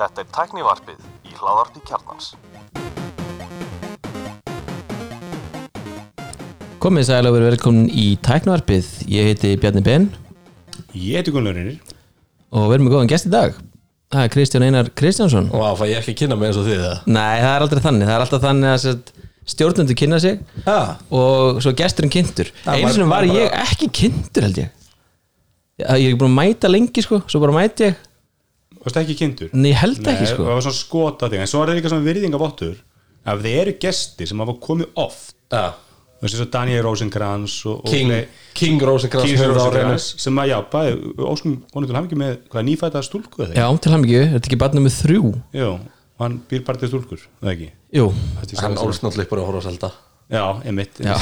Þetta 0.00 0.20
er 0.20 0.26
tæknivarpið 0.34 0.98
í 1.24 1.32
hláðarpi 1.38 1.80
kjarnans. 1.88 2.26
Komið 6.80 7.06
sæl 7.08 7.28
og 7.28 7.34
verið 7.36 7.48
velkomin 7.54 7.88
í 7.92 8.04
Tæknavarpið 8.24 8.86
Ég 9.12 9.26
heiti 9.30 9.50
Bjarni 9.60 9.82
Ben. 9.84 10.04
Ég 10.96 11.16
heiti 11.20 11.32
Gunnlaurinnir 11.34 11.78
og 12.50 12.66
við 12.68 12.74
erum 12.76 12.86
með 12.88 12.94
góðan 12.96 13.10
gest 13.12 13.28
í 13.28 13.32
dag. 13.32 13.56
Það 14.10 14.24
er 14.26 14.30
Kristján 14.34 14.64
Einar 14.66 14.86
Kristjánsson. 14.98 15.46
Vá, 15.54 15.68
fæ 15.78 15.84
ég 15.92 16.00
ekki 16.02 16.12
að 16.16 16.20
kynna 16.24 16.36
mig 16.40 16.46
eins 16.50 16.58
og 16.60 16.66
þið 16.66 16.80
það 16.82 16.96
Nei, 17.14 17.36
það 17.44 17.52
er 17.54 17.64
aldrei 17.66 17.82
þannig, 17.84 18.08
það 18.08 18.16
er 18.16 18.24
alltaf 18.24 18.42
þannig 18.44 18.70
að 18.74 18.80
sett, 18.84 19.12
stjórnendur 19.54 19.96
kynna 20.00 20.18
sig 20.24 20.34
Já, 20.66 20.78
og 21.14 21.60
svo 21.62 21.72
gesturinn 21.78 22.12
kynntur. 22.12 22.50
Maður- 22.66 22.92
sinni 22.96 23.08
var 23.12 23.28
ég 23.28 23.48
bara- 23.48 23.62
ekki 23.68 23.86
kynntur 24.00 24.48
held 24.48 24.58
ég 24.64 24.68
Ég 25.80 26.06
er 26.06 26.12
ekki 26.12 26.20
búin 26.20 26.30
að 26.32 26.38
mæta 26.38 26.70
lengi 26.70 27.04
sko, 27.04 27.22
svo 27.30 27.40
bara 27.42 27.56
mæti 27.56 27.88
ég. 27.88 28.06
Varst 28.80 28.96
ekki 29.02 29.16
kynntur? 29.18 29.50
Nei, 29.52 29.72
ég 29.72 29.80
held 29.82 30.06
ekki 30.08 30.30
sko. 30.30 30.46
það 30.46 30.56
var 30.56 30.64
svona 30.64 30.78
skota 30.78 31.28
þig. 31.28 31.42
En 31.44 31.50
svo 31.50 31.60
er 31.60 31.72
það 31.72 31.80
líka 31.80 31.92
svona 31.92 32.06
virðingavottur 32.06 32.78
Ef 33.20 33.42
þið 33.44 33.56
eru 33.60 33.72
gestir 33.82 34.28
sem 34.30 34.40
hafa 34.40 34.54
komið 34.64 35.00
oft. 35.00 35.34
Já. 35.52 35.74
Þú 36.20 36.24
veist 36.26 36.36
eins 36.36 36.44
og 36.44 36.50
Daniel 36.52 36.82
Rosenkrantz 36.84 37.54
og, 37.68 37.78
og 37.84 37.92
King, 37.92 38.10
King 38.56 38.82
Rosenkrantz 38.84 39.28
King. 39.28 39.40
Rosenkrantz 39.54 40.08
sem 40.20 40.40
að 40.40 40.50
já, 40.50 40.56
bæði, 40.72 40.96
óskum 41.24 41.54
honum 41.72 41.88
til 41.88 41.96
hann 41.96 42.08
ekki 42.08 42.18
með 42.20 42.34
hvað 42.52 42.66
nýfæta 42.68 43.00
stúlku 43.04 43.44
eða 43.46 43.56
Já, 43.56 43.64
til 43.80 43.94
ekki, 43.96 44.18
þetta 44.34 44.50
ekki 44.50 44.58
barnið 44.60 44.84
með 44.84 44.96
þrjú. 44.98 45.30
Ekki? 45.30 45.60
Jú, 45.62 45.70
og 46.20 46.24
hann 46.26 46.36
býr 46.50 46.64
bara 46.66 46.82
til 46.82 46.90
stúlkur, 46.92 47.24
eða 47.40 47.54
ekki? 47.54 47.70
Jú, 47.96 48.06
Þetta 48.42 48.56
er 48.56 48.64
Hann 48.66 48.80
ólst 48.84 49.06
náttúrulega 49.06 49.32
bara 49.32 49.44
að 49.44 49.48
horfa 49.48 49.64
á 49.64 49.68
selda 49.70 49.92
Já, 50.30 50.44
emitt 50.68 51.00
Já. 51.00 51.16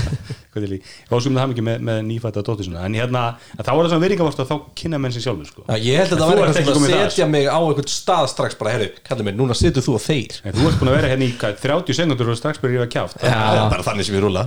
Hvað 0.50 0.64
er 0.66 0.70
líka 0.74 1.14
Óskum 1.14 1.36
það 1.36 1.44
hann 1.44 1.52
ekki 1.54 1.62
með, 1.62 1.82
með 1.86 1.98
nýfæta 2.08 2.42
dóttir 2.42 2.66
svona 2.66 2.82
En 2.88 2.96
hérna, 2.98 3.22
en 3.54 3.62
þá 3.62 3.70
er 3.70 3.78
það 3.80 3.90
svona 3.92 4.02
virðingavott 4.04 4.40
að 4.42 4.48
þá 4.50 4.56
kynna 4.80 4.98
menn 4.98 5.14
sér 5.14 5.22
sjálfur 5.26 5.46
sko. 5.46 5.62
Já, 5.68 5.76
ég 5.84 6.00
held 6.00 6.10
að 6.10 6.16
En 6.16 6.20
það 6.20 6.30
var 6.30 6.50
eitthvað 6.50 6.80
að 6.80 6.94
setja 7.10 7.28
mig 7.30 7.46
á 7.46 7.58
einhvern 7.60 7.90
stað 7.94 8.26
strax 8.32 8.58
bara, 8.58 8.72
herru, 8.74 8.88
kallið 9.06 9.28
mig, 9.28 9.36
núna 9.38 9.54
situr 9.54 9.84
þú 9.86 9.94
og 9.94 10.02
þeir 10.02 10.40
En 10.42 10.56
þú 10.58 10.66
ert 10.66 10.80
búin 10.80 10.90
að 10.90 10.96
vera 10.98 11.10
hérna 11.12 11.28
í 11.28 11.30
hvað, 11.38 11.60
30 11.62 11.98
sekundur 12.00 12.32
og 12.34 12.40
strax 12.40 12.62
byrja 12.64 12.80
ég 12.80 12.86
að 12.88 12.92
kjáft 12.96 13.22
Það 13.22 13.60
er 13.60 13.70
bara 13.70 13.86
þannig 13.86 14.08
sem 14.08 14.16
við 14.16 14.24
rúla. 14.26 14.42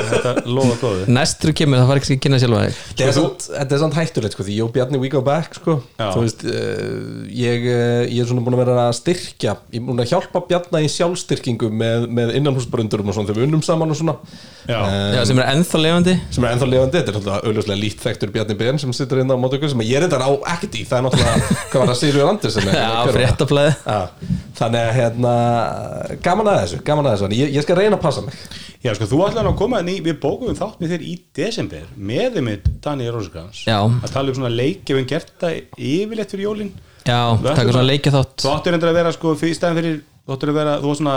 Þetta 0.00 0.32
lofa 0.48 0.78
góðu 0.80 1.04
næstur 1.20 1.54
kemur 1.60 1.82
það 1.82 1.90
var 1.92 2.00
ekki 2.00 2.16
að 2.16 2.22
kynna 2.24 2.40
sjálfa 2.40 2.62
þig. 2.64 2.80
Þetta 2.96 3.10
er 3.10 3.16
samt- 3.20 3.90
er 3.90 3.96
hættulegt 4.00 4.36
sko, 4.36 4.46
því 4.46 4.56
ég 4.56 4.64
og 4.64 4.72
Bjarni 4.74 5.00
we 5.00 5.10
go 5.12 5.20
back 5.24 5.56
sko. 5.58 5.76
Veist, 6.00 6.44
uh, 6.44 6.50
ég, 7.28 7.66
uh, 7.68 8.04
ég 8.08 8.20
er 8.22 8.28
svona 8.28 8.44
búin 8.44 8.56
að 8.56 8.62
vera 8.64 8.78
að 8.88 8.96
styrkja 9.00 9.56
ég 9.72 9.80
er 9.80 9.86
búin 9.86 10.00
að 10.02 10.10
hjálpa 10.14 10.42
Bjarni 10.48 10.82
í 10.86 10.90
sjálfstyrkingu 10.92 11.70
með, 11.72 12.08
með 12.08 12.34
Já. 15.10 15.16
Já, 15.20 15.24
sem 15.30 15.38
er 15.42 15.48
ennþá 15.52 15.80
lifandi. 15.82 16.14
sem 16.30 16.44
er 16.46 16.54
ennþá 16.54 16.68
lifandi, 16.70 16.96
þetta 17.00 17.10
er 17.10 17.16
náttúrulega 17.18 17.50
auðvitað 17.50 17.80
líkt 17.82 18.04
þekktur 18.04 18.32
Bjarni 18.34 18.56
Ben 18.60 18.78
sem 18.82 18.92
situr 18.96 19.20
inn 19.22 19.32
á 19.32 19.36
mót 19.40 19.56
okkur 19.56 19.72
sem 19.72 19.82
ég 19.84 19.96
er 19.98 20.06
þetta 20.06 20.20
á 20.22 20.30
ekkert 20.54 20.78
í, 20.78 20.84
það 20.88 20.98
er 20.98 21.04
náttúrulega 21.06 21.58
hvað 21.70 21.80
var 21.82 21.90
það 21.92 21.98
Sigurður 22.00 22.30
Andersen 22.30 22.68
eða 22.70 22.74
Já, 22.80 22.88
hver 22.88 22.96
var 22.96 23.10
það? 23.10 23.18
fréttaflæði 23.18 23.72
Já, 23.80 24.00
þannig 24.60 24.80
að 24.80 24.92
hérna 25.00 25.34
gaman 26.24 26.50
að 26.52 26.58
þessu, 26.62 26.80
gaman 26.90 27.08
að 27.10 27.16
þessu. 27.16 27.38
Ég, 27.40 27.54
ég 27.56 27.64
skal 27.66 27.78
reyna 27.80 27.96
að 27.98 28.04
passa 28.04 28.24
mig. 28.26 28.36
Já, 28.80 28.92
sko, 28.96 29.08
þú 29.10 29.18
ætlaði 29.26 29.50
að 29.50 29.56
koma 29.60 29.80
inn 29.82 29.90
í, 29.92 29.96
við 30.04 30.18
bókum 30.22 30.54
þátt 30.56 30.78
með 30.80 30.94
þér 30.94 31.02
í 31.04 31.14
desember 31.36 31.88
með 31.96 32.36
þeim 32.36 32.46
með 32.50 32.70
Daniel 32.84 33.24
Já. 33.66 33.78
að 33.80 34.12
tala 34.14 34.30
um 34.32 34.38
svona 34.38 34.52
leik 34.54 34.88
ef 34.88 34.96
við 35.00 35.08
gert 35.10 35.32
það 35.40 35.58
yfirleitt 35.76 36.32
fyrir 36.32 36.46
jólin. 36.46 36.70
Já, 37.04 37.18
taka 37.40 37.60
ætlum 37.62 37.74
svona 37.74 37.82
að- 37.84 37.90
leikja 37.90 38.12
þátt 38.14 38.44
Þú 38.44 38.50
áttir 38.54 38.76
endur 38.76 38.90
að 38.92 38.98
vera 39.00 39.12
sko 39.16 39.34
fyrir 39.40 39.56
stæðan 39.56 39.78
fyrir 39.80 40.00
þú 40.26 40.34
áttir 40.36 40.50
að 40.52 40.58
vera, 40.60 40.74
þú 40.80 40.90
var 40.90 40.98
svona 41.00 41.14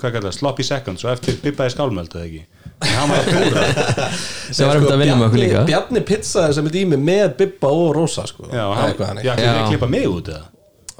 kallar 0.00 0.24
það, 0.26 0.34
sloppy 0.38 0.64
seconds 0.66 1.04
og 1.06 1.12
eftir 1.14 1.36
bippaði 1.44 1.74
skálmöld 1.74 2.14
eða 2.16 2.24
ekki 2.28 2.42
en 2.84 2.96
hann 2.98 3.12
var 3.12 3.20
að 3.20 3.28
púra 3.34 4.08
sem 4.54 4.66
var 4.68 4.76
um 4.80 4.82
þetta 4.86 4.96
að 4.96 5.02
vinna 5.04 5.18
með 5.20 5.26
okkur 5.28 5.42
líka 5.44 5.62
Bjarni, 5.68 6.02
pizzaði 6.08 6.56
sem 6.58 6.66
er 6.70 6.78
í 6.80 6.82
mig 6.90 7.02
með 7.06 7.36
Bibba 7.38 7.70
og 7.70 7.92
Rosa 7.96 8.24
sko. 8.26 8.48
Já, 8.50 8.64
Það 8.64 8.74
er 8.74 8.82
hann, 8.82 8.98
þannig. 9.04 9.24
já, 9.24 9.30
Já. 9.30 9.36
hvernig 9.38 9.62
að 9.62 9.70
klippa 9.74 9.90
mig 9.98 10.10
út 10.10 10.32
eða 10.34 10.50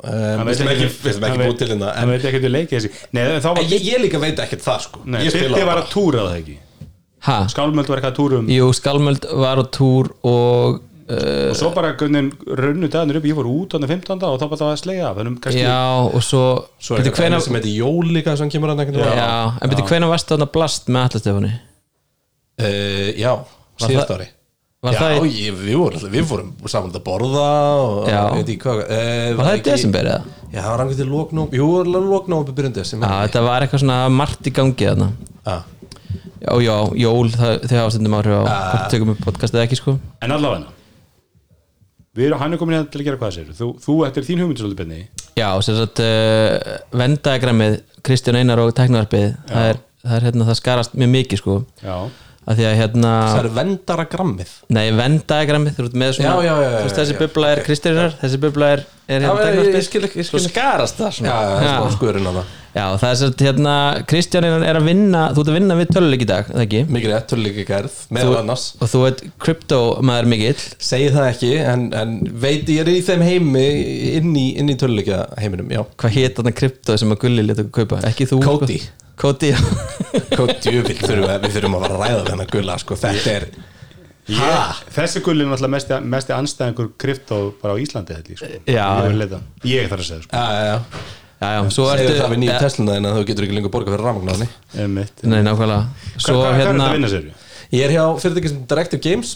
Um, 0.05 0.41
við 0.45 0.57
sem 0.59 0.69
ekki, 0.69 0.87
við 1.05 1.23
ekki 1.25 1.39
búið 1.39 1.53
til 1.61 1.67
hérna 1.71 1.91
hann 1.95 2.03
en, 2.03 2.11
veit 2.13 2.25
ekki 2.29 2.39
að 2.43 2.51
leika 2.51 2.75
þessi 2.77 2.89
Nei, 3.15 3.21
þá 3.41 3.47
var 3.47 3.61
en 3.63 3.69
ég, 3.71 3.85
ég 3.87 4.01
líka 4.03 4.19
veit 4.21 4.41
ekkert 4.43 4.65
það 4.67 4.81
sko 4.85 5.03
Nei, 5.07 5.21
Ég 5.23 5.37
var 5.55 5.63
bara. 5.71 5.85
að 5.85 5.93
túra 5.95 6.25
það 6.27 6.35
ekki 6.41 6.57
Ha? 7.25 7.37
Skálmöld 7.49 7.89
var 7.89 8.01
eitthvað 8.03 8.11
að 8.11 8.19
túra 8.19 8.41
um 8.43 8.51
Jú, 8.53 8.67
Skalmöld 8.77 9.29
var 9.45 9.63
á 9.63 9.65
túr 9.79 10.11
og 10.29 10.83
uh, 11.09 11.51
og 11.51 11.57
svo 11.59 11.71
bara 11.77 11.93
gunnin 12.01 12.31
runnu 12.47 12.89
dagarnir 12.89 13.19
upp 13.21 13.27
ég 13.29 13.37
fór 13.39 13.49
út 13.51 13.75
á 13.75 13.79
den 13.83 13.89
15. 13.91 14.23
og 14.29 14.39
þá 14.41 14.45
bara 14.47 14.61
það 14.61 14.69
var 14.69 14.77
að 14.77 14.83
slega 14.83 15.11
þannig 15.19 15.41
kannski 15.45 15.65
Já, 15.65 15.81
og 16.09 16.23
svo, 16.25 16.45
Svo 16.81 16.99
er 17.01 17.11
annað 17.29 17.45
sem 17.49 17.59
heitir 17.59 17.75
Jól 17.81 18.13
líka 18.15 18.37
sem 18.41 18.53
kemur 18.53 18.73
ekkert 18.77 19.01
Já, 19.03 19.29
en 19.61 19.73
byrju 19.75 19.89
hvernig 19.91 20.13
varst 20.15 20.33
þarna 20.33 20.49
blast 20.55 20.89
með 20.93 21.09
Atlastefunni? 21.11 21.53
uh, 22.61 23.11
Já, 23.19 23.33
Var 23.35 23.89
síðast 23.91 24.09
það- 24.11 24.17
ári 24.21 24.31
Var 24.85 24.93
Já, 24.93 24.99
það, 25.01 25.15
í- 25.25 25.37
ég, 25.47 25.55
við, 25.65 25.77
vorum, 25.81 26.03
við 26.13 26.25
fórum 26.29 26.49
saman 26.69 26.91
að 26.93 27.05
borða 27.07 27.45
og 27.81 28.09
Já. 28.11 28.19
veit 28.37 28.51
ekki 28.53 28.59
hvað 28.67 28.83
uh, 28.85 29.29
var 29.39 29.47
það 29.49 29.55
í 29.57 29.63
desember 29.71 30.11
eða? 30.11 30.35
Já, 30.53 30.59
það 30.61 30.69
var 30.75 30.83
hann 30.83 30.91
til 30.99 31.07
lóknóp 31.09 31.55
Jú, 31.57 31.69
lóknóp 31.89 32.51
er 32.53 32.59
byrjun 32.59 32.75
desember 32.77 33.09
Já, 33.09 33.23
þetta 33.29 33.45
var 33.49 33.65
eitthvað 33.65 33.81
svona 33.87 33.97
margt 34.13 34.45
í 34.51 34.53
gangi 34.53 34.91
þarna 34.91 35.09
Já. 35.45 35.57
Já, 36.45 36.53
já, 36.61 36.75
jól, 37.01 37.31
það, 37.33 37.65
hafa 37.73 37.91
stundum 37.95 38.17
áhrif 38.19 38.37
á 38.37 38.45
hvort 38.45 38.91
tökum 38.93 39.15
upp 39.15 39.23
podcast 39.25 39.55
eða 39.57 39.65
ekki 39.65 39.79
sko 39.81 39.95
en 40.21 40.35
allavega 40.37 40.74
við 42.15 42.37
hann 42.41 42.55
er 42.55 42.61
komin 42.61 42.79
hérna 42.79 42.91
til 42.93 43.01
að 43.03 43.09
gera 43.09 43.21
hvað 43.23 43.35
sér 43.39 43.55
þú, 43.59 43.71
þú 43.83 43.97
er 44.07 44.29
þín 44.29 44.45
hugmynd 44.45 44.63
svolítið 44.63 44.83
benni 44.83 45.01
Já, 45.35 45.49
sem 45.67 45.79
sagt 45.79 46.03
uh, 46.05 46.79
vendagrammið 46.95 47.81
Kristján 48.05 48.39
Einar 48.39 48.63
og 48.63 48.75
teknarpið 48.77 49.33
það 49.51 49.83
það 50.05 50.19
er 50.19 50.27
hérna, 50.29 50.47
það 50.49 50.59
skarast 50.61 50.97
mjög 50.99 51.13
mikið 51.15 51.41
sko. 51.41 51.57
Já, 51.81 51.97
að 52.45 52.59
því 52.61 52.67
að 52.69 52.75
hérna 52.81 53.13
Það 53.29 53.39
er 53.41 53.51
vendaragrammið 53.59 54.57
Nei, 54.77 54.85
vendagrammið, 54.99 55.79
þú 55.79 55.87
ert 55.89 55.97
með 56.03 56.13
svona 56.19 56.35
Já, 56.35 56.35
já, 56.35 56.53
já, 56.55 56.67
já, 56.67 56.75
þú 56.75 56.89
veist, 56.89 56.99
þessi 57.01 57.15
já, 57.17 57.21
bubla 57.23 57.55
er 57.55 57.63
Kristjánar 57.69 58.19
þessi 58.21 58.43
bubla 58.45 58.75
er, 58.75 58.85
er 59.09 59.25
Já, 59.25 59.31
hérna 59.31 59.87
svo 59.87 60.43
ekki. 60.43 60.45
skarast 60.51 61.01
það 61.01 61.09
Já, 61.09 61.17
svona 61.21 61.41
er 61.57 61.73
smá 61.73 61.97
skurinn 61.97 62.29
á 62.29 62.33
það. 62.35 62.53
Já, 62.75 62.89
það 62.99 63.11
er 63.13 63.19
sett 63.21 63.43
hérna 63.47 63.75
Kristján 64.11 64.47
Einar 64.49 64.65
er 64.67 64.79
að 64.81 64.89
vinna, 64.89 65.21
þú 65.31 65.43
ert 65.45 65.51
að 65.53 65.59
vinna 65.61 65.77
við 65.79 65.93
töluleik 65.95 66.25
í 66.25 66.27
dag, 66.27 66.49
það 66.49 66.65
ekki? 66.65 66.81
Mikið 66.97 67.13
rétt, 67.13 67.29
töluleika 67.31 67.67
gerð, 67.69 68.01
meðal 68.17 68.41
annars. 68.41 68.65
Og 68.83 68.91
þú 68.91 69.03
ert 69.07 69.23
kryptomæður 69.45 70.31
mikill. 70.33 70.65
Segir 70.83 71.15
það 71.15 71.29
ekki, 71.29 71.53
en, 71.71 71.87
en 72.01 72.17
veit 72.43 72.75
ég 72.75 72.83
er 72.83 72.91
í 72.91 72.99
þeim 73.07 73.25
heimi 73.29 73.65
inn 74.19 74.35
í, 74.35 74.45
í 74.59 74.77
töluleika 74.81 75.23
heiminum, 75.39 75.71
já. 75.71 75.85
Hvað 76.03 76.19
hétt 76.19 76.43
þarna 76.43 76.57
krypto 76.65 76.99
sem 76.99 77.15
að 77.15 77.23
Gulli 77.29 77.47
leta 77.47 77.63
okkur 77.69 77.87
kaupa? 77.87 78.03
Jöfnvill, 79.23 80.99
þurfum 81.01 81.29
við, 81.31 81.49
þurfum 81.55 81.79
að 81.79 81.87
að 81.89 81.97
ræða 82.01 82.25
þennan 82.31 82.51
gulla, 82.53 82.79
sko, 82.83 82.97
þetta 82.99 83.35
er 83.35 83.47
ég, 84.31 84.81
þessi 84.95 85.23
gull 85.25 85.37
er 85.41 85.51
náttúrulega 85.51 85.75
mesti, 85.77 85.99
mesti 86.15 86.35
anstæðingur 86.37 86.89
krypto 87.01 87.43
bara 87.61 87.77
á 87.77 87.83
Íslandi 87.83 88.17
ég, 88.17 88.41
sko. 88.41 88.51
Já. 88.67 88.89
ég, 89.69 89.91
þarf 89.91 90.01
að 90.01 90.09
segja 90.09 90.25
sko. 90.25 90.33
Já, 90.33 90.45
já, 90.55 90.65
já. 90.71 91.05
Já, 91.45 91.49
já, 91.59 91.61
svo 91.75 91.87
ertu 91.93 92.13
það 92.15 92.31
við 92.33 92.41
nýju 92.41 92.53
ja, 92.53 92.59
Tesluna 92.63 92.95
að 93.01 93.17
þú 93.19 93.25
getur 93.29 93.47
ekki 93.47 93.57
lengur 93.59 93.73
borga 93.75 93.93
fyrir 93.93 94.07
rafmagnáni 94.07 94.47
Einmitt. 94.81 95.25
Nei, 95.27 95.41
nákvæmlega. 95.45 95.81
Svo 96.15 96.37
hvað- 96.39 96.45
hvað 96.45 96.47
er 96.47 96.55
þetta 96.55 96.69
hérna 96.71 96.87
að 96.87 96.95
vinna 96.95 97.11
sér? 97.13 97.27
Ég 97.75 97.85
er 97.89 97.95
hjá 97.97 98.05
fyrirtæki 98.23 98.51
sem 98.53 98.65
Directive 98.71 99.03
Games 99.03 99.33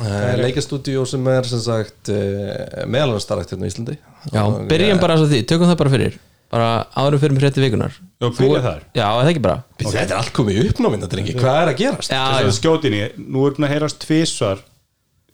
uh, 0.00 0.34
leikastúdíó 0.40 1.04
sem 1.06 1.26
er 1.28 1.48
sem 1.50 1.60
sagt 1.62 2.10
uh, 2.14 2.86
meðalanstarrakt 2.88 3.52
hérna 3.52 3.68
í 3.68 3.72
Íslandi. 3.72 3.98
Já, 4.32 4.42
byrjum 4.70 4.96
eh, 4.96 5.02
bara 5.02 5.18
svo 5.20 5.28
því, 5.28 5.42
tökum 5.52 5.68
það 5.68 5.80
bara 5.82 5.92
fyrir 5.92 6.16
Bara 6.52 6.72
árum 7.00 7.20
fyrir 7.22 7.32
með 7.32 7.46
frétti 7.46 7.62
vikunar 7.64 7.94
Já, 7.96 8.26
byrja 8.36 8.60
þar. 8.66 8.82
Já, 8.92 9.06
er 9.06 9.22
það 9.22 9.30
ekki 9.30 9.44
bara? 9.46 9.62
Þetta 9.80 10.02
er 10.02 10.18
allt 10.18 10.32
komið 10.36 10.58
upp 10.66 10.82
náminn, 10.84 11.04
þetta 11.04 11.16
er 11.16 11.22
ekki, 11.22 11.36
hvað 11.40 11.60
er 11.62 11.70
að 11.70 11.78
gerast? 11.80 12.12
Já, 12.12 12.20
Þess 12.28 12.42
já, 12.42 12.48
að 12.50 12.58
skjótinni, 12.58 13.00
nú 13.24 13.46
er 13.46 13.56
búin 13.56 13.66
að 13.66 13.72
heyrast 13.72 14.00
tvisvar 14.04 14.60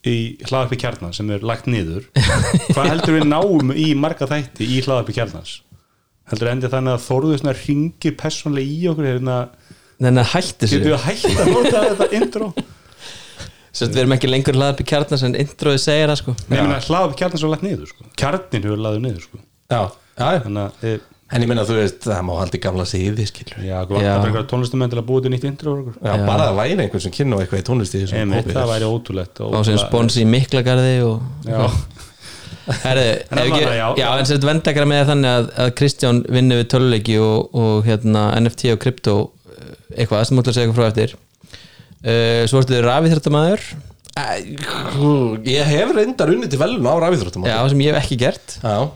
í 0.07 0.17
hlaðarpi 0.47 0.79
kjarnan 0.79 1.17
sem 1.17 1.33
er 1.35 1.43
lagt 1.45 1.67
niður. 1.69 2.07
Hvað 2.75 2.91
heldur 2.93 3.17
við 3.19 3.27
náum 3.29 3.73
í 3.75 3.89
marga 3.99 4.31
þætti 4.31 4.69
í 4.71 4.79
hlaðarpi 4.87 5.17
kjarnans? 5.19 5.57
Heldur 6.31 6.53
endi 6.53 6.71
þannig 6.71 6.95
að 6.95 7.05
svona 7.09 7.57
ringir 7.59 8.15
persónlega 8.21 8.79
í 8.79 8.87
okkur 8.93 9.11
hérna, 9.11 9.41
Þannig 9.99 10.23
að 10.23 10.29
hætti 10.33 10.69
getur 10.69 10.71
sér 10.71 10.85
við 10.85 11.01
hægt 11.09 11.41
að 11.43 11.49
nota 11.51 11.81
þetta 11.89 12.07
intro? 12.15 12.49
Sérst, 13.75 13.93
við 13.93 14.03
erum 14.05 14.15
ekki 14.15 14.29
lengur 14.31 14.57
hlaðar 14.57 14.77
upp 14.77 14.83
í 14.83 14.87
kjarnar 14.87 15.21
sem 15.21 15.35
introði 15.39 15.81
segir 15.83 16.11
það 16.11 16.21
sko. 16.21 16.35
Nei, 16.47 16.55
ég 16.55 16.69
meina 16.69 16.79
hlaðarpi 16.85 17.19
kjarnan 17.19 17.43
svo 17.43 17.51
lagt 17.51 17.65
niður 17.67 17.91
sko. 17.91 18.07
kjarnin 18.19 18.69
hefur 18.69 18.83
laður 18.85 19.03
niður 19.03 19.25
sko. 19.27 19.41
Já. 19.75 19.81
Þannig 20.19 20.65
að 20.65 20.91
eh, 20.91 20.99
En 21.29 21.43
ég 21.45 21.49
meina 21.51 21.61
þú 21.69 21.75
veist, 21.77 21.99
það 22.07 22.23
má 22.25 22.31
haldi 22.39 22.59
gamla 22.65 22.85
siði, 22.89 23.25
skilur 23.29 23.59
já, 23.61 23.67
Já. 23.69 23.81
hvað 23.85 23.99
var 23.99 24.07
bara 24.07 24.29
einhverja 24.31 24.49
tónlistumenn 24.49 24.93
til 24.95 24.97
að 24.97 25.07
búið 25.11 25.27
til 25.27 25.33
nýtt 25.35 25.43
intro 25.45 25.75
og 25.75 25.81
okkur 25.83 25.97
Já, 26.01 26.13
bara 26.25 26.47
það 26.47 26.55
væri 26.57 26.77
einhvern 26.87 27.03
sem 27.05 27.13
kynna 27.13 27.37
á 27.37 27.41
eitthvað 27.43 27.61
í 27.61 27.65
tónlisti 27.69 28.01
Einmitt, 28.17 28.49
það 28.49 28.71
væri 28.71 28.87
ótrúlegt 28.89 29.43
Og 29.45 29.57
sem 29.69 29.77
spons 29.83 30.17
í 30.17 30.25
Miklagarði 30.25 30.95
og 31.05 31.51
Já, 31.51 31.59
Herði, 32.87 33.11
En 33.33 33.43
ekki, 33.43 33.61
já. 33.61 33.85
já, 34.01 34.07
en 34.09 34.31
sérst 34.31 34.47
vendagra 34.49 34.87
með 34.89 35.03
þannig 35.13 35.35
að, 35.35 35.51
að 35.65 35.75
Kristján 35.81 36.23
vinni 36.33 36.59
við 36.63 36.71
töluleiki 36.73 37.19
og, 37.21 37.53
og 37.61 37.85
hérna 37.89 38.25
NFT 38.41 38.73
og 38.73 38.81
krypto 38.87 39.17
eh, 39.53 39.75
eitthvað 39.99 40.25
sem 40.31 40.39
mútla 40.41 40.55
að 40.55 40.59
segja 40.59 40.69
eitthvað 40.71 40.81
frá 40.81 40.89
eftir. 40.93 41.15
Uh, 41.99 42.45
Svo 42.47 42.61
ertu 42.63 42.77
þið 42.77 42.85
rafið 42.87 43.15
þetta 43.17 43.35
maður 43.35 43.69
Ég 45.49 45.69
hef 45.69 45.93
reyndar 45.95 46.33
unnið 46.33 46.53
til 46.53 46.61
velun 46.61 46.87
á 46.87 46.95
rafíþróttum 47.05 47.47
Já, 47.47 47.59
sem 47.71 47.83
ég 47.85 47.95
hef 47.95 48.05
ekki 48.05 48.19
gert. 48.21 48.57
Já. 48.63 48.89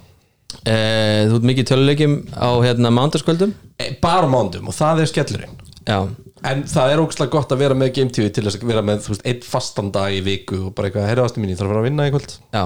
Uh, 0.60 1.22
Þú 1.30 1.38
ert 1.38 1.48
mikið 1.50 1.64
í 1.64 1.70
töluleikim 1.72 2.18
á 2.36 2.50
hérna 2.64 2.92
mándaskvöldum 2.94 3.54
E, 3.80 3.94
Bara 4.02 4.28
mándum 4.30 4.68
og 4.70 4.76
það 4.76 5.02
er 5.02 5.10
skellurinn. 5.10 5.58
Já, 5.88 5.98
En 6.42 6.64
það 6.66 6.92
er 6.92 7.00
ógslag 7.04 7.30
gott 7.30 7.52
að 7.54 7.60
vera 7.62 7.74
með 7.78 7.92
Game 7.94 8.10
TV 8.10 8.30
til 8.34 8.42
þess 8.42 8.58
að 8.58 8.70
vera 8.72 8.80
með, 8.82 9.04
veist, 9.12 9.22
einn 9.30 9.44
fastan 9.46 9.92
dag 9.94 10.10
í 10.10 10.22
viku 10.26 10.56
og 10.66 10.72
bara 10.74 10.88
eitthvað, 10.88 11.04
herra 11.06 11.26
ástu 11.28 11.38
mín, 11.42 11.52
ég 11.52 11.58
þarf 11.60 11.70
að 11.70 11.74
vera 11.76 11.82
að 11.82 11.86
vinna 11.86 12.06
í 12.08 12.14
kvöld. 12.14 12.34
Já. 12.50 12.62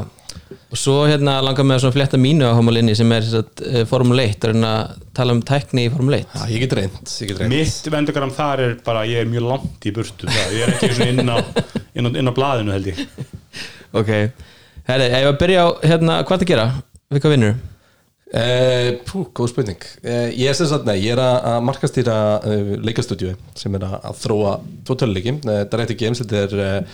Og 0.72 0.80
svo 0.80 0.94
hérna 1.08 1.34
langar 1.44 1.66
með 1.68 1.76
að 1.76 1.82
svona 1.84 1.96
flétta 1.96 2.20
mínu 2.20 2.48
á 2.48 2.56
homolinni 2.56 2.94
sem 2.96 3.12
er 3.12 3.28
satt, 3.28 3.62
Formule 3.90 4.24
1 4.30 4.46
og 4.48 4.54
reyna 4.54 4.72
að 4.78 5.04
tala 5.16 5.36
um 5.36 5.42
tækni 5.44 5.86
í 5.88 5.92
Formule 5.92 6.22
1 6.24 6.34
Já, 6.40 6.42
ég 6.54 6.64
get 6.64 6.74
reynd, 6.76 7.12
ég 7.20 7.30
get 7.30 7.40
reynd 7.42 7.52
Mitt 7.52 7.92
vendugram 7.92 8.32
þar 8.36 8.64
er 8.64 8.74
bara, 8.88 9.04
ég 9.08 9.24
er 9.24 9.30
mjög 9.32 9.48
langt 9.50 9.88
í 9.88 9.92
burtu. 9.96 10.28
Það. 10.28 10.56
ég 10.56 10.64
er 10.64 10.74
ekki 10.74 10.92
svona 10.96 11.12
inn 11.12 11.32
á, 11.32 11.38
inn 11.96 12.08
á, 12.08 12.10
inn 12.20 12.32
á 12.32 12.34
blaðinu 12.36 12.76
held 12.76 12.92
ég. 12.94 13.00
Ok, 13.96 14.12
herri, 14.88 15.08
ef 15.20 15.30
að 15.34 15.40
byrja 15.44 15.64
á 15.64 15.68
hérna, 15.84 16.20
hvað 16.24 16.44
það 16.44 16.52
gera, 16.54 16.68
við 17.12 17.24
hvað 17.26 17.36
vinnur 17.36 17.56
Uh, 18.36 18.98
pú, 19.08 19.22
góð 19.32 19.48
spurning. 19.54 19.84
Uh, 20.04 20.28
Ég 20.36 20.50
er 20.50 20.56
sem 20.58 20.68
sagt, 20.68 20.84
nei, 20.84 20.98
ég 21.00 21.14
er 21.14 21.22
að 21.22 21.62
markastýra 21.64 22.16
uh, 22.44 22.74
leikastúdíu 22.84 23.32
sem 23.56 23.72
er 23.78 23.86
að, 23.86 24.10
þróa 24.20 24.58
tvo 24.84 24.96
töluleiki, 25.00 25.32
uh, 25.46 25.62
Direct 25.72 25.94
Games 25.96 26.20
þetta 26.20 26.42
er 26.42 26.84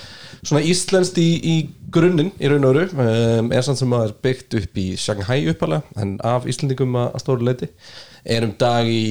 svona 0.43 0.63
íslenskt 0.71 1.19
í, 1.19 1.27
í 1.43 1.57
grunninn 1.95 2.31
í 2.39 2.51
raun 2.51 2.69
og 2.69 2.77
öru 2.77 2.87
um, 2.95 3.51
er 3.55 3.67
samt 3.67 3.81
sem 3.81 3.93
að 3.95 4.09
er 4.09 4.15
byggt 4.27 4.57
upp 4.61 4.81
í 4.85 4.87
Shanghai 4.99 5.41
uppalega 5.51 6.03
en 6.03 6.17
af 6.27 6.47
Íslandingum 6.51 6.95
að, 6.99 7.19
stóru 7.25 7.47
leiti 7.47 7.69
erum 8.23 8.55
í 8.87 9.03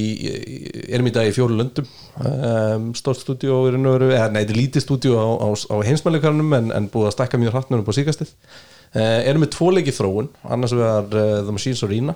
erum 0.87 1.11
í 1.11 1.13
dag 1.15 1.27
í 1.27 1.35
fjóru 1.35 1.57
löndum. 1.59 1.87
Um, 2.15 2.91
stórt 2.95 3.19
stúdíu 3.25 3.59
í 3.67 3.75
raun 3.75 3.91
og 3.91 3.97
öru 3.99 4.11
eða 4.15 4.31
nei, 4.31 4.45
þetta 4.45 4.55
er 4.55 4.61
lítið 4.61 4.85
stúdíu 4.85 5.19
á, 5.19 5.27
á, 5.35 5.47
á 5.51 5.75
heimsmæleikarnum 5.83 6.55
en, 6.61 6.75
en 6.79 6.91
búið 6.91 7.11
að 7.11 7.17
stakka 7.17 7.39
mjög 7.41 7.57
hratt 7.57 7.73
núna 7.73 7.87
på 7.87 7.95
síkastið 7.99 8.31
erum 8.99 9.45
við 9.45 9.53
tvo 9.55 9.69
leiki 9.71 9.93
þróun. 9.95 10.29
Annars 10.51 10.75
vegar 10.75 11.07
uh, 11.07 11.37
The 11.45 11.55
Machines 11.55 11.83
Arena 11.87 12.15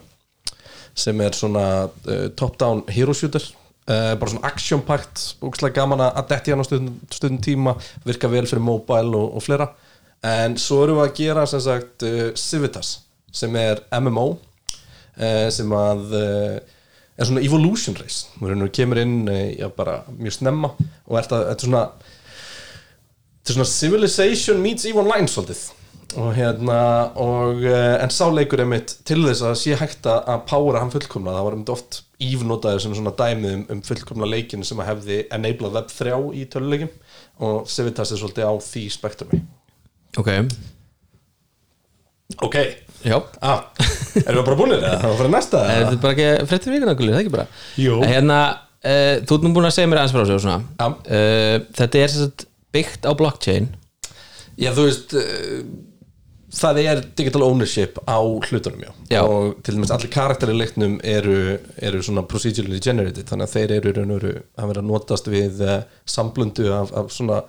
sem 0.96 1.22
er 1.24 1.36
svona 1.36 1.68
uh, 1.88 2.26
top-down 2.40 2.86
hero 2.92 3.16
shooter. 3.16 3.44
Bara 3.86 4.32
svona 4.32 4.50
action-pact 4.50 5.22
búkslega 5.44 5.76
gaman 5.84 6.02
að 6.02 6.24
detti 6.32 6.50
hann 6.50 6.64
á 6.64 6.66
stundum 6.66 7.36
tíma 7.46 7.76
virka 8.02 8.26
vel 8.34 8.48
fyrir 8.50 8.64
mobile 8.66 9.14
og, 9.14 9.36
og 9.38 9.44
flera 9.46 9.68
en 10.26 10.56
svo 10.58 10.80
erum 10.82 10.98
við 10.98 11.04
að 11.04 11.20
gera 11.20 11.44
sem 11.46 11.62
sagt 11.62 12.06
Civitas 12.42 12.96
sem 13.30 13.54
er 13.62 13.84
MMO 13.94 14.24
sem 15.54 15.78
að 15.78 16.18
er 16.18 17.30
svona 17.30 17.46
evolution 17.46 17.94
race. 18.02 18.26
Við 18.42 18.66
kemur 18.74 19.04
inn 19.04 19.30
já, 19.54 19.70
mjög 19.70 20.38
snemma 20.40 20.74
og 20.82 21.20
þetta 21.20 21.60
svona 21.62 21.86
er 23.46 23.60
svona 23.60 23.70
civilization 23.70 24.62
meets 24.62 24.90
EVE 24.90 25.04
Online 25.04 25.30
svolítið 25.30 25.62
og 26.16 26.32
hérna 26.38 26.80
og, 27.20 27.64
uh, 27.66 27.96
en 28.04 28.14
sáleikur 28.14 28.62
er 28.64 28.70
mitt 28.70 28.94
til 29.08 29.22
þess 29.26 29.44
að 29.46 29.56
sé 29.60 29.78
hægt 29.80 30.08
að 30.08 30.44
powera 30.50 30.82
hann 30.84 30.94
fullkomna 30.94 31.34
það 31.36 31.48
var 31.48 31.58
um 31.58 31.66
oft 31.74 32.02
ívnotaður 32.24 32.84
sem 32.84 32.96
svona 32.96 33.14
dæmið 33.18 33.58
um, 33.58 33.66
um 33.76 33.82
fullkomna 33.84 34.30
leikin 34.30 34.64
sem 34.68 34.80
að 34.80 34.92
hefði 34.94 35.20
enablað 35.36 35.76
web 35.80 35.92
3 35.92 36.20
í 36.40 36.46
töluleikim 36.52 36.92
og 37.44 37.68
Civitas 37.72 38.14
er 38.16 38.22
svolítið 38.22 38.48
á 38.48 38.54
því 38.64 38.84
spektrumi. 38.94 39.42
Ok, 40.16 40.30
ok, 42.48 42.56
já. 43.04 43.18
Ah, 43.44 43.66
erum 44.24 44.40
við 44.40 44.46
bara 44.48 44.60
búinir 44.60 44.80
eða? 44.80 45.00
það 45.02 45.10
var 45.12 45.18
fyrir 45.20 45.34
næsta 45.34 45.64
Er 45.74 45.82
þetta 45.90 46.04
bara 46.06 46.16
ekki 46.16 46.52
fréttir 46.52 46.76
vikuna 46.76 46.96
gulli, 46.96 47.16
það 47.16 47.24
ekki 47.26 47.34
bara? 47.36 47.48
Jú. 47.82 47.98
Hérna, 48.08 48.38
uh, 48.80 49.16
þú 49.28 49.38
ert 49.38 49.48
nú 49.48 49.52
búin 49.58 49.68
að 49.68 49.76
segja 49.76 49.92
mér 49.92 50.04
aðeins 50.06 50.16
frá 50.16 50.56
Já. 50.80 50.88
uh, 50.88 51.58
Þetta 51.82 52.06
er 52.06 52.46
byggt 52.76 53.08
á 53.08 53.12
blockchain. 53.16 53.68
Já, 54.56 54.72
þú 54.76 54.88
veist 54.88 55.14
uh, 55.20 55.60
það 56.56 56.80
er 56.82 57.02
digital 57.18 57.44
ownership 57.44 58.00
á 58.08 58.20
hlutunum 58.20 58.82
já. 58.82 58.92
Já. 59.10 59.22
og 59.24 59.62
til 59.64 59.76
dæmis 59.76 59.92
allir 59.92 60.12
karakter 60.12 60.52
í 60.52 60.58
leiknum 60.58 60.98
eru, 61.04 61.60
eru 61.78 62.02
svona 62.04 62.26
procedurally 62.30 62.80
generated 62.80 63.28
þannig 63.30 63.48
að 63.48 63.56
þeir 63.56 63.76
eru, 63.78 63.94
raun 63.98 64.16
og 64.16 64.22
veru 64.22 64.34
að 64.56 64.72
vera 64.72 64.84
að 64.84 64.90
notast 64.90 65.30
við 65.32 65.64
uh, 65.66 65.78
samblundu 66.06 66.72
af, 66.74 66.94
af 66.96 67.12
svona 67.14 67.44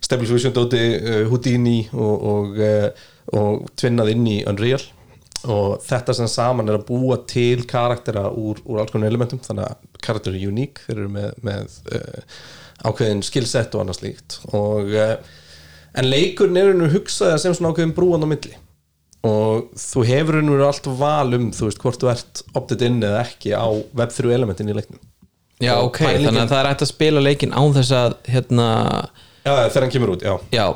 Stable 0.00 0.28
Fusion 0.30 0.54
dóti, 0.54 0.82
uh, 0.98 1.24
Houdini 1.30 1.80
og, 1.94 2.28
og, 2.32 2.60
uh, 2.62 3.08
og 3.38 3.66
tvinnað 3.78 4.14
inn 4.14 4.30
í 4.30 4.38
Unreal 4.50 4.82
og 5.48 5.78
þetta 5.86 6.16
sem 6.18 6.30
saman 6.30 6.68
er 6.68 6.80
að 6.80 6.88
búa 6.88 7.20
til 7.30 7.62
karaktera 7.70 8.26
úr, 8.32 8.58
úr 8.66 8.82
alls 8.82 8.94
konar 8.94 9.10
elementum 9.12 9.42
þannig 9.44 9.68
að 9.68 10.00
karakter 10.02 10.34
eru 10.34 10.50
uník 10.50 10.82
þeir 10.86 10.96
eru 10.96 11.12
með, 11.14 11.36
með 11.46 11.76
ákveðin 12.88 13.22
skillset 13.26 13.76
og 13.76 13.84
annað 13.84 14.00
slíkt 14.00 14.40
og 14.50 14.90
en 15.94 16.08
leikurinn 16.10 16.56
er 16.60 16.72
henni 16.72 16.88
hugsaði 16.92 17.38
sem 17.42 17.54
svona 17.56 17.72
ákveðin 17.72 17.94
brúan 17.96 18.24
á 18.24 18.28
milli. 18.28 18.54
Og 19.28 19.70
þú 19.74 20.04
hefur 20.06 20.38
henni 20.40 20.58
allt 20.62 20.86
val 21.00 21.34
um 21.34 21.48
þú 21.54 21.68
veist 21.68 21.80
hvort 21.82 22.02
þú 22.02 22.10
ert 22.12 22.42
opted 22.58 22.82
in 22.86 23.00
eða 23.02 23.24
ekki 23.26 23.54
á 23.56 23.66
web3 23.98 24.34
elementin 24.36 24.70
í 24.70 24.76
leiknum. 24.76 25.00
Já, 25.58 25.72
Og 25.80 25.88
ok, 25.90 25.98
pælingin- 26.04 26.28
þannig 26.28 26.44
að 26.44 26.52
það 26.52 26.60
er 26.60 26.68
hægt 26.70 26.82
að 26.84 26.92
spila 26.92 27.20
leikin 27.24 27.50
án 27.56 27.72
þess 27.74 27.90
að 27.98 28.12
hérna, 28.30 28.66
já, 29.42 29.54
þegar 29.68 29.82
hann 29.82 29.90
kemur 29.90 30.12
út, 30.14 30.22
já. 30.22 30.36
Já. 30.54 30.66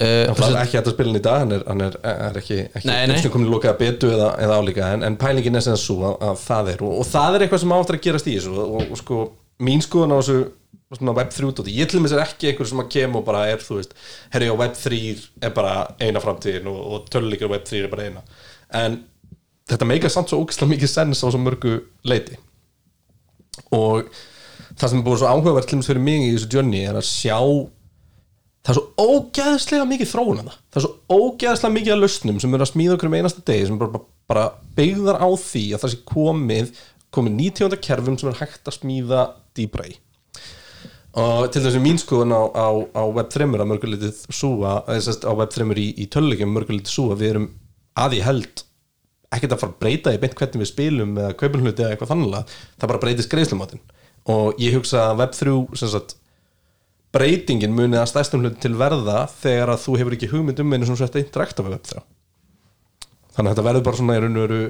Uh, 0.00 0.30
Það 0.32 0.54
er 0.54 0.60
ekki 0.62 0.76
hægt 0.78 0.86
að 0.88 0.94
spila 0.94 1.10
hann 1.10 1.18
í 1.18 1.22
dag, 1.24 1.38
hann 1.42 1.52
er, 1.52 1.64
hann 1.68 1.80
er, 1.84 1.96
er 2.08 2.38
ekki, 2.40 2.58
ekki 2.72 3.32
komin 3.34 3.50
lokaða 3.52 3.74
betu 3.82 4.08
eða, 4.14 4.30
eða 4.40 4.60
álíka, 4.62 4.86
en, 4.94 5.02
en 5.04 5.16
pælingin 5.20 5.58
er 5.58 5.64
sem 5.66 5.76
svo 5.76 5.98
að, 6.08 6.14
að 6.30 6.38
það 6.46 6.70
er, 6.72 6.84
og, 6.86 6.94
og 7.02 7.08
það 7.10 7.34
er 7.36 7.44
eitthvað 7.44 7.60
sem 7.64 7.74
áttur 7.76 7.98
að 7.98 8.04
gerast 8.06 8.30
í 8.30 8.36
þessu. 8.38 8.54
Og, 8.54 8.70
og, 8.78 8.86
og 8.94 9.00
sko, 9.02 9.18
mín 9.60 9.82
skoðun 9.84 10.14
á 10.14 10.18
þessu 10.22 10.38
svona 10.98 11.14
web3 11.14 11.52
dóti, 11.54 11.76
ég 11.76 11.90
til 11.90 12.00
mér 12.02 12.16
er 12.16 12.24
ekki 12.24 12.50
einhver 12.50 12.66
sem 12.66 12.82
að 12.82 12.90
kem 12.90 13.14
og 13.14 13.22
bara 13.26 13.44
er, 13.52 13.62
þú 13.62 13.78
veist, 13.78 13.92
herri 14.32 14.50
á 14.50 14.56
web3 14.58 14.98
er 15.46 15.54
bara 15.54 15.74
eina 16.02 16.22
framtíðin 16.22 16.66
og, 16.70 16.80
og 16.80 17.10
töluleikir 17.12 17.46
á 17.46 17.54
web3 17.54 17.84
er 17.84 17.92
bara 17.92 18.08
eina. 18.08 18.24
En 18.74 18.98
þetta 19.70 19.86
meika 19.86 20.10
samt 20.10 20.32
svo 20.32 20.40
ógislega 20.42 20.72
mikið 20.74 20.90
sens 20.90 21.22
á 21.22 21.26
svo 21.30 21.40
mörgu 21.40 21.76
leiti 22.06 22.38
og 23.74 24.08
það 24.74 24.86
sem 24.88 25.00
er 25.00 25.06
búið 25.06 25.22
svo 25.22 25.30
áhugavert 25.30 25.68
til 25.70 25.78
dæmis 25.78 25.90
fyrir 25.90 26.04
mig 26.04 26.24
í 26.26 26.32
þessu 26.34 26.50
journey 26.56 26.86
er 26.88 26.98
að 26.98 27.06
sjá 27.06 27.38
það 28.66 28.72
er 28.72 28.78
svo 28.78 29.10
ógeðslega 29.14 29.88
mikið 29.90 30.12
þróun 30.12 30.42
að 30.42 30.48
það 30.50 30.58
það 30.58 30.80
er 30.80 30.86
svo 30.86 31.20
ógeðslega 31.20 31.76
mikið 31.76 31.94
að 31.94 32.02
lausnum 32.04 32.40
sem 32.42 32.56
eru 32.56 32.66
að 32.66 32.72
smíða 32.72 32.96
okkur 32.96 33.10
um 33.10 33.18
einasta 33.18 33.44
degi 33.46 33.68
sem 33.68 33.80
bara, 33.80 34.02
bara 34.30 34.46
byggðar 34.78 35.20
á 35.22 35.28
því 35.44 35.64
að 35.74 35.84
það 35.84 35.94
sé 35.94 36.02
komið 36.10 36.72
komið 37.14 37.38
90. 37.40 37.80
kerfum 37.86 38.18
sem 38.20 38.30
er 38.30 38.40
hægt 38.42 38.70
að 38.70 38.78
smíða 38.78 39.26
dýbra 39.58 39.88
í 39.90 39.96
og 41.18 41.48
til 41.50 41.62
þess 41.64 41.74
að 41.78 41.84
mín 41.84 41.98
skoðun 41.98 42.34
á, 42.34 42.42
á, 42.54 42.68
á 42.94 43.02
Web3 43.10 43.46
að 43.50 43.70
mörgulitið 43.72 44.18
súa 44.30 44.76
á 44.86 45.32
Web3 45.34 45.66
í, 45.74 45.86
í 45.98 46.06
tölulegjum 46.06 46.52
mörgulitið 46.54 46.92
súa 46.92 47.16
við 47.18 47.32
erum 47.32 47.48
að 47.98 48.20
ég 48.20 48.28
held 48.28 48.62
ekkert 49.30 49.54
að 49.54 49.62
fara 49.62 49.74
að 49.74 49.80
breyta 49.82 50.14
í 50.14 50.20
beint 50.22 50.36
hvernig 50.38 50.62
við 50.62 50.70
spilum 50.70 51.18
eða 51.18 51.34
kaupum 51.38 51.64
hluti 51.64 51.82
eða 51.82 51.94
eitthvað 51.94 52.12
þannig 52.12 52.54
það 52.78 52.92
bara 52.92 53.02
breytist 53.02 53.32
greiðslumátin 53.32 53.82
og 54.30 54.62
ég 54.62 54.76
hugsa 54.76 55.08
að 55.08 55.22
Web3 55.24 55.56
sem 55.80 55.92
sagt 55.94 56.16
breytingin 57.14 57.74
muni 57.74 57.98
að 57.98 58.10
stæstum 58.12 58.44
hluti 58.44 58.62
til 58.62 58.76
verða 58.78 59.24
þegar 59.40 59.74
að 59.74 59.82
þú 59.84 59.96
hefur 59.98 60.16
ekki 60.16 60.30
hugmynd 60.30 60.62
um 60.62 60.74
einu 60.74 60.86
sem 60.86 60.98
sett 60.98 61.18
að 61.18 61.24
interakta 61.24 61.66
við 61.66 61.76
Web3 61.76 62.04
þannig 63.34 63.48
að 63.48 63.52
þetta 63.52 63.66
verður 63.66 63.86
bara 63.88 64.00
svona 64.00 64.18
í 64.18 64.22
raun 64.22 64.38
og 64.38 64.46
veru 64.46 64.62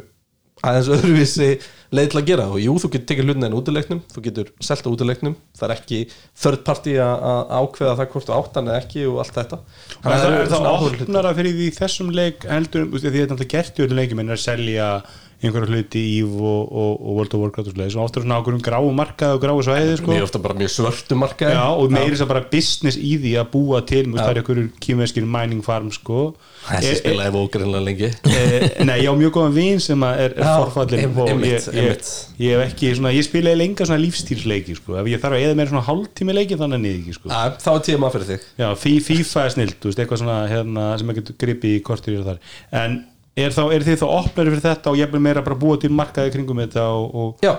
aðeins 0.67 0.91
öðruvísi 0.97 1.49
leið 1.91 2.11
til 2.13 2.21
að 2.21 2.27
gera. 2.29 2.47
Og 2.53 2.61
jú, 2.63 2.75
þú 2.83 2.91
getur 2.95 3.09
tekið 3.11 3.31
hlutina 3.31 3.49
en 3.49 3.57
útileiknum 3.59 4.03
þú 4.13 4.25
getur 4.27 4.51
selta 4.63 4.93
útileiknum. 4.93 5.37
Það 5.59 5.67
er 5.67 5.75
ekki 5.77 6.01
third 6.43 6.63
party 6.67 6.97
að 7.03 7.25
að 7.31 7.55
ákveða 7.57 7.97
það 8.01 8.13
hvort 8.15 8.29
þú 8.29 8.37
áttan 8.37 8.71
eða 8.71 8.83
ekki 8.85 9.07
og 9.11 9.23
allt 9.25 9.41
þetta. 9.41 9.61
Það 9.97 10.15
er, 10.17 10.27
eru 10.29 10.45
er 10.45 10.53
það 10.53 10.69
opnara 10.91 11.35
fyrir 11.41 11.59
því 11.59 11.73
þessum 11.81 12.15
leik 12.15 12.47
heldur, 12.51 12.87
því 12.93 13.03
þetta 13.07 13.25
er 13.25 13.33
náttúrulega 13.33 13.57
gert 13.57 13.81
í 13.81 13.87
öllum 13.87 14.01
leikjum 14.03 14.23
en 14.25 14.31
er 14.31 14.39
að 14.39 14.47
selja 14.47 14.93
einhverja 15.41 15.71
hluti 15.73 16.01
í 16.05 16.17
og, 16.27 16.69
og, 16.69 16.91
og 17.01 17.15
World 17.17 17.35
of 17.37 17.41
Warcraft 17.41 17.71
og 17.71 17.75
slegis 17.77 17.95
og 17.97 18.03
ofta 18.05 18.21
er 18.21 18.25
svona 18.27 18.39
ákveðum 18.43 18.61
gráu 18.67 18.91
markað 18.93 19.37
og 19.37 19.41
gráu 19.45 19.63
svæði 19.65 19.95
sko. 19.97 20.11
mjög 20.13 20.27
ofta 20.27 20.41
bara 20.45 20.57
mjög 20.59 20.73
svörtu 20.75 21.17
markaði 21.17 21.55
Já, 21.57 21.63
og 21.81 21.95
meiri 21.95 22.13
þess 22.13 22.25
að 22.27 22.31
bara 22.35 22.43
business 22.53 22.99
í 23.01 23.13
því 23.23 23.33
að 23.41 23.47
búa 23.55 23.81
til, 23.89 24.03
það 24.13 24.31
er 24.35 24.41
einhverjur 24.43 24.69
kýmveskir 24.85 25.29
mining 25.37 25.63
farm 25.65 25.89
sko. 25.95 26.35
Þessi 26.69 26.91
Eh, 26.91 26.99
spilaði 27.01 27.33
vókarinnlega 27.39 27.85
lengi. 27.87 28.11
eh, 28.29 28.85
Nei, 28.85 28.99
ég 29.01 29.09
á 29.09 29.15
mjög 29.17 29.33
góðan 29.39 29.55
vin 29.57 29.81
sem 29.81 30.05
að 30.05 30.19
er, 30.27 30.35
er 30.37 30.45
Já, 30.45 30.57
forfallin 30.61 31.05
em- 31.07 31.45
ég, 31.49 31.69
ég, 31.73 32.11
ég 32.39 32.59
hef 32.59 32.65
ekki 32.75 32.93
svona, 32.99 33.13
ég 33.17 33.25
spilaði 33.25 33.57
lenga 33.63 33.87
svona 33.89 34.03
lífstýrsleiki 34.05 34.77
sko, 34.77 34.99
ef 35.01 35.09
ég 35.09 35.23
þarf 35.25 35.39
að 35.39 35.47
eða 35.47 35.57
meira 35.57 35.71
svona 35.73 35.87
hálftími 35.89 36.37
leiki 36.37 36.59
þannig 36.61 36.83
niður 36.85 37.01
ekki 37.01 37.17
sko. 37.17 37.33
Að, 37.33 37.57
þá 37.65 37.71
er 37.73 37.81
tíma 37.89 38.11
fyrir 38.13 38.29
þig. 38.35 38.45
Já, 38.61 38.69
Fi- 38.77 39.01
FIFA 39.09 39.45
er 39.47 39.55
snilt, 39.57 39.89
eitthvað 39.89 40.21
svona 40.21 40.37
hérna, 40.53 40.85
sem 41.01 41.15
ekki 41.15 41.35
gripi 41.41 41.73
í 41.79 41.83
kortir 41.83 42.19
í 42.21 42.25
þar. 42.29 42.39
En 42.77 43.01
er, 43.47 43.55
þá, 43.57 43.63
er 43.77 43.85
þið 43.87 44.01
þá 44.01 44.07
opnari 44.17 44.53
fyrir 44.55 44.65
þetta 44.67 44.91
og 44.93 44.99
ég 45.01 45.13
vil 45.15 45.23
meira 45.25 45.43
bara 45.47 45.59
búa 45.61 45.79
til 45.83 45.91
markaði 45.95 46.35
kringum 46.35 46.61
þetta 46.65 46.85
og, 46.97 47.15
og, 47.15 47.47
Já, 47.47 47.53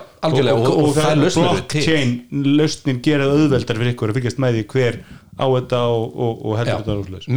og, 0.58 0.68
og- 0.82 0.94
það 0.98 1.10
er 1.12 1.18
blockchain 1.42 2.14
lausnin 2.60 3.02
gera 3.04 3.26
það 3.30 3.42
auðveldar 3.46 3.82
fyrir 3.82 3.94
ykkur 3.96 4.12
að 4.14 4.18
fylgjast 4.20 4.40
með 4.44 4.58
því 4.58 4.64
hver 4.74 5.02
á 5.32 5.46
þetta 5.48 5.78
og, 5.88 6.02
og, 6.20 6.40
og 6.44 6.56
heldur 6.60 6.82
þetta 6.82 6.96
úrslaus 7.00 7.28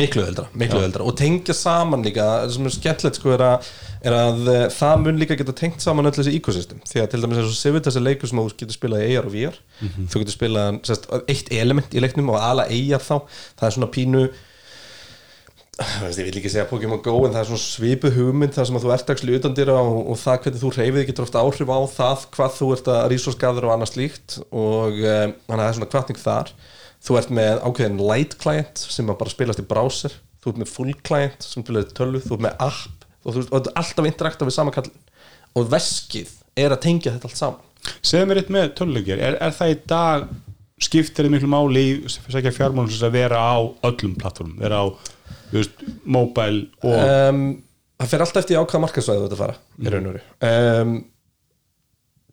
miklu 0.59 0.81
eldra 0.83 1.05
og 1.07 1.13
tengja 1.15 1.53
saman 1.55 2.01
líka, 2.03 2.25
það 2.43 2.49
sem 2.57 2.65
er 2.67 2.73
skemmtilegt 2.75 3.19
sko 3.21 3.31
er 3.37 3.43
að, 3.45 3.69
er 4.09 4.15
að 4.17 4.49
eh, 4.51 4.65
það 4.75 5.05
mun 5.05 5.21
líka 5.21 5.37
geta 5.39 5.55
tengt 5.55 5.79
saman 5.85 6.09
öll 6.09 6.17
þessi 6.17 6.33
ecosystem 6.35 6.81
því 6.83 7.01
að 7.05 7.07
til 7.13 7.21
dæmis 7.23 7.39
eins 7.39 7.53
og 7.53 7.55
Civitas 7.61 7.95
er 7.95 8.03
leikur 8.03 8.27
sem 8.27 8.41
þú 8.43 8.51
getur 8.51 8.75
spilað 8.75 9.05
í 9.07 9.15
AR 9.15 9.29
og 9.29 9.37
VR, 9.37 9.55
þú 10.11 10.21
getur 10.25 10.35
spilað 10.35 10.91
eitt 11.31 11.53
element 11.55 11.95
í 11.95 12.03
leiknum 12.03 12.33
og 12.35 12.41
ala 12.43 12.67
AR 12.67 13.07
þá, 13.07 13.15
það 13.55 13.69
er 13.69 13.77
svona 13.79 13.91
pínu 13.95 14.25
veist, 15.75 16.19
ég 16.21 16.27
vil 16.29 16.37
ekki 16.39 16.51
segja 16.51 16.67
Pokémon 16.69 17.01
Go 17.03 17.17
en 17.25 17.33
það 17.33 17.41
er 17.41 17.47
svona 17.49 17.63
svipu 17.63 18.11
hugmynd 18.15 18.53
þar 18.55 18.67
sem 18.69 18.77
að 18.77 18.85
þú 18.85 18.91
ert 18.95 19.09
actually 19.11 19.39
utan 19.39 19.55
dýra 19.57 19.75
og, 19.75 19.97
og 20.13 20.19
það 20.21 20.37
hvernig 20.45 20.61
þú 20.61 20.71
reyfið 20.75 21.07
getur 21.09 21.25
ofta 21.25 21.41
áhrif 21.43 21.71
á 21.73 21.79
það 21.91 22.23
hvað 22.35 22.53
þú 22.55 22.69
ert 22.75 22.91
að 22.93 23.07
resource-gaður 23.11 23.67
og 23.67 23.73
annað 23.73 23.91
slíkt. 23.91 24.37
Og 24.55 25.01
um, 25.01 25.33
þannig 25.49 25.57
að 25.57 25.63
það 25.63 25.67
er 25.67 25.77
svona 25.79 25.89
kvartning 25.91 26.21
þar. 26.21 26.53
Þú 27.05 27.19
ert 27.19 27.33
með 27.41 27.59
ákveðin 27.67 27.99
light 28.07 28.37
client 28.41 28.85
sem 28.85 29.11
að 29.11 29.19
bara 29.19 29.35
spilast 29.35 29.61
í 29.61 29.67
browser. 29.73 30.15
Þú 30.39 30.53
ert 30.53 30.61
með 30.61 30.71
full 30.71 30.95
client 31.09 31.43
sem 31.49 31.65
til 31.67 31.79
er 31.81 31.91
tölvu, 31.97 32.23
þú 32.23 32.37
ert 32.37 32.45
með 32.47 32.65
app 32.69 33.05
og 33.25 33.33
þú 33.33 33.39
veist, 33.41 33.51
og 33.51 33.59
þetta 33.59 33.71
er 33.73 33.79
alltaf 33.81 34.09
interakta 34.09 34.47
við 34.47 34.55
sama 34.55 34.73
kallin 34.73 34.99
og 35.55 35.69
veskið 35.71 36.33
er 36.61 36.75
að 36.75 36.83
tengja 36.85 37.15
þetta 37.15 37.29
allt 37.29 37.39
saman. 37.39 37.71
Segðu 38.05 38.29
mér 38.29 38.41
eitt 38.41 38.51
með 38.53 38.73
töluleikjar 38.77 39.21
er, 39.21 39.37
er 39.41 39.55
það 39.55 39.71
í 39.73 39.77
dag 39.89 40.27
skiptir 40.85 41.25
þið 41.25 41.33
miklu 41.33 41.49
máli 41.49 41.83
í 41.87 42.51
fjármálum 42.53 42.91
að 42.91 43.15
vera 43.15 43.39
á 43.39 43.57
öllum 43.87 44.15
plattformum 44.19 44.59
vera 44.59 44.83
á 44.83 44.85
veist, 45.51 45.83
mobile 46.03 46.65
og 46.83 46.95
um, 46.95 47.43
það 47.99 48.11
fer 48.11 48.25
alltaf 48.25 48.41
eftir 48.43 48.61
ákvæða 48.61 48.83
markaðsvæðu 48.85 49.27
þetta 49.27 49.39
fara 49.39 49.57
í 49.79 49.93
raun 49.93 50.09
og 50.09 50.15
veru. 50.15 50.23
Um, 50.49 50.95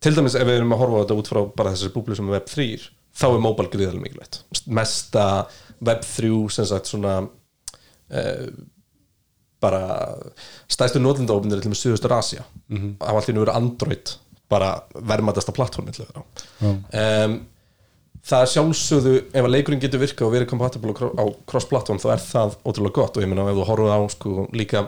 til 0.03 0.17
dæmis 0.17 0.35
ef 0.35 0.47
við 0.47 0.59
erum 0.59 0.75
að 0.75 0.83
horfa 0.83 0.99
á 0.99 1.01
þetta 1.03 1.19
út 1.21 1.31
frá 1.31 1.41
bara 1.61 1.73
þessari 1.75 1.95
búblu 1.95 2.17
sem 2.17 2.29
er 2.29 2.35
Web3 2.37 2.67
þá 3.13 3.25
er 3.29 3.45
mobile 3.45 3.71
gríðarlega 3.73 4.07
mikilvægt. 4.07 4.41
Mesta 4.67 5.27
Web3 5.83 6.33
sem 6.57 6.69
sagt 6.69 6.91
svona 6.91 7.15
uh, 7.23 8.49
bara 9.63 9.83
stæðstu 10.71 10.99
nótlindahófnir 10.99 11.63
til 11.63 11.71
með 11.71 11.79
Suðustur 11.79 12.17
Asia 12.17 12.43
mm 12.67 12.77
-hmm. 12.77 12.93
af 12.99 13.15
allt 13.15 13.29
í 13.29 13.33
nú 13.35 13.45
verið 13.45 13.55
Android 13.55 14.15
bara 14.49 14.83
til 15.95 16.05
þeirra. 16.05 16.23
Um, 16.61 17.39
það 18.23 18.45
sjálfsögðu 18.53 19.13
ef 19.35 19.43
að 19.43 19.51
leikurinn 19.51 19.81
getur 19.83 20.01
virkað 20.01 20.27
og 20.27 20.33
verið 20.37 20.49
kompatibl 20.51 20.93
á 20.95 21.25
cross-platform 21.49 21.99
þá 21.99 22.09
er 22.13 22.23
það 22.23 22.57
ótrúlega 22.63 22.97
gott. 22.99 23.17
Og 23.17 23.25
ég 23.25 23.31
meina 23.31 23.47
ef 23.51 23.57
þú 23.57 23.65
horfið 23.67 23.95
á 23.95 23.99
sko 24.13 24.45
líka 24.55 24.85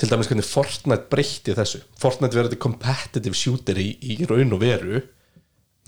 til 0.00 0.08
dæmis 0.10 0.28
hvernig 0.28 0.48
Fortnite 0.48 1.08
breytti 1.12 1.56
þessu. 1.56 1.82
Fortnite 2.00 2.36
verður 2.36 2.52
þetta 2.52 2.64
competitive 2.64 3.38
shooter 3.38 3.80
í, 3.80 3.88
í 4.00 4.18
raun 4.28 4.52
og 4.56 4.62
veru. 4.62 5.00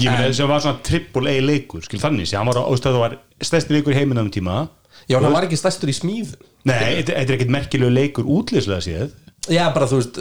Ég 0.00 0.08
meina 0.10 0.30
þess 0.30 0.40
að 0.40 0.44
það 0.44 0.54
var 0.54 0.64
svona 0.64 0.86
triple 0.88 1.34
A 1.34 1.42
leikur 1.44 1.84
skil 1.86 2.00
þannig, 2.02 2.32
hann 2.34 2.48
var 2.48 2.64
ástæðu 2.64 3.02
var 3.02 3.18
stærsti 3.44 3.76
leikur 3.76 3.94
í 3.94 4.00
heiminum 4.00 4.26
um 4.26 4.32
tíma. 4.34 4.64
Já, 5.10 5.18
hann 5.20 5.34
var 5.34 5.46
ekki 5.46 5.58
stærstur 5.58 5.92
í 5.92 5.94
smíð. 5.94 6.32
Nei, 6.64 7.02
þetta 7.02 7.18
þetta 7.18 7.28
er 7.28 7.36
ekkert 7.36 7.52
merkilegu 7.52 7.92
leikur 7.92 8.28
útlýslega 8.30 8.82
séð 8.86 9.12
já, 9.50 9.64
bara 9.74 9.88
þú 9.90 9.98
veist, 10.00 10.20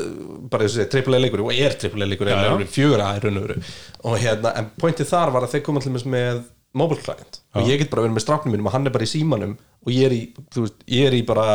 bara 0.51 0.68
þessu 0.68 0.88
triple 0.92 1.20
A 1.20 1.24
leikur 1.24 1.46
og 1.46 1.53
er 1.56 1.77
triple 1.80 2.03
A 2.03 2.10
leikur, 2.10 2.27
Já, 2.32 2.39
já. 2.44 2.56
er 2.60 2.74
fjögur 2.74 3.03
A 3.06 3.13
í 3.18 3.24
raun 3.24 3.39
og 3.39 3.48
veru. 3.48 3.62
Og 4.10 4.18
hérna, 4.24 4.56
en 4.60 4.72
pointið 4.82 5.12
þar 5.13 5.32
var 5.36 5.48
að 5.48 5.56
þeir 5.56 5.65
koma 5.70 5.84
dæmis 5.86 6.06
með 6.10 6.44
mobile 6.74 7.01
client. 7.06 7.42
Og 7.56 7.70
ég 7.70 7.80
get 7.84 7.92
bara 7.94 8.03
verið 8.08 8.18
með 8.18 8.25
stráknum 8.25 8.56
mínum 8.56 8.68
og 8.70 8.74
hann 8.75 8.89
er 8.89 8.96
bara 8.96 9.06
í 9.06 9.12
símanum 9.13 9.58
og 9.84 9.92
ég 9.94 10.08
er 10.10 10.15
í, 10.15 10.22
þú 10.56 10.65
veist, 10.68 10.86
ég 10.89 11.10
er 11.12 11.18
í 11.20 11.25
bara 11.27 11.48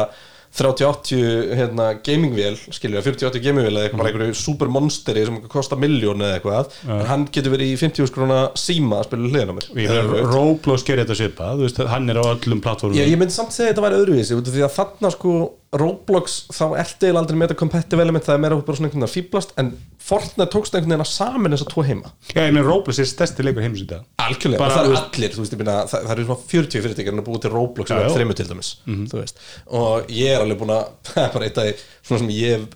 30-80 0.57 1.51
hérna, 1.59 1.89
gamingvél 2.05 2.55
skilja, 2.73 3.03
40-80 3.05 3.43
gamingvél 3.45 3.75
eða 3.75 3.83
eitthvað 3.85 4.01
bara 4.01 4.11
einhverju 4.13 4.37
supermonsteri 4.41 5.25
sem 5.29 5.37
kostar 5.53 5.81
miljón 5.81 6.23
eða 6.25 6.39
eitthvað, 6.39 6.71
en 6.89 7.03
hann 7.11 7.27
getur 7.35 7.53
verið 7.53 7.75
í 7.75 7.77
50 7.83 8.09
skrona 8.09 8.39
síma 8.59 9.03
að 9.03 9.11
spila 9.11 9.29
hliðin 9.29 9.53
á 9.53 9.55
mér. 9.59 9.69
Ég 9.85 10.15
Roblox 10.33 10.87
gerir 10.89 11.05
þetta 11.05 11.19
svipa 11.21 11.51
þú 11.53 11.67
veist, 11.67 11.83
hann 11.93 12.09
er 12.15 12.21
á 12.23 12.25
öllum 12.33 12.63
plattformum 12.65 12.97
Já, 12.97 13.05
ég 13.05 13.21
myndi 13.21 13.37
samt 13.37 13.53
segja 13.55 13.69
að 13.69 13.75
þetta 13.75 13.87
væri 13.87 14.01
öðruvísi 14.01 14.41
því 14.49 14.65
að 14.65 14.77
þarna 14.79 15.13
sko 15.15 15.35
Roblox 15.77 16.47
þá 16.49 16.63
ertu 16.81 17.05
eiginlega 17.05 17.21
aldrei 17.21 17.37
með 17.37 17.51
þetta 17.51 17.59
competitive 17.61 18.01
element 18.05 18.25
það 18.25 18.37
er 18.39 18.41
meira 18.41 18.57
bara 18.65 18.79
svona 18.79 18.89
einhvern 18.89 19.03
veginn 19.03 19.09
að 19.09 19.17
fýblast 19.19 19.51
en 19.61 19.69
Fortnite 20.09 20.47
tókst 20.55 20.73
einhvern 20.79 20.95
veginn 20.95 21.05
að 21.05 21.11
samin 21.13 21.53
þess 21.53 21.67
að 21.67 21.73
tvo 21.75 21.85
heima 21.85 22.13
Já, 22.33 22.41
ég 22.47 22.55
meina 22.57 22.65
Roblox 22.65 23.03
er 23.05 23.11
stærsti 23.11 23.45
leikur 23.45 23.67
heims 23.67 23.83
í 23.85 23.89
dag 23.91 24.07
algjörlega, 24.25 24.63
Bara, 24.63 24.79
það 24.79 24.89
veist- 24.95 25.11
allir 25.19 25.35
þú 25.37 25.43
veist, 25.45 25.53
ég 25.53 25.61
meina, 25.61 25.77
það, 25.93 26.07
það 26.09 26.15
eru 26.17 26.27
svona 26.31 26.49
40 26.55 26.85
fyrirtækjar 26.87 27.13
en 27.19 27.21
að 27.23 27.29
búið 27.29 27.45
til 27.45 27.53
Roblox 27.53 27.93
og 27.93 28.01
já. 28.01 28.09
þreymur 28.17 28.39
til 28.41 28.49
dæmis 28.49 28.71
þú 28.89 29.21
veist, 29.21 29.45
og 29.83 30.09
ég 30.17 30.33
er 30.33 30.47
alveg 30.47 30.63
búin 30.65 30.73
að 30.79 30.89
það 31.13 31.23
er 31.27 31.33
bara 31.37 31.51
eitt 31.51 31.63
af 31.67 31.85
svona 32.09 32.23
sem 32.25 32.33
ég 32.39 32.67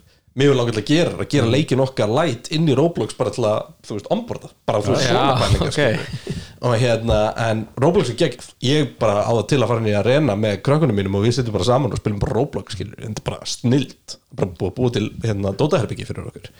mjög 0.43 0.55
langt 0.57 0.77
að 0.81 0.87
gera, 0.89 1.17
að 1.21 1.29
gera 1.33 1.49
leikin 1.53 1.81
okkar 1.85 2.13
light 2.13 2.53
inn 2.57 2.69
í 2.69 2.77
Roblox 2.77 3.17
bara 3.17 3.33
til 3.33 3.45
að, 3.49 3.73
þú 3.89 3.97
veist, 3.99 4.13
onboarda 4.13 4.53
bara 4.69 4.85
þú 4.85 4.95
veist, 4.95 5.09
svona 5.09 5.35
pælingar 5.41 5.73
ok. 5.73 5.77
skilurðu. 5.81 6.39
Og 6.62 6.78
hérna, 6.78 7.19
en 7.42 7.64
Roblox 7.83 8.12
er 8.12 8.19
gegn 8.21 8.45
ég 8.62 8.92
bara 9.00 9.25
á 9.26 9.31
það 9.35 9.47
til 9.50 9.61
að 9.61 9.71
fara 9.73 9.83
inn 9.83 9.90
í 9.90 9.99
arena 9.99 10.37
með 10.38 10.61
krökkunum 10.66 10.99
mínum 10.99 11.19
og 11.19 11.26
við 11.26 11.37
setjum 11.38 11.57
bara 11.57 11.66
saman 11.66 11.95
og 11.95 11.99
spilum 11.99 12.23
bara 12.23 12.37
Roblox, 12.38 12.76
skilur, 12.76 12.99
en 13.00 13.11
þetta 13.11 13.25
er 13.25 13.28
bara 13.33 13.50
snilt. 13.50 14.16
Bara 14.38 14.54
búið 14.61 14.75
búið 14.78 14.97
til, 14.97 15.04
hérna, 15.26 15.54
dótaherbyggi 15.59 16.07
fyrir 16.09 16.28
okkur. 16.31 16.50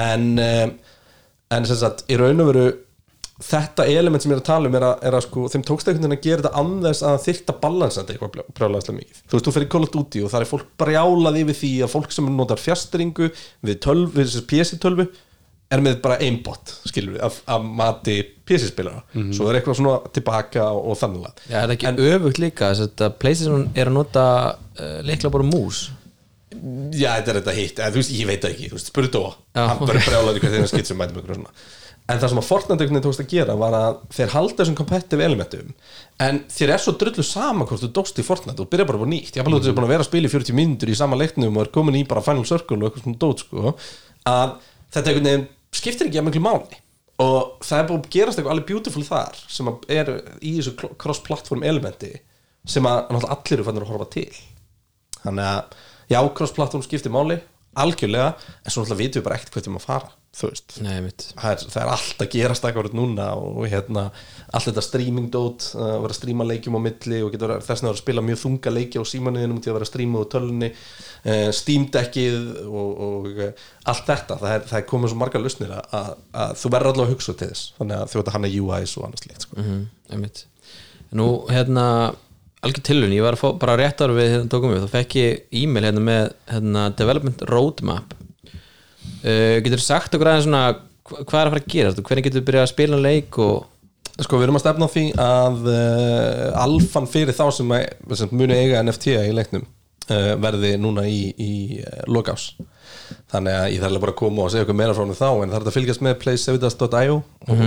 En 0.00 0.30
um, 0.44 0.74
en 1.50 1.66
sem 1.66 1.78
sagt, 1.80 2.06
í 2.10 2.18
raun 2.18 2.42
og 2.42 2.50
veru 2.52 2.68
þetta 3.40 3.86
element 3.88 4.22
sem 4.22 4.30
ég 4.30 4.36
er 4.36 4.42
að 4.42 4.48
tala 4.50 4.68
um 4.68 4.76
er 4.76 4.84
að, 4.84 5.04
er 5.08 5.16
að 5.16 5.24
sko, 5.24 5.46
þeim 5.48 5.62
tókst 5.64 5.88
einhvern 5.88 6.04
veginn 6.04 6.18
að 6.18 6.26
gera 6.26 6.42
þetta 6.42 6.60
annars 6.60 7.00
að 7.08 7.22
þyrta 7.24 7.54
balansa 7.62 8.02
þetta 8.02 8.14
eitthvað 8.14 8.52
brjálæðislega 8.58 8.98
mikið. 8.98 9.22
Þú 9.22 9.38
veist, 9.38 9.48
þú 9.48 9.64
Call 9.72 9.86
of 9.86 9.92
Duty 9.94 10.22
og 10.24 10.32
það 10.34 10.44
er 10.44 10.50
fólk 10.50 10.68
brjálað 10.82 11.38
yfir 11.40 11.58
því 11.62 11.72
að 11.86 11.92
fólk 11.94 12.14
sem 12.14 12.28
notar 12.36 12.60
fjastringu 12.60 13.30
við, 13.30 13.88
við 13.88 14.20
þessi 14.20 14.44
PC-tölvu 14.52 15.08
er 15.70 15.82
með 15.84 16.00
bara 16.02 16.18
aimbot, 16.24 16.72
skilur 16.90 17.14
við 17.14 17.24
af, 17.28 17.38
af 17.46 17.62
mati 17.62 18.16
PC-spilara 18.48 19.04
svo 19.36 19.46
er 19.48 19.60
eitthvað 19.60 19.78
svona 19.78 20.12
tilbaka 20.14 20.66
og, 20.74 20.90
og 20.90 20.98
þannig 20.98 21.28
Já, 21.44 21.60
það 21.60 21.62
er 21.62 21.74
ekki 21.76 22.10
öfugt 22.10 22.42
líka 22.42 22.70
þess 22.72 23.02
að 23.06 23.16
PlayStation 23.22 23.68
er 23.78 23.90
að 23.90 23.98
nota 24.00 24.26
uh, 24.50 25.00
leikla 25.06 25.30
bara 25.30 25.46
mús? 25.46 25.88
Já, 26.50 27.12
þetta 27.20 27.30
er 27.30 27.38
þetta 27.38 27.54
hitt, 27.54 27.76
eða, 27.78 27.92
þú 27.94 28.00
veist, 28.00 28.16
ég 28.16 28.26
veit 28.26 28.40
það 28.42 28.56
ekki 28.56 28.70
þú 28.72 28.78
veist, 28.78 28.90
spurðu 28.90 29.12
Dóa, 29.14 29.36
hann 29.54 29.84
bara 29.84 30.02
brjálaði 30.08 30.42
hvað 30.42 30.56
þeirra 30.56 30.72
skitt 30.72 30.90
sem 30.90 30.98
mætum 30.98 31.20
ykkur 31.20 31.36
og 31.36 31.38
svona. 31.38 31.54
En 32.10 32.18
það 32.18 32.32
sem 32.32 32.40
að 32.40 32.46
Fortnite 32.48 32.74
einhvern 32.74 32.96
veginn 32.96 33.04
tókst 33.04 33.22
að 33.22 33.28
gera 33.30 33.54
var 33.60 33.74
að 33.76 33.98
þeir 34.16 34.32
halda 34.32 34.56
þessum 34.58 34.76
competitive 34.80 35.22
elementum 35.22 35.68
en 36.24 36.40
þér 36.50 36.72
er 36.74 36.82
svo 36.82 36.94
drullu 36.98 37.24
sama 37.26 37.66
hvort 37.68 37.84
þú 37.84 37.90
dóst 38.00 38.18
í 38.18 38.24
Fortnite 38.26 38.64
og 38.64 38.70
byrja 38.72 38.86
bara 38.88 38.98
bara 38.98 39.12
nýtt. 39.12 39.36
Ég 39.38 39.44
hafði 39.44 39.60
mm. 39.60 39.76
búin 39.76 39.86
að 39.86 39.92
vera 39.92 40.02
að 40.02 40.08
spila 40.08 40.26
í 40.26 40.32
40 40.32 40.58
mínútur 40.58 40.90
í 40.90 40.96
sama 40.98 41.18
leiknum 41.20 41.54
og 41.54 41.68
er 41.68 41.70
komin 41.76 42.00
í 42.00 42.02
bara 42.10 42.24
Final 42.26 42.48
Circle 42.48 42.80
og 42.80 42.88
eitthvað 42.88 43.06
svona 43.06 43.20
dót 43.22 43.44
sko, 43.44 43.74
að 44.26 44.56
þetta 44.90 45.12
einhvern 45.12 45.28
veginn 45.30 45.46
skiptir 45.74 46.08
ekki 46.08 46.20
að 46.20 46.28
miklu 46.28 46.42
máli. 46.44 46.80
Og 47.20 47.60
það 47.66 47.78
er 47.78 47.88
búin 47.88 48.00
að 48.00 48.12
gerast 48.14 48.40
eitthvað 48.40 48.54
alveg 48.54 48.68
beautiful 48.70 49.04
þar 49.04 49.40
sem 49.52 49.70
er 49.92 50.10
í 50.40 50.54
þessu 50.56 50.90
cross-platform 51.00 51.66
elementi 51.68 52.14
sem 52.68 52.86
að 52.88 53.12
allir 53.20 53.58
eru 53.58 53.66
fannir 53.66 53.84
að 53.84 53.92
horfa 53.92 54.08
til. 54.14 54.30
Þannig 55.20 55.50
að 55.50 55.76
já, 56.12 56.20
cross-platform 56.38 56.84
skiptir 56.86 57.12
máli 57.12 57.40
algjörlega, 57.78 58.32
en 58.64 58.72
svo 58.72 58.82
náttúrulega 58.82 59.02
vitum 59.04 59.20
við 59.20 59.28
bara 59.28 59.38
ekkert 59.38 59.52
hvað 59.54 59.62
við 59.62 59.70
erum 59.70 59.80
að 59.80 59.86
fara 59.86 60.16
þú 60.30 60.48
veist. 60.52 60.76
Nei, 60.84 60.96
það 61.10 61.48
er, 61.50 61.62
það 61.72 61.80
er 61.80 61.88
allt 61.90 62.22
að 62.22 62.28
gerast 62.36 62.66
akkurat 62.68 62.92
núna 62.94 63.26
og 63.34 63.64
hérna, 63.70 64.04
allt 64.54 64.68
þetta 64.68 64.84
streaming 64.86 65.26
dót 65.34 65.66
að 65.74 65.94
vera 66.04 66.14
að 66.14 66.18
stríma 66.20 66.46
leikjum 66.46 66.78
á 66.78 66.80
milli 66.84 67.18
og 67.26 67.34
verið, 67.34 67.64
þess 67.66 67.82
vegna 67.82 67.88
að 67.88 67.90
vera 67.90 67.96
að 67.96 68.02
spila 68.04 68.24
mjög 68.28 68.40
þunga 68.44 68.74
leiki 68.76 69.02
á 69.02 69.04
símanuðinum 69.10 69.58
til 69.58 69.72
að 69.72 69.78
vera 69.78 69.88
að 69.88 69.90
stríma 69.90 70.22
úr 70.22 70.30
tölunni 70.30 70.70
uh, 70.70 71.50
Steam 71.56 71.88
deckið 71.96 72.38
og, 72.68 73.02
og 73.08 73.28
uh, 73.34 73.66
allt 73.90 74.06
þetta, 74.12 74.38
það 74.44 74.54
er, 74.54 74.64
það 74.70 74.78
er 74.78 74.88
komið 74.94 75.12
svo 75.12 75.20
margar 75.24 75.44
lausnir 75.44 75.74
að, 75.74 75.98
að, 75.98 76.10
að 76.44 76.56
þú 76.62 76.72
verður 76.76 76.92
allavega 76.92 77.08
að 77.08 77.14
hugsa 77.16 77.34
til 77.34 77.50
þess 77.50 77.76
þannig 77.80 77.98
að 77.98 78.12
þú 78.12 78.20
veit 78.20 78.30
að 78.30 78.38
hann 78.38 78.48
er 78.48 78.56
UIs 78.60 78.96
og 78.96 79.06
annars 79.08 79.26
líkt 79.26 79.48
sko. 79.48 79.58
mm 79.58 79.70
-hmm, 79.70 80.42
Nú, 81.10 81.26
hérna 81.50 81.86
algjör 82.66 82.84
tilhörn, 82.90 83.14
ég 83.16 83.24
var 83.24 83.36
að 83.38 83.42
fá 83.42 83.48
bara 83.62 83.76
rétt 83.80 84.02
ára 84.04 84.16
við 84.16 84.30
hérna 84.34 84.50
tókum 84.52 84.74
við, 84.74 84.84
þá 84.84 84.94
fekk 84.98 85.16
ég 85.20 85.60
e-mail 85.62 85.86
hérna 85.88 86.02
með 86.04 86.30
hérna, 86.52 86.86
development 86.98 87.44
roadmap. 87.48 88.14
Uh, 89.24 89.58
getur 89.64 89.80
sagt 89.84 90.14
okkur 90.16 90.28
aðeins 90.32 90.46
svona 90.48 90.62
hva- 91.08 91.24
hvað 91.24 91.40
er 91.40 91.48
að 91.48 91.54
fara 91.54 91.62
að 91.64 91.70
gera, 91.74 91.92
hvernig 92.08 92.26
getur 92.28 92.44
byrjað 92.48 92.66
að 92.66 92.72
spila 92.74 93.02
leik 93.04 93.38
og 93.42 93.66
Sko 94.20 94.36
við 94.36 94.42
erum 94.50 94.56
að 94.58 94.60
stefna 94.66 94.84
á 94.84 94.92
því 94.92 95.02
að 95.24 95.68
uh, 95.72 96.48
alfan 96.60 97.06
fyrir 97.08 97.32
þá 97.32 97.46
sem, 97.56 97.70
sem 98.18 98.32
muni 98.36 98.52
eiga 98.58 98.82
NFT 98.84 99.14
í 99.16 99.30
leiknum 99.32 99.62
uh, 99.64 100.34
verði 100.42 100.74
núna 100.76 101.06
í, 101.08 101.30
í 101.40 101.52
lokás 102.04 102.50
þannig 103.30 103.56
að 103.60 103.66
ég 103.74 103.82
þarf 103.84 104.00
bara 104.04 104.14
að 104.14 104.20
koma 104.20 104.44
og 104.44 104.52
segja 104.52 104.64
eitthvað 104.64 104.80
meira 104.80 104.94
frá 104.96 105.04
henni 105.04 105.18
þá 105.20 105.28
en 105.30 105.50
er 105.50 105.54
þetta 105.56 105.70
að 105.70 105.76
fylgjast 105.78 106.04
með 106.06 106.16
playsevitas.io 106.24 107.16
og 107.50 107.60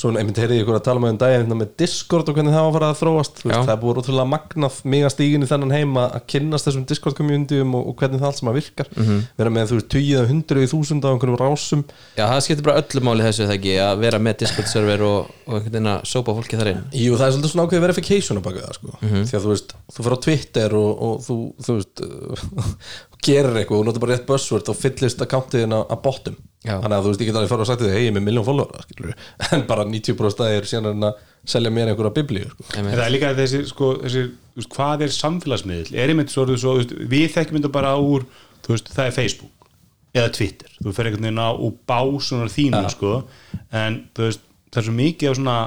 svo 0.00 0.10
einmitt 0.16 0.38
heyrði 0.40 0.56
ég 0.58 0.64
ykkur 0.64 0.78
að 0.78 0.84
tala 0.88 1.02
með 1.02 1.12
um 1.14 1.18
daginn 1.20 1.52
með 1.54 1.72
Discord 1.78 2.30
og 2.30 2.36
hvernig 2.36 2.54
það 2.54 2.64
var 2.64 2.70
að 2.70 2.78
fara 2.80 2.88
að 2.90 2.98
þróast. 3.00 3.42
Veist, 3.44 3.66
það 3.66 3.72
er 3.74 3.80
búið 3.82 4.00
ótrúlega 4.00 4.30
magnað 4.32 4.78
mega 4.90 5.10
stígin 5.12 5.44
í 5.44 5.48
þennan 5.50 5.74
heim 5.76 5.98
að 6.00 6.16
kynnast 6.32 6.66
þessum 6.66 6.86
Discord 6.90 7.16
communityum 7.18 7.76
og, 7.78 7.90
og 7.92 7.96
hvernig 8.00 8.22
það 8.22 8.30
allt 8.30 8.40
sem 8.40 8.50
að 8.50 8.58
virkar 8.58 8.90
vera 9.38 9.52
með 9.54 9.70
þú 9.70 9.78
veist 9.78 9.90
20 9.94 10.16
eða 10.16 10.30
100 10.32 10.64
í 10.64 10.70
þúsund 10.72 11.06
á 11.06 11.08
einhverjum 11.12 11.38
rásum. 11.40 11.84
Já, 12.16 12.24
það 12.24 12.42
skiptir 12.48 12.66
bara 12.66 12.82
öllu 12.82 13.04
máli 13.06 13.26
þessu 13.28 13.46
það 13.46 13.54
ekki, 13.58 13.76
að 13.84 14.02
vera 14.06 14.22
með 14.26 14.38
Discord 14.42 14.72
server 14.72 15.06
og, 15.06 15.30
og 15.46 15.54
einhvern 15.60 15.76
veginn 15.76 15.92
að 15.94 16.02
sópa 16.10 16.36
fólki 16.40 16.58
þar 16.60 16.72
inn. 16.72 16.82
Jú, 16.96 17.14
það 17.20 17.26
er 17.28 17.36
svolítið 17.36 17.54
svona 17.54 17.68
ákveðið 17.68 17.86
verification 17.86 18.40
á 18.40 18.42
baka 18.48 18.64
það 18.66 18.78
sko. 18.80 18.96
því 19.04 19.38
að 19.38 19.46
þú 19.46 19.54
veist, 19.54 19.76
þú 19.94 20.06
fyrir 20.06 20.18
á 20.18 20.24
Twitter 20.26 20.76
og, 20.80 20.90
og 21.06 21.22
þú, 21.28 21.38
þú 21.60 21.78
veist 21.78 22.04
gerir 23.24 23.58
eitthvað 23.60 23.82
og 23.82 23.88
notar 23.88 24.02
bara 24.02 24.16
rétt 24.16 24.26
buzzword 24.28 24.70
og 24.72 24.78
fyllist 24.78 25.22
akkántiðin 25.24 25.74
að 25.76 25.98
bottum 26.04 26.36
Já. 26.64 26.74
þannig 26.82 26.96
að 26.96 27.04
þú 27.04 27.12
veist, 27.12 27.22
ég 27.22 27.30
get 27.30 27.38
alveg 27.40 27.52
fara 27.52 27.64
og 27.64 27.68
sagt 27.70 27.84
því 27.84 27.92
hei, 27.94 28.02
ég 28.04 28.10
er 28.10 28.16
með 28.16 28.26
miljón 28.26 28.46
follower 28.46 28.84
skilur, 28.86 29.14
en 29.56 29.64
bara 29.68 29.86
90% 29.88 30.34
stæðir 30.34 30.68
síðan 30.68 30.90
en 30.92 31.08
að 31.10 31.22
selja 31.54 31.72
mér 31.72 31.92
einhverja 31.92 32.16
biblíu 32.18 32.50
sko. 32.50 32.66
En 32.76 32.90
það 32.90 33.04
er 33.06 33.14
líka 33.14 33.32
þessi, 33.38 33.62
sko, 33.70 33.94
þessi 34.02 34.26
veist, 34.58 34.70
hvað 34.74 35.06
er 35.06 35.14
samfélagsmiðl 35.16 35.96
er 35.96 36.12
einmitt 36.12 36.34
svo, 36.34 36.44
svo 36.52 36.76
þú 36.76 36.82
veist, 36.82 36.94
við 37.14 37.26
þekkjum 37.36 37.60
þetta 37.60 37.72
bara 37.78 37.94
úr 38.00 38.28
veist, 38.68 38.92
það 38.92 39.06
er 39.06 39.16
Facebook 39.16 39.68
eða 40.10 40.34
Twitter, 40.36 40.76
þú 40.82 40.94
fer 40.94 41.08
einhvern 41.08 41.28
veginn 41.28 41.40
á 41.40 41.50
og 41.54 41.76
básunar 41.88 42.50
þínu, 42.50 42.82
sko. 42.92 43.12
En 43.70 44.00
það 44.18 44.32
er 44.34 44.86
svo 44.88 44.94
mikið 44.96 45.32
á 45.32 45.34
svona 45.38 45.58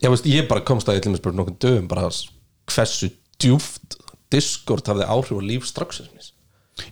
ég, 0.00 0.10
veist, 0.12 0.28
ég 0.28 0.48
bara 0.50 0.64
komst 0.66 0.88
að 0.88 0.98
ég 0.98 1.04
til 1.04 1.14
með 1.14 1.22
spurt 1.22 1.38
nokkuð 1.38 1.58
dögum 1.62 1.88
bara 1.90 2.08
hversu 2.70 3.10
djúft 3.40 3.98
Discord 4.32 4.86
hafði 4.88 5.08
áhrif 5.10 5.40
á 5.40 5.42
líf 5.44 5.66
strax 5.68 6.02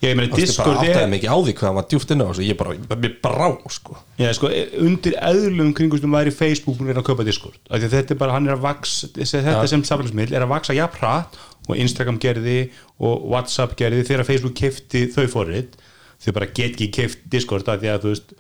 ég 0.03 0.17
meina, 0.19 0.31
Discord 0.37 0.77
áttaði 0.77 0.95
er 0.95 1.11
mig 1.11 1.21
ekki 1.23 1.31
á 1.33 1.37
því 1.39 1.55
hvað 1.59 1.69
hann 1.69 1.79
var 1.79 1.89
djúft 1.91 2.15
inn 2.15 2.25
á 2.25 2.27
þessu. 2.29 2.47
Ég 2.47 2.59
bara, 2.61 2.77
ég 2.77 3.19
brá 3.25 3.49
sko. 3.75 3.99
Já, 4.21 4.31
sko, 4.37 4.53
undir 4.85 5.19
eðlum 5.31 5.75
kringustum 5.77 6.17
væri 6.17 6.35
Facebook 6.35 6.79
búin 6.79 6.89
að 6.89 6.95
vera 6.95 7.05
að 7.05 7.11
kaupa 7.11 7.29
Discord. 7.29 7.61
Af 7.69 7.83
því 7.83 7.91
að 7.91 7.97
þetta 7.99 8.15
er 8.15 8.23
bara, 8.23 8.37
hann 8.37 8.49
er 8.49 8.57
að 8.57 8.65
vaks 8.67 8.97
þetta 9.19 9.69
sem 9.71 9.85
samfélagsmiðl 9.91 10.37
er 10.37 10.47
að 10.47 10.55
vaksa 10.55 10.77
jafn 10.77 11.03
hratt 11.03 11.39
og 11.69 11.77
Instagram 11.77 12.19
gerði 12.23 12.59
og 13.05 13.29
Whatsapp 13.33 13.77
gerði 13.79 14.07
þegar 14.09 14.29
Facebook 14.29 14.57
kefti 14.59 15.07
þau 15.13 15.27
forrið 15.33 15.77
þau 16.23 16.33
bara 16.35 16.51
get 16.51 16.75
ekki 16.75 16.91
keft 16.95 17.27
Discord 17.31 17.69
af 17.71 17.83
því 17.83 17.93
að 17.93 18.05
þú 18.05 18.15
veist 18.15 18.33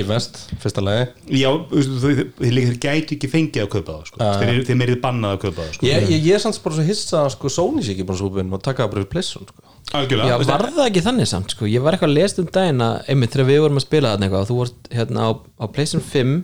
Keyvest, 0.00 0.38
fyrsta 0.62 0.82
lagi 0.84 1.06
já, 1.40 1.50
líka 1.70 2.26
þeir 2.40 2.78
gætu 2.82 3.16
ekki 3.16 3.30
fengið 3.30 3.62
að 3.64 3.70
kaupa 3.76 3.92
það 3.98 4.08
sko. 4.10 4.20
þeir, 4.40 4.52
eru- 4.54 4.64
þeir 4.68 4.78
meirið 4.82 5.00
bannað 5.04 5.34
að 5.36 5.40
kaupa 5.44 5.60
það 5.66 5.72
sko. 5.76 5.86
Ég, 5.86 6.06
ég, 6.10 6.24
ég 6.28 6.34
er 6.38 6.42
samt 6.44 6.60
bara 6.64 6.78
svo 6.80 6.86
hissa 6.90 7.22
að 7.24 7.30
sko, 7.36 7.52
Sony 7.56 7.84
sé 7.86 7.94
ekki 7.94 8.06
bara 8.08 8.20
svo 8.20 8.30
búinn 8.34 8.52
og 8.56 8.62
taka 8.64 8.84
það 8.86 8.92
bara 8.94 9.04
við 9.04 9.10
Playstation 9.14 9.48
sko. 9.50 9.66
algjörlega 10.00 10.30
Já, 10.30 10.48
var 10.50 10.66
það 10.76 10.86
ekki 10.90 11.04
þannig 11.06 11.30
samt 11.30 11.54
sko 11.56 11.68
Ég 11.70 11.82
var 11.84 11.96
eitthvað 11.96 12.10
að 12.12 12.18
lesa 12.18 12.42
um 12.42 12.50
daginn 12.54 12.84
að 12.84 12.98
einmitt 13.14 13.34
þegar 13.36 13.48
við 13.50 13.62
vorum 13.64 13.80
að 13.80 13.86
spila 13.86 14.12
þarna 14.14 14.26
eitthvað 14.28 14.44
og 14.44 14.50
þú 14.50 14.58
vorst 14.60 14.90
hérna 14.94 15.20
á, 15.26 15.30
á 15.60 15.64
PlayStation 15.70 16.04
5 16.10 16.36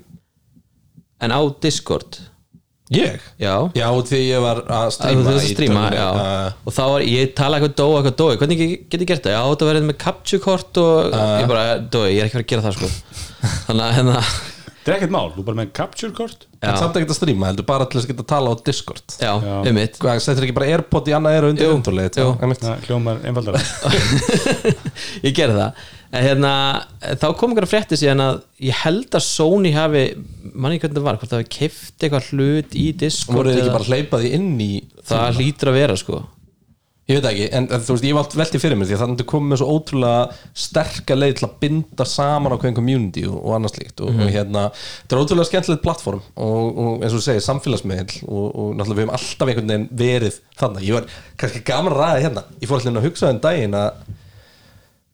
en 1.26 1.32
á 1.32 1.40
Discord 1.64 2.18
Ég? 2.94 3.22
Já, 3.42 3.54
Já, 3.74 3.86
því 4.06 4.18
ég 4.22 4.42
var 4.44 4.60
að 4.62 4.84
að 4.86 4.90
þú 4.90 4.94
stríma 4.94 5.22
veist 5.26 5.40
að 5.42 5.54
stríma 5.56 5.86
já. 5.90 6.04
Uh, 6.06 6.58
og 6.62 6.74
þá 6.76 6.82
var, 6.92 7.04
ég 7.10 7.32
tala 7.34 7.58
eitthvað 7.58 7.72
dói, 7.80 7.94
eitthvað 7.98 8.18
dói 8.20 8.36
hvernig 8.42 8.60
get 8.92 9.00
ég 9.02 9.08
gert 9.10 9.24
það? 9.26 9.34
Já, 9.34 9.40
þetta 9.50 9.70
verið 9.72 9.88
með 9.88 9.98
capture 10.04 10.42
kort 10.44 10.82
og 10.84 11.16
ég 11.16 11.48
bara, 11.50 11.64
dói, 11.82 12.04
ég 12.14 12.20
er 12.22 12.28
ekki 12.28 12.36
fara 12.36 12.46
að 12.46 12.52
gera 12.52 12.66
það 12.68 12.76
sko. 12.78 12.92
Þannig 13.66 13.88
að 13.88 13.96
hérna. 13.98 14.20
Þetta 14.76 14.92
er 14.92 14.96
ekkert 15.00 15.14
mál, 15.16 15.24
þú 15.34 15.44
bara 15.48 15.58
með 15.58 15.72
capture 15.74 16.14
kort 16.14 16.46
En 16.66 16.78
samt 16.78 16.94
að 16.96 17.18
stríma, 17.18 17.48
heldur 17.50 17.66
bara 17.68 17.86
til 17.90 17.98
þess 17.98 18.06
að 18.06 18.12
geta 18.12 18.22
að 18.22 18.30
tala 18.30 18.50
á 18.50 18.54
Discord. 18.66 19.14
Já, 19.18 19.32
Já. 19.42 19.56
um 19.66 19.76
mitt 19.76 19.98
Hvað, 20.02 20.20
settir 20.24 20.46
ekki 20.46 20.54
bara 20.56 20.68
Airpod 20.72 21.10
í 21.10 21.14
annað 21.16 21.36
eru 21.40 21.50
undir 21.52 21.66
Jú, 21.66 21.74
umtólið 21.76 22.06
jú. 22.22 22.28
það 22.62 22.86
hljómar 22.86 23.20
einfaldara. 23.26 23.60
Ég 25.26 25.34
gerði 25.36 25.58
það 25.58 25.84
en 26.12 26.22
hérna, 26.22 26.52
þá 27.18 27.26
kom 27.38 27.52
einhverja 27.52 27.72
frétti 27.72 27.98
síðan 27.98 28.22
að 28.22 28.38
ég 28.68 28.84
held 28.84 29.18
að 29.18 29.26
Sony 29.26 29.72
hafi 29.74 30.06
manni 30.52 30.78
hvernig 30.78 31.00
það 31.00 31.08
var, 31.08 31.18
hvort 31.20 31.32
það 31.32 31.42
hafi 31.42 31.52
keift 31.58 31.98
eitthvað 32.06 32.30
hlut 32.30 32.78
í 32.78 32.86
Discord 33.02 33.40
voru 33.40 33.52
þið 33.52 33.64
ekki 33.64 33.76
bara 33.76 33.90
hleypaði 33.90 34.32
inn 34.38 34.56
í 34.62 34.72
það 35.06 35.40
hlýtur 35.40 35.72
að 35.72 35.78
vera 35.80 36.00
sko. 36.00 36.22
Ég 37.06 37.20
veit 37.20 37.26
ekki, 37.30 37.44
en, 37.54 37.68
þú 37.70 37.94
veist, 37.94 38.04
ég 38.08 38.14
var 38.16 38.24
allt 38.24 38.32
veltið 38.34 38.62
fyrir 38.64 38.78
mér 38.78 38.88
því 38.88 38.94
að 38.96 39.02
þannig 39.04 39.20
að 39.22 39.28
komið 39.30 39.50
með 39.52 39.60
svo 39.60 39.74
ótrúlega 39.76 40.54
sterka 40.58 41.14
leið 41.14 41.34
til 41.38 41.44
að 41.46 41.52
binda 41.62 42.06
saman 42.10 42.50
á 42.50 42.58
hverjum 42.58 42.78
community 42.80 43.22
og, 43.30 43.36
og 43.38 43.54
annars 43.54 43.76
líkt 43.78 44.02
og, 44.02 44.10
og 44.10 44.32
hérna, 44.34 44.64
þetta 45.04 45.14
er 45.14 45.22
ótrúlega 45.22 45.50
skemmtilegt 45.52 45.84
plattform 45.84 46.24
og, 46.34 46.64
og 46.66 47.04
eins 47.06 47.14
og 47.14 47.20
þú 47.20 47.24
segir, 47.28 47.44
samfélagsmiðl 47.46 48.16
og, 48.26 48.48
og 48.48 48.72
náttúrulega 48.74 48.98
við 48.98 49.04
hefum 49.04 49.14
alltaf 49.20 49.52
einhvern 49.52 49.70
veginn 49.70 49.86
verið 50.02 50.40
þannig, 50.58 50.88
ég 50.88 50.98
var 50.98 51.06
kannski 51.44 51.62
gaman 51.70 51.94
að 51.94 52.02
ræða 52.02 52.24
hérna, 52.26 52.44
ég 52.58 52.72
fór 52.72 52.82
allir 52.82 52.98
að 52.98 53.06
hugsa 53.06 53.30
um 53.30 53.42
daginn 53.46 53.78
að 53.84 54.02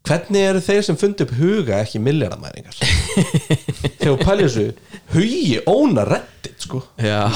hvernig 0.08 0.42
eru 0.48 0.60
þeir 0.64 0.82
sem 0.86 0.96
fundi 0.98 1.24
upp 1.26 1.34
huga 1.38 1.78
ekki 1.84 2.00
miljardamæringar 2.02 2.78
þegar 4.02 4.22
pælið 4.24 4.46
þessu 4.48 4.66
hugi 5.14 5.58
óna 5.70 6.04
reddit 6.08 6.64
sko. 6.66 6.80
Já, 7.02 7.26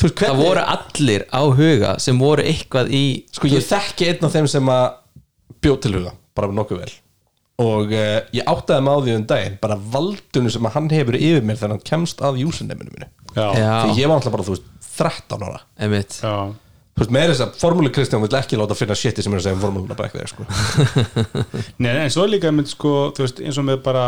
Þú 0.00 0.06
veist, 0.06 0.16
það 0.16 0.30
hvernig- 0.30 0.46
voru 0.46 0.64
allir 0.74 1.24
á 1.28 1.42
huga 1.58 1.94
sem 2.00 2.18
voru 2.20 2.44
eitthvað 2.48 2.90
í 2.96 3.02
Sko 3.36 3.50
ég 3.52 3.64
þekki 3.68 4.08
einn 4.10 4.24
af 4.28 4.32
þeim 4.36 4.48
sem 4.48 4.70
að 4.72 4.86
bjóð 5.60 5.78
til 5.84 5.94
huga, 5.98 6.12
bara 6.36 6.48
nokkuð 6.56 6.78
vel. 6.84 6.92
Og 7.60 7.90
uh, 7.92 8.22
ég 8.32 8.46
áttaði 8.48 8.80
mig 8.86 8.94
á 8.96 8.98
því 9.04 9.14
um 9.18 9.24
daginn 9.28 9.58
bara 9.60 9.76
valdunum 9.92 10.52
sem 10.54 10.64
að 10.64 10.72
hann 10.78 10.86
hefur 10.94 11.18
yfir 11.20 11.44
mér 11.44 11.58
þegar 11.60 11.74
hann 11.74 11.82
kemst 11.90 12.22
að 12.24 12.38
júsineminu 12.40 12.94
mínu. 12.94 13.08
Já, 13.36 13.44
Já. 13.60 13.72
því 13.84 13.98
ég 14.00 14.08
var 14.08 14.16
alltaf 14.16 14.32
bara, 14.32 14.46
þú 14.48 14.54
veist, 14.56 14.70
13 14.96 15.44
ára. 15.44 15.60
Einmitt. 15.84 16.16
Já. 16.24 16.32
Þú 17.00 17.06
veist, 17.06 17.14
með 17.16 17.30
þess 17.32 17.44
að 17.46 17.54
formúli 17.62 17.90
Kristján 17.96 18.20
vill 18.20 18.36
ekki 18.36 18.58
láta 18.60 18.76
finna 18.76 18.96
shiti 18.98 19.24
sem 19.24 19.32
er 19.32 19.40
að 19.40 19.46
segja 19.46 19.56
um 19.56 19.62
formúluna 19.64 19.96
bara 19.96 20.10
eitthvað 20.10 20.28
sko. 20.34 20.44
Nei, 21.82 21.90
en 21.94 22.12
svo 22.12 22.26
er 22.26 22.34
líka 22.34 22.52
mynd, 22.52 22.68
sko, 22.68 22.92
þú 23.16 23.24
veist, 23.24 23.40
eins 23.40 23.60
og 23.60 23.66
með 23.70 23.80
bara 23.86 24.04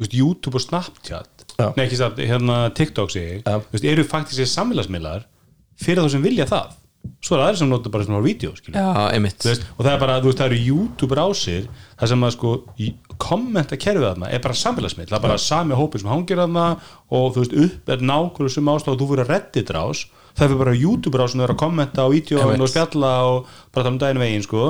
veist, 0.00 0.16
YouTube 0.16 0.58
og 0.58 0.64
Snapchat 0.66 1.46
Já. 1.56 1.70
Nei, 1.76 1.86
ekki 1.86 2.00
satt, 2.00 2.18
hérna 2.20 2.58
TikTok 2.76 3.14
Já. 3.14 3.60
þú 3.62 3.76
veist, 3.76 3.86
eru 3.94 4.04
faktiskt 4.10 4.42
sér 4.42 4.50
samfélagsmiðlar 4.56 5.28
fyrir 5.80 6.02
þá 6.02 6.16
sem 6.16 6.26
vilja 6.26 6.48
það 6.50 6.74
svo 7.24 7.36
er 7.36 7.44
aðeins 7.44 7.62
sem 7.62 7.70
nota 7.70 7.92
bara 7.92 8.06
svona 8.06 8.22
vídeo 8.24 8.52
skilur 8.56 8.78
já, 8.78 9.08
einmitt. 9.14 9.38
Þú 9.42 9.52
veist, 9.52 9.66
og 9.76 9.82
það 9.84 9.92
er 9.92 10.02
bara, 10.02 10.18
þú 10.22 10.30
veist, 10.30 10.40
það 10.42 10.52
eru 10.52 10.60
YouTube 10.66 11.18
rásir 11.18 11.68
það 11.96 12.12
sem 12.12 12.26
að 12.26 12.34
sko 12.36 12.52
í 12.82 12.92
kommenta 13.16 13.78
kerfið 13.80 14.08
þarna 14.10 14.30
er 14.32 14.44
bara 14.44 14.60
samfélagsmiðl 14.60 15.08
það 15.08 15.18
er 15.18 15.26
bara 15.28 15.40
sami 15.40 15.78
hópur 15.78 16.02
sem 16.02 16.12
hangir 16.12 16.42
þarna 16.42 16.66
og 17.16 17.32
þú 17.34 17.42
veist, 17.44 17.56
upp 17.66 17.94
er 17.94 18.04
nákvæmlega 18.12 18.56
sem 18.56 18.72
ástæð 18.74 18.94
og 18.94 19.00
þú 19.00 19.10
fyrir 19.12 19.24
að 19.24 19.32
reddit 19.32 19.72
rás 19.76 20.04
það 20.36 20.52
er 20.52 20.60
bara 20.60 20.74
YouTube 20.76 21.20
rás 21.20 21.32
sem 21.32 21.40
er 21.40 21.54
að 21.54 21.60
kommenta 21.62 22.04
á 22.04 22.08
vídeo 22.12 22.42
Einmitt. 22.42 22.60
og 22.60 22.70
spjalla 22.72 23.12
og 23.30 23.48
bara 23.72 23.86
tala 23.86 23.94
um 23.94 23.98
daginn 24.02 24.20
veginn 24.20 24.44
sko. 24.44 24.66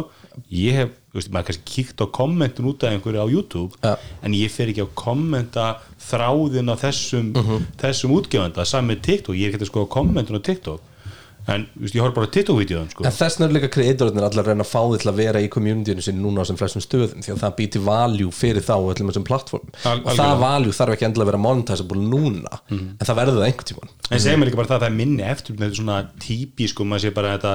Ég 0.53 0.77
hef, 0.77 0.91
þú 1.11 1.19
veist, 1.19 1.31
maður 1.35 1.49
kannski 1.49 1.71
kíkt 1.73 2.03
á 2.05 2.07
kommentin 2.13 2.69
út 2.71 2.85
af 2.85 2.93
einhverju 2.93 3.25
á 3.25 3.27
YouTube 3.27 3.73
Já. 3.83 3.97
en 4.23 4.37
ég 4.37 4.53
fer 4.53 4.71
ekki 4.71 4.85
að 4.85 4.93
kommenta 4.95 5.69
þráðin 6.07 6.71
á 6.71 6.77
þessum, 6.79 7.33
þessum 7.81 8.15
útgefanda 8.15 8.67
sami 8.69 8.95
með 8.95 9.03
TikTok, 9.09 9.39
ég 9.41 9.49
er 9.49 9.57
ekki 9.57 9.67
að 9.67 9.73
sko 9.73 9.87
kommentin 9.91 10.39
á 10.39 10.43
TikTok 10.45 10.93
en 11.47 11.65
þú 11.77 11.83
veist, 11.85 11.95
ég 11.97 12.03
horf 12.03 12.15
bara 12.17 12.27
á 12.27 12.35
TikTok-vídeóðum 12.37 12.89
sko. 12.91 13.05
En 13.07 13.15
þess 13.15 13.41
er 13.47 13.53
líka 13.55 13.69
kreatorinn 13.71 14.19
allir 14.19 14.43
að 14.43 14.49
reyna 14.51 14.65
að 14.67 14.71
fá 14.73 14.81
þið 14.83 15.03
til 15.05 15.11
að 15.13 15.19
vera 15.21 15.43
í 15.45 15.51
communityinu 15.55 16.03
sinni 16.07 16.23
núna 16.25 16.43
á 16.43 16.49
sem 16.49 16.59
flestum 16.59 16.83
stöðum 16.85 17.23
því 17.23 17.35
að 17.37 17.43
það 17.45 17.55
býti 17.61 17.83
value 17.87 18.33
fyrir 18.35 18.65
þá 18.67 18.75
og 18.77 18.89
öllum 18.95 19.13
þessum 19.13 19.27
plattform 19.29 19.71
Al- 19.87 20.03
og 20.03 20.19
það 20.19 20.41
value 20.43 20.77
þarf 20.81 20.97
ekki 20.97 21.07
endilega 21.11 21.27
að 21.29 21.33
vera 21.33 21.43
monetizable 21.47 22.03
núna 22.03 22.61
en 22.73 23.05
það 23.07 23.19
verður 23.23 23.39
það 23.41 23.49
einhvern 23.51 23.71
tímann. 23.73 23.93
En 24.11 24.23
segir 24.27 24.41
mér 24.43 24.51
líka 24.51 24.61
bara 24.63 24.71
það 24.73 24.79
að 24.81 24.85
það 24.87 24.91
er 24.93 24.99
minni 25.03 25.23
eftir 25.27 25.55
þetta 25.57 25.71
er 25.71 25.79
svona 25.81 26.01
típísku, 26.27 26.87
maður 26.87 27.07
sé 27.07 27.15
bara 27.17 27.37
þetta, 27.37 27.55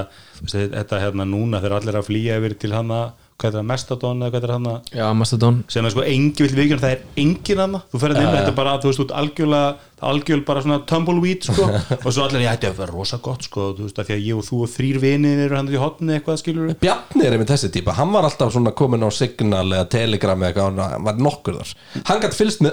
þetta 0.78 1.02
hérna 1.04 1.28
núna 1.28 1.60
þegar 1.62 1.76
allir 1.80 1.94
er 1.94 2.00
að 2.00 2.08
flýja 2.08 2.38
yfir 2.40 2.56
til 2.64 2.72
hana, 2.76 3.02
hvað 3.42 3.48
er 3.48 3.56
það, 3.58 3.66
Mastodon 3.72 4.22
eða 4.22 4.32
hvað 4.36 4.44
er 4.46 4.52
hana, 4.54 4.74
já, 4.94 5.06
Mastodon. 5.18 5.56
Sem 5.72 5.86
er 5.88 5.94
sko 5.94 6.04
engi 6.06 6.44
vill 6.46 6.56
vikjum, 6.60 6.80
það 6.82 6.92
er 6.94 7.00
engin 7.24 7.62
hana, 7.64 7.80
þú 7.90 8.00
ferð 8.04 8.20
inn, 8.20 8.28
þetta 8.36 8.52
er 8.52 8.58
bara, 8.58 8.74
þú 8.82 8.90
veist, 8.92 9.02
út 9.02 9.14
algjörlega, 9.18 9.72
algjörlega 10.10 10.48
bara 10.48 10.64
svona 10.64 10.80
tumbleweed, 10.88 11.46
sko, 11.48 11.68
og 12.04 12.08
svo 12.08 12.26
allir, 12.26 12.44
já, 12.46 12.52
þetta 12.56 12.70
er 12.70 12.76
vera 12.80 12.96
rosa 12.96 13.20
gott, 13.22 13.46
sko, 13.48 13.70
þú 13.78 13.88
veist, 13.88 14.00
að 14.02 14.10
því 14.10 14.16
að 14.16 14.26
ég 14.26 14.40
og 14.40 14.48
þú 14.48 14.62
og 14.66 14.72
þrýr 14.72 15.00
vinir 15.02 15.44
eru 15.46 15.58
hann 15.58 15.70
í 15.72 15.80
hotni 15.80 16.16
eitthvað, 16.18 16.40
skilur 16.42 16.74
Bjarni 16.82 17.26
er 17.26 17.36
einmitt 17.36 17.52
þessi 17.52 17.72
típa, 17.74 17.96
hann 17.98 18.12
var 18.14 18.28
alltaf 18.28 18.52
svona 18.54 18.74
komin 18.76 19.06
á 19.06 19.10
Signal 19.14 19.68
eða 19.70 19.86
Telegram 19.92 20.42
eða 20.42 20.52
eitthvað, 20.52 20.82
hann 20.82 21.08
var 21.08 21.24
nokkur 21.28 21.60
þar. 21.60 21.74
Hann 22.08 22.22
gætt 22.22 22.38
fylgst 22.38 22.62
með 22.64 22.72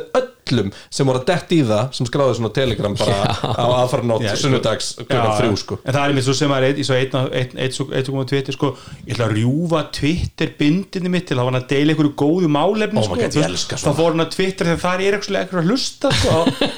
öllum 0.50 0.72
sem 0.89 1.06
voru 1.06 1.20
að 1.22 1.28
dett 1.30 1.52
í 1.54 1.60
það 1.68 1.92
sem 1.98 2.08
skráði 2.10 2.38
svona 2.39 2.52
Telegram 2.56 2.96
bara 2.98 3.18
á 3.38 3.68
aðfarnátt 3.84 4.24
Já, 4.26 4.32
sko. 4.34 4.42
sunnudags 4.48 4.88
klukkan 4.98 5.36
þrjú 5.38 5.60
sko. 5.62 5.78
En 5.84 5.94
það 5.94 6.02
er 6.02 6.13
einmitt 6.13 6.26
svo 6.26 6.36
sem 6.38 6.54
að 6.54 6.65
er 6.65 6.74
ein, 6.98 7.52
ein, 7.62 8.26
Twitter 8.30 8.56
sko 8.56 8.72
ég 9.06 9.13
ætla 9.13 9.28
að 9.30 9.36
rjúfa 9.38 9.82
Twitter 10.00 10.50
bindinni 10.60 11.10
mitt 11.13 11.28
til 11.30 11.38
að 11.38 11.50
hann 11.50 11.60
að 11.60 11.68
deila 11.74 11.94
einhverju 11.94 12.13
góðu 12.20 12.50
málefni 12.52 13.00
Oh 13.00 13.06
sko, 13.06 13.15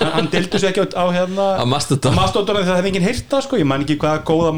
Að 0.42 0.42
er 0.42 0.44
að 0.50 0.50
sko, 0.50 0.50
deildi 0.50 0.58
svo 0.62 0.68
ekki 0.72 0.82
á, 0.82 0.86
á 0.98 1.06
hérna 1.16 1.46
Á 1.62 1.64
Mastodon. 1.70 2.14
Mastodon 2.18 2.56
þegar 2.58 2.68
það 2.72 2.78
hefði 2.80 2.90
enginn 2.92 3.08
heyrt 3.08 3.28
það 3.32 3.42
sko, 3.48 3.56
ég 3.62 3.68
man 3.70 3.84
ekki 3.86 3.96
hvaða 4.02 4.20
góða 4.28 4.52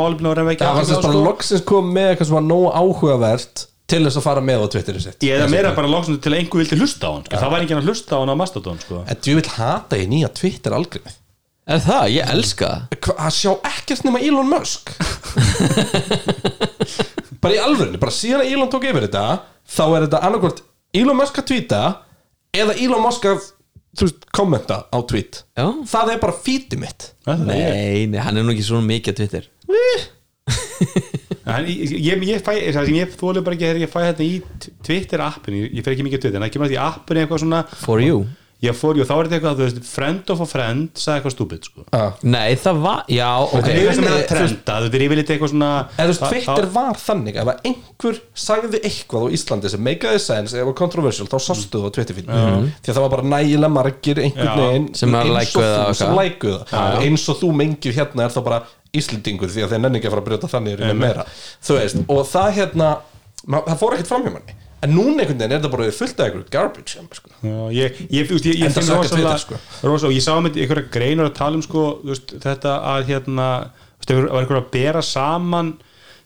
ekki 0.53 0.63
það 0.63 0.77
var 0.79 0.85
sérst 0.89 1.05
bara 1.07 1.23
loksins 1.27 1.63
kom 1.67 1.85
með 1.93 2.07
eitthvað 2.13 2.27
sem 2.29 2.37
var 2.39 2.45
nógu 2.47 2.67
áhugavert 2.73 3.55
til 3.93 4.01
þess 4.05 4.19
að 4.19 4.25
fara 4.25 4.41
með 4.43 4.59
á 4.63 4.65
Twitterinu 4.73 5.03
sitt. 5.03 5.25
Ég 5.27 5.33
eða 5.37 5.49
meira 5.51 5.73
bara 5.75 5.89
loksum 5.91 6.15
til 6.23 6.31
að 6.31 6.37
einhver 6.39 6.59
vildi 6.63 6.77
hlusta 6.79 7.03
á 7.09 7.11
hann 7.13 7.25
sko. 7.27 7.35
það 7.41 7.51
var 7.53 7.59
enginn 7.65 7.81
að 7.81 7.87
hlusta 7.89 8.11
á 8.15 8.17
hann 8.21 8.31
á 8.31 8.35
Mastodon 8.39 8.79
sko. 8.81 8.95
en 9.03 9.17
þú 9.19 9.31
vil 9.39 9.49
hata 9.57 9.93
í 9.99 10.01
nýja 10.09 10.29
Twitter 10.39 10.71
algrimið 10.77 11.15
er 11.63 11.79
það, 11.83 12.05
ég 12.11 12.23
elska 12.33 12.69
að 13.13 13.31
sjá 13.37 13.51
ekkert 13.69 14.03
nema 14.07 14.19
Elon 14.23 14.49
Musk. 14.51 14.85
Bara 17.43 17.57
í 17.57 17.59
alvörinu 17.59 17.99
bara 17.99 18.13
síðan 18.15 18.45
að 18.45 18.53
Elon 18.55 18.69
tók 18.71 18.85
yfir 18.87 19.03
þetta 19.07 19.23
þá 19.67 19.83
er 19.85 20.05
þetta 20.05 20.21
annarkvort 20.27 20.59
Elon 20.95 21.19
Musk 21.19 21.35
að 21.41 21.47
tweeta 21.51 21.81
eða 22.55 22.73
Elon 22.79 23.03
Musk 23.03 23.23
að 23.27 23.39
veist, 24.01 24.25
kommenta 24.34 24.84
á 24.89 24.97
tweet. 25.10 25.43
Já. 25.58 25.67
það 25.93 26.13
er 26.15 26.21
bara 26.23 26.38
fítið 26.45 26.82
mitt. 26.82 27.10
Er 27.29 27.41
nei, 27.45 28.06
nei, 28.10 28.19
hann 28.23 28.39
er 28.39 28.45
nú 28.45 28.56
ekki 28.56 28.65
svona 28.65 28.88
mikið 28.89 29.13
á 29.13 29.19
Twitter. 29.21 29.49
En 31.43 31.65
ég, 31.67 31.91
ég, 31.99 32.21
ég 32.23 32.39
fæ, 32.39 32.53
það 32.71 32.86
sem 32.88 32.95
ég 32.97 33.15
þólu 33.19 33.41
bara 33.43 33.58
ekki 33.58 33.67
þegar 33.67 33.84
ég 33.84 33.91
fæ 33.91 33.99
þetta 34.06 34.23
í 34.23 34.69
Twitter 34.88 35.23
appinu, 35.25 35.60
ég, 35.65 35.73
ég 35.75 35.84
fer 35.86 35.95
ekki 35.95 36.06
mikið 36.08 36.23
Twitter 36.23 36.39
en 36.39 36.45
það 36.45 36.53
kemur 36.56 36.69
að 36.69 36.73
því 36.73 36.79
appinu 36.86 37.23
eitthvað 37.23 37.43
svona. 37.43 37.60
For 37.84 38.03
you 38.03 38.23
ég 38.63 38.76
fór, 38.80 38.95
jú, 38.99 39.04
þá 39.08 39.12
er 39.17 39.28
þetta 39.28 39.36
eitthvað, 39.38 39.58
þú 39.60 39.65
veist, 39.67 39.80
friend 39.91 40.30
of 40.34 40.41
a 40.43 40.47
friend 40.47 40.89
sagði 40.99 41.19
eitthvað 41.19 41.34
stúpid, 41.36 41.65
sko. 41.67 41.84
Ah. 41.93 42.13
nei, 42.23 42.56
það 42.63 42.80
var, 42.86 43.02
já, 43.12 43.28
ok. 43.43 43.52
Þetta 43.54 43.71
er 43.73 43.80
eitthvað 43.82 43.97
sem 43.97 44.08
er 44.08 44.13
að 44.15 44.23
trenda, 44.30 44.76
þetta 44.86 44.97
er 44.99 45.06
yfirleitt 45.08 45.32
eitthvað 45.34 45.52
svona 45.54 45.71
eða 45.84 46.04
þú 46.04 46.13
veist, 46.13 46.23
Twitter 46.30 46.67
þá- 46.69 46.76
var 46.78 47.02
þannig 47.04 47.39
ef 47.43 47.52
að 47.54 47.67
einhver 47.71 48.21
sagði 48.45 48.82
eitthvað 48.88 49.23
á 49.23 49.28
Íslandi 49.38 49.73
sem 49.73 49.84
meikaði 49.89 50.21
sens 50.23 50.54
eða 50.56 50.65
var 50.69 50.78
controversial 50.80 51.28
þá 51.28 51.38
sástu 51.43 51.82
það 51.84 51.89
á 51.91 51.95
Twitter 51.97 52.15
fyrir 52.19 52.30
því 52.32 52.88
að 52.88 52.93
það 52.93 53.04
var 53.04 53.13
bara 53.17 53.28
nægilega 53.34 53.73
margir 53.76 54.17
einhvern 54.23 54.63
veginn 54.63 54.88
Sem 54.95 55.12
þú 55.12 56.15
lækuðu 56.23 56.58
það. 56.71 56.97
Eins 57.04 57.28
og 57.30 57.39
þú 57.43 57.52
mengið 57.60 57.97
hérna 57.99 58.26
er 58.28 58.34
þá 58.34 58.41
bara 58.47 58.62
Íslendingur 58.93 59.49
því 59.49 59.63
að 59.65 59.71
þeir 59.73 59.82
nenni 59.84 59.97
ekki 59.99 60.08
að 60.08 60.13
fara 60.13 60.21
að 60.21 60.28
brjóta 60.30 60.47
þannig 60.54 60.78
í 64.83 64.89
það 64.89 64.89
það 64.89 64.89
en 64.89 64.93
núna 64.97 65.23
einhvern 65.23 65.39
veginn 65.39 65.55
er 65.55 65.63
það 65.63 65.73
bara 65.73 65.87
fullt 65.95 66.19
af 66.19 66.27
einhverju 66.27 66.51
garbage 66.51 67.03
sko. 67.15 67.31
Já, 67.39 67.57
ég, 67.71 68.01
ég, 68.11 68.33
ég, 68.33 68.59
ég 68.59 68.73
finn 68.73 68.87
sökka 68.87 69.05
rosalega 69.05 69.33
Twitter, 69.37 69.43
sko. 69.45 70.09
og 70.09 70.13
ég 70.13 70.25
sá 70.25 70.33
með 70.43 70.59
einhverja 70.63 70.91
greinar 70.91 71.29
að 71.29 71.37
tala 71.39 71.59
um 71.59 71.63
sko, 71.63 71.85
veist, 72.03 72.35
þetta 72.43 72.75
að 72.91 73.09
hérna 73.13 73.47
það 74.03 74.21
var 74.21 74.41
einhverja 74.41 74.63
að 74.65 74.71
bera 74.75 75.03
saman 75.07 75.73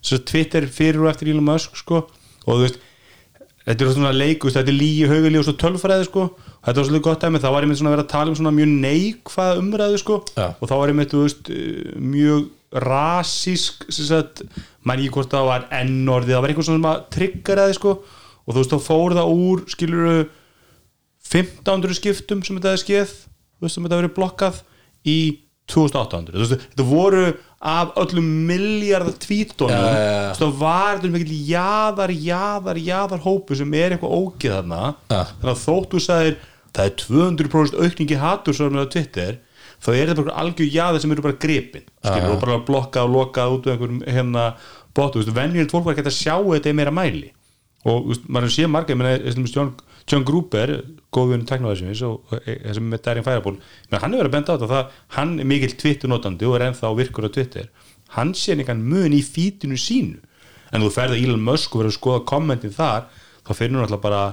Twitter 0.02 0.68
fyrir 0.72 1.04
og 1.04 1.12
eftir 1.12 1.32
Elon 1.34 1.46
Musk 1.46 1.78
sko, 1.78 2.06
og 2.48 2.62
veist 2.64 2.82
þetta 3.68 3.84
er 3.84 3.96
svona 3.98 4.14
leik, 4.16 4.42
þú 4.42 4.50
veist, 4.50 4.60
þetta 4.62 4.74
er 4.74 4.80
lígi 4.80 5.08
haugulí 5.12 5.42
og 5.42 5.58
tölfræði 5.62 6.08
sko, 6.08 6.28
þetta 6.64 6.78
var 6.80 6.88
svolítið 6.88 7.08
gott 7.10 7.26
dæmi 7.26 7.42
þá 7.44 7.50
var 7.52 7.66
ég 7.66 7.72
með 7.72 7.82
svona 7.82 7.92
að 7.92 7.98
vera 7.98 8.06
að 8.08 8.14
tala 8.14 8.32
um 8.32 8.38
svona 8.40 8.56
mjög 8.56 8.76
neikvað 8.86 9.64
umræðu 9.64 10.00
sko, 10.02 10.22
Já. 10.38 10.48
og 10.56 10.72
þá 10.72 10.76
var 10.80 10.94
ég 10.94 11.18
veist 11.18 11.52
eh, 11.52 11.98
mjög 12.00 12.48
rasísk 12.88 13.86
sem 13.92 14.08
sagt, 14.08 14.42
man 14.88 15.00
ekki 15.00 15.14
hvort 15.16 15.32
það 15.32 15.50
var 15.50 15.68
N-orðið, 15.84 16.34
það 16.34 16.42
var 16.44 16.54
eitthvað 16.54 16.68
svona 16.68 16.80
sem 16.80 16.90
að 16.90 17.04
triggeraði 17.16 17.78
sko 17.78 17.94
og 18.48 18.54
þú 18.56 18.62
veist 18.62 18.74
þá 18.76 18.80
fór 18.88 19.16
það 19.18 19.34
úr 19.48 19.64
skilur 19.74 20.22
1500 21.28 21.98
skiptum 22.00 22.44
sem 22.46 22.56
þetta 22.58 22.74
hefði 22.74 22.84
skeið 22.86 23.12
þú 23.18 23.66
veist 23.68 23.76
sem 23.78 23.84
þetta 23.86 23.98
hefði 23.98 24.06
verið 24.06 24.18
blokkað 24.18 24.60
í 25.08 25.18
2800 25.68 26.34
þú 26.38 26.44
veist 26.46 26.68
þetta 26.70 26.86
voru 26.88 27.24
af 27.68 27.96
öllum 28.00 28.28
miljardar 28.48 29.16
tvítónum 29.24 29.74
Já, 29.74 29.88
já, 29.92 30.04
já. 30.06 30.20
þú 30.22 30.30
veist 30.30 30.44
það 30.44 30.60
var 30.62 31.00
þetta 31.02 31.14
mikil 31.16 31.40
jaðar, 31.50 32.14
jaðar, 32.28 32.80
jaðar 32.86 33.26
hópu 33.26 33.58
sem 33.58 33.74
er 33.76 33.96
eitthvað 33.96 34.14
ógeð 34.22 34.54
þarna. 34.60 34.82
Þannig 35.10 35.52
að 35.56 35.64
þóttu 35.66 36.02
sagðir 36.06 36.38
það 36.78 36.86
er 36.86 36.96
200% 37.02 37.82
aukningi 37.84 38.20
hattur 38.22 38.56
svo 38.58 38.70
með 38.72 38.92
Twitter 38.94 39.40
þá 39.82 39.90
er 39.94 40.12
þetta 40.12 40.24
bara 40.28 40.38
algjör 40.44 40.70
jaðar 40.74 41.02
sem 41.04 41.12
eru 41.16 41.26
bara 41.26 41.38
skilur, 41.42 42.30
og 42.32 42.40
bara 42.46 42.60
blokkað 42.70 43.10
og 43.10 43.16
lokað 43.18 43.56
út 43.58 43.68
af 43.68 43.74
einhverjum 43.76 44.00
hérna 44.08 44.46
bóttu, 44.98 45.20
þú 45.20 45.26
veist, 45.26 45.36
venjulegt 45.38 45.74
fólk 45.76 45.86
var 45.90 45.98
ekki 45.98 46.08
að 46.08 46.16
sjá 46.18 46.36
þetta 46.38 46.72
í 46.72 46.78
meira 46.78 46.94
mæli 46.94 47.28
og 47.88 48.10
veist, 48.12 48.26
maður 48.28 48.54
sé 48.54 48.68
þessum 49.26 49.48
John, 50.08 50.24
Gruber 50.24 50.72
góðvinn 51.12 51.44
teknóðisins 51.48 52.04
og 52.08 52.32
og 52.32 52.46
þessum 52.46 52.92
með 52.92 53.02
Darin 53.04 53.26
Fireball, 53.26 53.58
menn 53.92 54.04
hann 54.04 54.14
er 54.14 54.22
verið 54.22 54.30
að 54.30 54.36
benda 54.38 54.54
á 54.54 54.56
þetta 54.56 54.70
það, 54.72 54.94
hann 55.18 55.34
er 55.42 55.50
mikill 55.52 55.76
Twitter 55.82 56.12
notandi 56.12 56.48
og 56.48 56.56
er 56.56 56.68
ennþá 56.70 56.94
virkur 56.96 57.28
á 57.28 57.36
Twitter, 57.36 57.68
hann 58.16 58.32
sé 58.38 58.56
einhvern 58.56 58.86
mun 58.88 59.16
í 59.16 59.20
fítinu 59.26 59.80
sínu 59.80 60.22
en 60.72 60.84
þú 60.84 60.92
ferð 60.96 61.18
að 61.18 61.24
Elon 61.26 61.44
Musk 61.44 61.76
og 61.76 61.84
verður 61.84 61.94
að 61.94 62.00
skoða 62.00 62.26
kommentin 62.32 62.76
þar, 62.76 63.08
þá 63.48 63.52
finnur 63.56 63.84
hann 63.84 63.90
alltaf 63.90 64.04
bara 64.04 64.24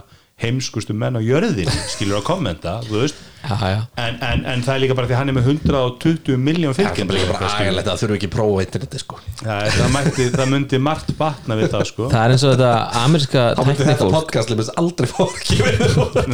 heimskustu 0.42 0.94
menn 0.98 1.18
á 1.18 1.22
jörðin 1.22 1.70
skilur 1.92 2.20
að 2.20 2.28
kommenta, 2.30 2.80
þú 2.88 3.02
veist. 3.02 3.22
En, 3.44 4.16
en, 4.24 4.44
en 4.50 4.62
það 4.64 4.74
er 4.74 4.80
líka 4.82 4.96
bara 4.98 5.08
því 5.08 5.14
að 5.14 5.20
hann 5.20 5.32
er 5.32 5.36
með 5.36 5.48
120 5.52 6.38
miljón 6.40 6.74
Það 6.74 6.84
er 6.84 6.90
fylgjendur 6.90 7.16
líka 7.16 7.24
eða 7.24 7.32
bara 7.34 7.38
eitthvað, 7.38 7.54
skilur. 7.54 7.68
ægilegt 7.68 7.90
að 7.92 8.00
þurfa 8.02 8.18
ekki 8.18 8.28
að 8.28 8.34
prófa 8.34 8.64
interneti 8.64 9.00
sko. 9.02 9.20
Það, 9.40 9.68
það, 9.76 9.88
mætti, 9.96 10.26
það 10.34 10.52
myndi 10.54 10.80
margt 10.88 11.12
batna 11.18 11.58
við 11.60 11.70
það 11.74 11.86
sko. 11.90 12.08
Það 12.14 12.24
er 12.24 12.34
eins 12.34 12.44
og 12.44 12.54
þetta 12.54 13.66
myndi 13.68 13.88
þetta 13.90 14.10
podcast 14.14 14.52
limist 14.54 14.74
aldrei 14.82 15.10
fólki 15.10 15.58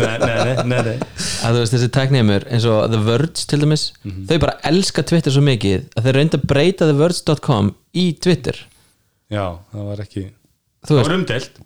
nei, 0.01 0.17
nei, 0.23 0.37
nei, 0.41 0.55
nei, 0.71 0.81
nei. 0.91 0.97
að 1.47 1.57
þú 1.57 1.63
veist 1.65 1.77
þessi 1.77 1.91
teknimur 1.97 2.47
eins 2.51 2.69
og 2.71 2.83
The 2.93 3.01
Verge 3.07 3.47
til 3.51 3.61
dæmis 3.65 3.87
þau 4.05 4.37
bara 4.47 4.59
elska 4.71 5.07
Twitter 5.11 5.35
svo 5.35 5.43
mikið 5.47 5.89
að 5.97 6.07
þeir 6.09 6.21
reynda 6.21 6.41
að 6.41 6.47
breyta 6.53 6.91
TheVerge.com 6.91 7.73
í 8.01 8.07
Twitter. 8.23 8.61
Já, 9.31 9.45
það 9.73 9.91
var 9.91 10.05
ekki 10.05 10.29
þú 10.87 10.95
það 10.95 11.03
var 11.05 11.17
umdelt 11.19 11.61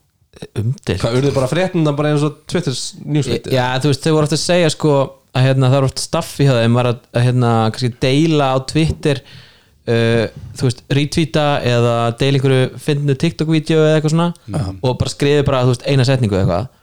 umdilt 0.58 1.02
Hvað 1.02 1.18
urðu 1.20 1.32
bara 1.36 1.50
fréttina 1.50 1.92
bara 1.96 2.14
eins 2.14 2.24
og 2.26 2.40
Twitters 2.50 2.82
newsletter 3.04 3.54
já 3.54 3.66
þú 3.82 3.92
veist 3.92 4.06
þau 4.06 4.14
voru 4.16 4.28
oft 4.28 4.36
að 4.36 4.42
segja 4.42 4.72
sko 4.74 4.94
að 5.34 5.48
hérna, 5.48 5.70
það 5.72 5.80
er 5.80 5.88
oft 5.88 6.02
staffi 6.02 6.46
hjá 6.46 6.54
þeim 6.60 6.78
var 6.78 6.90
að, 6.92 7.02
að 7.14 7.26
hérna, 7.28 7.50
kannski 7.74 7.90
deila 8.04 8.52
á 8.54 8.58
Twitter 8.70 9.20
uh, 9.24 10.24
þú 10.54 10.68
veist, 10.68 10.82
retweeta 10.98 11.46
eða 11.66 11.96
deila 12.20 12.40
einhverju 12.40 12.70
fyndinu 12.86 13.18
TikTok-vídeó 13.24 13.82
eða 13.82 13.98
eitthvað 13.98 14.14
svona 14.14 14.30
og 14.78 14.96
bara 15.00 15.12
skriði 15.12 15.46
bara 15.48 15.62
þú 15.66 15.74
veist, 15.74 15.86
eina 15.90 16.08
setningu 16.08 16.38
eða 16.38 16.44
eitthvað. 16.44 16.80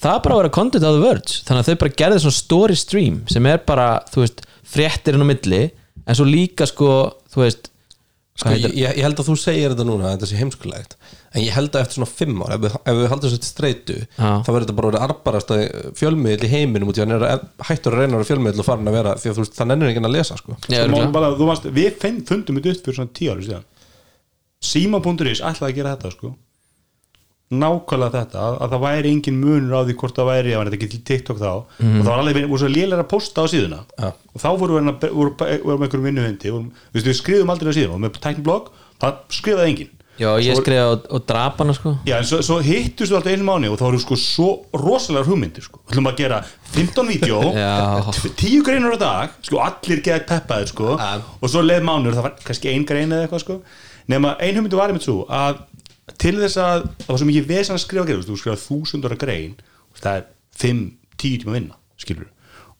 Það 0.00 0.22
bara 0.24 0.34
að 0.36 0.40
vera 0.40 0.54
content 0.56 0.86
á 0.86 0.90
The 0.90 1.02
Verge 1.02 1.42
þannig 1.46 1.60
að 1.62 1.68
þau 1.70 1.80
bara 1.82 1.98
gerði 2.02 2.22
svona 2.24 2.38
story 2.40 2.78
stream 2.80 3.18
sem 3.30 3.50
er 3.50 3.60
bara, 3.68 3.88
þú 4.12 4.24
veist, 4.24 4.44
fréttir 4.70 5.16
inn 5.16 5.26
á 5.26 5.30
milli 5.30 5.62
en 6.06 6.16
svo 6.16 6.26
líka 6.26 6.66
sko, 6.68 6.94
þú 7.30 7.44
veist 7.44 7.69
Sko, 8.40 8.52
ég, 8.56 8.72
ég 8.72 8.96
ég 8.96 9.04
held 9.04 9.18
að 9.20 9.26
þú 9.28 9.34
segir 9.36 9.72
þetta 9.74 9.84
núna 9.84 10.10
þetta 10.14 10.28
sé 10.30 10.36
heimskulegt 10.40 10.94
en 11.36 11.42
ég 11.44 11.52
held 11.52 11.74
að 11.76 11.82
eftir 11.84 11.98
svona 11.98 12.08
fimm 12.08 12.38
ár 12.46 12.54
ef 12.56 12.62
við, 12.64 12.76
ef 12.88 12.96
við 13.00 13.08
haldum 13.12 13.32
sér 13.34 13.42
til 13.44 13.50
streitu 13.50 13.96
Já. 14.00 14.30
þá 14.40 14.48
verður 14.48 14.64
þetta 14.64 14.76
bara 14.78 14.88
að 14.88 14.94
vera 14.94 15.08
arbarast 15.10 15.52
fjölmiðl 16.00 16.46
í 16.46 16.50
heiminum 16.54 16.88
út 16.92 16.96
í 16.96 17.02
að 17.02 17.06
hann 17.10 17.16
er 17.18 17.26
að- 17.34 17.44
hættur 17.68 17.96
að 17.98 18.00
reyna 18.06 18.22
fjölmiðl 18.30 18.62
og 18.64 18.68
farin 18.70 18.88
að 18.88 18.96
vera 18.96 19.12
því 19.20 19.28
að 19.30 19.36
þú 19.36 19.44
veist 19.44 19.58
það 19.60 19.68
nennir 19.70 19.90
enginn 19.92 20.08
að 20.08 20.14
lesa 20.16 20.38
sko. 20.40 20.56
Já, 20.72 20.80
örugglega. 20.86 21.12
bara, 21.18 21.30
þú 21.36 21.50
varst, 21.50 21.68
við 21.80 21.90
fundum 22.00 22.56
þetta 22.62 22.72
upp 22.72 22.84
fyrir 22.88 22.98
svona 23.00 23.14
tíu 23.20 23.34
ári 23.34 23.46
síðan 23.50 23.68
Sima.is 24.60 25.40
ætlaði 25.40 25.70
að 25.72 25.76
gera 25.78 25.94
þetta 25.96 26.10
sko 26.16 26.32
nákvæmlega 27.50 28.12
þetta 28.14 28.42
að, 28.46 28.56
að 28.62 28.72
það 28.74 28.82
væri 28.84 29.10
engin 29.14 29.38
munur 29.42 29.72
á 29.74 29.80
því 29.88 29.94
hvort 29.98 30.18
það 30.20 30.28
væri, 30.30 30.50
það 30.54 30.60
var 30.60 30.68
þetta 30.70 30.78
ekki 30.78 30.90
til 30.92 31.00
TikTok 31.10 31.38
þá 31.40 31.48
og 31.50 31.64
það 31.80 32.10
var 32.10 32.20
alveg, 32.22 32.44
voru 32.50 32.60
svo 32.62 32.68
lélega 32.70 33.02
að 33.02 33.08
posta 33.10 33.42
á 33.42 33.46
síðuna 33.50 33.80
Ja. 33.98 34.10
og 34.34 34.42
þá 34.44 34.48
voru 34.60 34.76
við 34.76 34.90
voru, 34.90 35.08
voru, 35.10 35.32
voru 35.64 35.78
með 35.80 35.86
einhverjum 35.88 36.06
vinnuhundi 36.10 36.52
og 36.54 36.68
við, 36.94 37.08
skrifum 37.18 37.50
aldrei 37.50 37.72
á 37.74 37.78
síðuna 37.80 37.96
og 37.98 38.04
með 38.04 38.20
tækniblogg, 38.22 38.70
það 39.02 39.18
skrifaði 39.40 39.72
enginn 39.74 39.96
Já, 40.20 40.28
ég 40.36 40.52
Svo- 40.52 40.60
skriði 40.60 40.80
á, 40.84 40.90
á 41.00 41.16
drapana 41.32 41.72
sko 41.74 41.94
Já, 42.04 42.18
en 42.20 42.26
svo, 42.28 42.38
svo 42.44 42.58
hittustu 42.60 43.16
alltaf 43.16 43.32
einu 43.32 43.46
mánu 43.48 43.70
og 43.72 43.78
þá 43.80 43.86
eru 43.88 44.00
sko 44.02 44.18
svo 44.20 44.48
rosalega 44.76 45.24
hugmyndir 45.24 45.64
sko. 45.64 45.80
Við 45.88 45.94
ætlum 45.96 46.10
að 46.10 46.18
gera 46.20 46.40
15 46.74 47.08
vídeo 47.08 47.38
Já. 47.56 48.04
10 48.36 48.60
greinur 48.66 48.94
á 48.94 48.98
dag 49.00 49.38
sko, 49.40 49.62
allir 49.64 50.02
geða 50.04 50.26
peppaðir 50.28 50.68
sko. 50.74 50.90
Ja. 51.00 51.14
og 51.40 51.48
svo 51.48 51.62
leið 51.64 51.86
mánur, 51.88 52.12
það 52.18 52.26
var 52.28 52.36
kannski 52.44 52.68
ein 52.74 52.84
grein 52.84 53.08
eða 53.16 53.24
eitthvað 53.30 53.44
sko. 53.46 53.56
nema 54.12 54.34
ein 54.44 54.58
hugmyndu 54.58 54.76
var 54.76 54.92
einmitt 54.92 55.06
svo 55.08 55.22
að 55.32 55.62
til 56.18 56.36
þess 56.40 56.60
að 56.60 56.86
það 57.02 57.12
var 57.12 57.20
svo 57.20 57.28
mikið 57.30 57.48
vesan 57.50 57.76
að 57.76 57.84
skrifa 57.84 58.06
grein, 58.08 58.24
þú 58.26 58.38
skrifa 58.40 58.62
þúsundara 58.64 59.18
grein 59.20 59.54
og 59.90 60.02
það 60.02 60.20
er 60.20 60.26
5-10 60.60 61.42
tíma 61.44 61.56
vinna 61.56 61.78
skilur 62.00 62.30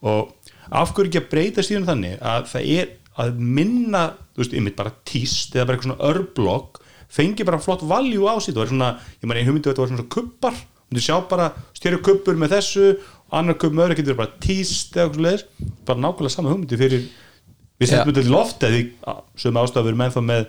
og 0.01 0.35
af 0.71 0.95
hverju 0.95 1.11
ekki 1.11 1.21
að 1.21 1.31
breyta 1.33 1.65
stíðun 1.67 1.89
þannig 1.89 2.19
að 2.23 2.51
það 2.53 2.73
er 2.79 2.91
að 3.21 3.41
minna, 3.43 4.05
þú 4.33 4.43
veist, 4.43 4.55
einmitt 4.57 4.79
bara 4.79 4.95
tíst 5.09 5.57
eða 5.57 5.67
bara 5.69 5.77
eitthvað 5.77 5.91
svona 5.91 6.11
örblokk 6.11 6.81
fengi 7.11 7.47
bara 7.47 7.59
flott 7.61 7.83
valjú 7.85 8.29
á 8.31 8.39
sitt. 8.39 8.55
Það 8.55 8.63
var 8.63 8.71
svona, 8.71 8.91
ég 9.19 9.27
maður 9.27 9.41
einn 9.41 9.49
hugmyndu 9.51 9.69
að 9.69 9.75
þetta 9.75 9.83
var 9.83 9.91
svona 9.91 10.11
kuppar 10.15 10.61
þú 10.91 11.03
sjá 11.05 11.17
bara 11.31 11.51
stjörju 11.77 12.01
kuppur 12.07 12.39
með 12.39 12.55
þessu 12.57 12.87
annar 13.39 13.59
kupp 13.61 13.75
með 13.75 13.85
öðru 13.85 13.99
getur 14.01 14.19
bara 14.19 14.33
tíst 14.43 14.97
eða 14.97 15.07
eitthvað 15.07 15.27
leðis, 15.27 15.45
bara 15.87 16.03
nákvæmlega 16.03 16.35
sama 16.35 16.51
hugmyndi 16.51 16.79
fyrir, 16.81 17.05
við 17.79 17.91
setjum 17.91 18.11
þetta 18.11 18.25
til 18.25 18.35
loft 18.35 18.67
eða 18.67 19.15
sem 19.39 19.61
ástafur 19.61 19.99
með 20.01 20.17
þá 20.17 20.21
með 20.27 20.49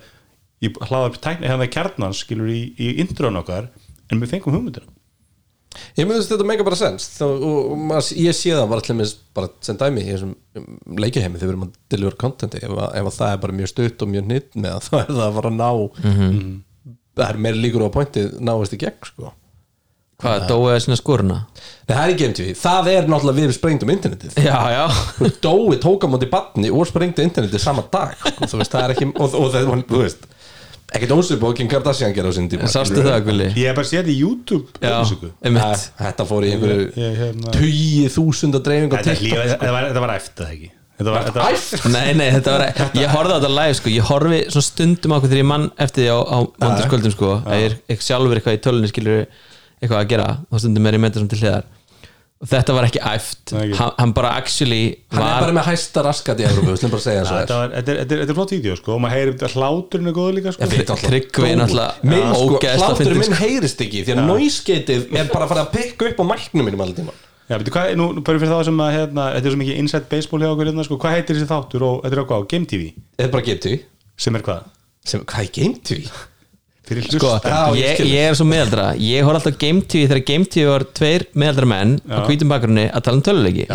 í 0.62 0.72
hlaðar 0.88 1.18
tækni 1.24 1.50
hefða 1.52 1.70
kjarnans 1.74 2.24
skilur 2.26 2.50
í, 2.54 2.62
í 2.78 2.92
intrón 3.04 3.40
okkar 3.42 3.70
en 4.12 4.22
við 4.22 4.34
fengum 4.36 4.54
hugmyndina. 4.58 4.90
Ég 5.96 6.04
myndist 6.04 6.28
þetta 6.28 6.44
mega 6.44 6.66
bara 6.68 6.76
sens 6.76 7.06
Þá, 7.16 7.24
og, 7.32 7.44
og 7.72 7.78
maður, 7.88 8.10
ég 8.20 8.36
sé 8.36 8.52
það 8.52 8.66
bara 8.74 8.82
allir 8.84 9.12
bara 9.38 9.48
sem 9.64 9.78
dæmi 9.80 10.02
í 10.04 10.10
þessum 10.10 10.34
leikjaheimi 11.00 11.40
þegar 11.40 11.48
við 11.48 11.54
erum 11.54 11.64
að 11.70 11.78
deliver 11.94 12.18
contenti 12.20 12.60
ef, 12.60 12.74
að- 12.76 12.98
ef 13.00 13.08
að 13.08 13.16
það 13.22 13.32
er 13.36 13.40
bara 13.46 13.56
mjög 13.62 13.70
stutt 13.72 14.04
og 14.04 14.12
mjög 14.12 14.26
nýtt 14.34 14.58
með 14.60 14.74
það 14.76 14.84
þá 14.90 14.98
er 15.00 15.14
það 15.14 15.22
að 15.30 15.38
fara 15.38 15.52
að 15.54 15.62
ná 15.62 15.70
það 17.22 17.24
er 17.30 17.40
meira 17.46 17.62
líkur 17.64 17.86
á 17.88 17.96
pointið 17.96 18.36
náist 18.44 18.76
í 18.76 18.82
gegn 18.84 19.08
sko. 19.08 19.32
Hvað, 20.22 20.44
dóið 20.52 20.74
að 20.76 20.82
sinna 20.84 20.96
skúruna? 21.00 21.38
Nei, 21.88 21.96
það 21.96 22.02
er 22.04 22.12
ekki 22.14 22.26
MTV, 22.30 22.50
það 22.62 22.90
er 22.92 23.08
náttúrulega 23.10 23.40
við 23.48 23.54
sprengdum 23.56 23.90
internetið. 23.96 24.36
Já, 24.46 24.60
já. 24.70 24.84
Dói 25.42 25.80
tók 25.82 26.04
á 26.06 26.08
móti 26.14 26.28
batni 26.30 26.70
og 26.70 26.84
sprengdi 26.92 27.26
internetið 27.26 27.64
sama 27.64 27.88
dag 27.90 28.14
sko, 28.20 28.46
þú 28.52 28.60
veist, 28.62 28.76
það 28.76 28.86
er 28.86 28.94
ekki 28.94 29.08
og, 29.16 29.34
og 29.40 29.48
það, 29.56 29.72
þú 29.90 30.04
veist, 30.04 30.28
ekkert 30.92 31.14
ósvip 31.16 31.44
og 31.48 31.56
Kim 31.58 31.70
Kardashian 31.72 32.14
gera 32.16 32.30
á 32.30 32.34
sinni 32.36 32.52
tíma 32.52 32.68
Sástu 32.72 33.00
það, 33.06 33.22
Gulli? 33.30 33.48
ég 33.56 33.70
hef 33.72 33.78
bara 33.80 33.88
séð 33.88 34.02
þetta 34.02 34.12
í 34.12 34.20
YouTube 34.20 34.68
Já, 34.84 34.98
einmitt. 35.48 35.88
Þetta 36.02 36.26
fór 36.28 36.46
í 36.48 36.52
einhverju 36.56 36.86
Ég, 37.00 37.18
hérna- 37.22 37.54
tugi 37.56 38.06
þúsunda 38.12 38.62
dreifing 38.66 38.92
á 38.92 38.98
TikTok 39.00 39.26
lífa, 39.26 39.46
þetta, 39.56 39.72
var, 39.76 39.88
þetta 39.92 40.04
var 40.06 40.14
eftir 40.18 40.46
það 40.46 40.56
ekki? 40.58 40.72
Þetta 41.02 41.14
var, 41.16 41.24
þetta 41.30 41.42
var, 41.42 41.56
Æf 41.56 41.86
Nei, 41.96 42.14
nei, 42.20 42.28
þetta 42.36 42.56
var 42.58 42.66
Ég 43.02 43.14
horfði 43.16 43.34
á 43.34 43.38
þetta 43.40 43.54
live, 43.56 43.78
sko. 43.80 43.90
Ég 43.96 44.10
horfi 44.12 44.42
svona 44.54 44.68
stundum 44.68 45.14
á 45.14 45.16
okkur 45.18 45.32
þegar 45.32 45.42
ég 45.42 45.50
mann 45.50 45.70
eftir 45.82 46.04
því 46.04 46.10
á, 46.14 46.20
á 46.22 46.38
vondaskvöldum, 46.62 47.14
sko 47.16 47.32
ég 47.56 47.78
er 47.96 48.04
sjálfur 48.06 48.38
eitthvað 48.42 48.58
í 48.60 48.62
tölunni 48.68 48.92
skilur 48.92 49.24
eitthvað 49.82 49.98
að 50.04 50.12
gera. 50.12 50.28
Og 50.52 50.62
stundum 50.62 50.86
er 50.92 50.98
ég 51.00 51.02
með 51.02 51.10
þetta 51.16 51.24
svona 51.24 51.34
til 51.34 51.42
hliðar 51.42 51.66
þetta 52.50 52.74
var 52.74 52.88
ekki 52.88 53.02
æft. 53.06 53.54
Hann, 53.54 53.92
hann 54.00 54.14
bara 54.18 54.34
actually 54.40 54.82
Hann 55.14 55.22
er 55.22 55.26
var 55.28 55.46
bara 55.46 55.56
með 55.60 55.68
hæsta 55.70 56.04
raskat 56.08 56.42
í 56.42 56.46
Európa, 56.50 56.74
við 56.74 56.84
þetta, 56.86 57.02
er 57.14 57.26
var, 57.28 57.42
þetta, 57.42 57.58
er, 57.62 57.74
þetta, 57.76 57.94
er, 57.94 58.22
þetta 58.22 58.34
er 58.34 58.38
flott 58.40 58.54
vídeo 58.56 58.78
sko 58.80 58.96
og 58.96 59.02
maður 59.04 59.18
heyrir 59.18 59.56
hláturinn 59.56 60.12
er 60.12 60.16
góð 60.18 60.32
líka 60.40 60.54
sko. 60.56 60.66
Ég 60.66 60.74
veit 60.74 60.94
alltaf- 60.96 61.10
Tryggvi 61.12 61.52
er 61.52 61.60
náttúrulega 61.62 62.12
Minn, 62.12 62.32
sko, 62.32 62.56
ógeðslega 62.58 62.88
hláturinn 62.88 63.22
minn 63.22 63.30
sko. 63.30 63.42
heyrist 63.44 63.84
ekki 63.86 64.06
því 64.08 64.16
að 64.16 64.24
noiskeitið 64.32 65.06
er 65.22 65.30
bara 65.34 65.46
að 65.46 65.54
fara 65.54 65.68
að 65.68 65.76
pikka 65.78 66.10
upp 66.10 66.24
á 66.24 66.26
mæknum 66.32 66.66
minnum 66.66 66.86
allir 66.88 66.98
tíma 67.02 67.14
Já, 67.52 67.58
betur, 67.60 67.74
hvað, 67.76 67.94
nú, 68.00 68.06
nú 68.16 68.22
bara 68.24 68.40
fyrir 68.40 68.54
þá 68.54 68.66
sem 68.70 68.78
að 68.80 68.94
hérna, 68.96 69.24
þetta 69.36 69.50
er 69.50 69.54
svo 69.54 69.60
mikið 69.60 69.80
inside 69.82 70.08
baseball 70.08 70.40
hjá 70.40 70.52
okkur 70.54 70.70
hérna, 70.70 70.86
sko, 70.88 70.98
hvað 71.02 71.16
heitir 71.18 71.36
þessi 71.36 71.50
þáttur 71.50 71.84
og 71.84 71.98
þetta 72.06 72.16
er 72.16 72.22
á 72.24 72.30
hvað, 72.30 72.46
Game 72.54 72.70
TV 72.72 72.86
Þetta 72.96 73.26
er 73.28 73.34
bara 73.34 73.48
Game 73.50 73.64
TV 73.66 73.80
sem 74.16 74.38
er 74.40 74.46
hvað, 74.46 74.70
sem, 75.04 75.26
Hvað 75.28 75.44
er 75.50 75.52
Game 75.58 75.82
TV? 75.84 76.06
Fyrir 76.88 77.06
Sko, 77.08 77.36
ég 77.78 78.02
ég, 78.06 78.16
er 78.30 78.38
svo 78.38 78.48
meðaldra. 78.50 78.92
Ég 79.00 79.28
horf 79.28 79.42
alltaf 79.42 79.60
Game 79.62 79.84
TV 79.86 80.08
þegar 80.10 80.24
Game 80.32 80.50
TV 80.50 80.72
var 80.72 80.88
tveir 80.98 81.28
meðaldra 81.34 81.70
menn 81.74 81.94
á 82.10 82.26
hvítum 82.28 82.52
bakgrunni 82.52 82.88
að 82.90 83.06
tala 83.08 83.20
um 83.20 83.26
töluleiki. 83.28 83.68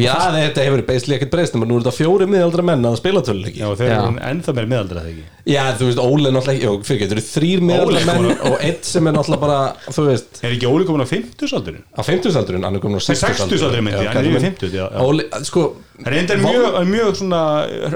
Og 0.00 0.04
ég 0.06 0.20
Það 0.20 0.38
er 0.40 0.46
þetta 0.48 0.64
hefur 0.66 0.82
basically 0.88 1.16
ekkert 1.18 1.32
breyst 1.34 1.54
nema 1.56 1.68
nú 1.68 1.76
er 1.78 1.84
þetta 1.84 1.96
fjóri 2.00 2.26
miðaldra 2.32 2.64
menn 2.70 2.88
að 2.90 2.96
spila 3.00 3.22
töluleiki 3.26 3.60
Já, 3.60 3.66
og 3.70 3.76
þeir 3.80 3.90
Já. 3.92 3.98
eru 4.00 4.22
ennþá 4.30 4.54
meira 4.56 4.70
miðaldra 4.72 5.04
það 5.04 5.10
ekki 5.12 5.26
Já, 5.50 5.62
þú 5.80 5.86
veist, 5.88 6.00
Óli 6.04 6.26
er 6.28 6.34
náttúrulega 6.36 6.56
ekki, 6.56 6.66
já, 6.68 6.88
fyrir 6.90 7.00
getur, 7.04 7.20
þrýr 7.30 7.62
miðaldra 7.70 8.02
menn 8.10 8.26
og 8.50 8.56
eitt 8.64 8.84
sem 8.90 9.06
er 9.10 9.14
náttúrulega 9.16 9.40
bara, 9.44 9.60
þú 9.90 10.04
veist, 10.08 10.40
Er 10.44 10.52
ekki 10.56 10.68
Óli 10.70 10.84
komin 10.88 11.02
á 11.04 11.08
50 11.10 11.50
saldurinn? 11.50 11.84
á 11.96 12.00
50-saldurinn, 12.06 12.66
hann 12.68 12.76
er 12.76 12.82
komin 12.84 13.00
á 13.00 13.02
60-saldurinn. 13.02 13.54
60-saldurinn 13.54 13.86
myndi, 13.88 14.04
Já, 14.04 14.10
hann 14.12 14.20
er 14.20 14.28
yfir 14.30 14.36
menn- 14.36 14.58
50 14.60 14.76
já, 14.76 14.84
já. 14.84 15.00
Óli, 15.06 15.24
sko, 15.48 15.64
Það 16.00 16.12
er 16.12 16.18
enda 16.20 16.36
mjög, 16.40 16.66
hann 16.70 16.84
er 16.84 16.90
mjög 16.92 17.16
svona 17.20 17.40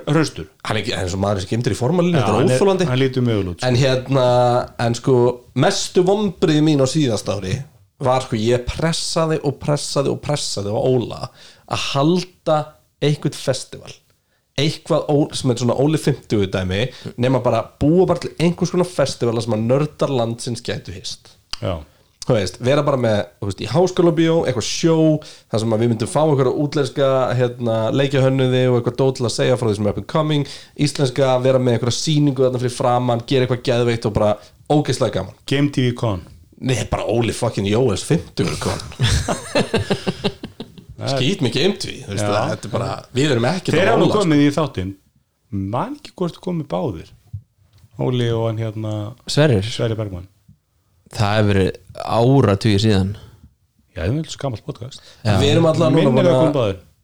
hraustur 0.09 0.49
hann 0.64 0.77
er 0.77 0.81
ekki, 0.83 0.95
hann 0.97 1.07
er 1.07 1.12
svo 1.14 1.21
maður 1.23 1.45
sem 1.45 1.53
gemdur 1.55 1.75
í 1.77 1.79
formalinu, 1.79 2.19
þetta 2.19 2.33
hann 2.35 2.43
er 2.49 2.51
er- 2.51 2.59
óþólandi. 2.59 2.88
Hann 2.90 3.01
lítur 3.01 3.25
mjög 3.29 3.38
vel 3.40 3.53
út 3.53 3.61
sko. 3.61 3.69
En 3.71 3.79
hérna, 3.81 4.27
en 4.88 4.95
sko, 4.99 5.14
mestu 5.55 6.03
vombrið 6.05 6.61
mín 6.67 6.83
á 6.85 6.87
síðast 6.90 7.31
ári 7.33 7.55
var 8.05 8.25
sko, 8.27 8.37
ég 8.37 8.64
pressaði 8.69 9.38
og 9.47 9.55
pressaði 9.62 10.11
og 10.12 10.19
pressaði 10.25 10.73
á 10.75 10.77
Óla 10.81 11.21
að 11.68 11.87
halda 11.92 12.59
einhvern 13.05 13.37
festival. 13.37 13.94
Eitthvað 14.61 15.09
ó, 15.11 15.16
sem 15.35 15.50
er 15.50 15.59
svona 15.59 15.74
Óli 15.83 15.98
50 15.98 16.46
dæmi 16.55 16.85
nema 17.18 17.40
bara 17.42 17.64
búa 17.81 18.07
bara 18.07 18.22
til 18.22 18.37
einhvers 18.38 18.70
konar 18.70 18.87
festivala 18.87 19.42
sem 19.42 19.57
að 19.57 19.66
nördar 19.66 20.12
landsins 20.14 20.62
gætu 20.62 20.94
hist. 20.94 21.35
Veist, 22.24 22.57
vera 22.64 22.81
bara 22.87 22.96
með 22.96 23.18
þú 23.42 23.48
veist, 23.50 23.59
í 23.61 23.66
háskólabíó, 23.68 24.37
eitthvað 24.46 24.64
sjó 24.64 24.94
þar 25.53 25.61
sem 25.61 25.74
við 25.74 25.90
myndum 25.90 26.09
fá 26.09 26.22
einhverja 26.22 26.55
útlenska 26.62 27.09
hérna, 27.37 27.74
leikjahönnuði 27.92 28.62
og 28.70 28.79
eitthvað 28.79 28.96
dót 29.03 29.18
til 29.18 29.27
að 29.29 29.35
segja 29.35 29.59
frá 29.61 29.68
því 29.68 29.74
sem 29.77 29.88
er 29.88 29.92
up 29.92 30.00
and 30.00 30.09
coming. 30.09 30.46
Íslenska, 30.87 31.35
vera 31.44 31.61
með 31.61 31.77
einhverja 31.77 31.98
sýningu 31.98 32.46
þarna 32.46 32.62
fyrir 32.62 32.77
framann, 32.79 33.27
gera 33.29 33.44
eitthvað 33.44 33.66
geðveitt 33.68 34.09
og 34.09 34.16
bara 34.16 34.31
ógeðslega 34.72 35.18
gaman. 35.18 35.37
Game 35.50 35.74
TV 35.74 35.92
Con. 35.98 36.24
Nei, 36.64 36.79
bara 36.88 37.05
Óli 37.11 37.35
fucking 37.37 37.68
Jóes 37.68 38.07
50 38.09 38.57
kon 38.62 38.81
skýt 41.12 41.45
mikið 41.45 41.77
þú 41.81 42.17
er 42.19 42.71
bara, 42.73 42.88
við 43.17 43.35
erum 43.35 43.49
ekki 43.51 43.75
róla, 43.75 44.07
sko. 44.09 44.21
komið 44.21 44.45
í 44.45 44.49
þáttinn. 44.55 44.95
Man 45.75 45.99
ekki 45.99 46.14
hvort 46.19 46.40
komið 46.43 46.71
báðir. 46.73 47.12
Óli 48.01 48.31
og 48.35 48.49
hann 48.49 48.59
hérna 48.59 48.95
Sverrir, 49.31 49.67
Sverri 49.67 49.99
Bergmann. 49.99 50.27
Það 51.14 51.37
hefur 51.37 51.51
verið 51.53 51.71
áratugir 52.03 52.83
síðan. 52.83 53.12
Já, 53.95 54.01
það 54.01 54.09
er 54.09 54.17
vel 54.17 54.33
svo 54.33 54.40
gammalt 54.43 54.67
podcast 54.67 55.05
við 55.23 55.53
erum 55.53 55.69
alltaf 55.71 55.95
núna 55.95 56.25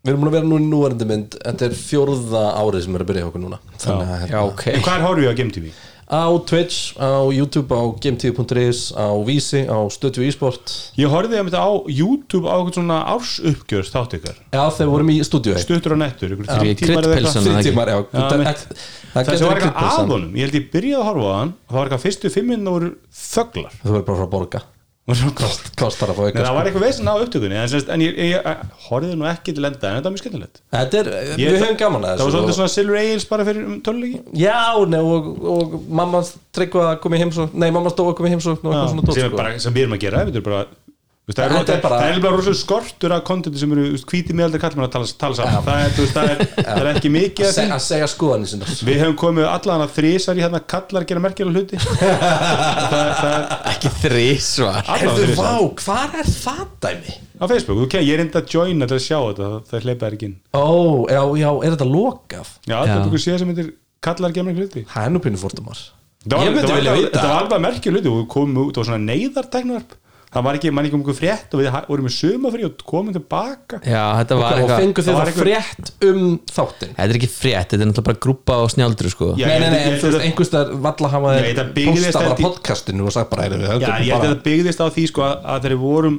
við 0.01 0.15
erum 0.15 0.27
að 0.27 0.35
vera 0.35 0.49
núna 0.49 0.65
í 0.65 0.71
núverandi 0.71 1.07
mynd. 1.07 1.37
Þetta 1.45 1.67
er 1.67 1.77
fjórða 1.77 2.43
árið 2.57 2.85
sem 2.87 2.97
er 2.97 3.05
að 3.05 3.11
byrja 3.11 3.29
okkur 3.29 3.43
núna. 3.43 3.59
Þannig 3.77 4.01
að 4.01 4.11
Já, 4.11 4.21
hérna, 4.25 4.43
ok. 4.49 4.65
Hvað 4.81 4.95
er 4.95 5.05
horfið 5.05 5.29
á 5.29 5.35
Game 5.41 5.55
TV? 5.55 5.73
Á 6.11 6.27
Twitch, 6.43 6.99
á 6.99 7.23
YouTube, 7.31 7.71
á 7.71 7.83
gametv.is 8.03 8.91
á 8.99 9.07
Vísi, 9.25 9.63
á 9.71 9.79
Stöðju 9.95 10.27
e-sport. 10.27 10.73
Ég 10.99 11.07
horfið 11.07 11.39
að 11.39 11.51
þetta 11.51 11.63
á 11.63 11.71
YouTube 11.87 12.51
á 12.51 12.55
eitthvað 12.59 12.75
svona 12.81 12.99
ársuppgjörst 13.15 13.95
þátt 13.95 14.17
ykkar. 14.19 14.37
Já, 14.51 14.63
þegar 14.75 14.91
vorum 14.91 15.13
í 15.15 15.19
stúdíu 15.23 15.55
Stuttur 15.63 15.95
á 15.95 15.99
nettur, 16.03 16.35
ykkur 16.35 16.51
þrír 16.51 16.75
tímar 16.83 17.07
eða 17.07 18.03
eitthvað. 18.03 18.27
það- 18.43 18.67
það 19.15 19.31
getur 19.31 19.47
var 19.47 19.57
eitthvað 19.57 19.71
kryddpylsan. 19.71 20.05
að 20.05 20.13
honum 20.17 20.35
Ég 20.35 20.41
held 20.47 20.55
ég 20.59 20.71
byrjaði 20.75 21.01
að 21.01 21.09
horfa 21.11 21.31
á 21.31 21.39
hann 21.39 21.55
og 21.55 21.71
það 21.71 21.79
var 21.79 21.87
eitthvað 21.89 22.05
fyrstu 22.07 22.31
fimm 22.35 22.47
minn 22.51 22.65
voru 22.65 22.91
þöglar. 23.15 23.73
Þú 23.85 23.91
verður 23.95 24.07
bara 24.11 24.19
frá 24.19 24.31
borga. 24.31 24.61
Og 24.61 24.80
kost- 25.09 25.71
kostar 25.81 26.11
að 26.13 26.19
fá 26.19 26.23
eitthvað 26.29 26.45
það 26.47 26.55
var 26.55 26.69
eitthvað 26.69 26.85
veginn 26.85 27.09
á 27.11 27.15
upptökunni 27.19 27.57
en, 27.59 27.73
en 27.95 28.03
ég, 28.05 28.19
ég, 28.21 28.31
ég 28.31 28.61
horfið 28.87 29.15
nú 29.19 29.27
ekki 29.31 29.55
til 29.57 29.65
enda 29.67 29.89
en 29.91 29.97
þetta 29.97 30.07
var 30.07 30.15
mjög 30.15 30.23
skemmtilegt. 30.23 30.61
Þetta 30.71 31.01
er, 31.01 31.09
Ég- 31.41 31.55
við 31.55 31.65
höfum 31.65 31.79
gaman 31.81 32.05
að 32.07 32.21
Það 32.21 32.25
var 32.27 32.35
svolítið 32.35 32.51
þessu 32.51 32.59
svona 32.61 32.75
Silver 32.75 33.01
Ales 33.01 33.27
bara 33.31 33.47
fyrir 33.49 33.65
um 33.67 33.81
töluleiki 33.87 34.21
já, 34.45 34.61
nei, 34.93 35.01
og, 35.01 35.31
og 35.55 35.75
mamma 35.89 36.23
tryggva 36.55 36.85
að 36.93 37.01
koma 37.03 37.17
í 37.19 37.23
heimsókn 37.25 37.59
nei, 37.59 37.71
mamma 37.75 37.91
stóð 37.95 38.13
að 38.13 38.19
koma 38.21 38.31
í 38.31 38.35
sem, 38.37 38.55
er 38.55 39.33
sko. 39.33 39.59
sem 39.67 39.75
við 39.75 39.87
erum 39.87 39.97
að 39.99 40.05
gera 40.05 40.25
við 40.29 40.39
erum 40.39 40.47
bara, 40.51 40.63
veist, 41.31 41.39
það, 41.39 41.45
er, 41.47 41.55
Þetta 41.61 41.75
er 41.77 41.83
það, 41.85 42.05
er 42.11 42.21
bara 42.25 42.37
rosalega 42.41 42.59
skortur 42.61 43.15
af 43.17 43.23
kontenti 43.29 43.61
sem 43.63 43.73
eru 43.77 43.85
hvíti 44.11 44.35
miðaldri 44.37 44.61
kallmenn 44.65 44.87
að 44.89 44.93
tala, 44.97 45.11
tala 45.23 45.39
saman. 45.39 45.63
Það, 45.69 45.81
er, 45.87 45.95
veist, 46.01 46.15
það, 46.19 46.31
er, 46.35 46.43
það 46.67 46.81
er 46.83 46.91
ekki 46.93 47.13
mikið 47.15 47.45
að 47.45 47.49
af 47.49 47.55
því. 47.55 47.61
segja, 47.61 47.77
að 47.79 47.85
segja 47.87 48.09
skoðanir 48.15 48.51
sinna 48.53 48.71
við 48.91 49.01
hefum 49.05 49.17
komið 49.23 49.49
allan 49.55 49.85
að 49.87 49.95
þrísar 50.01 50.41
í 50.41 50.45
hérna 50.45 50.61
kallar 50.75 51.07
gera 51.11 51.23
merkjulega 51.25 51.61
hluti. 51.61 51.81
Það, 51.81 53.11
það 53.21 53.35
er 53.35 53.45
Ekki 53.71 53.91
þrísvar 54.03 54.91
hvar 55.85 56.17
er 56.21 56.31
það 56.35 56.65
dæmi? 56.85 57.15
á 57.41 57.45
Facebook, 57.49 57.79
þú 57.81 57.87
ken, 57.95 58.03
ég 58.05 58.19
er 58.19 58.23
enda 58.27 58.43
að 58.43 58.51
joina 58.53 58.89
til 58.91 58.97
að 58.99 59.05
sjá 59.07 59.17
þetta 59.17 59.47
það, 59.47 59.55
það 59.71 59.85
hleypa 59.87 60.05
þær 60.11 60.17
ekki 60.19 60.27
inn. 60.29 60.35
Ó, 60.53 60.67
já, 61.09 61.21
já, 61.41 61.49
er 61.65 61.73
þetta 61.77 61.87
lokað? 61.89 62.51
já, 62.69 62.75
Já. 62.77 62.91
er 62.99 63.07
búin 63.15 63.23
séð 63.25 63.39
sem 63.41 63.53
heitir 63.55 63.71
kallar 64.05 64.35
gera 64.37 64.47
merkjulega 64.51 64.67
hluti. 64.69 64.83
Það 64.93 65.07
er 65.09 65.15
nú 65.15 65.23
pínu 65.25 65.41
fórtumar 65.41 65.81
Það 66.21 66.37
var- 66.37 66.85
alveg- 66.85 67.07
Þetta 67.15 67.61
merkjulega 67.65 67.97
hluti 67.97 68.11
og 68.13 68.19
við 68.21 68.27
komum 68.35 68.61
út, 68.67 68.77
var 68.77 68.89
svona 68.91 69.05
neyðartæknarp 69.09 69.95
það 70.31 70.45
var 70.47 70.57
ekki, 70.59 70.71
mann 70.71 70.87
ekki 70.87 70.95
um 70.95 71.01
einhver 71.03 71.17
frétt 71.19 71.55
og 71.57 71.61
við 71.61 71.77
vorum 71.91 72.07
með 72.07 72.15
sumafrí 72.15 72.65
og 72.69 72.85
komum 72.87 73.13
tilbaka. 73.17 73.81
Já, 73.83 74.03
þetta 74.21 74.37
var 74.39 74.53
Og 74.53 74.61
eitthvað 74.61 74.83
fengu 74.85 75.03
þið 75.03 75.11
það 75.11 75.31
einhver- 75.31 75.49
frétt 75.49 75.93
um 76.07 76.21
þáttin 76.47 76.93
Þetta 76.95 77.09
er 77.11 77.19
ekki 77.19 77.31
frétt, 77.35 77.69
þetta 77.75 77.81
er 77.83 77.91
náttúrulega 77.91 78.09
bara 78.11 78.21
grúpa 78.27 78.53
á 78.55 78.65
snjaldru 78.71 79.11
sko. 79.11 79.31
Já, 79.37 79.47
Nei, 79.47 79.55
ég 79.57 79.61
nei, 79.61 79.71
nei, 79.71 79.81
ég 79.81 79.87
en 79.91 79.99
þú 79.99 80.07
veist, 80.07 80.21
að- 80.21 80.27
einhvers 80.31 80.53
þar 80.55 80.73
valla 80.87 81.09
hafa 81.17 81.35
Já, 81.35 81.41
þeir 81.41 81.51
þetta 81.51 81.67
byggðist 81.81 82.07
posta 82.07 82.19
bara 82.21 82.29
held 82.31 82.39
í- 82.41 82.47
podcastinu 82.47 83.07
og 83.07 83.13
sagt 83.13 83.31
bara, 83.31 83.43
heyrðu, 83.49 83.59
við 83.59 83.67
Já, 83.67 83.73
höldum 83.75 83.91
ég 83.91 83.99
held 83.99 84.11
að 84.11 84.21
bara 84.21 84.35
það 84.35 84.43
byggðist 84.47 84.81
á 84.81 84.87
því 84.95 85.07
sko 85.11 85.21
að, 85.27 85.35
að 85.51 85.61
þegar 85.65 85.75
við 85.77 85.83
vorum 85.91 86.17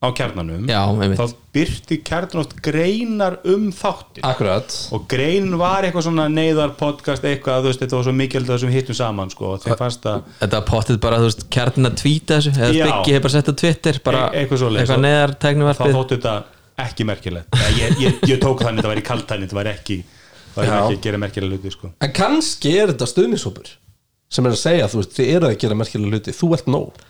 á 0.00 0.08
kjarnanum 0.16 0.64
Já, 0.64 0.80
þá 1.18 1.24
byrti 1.52 1.98
kjarnan 2.08 2.40
oft 2.40 2.54
greinar 2.64 3.34
um 3.44 3.66
þáttin 3.76 4.24
Akkurat. 4.24 4.72
Og 4.96 5.02
grein 5.10 5.50
var 5.60 5.84
eitthvað 5.84 6.06
svona 6.06 6.24
neyðar 6.32 6.72
podcast 6.78 7.26
eitthvað, 7.28 7.66
þú 7.66 7.68
veist, 7.68 7.82
þetta 7.84 7.98
var 7.98 8.06
svo 8.06 8.14
mikilvægt 8.16 8.48
að 8.48 8.56
þessum 8.56 8.72
hittum 8.72 8.96
saman 8.96 9.32
sko, 9.34 9.50
og 9.56 9.64
þeim 9.66 9.76
fannst 9.80 10.08
að 10.08 10.22
Þetta 10.38 10.56
var 10.56 10.64
pottið 10.70 11.00
bara, 11.04 11.18
þú 11.20 11.28
veist, 11.28 11.44
kjarnin 11.52 11.90
að 11.90 11.98
tvíta 12.00 12.38
þessu 12.38 12.54
eða. 12.56 12.70
Biggi 12.78 13.12
hefur 13.16 13.26
bara 13.26 13.34
sett 13.34 13.52
á 13.52 13.54
Twitter 13.60 14.00
bara 14.08 14.22
E- 14.30 14.40
eitthvað 14.40 14.80
eitthvað 14.80 15.04
neðar 15.04 15.34
þá 15.36 15.44
tæknivarpið 15.44 15.98
þóttu 15.98 16.16
þetta 16.16 16.34
ekki 16.86 17.08
merkilegt. 17.10 17.60
Ég, 17.60 17.76
ég, 17.76 18.00
ég, 18.06 18.24
ég 18.32 18.40
tók 18.40 18.64
þannig, 18.64 18.80
þetta 18.80 18.94
var 18.94 19.02
í 19.02 19.04
kaltæni 19.10 19.44
þetta 19.44 19.60
var 19.60 19.70
ekki, 19.74 19.98
það 20.54 20.62
var 20.62 20.70
Já. 20.70 20.78
ekki 20.80 20.96
að 20.96 21.04
gera 21.10 21.20
merkilega 21.26 21.58
hluti 21.60 21.74
sko. 21.76 21.92
En 22.00 22.16
kannski 22.16 22.72
er 22.80 22.94
þetta 22.94 23.10
stuðnishópur 23.12 23.68
sem 24.32 24.46
er 24.48 24.54
að 24.56 24.60
segja, 24.62 24.88
þú 24.88 25.02
veist, 25.02 25.12
þið 25.18 25.30
eru 25.36 25.50
að 25.50 25.56
gera 25.60 25.76
merkilega 25.76 26.14
hluti 26.16 26.32
þú 26.40 26.52
ert 26.56 26.68
nóg 26.72 27.04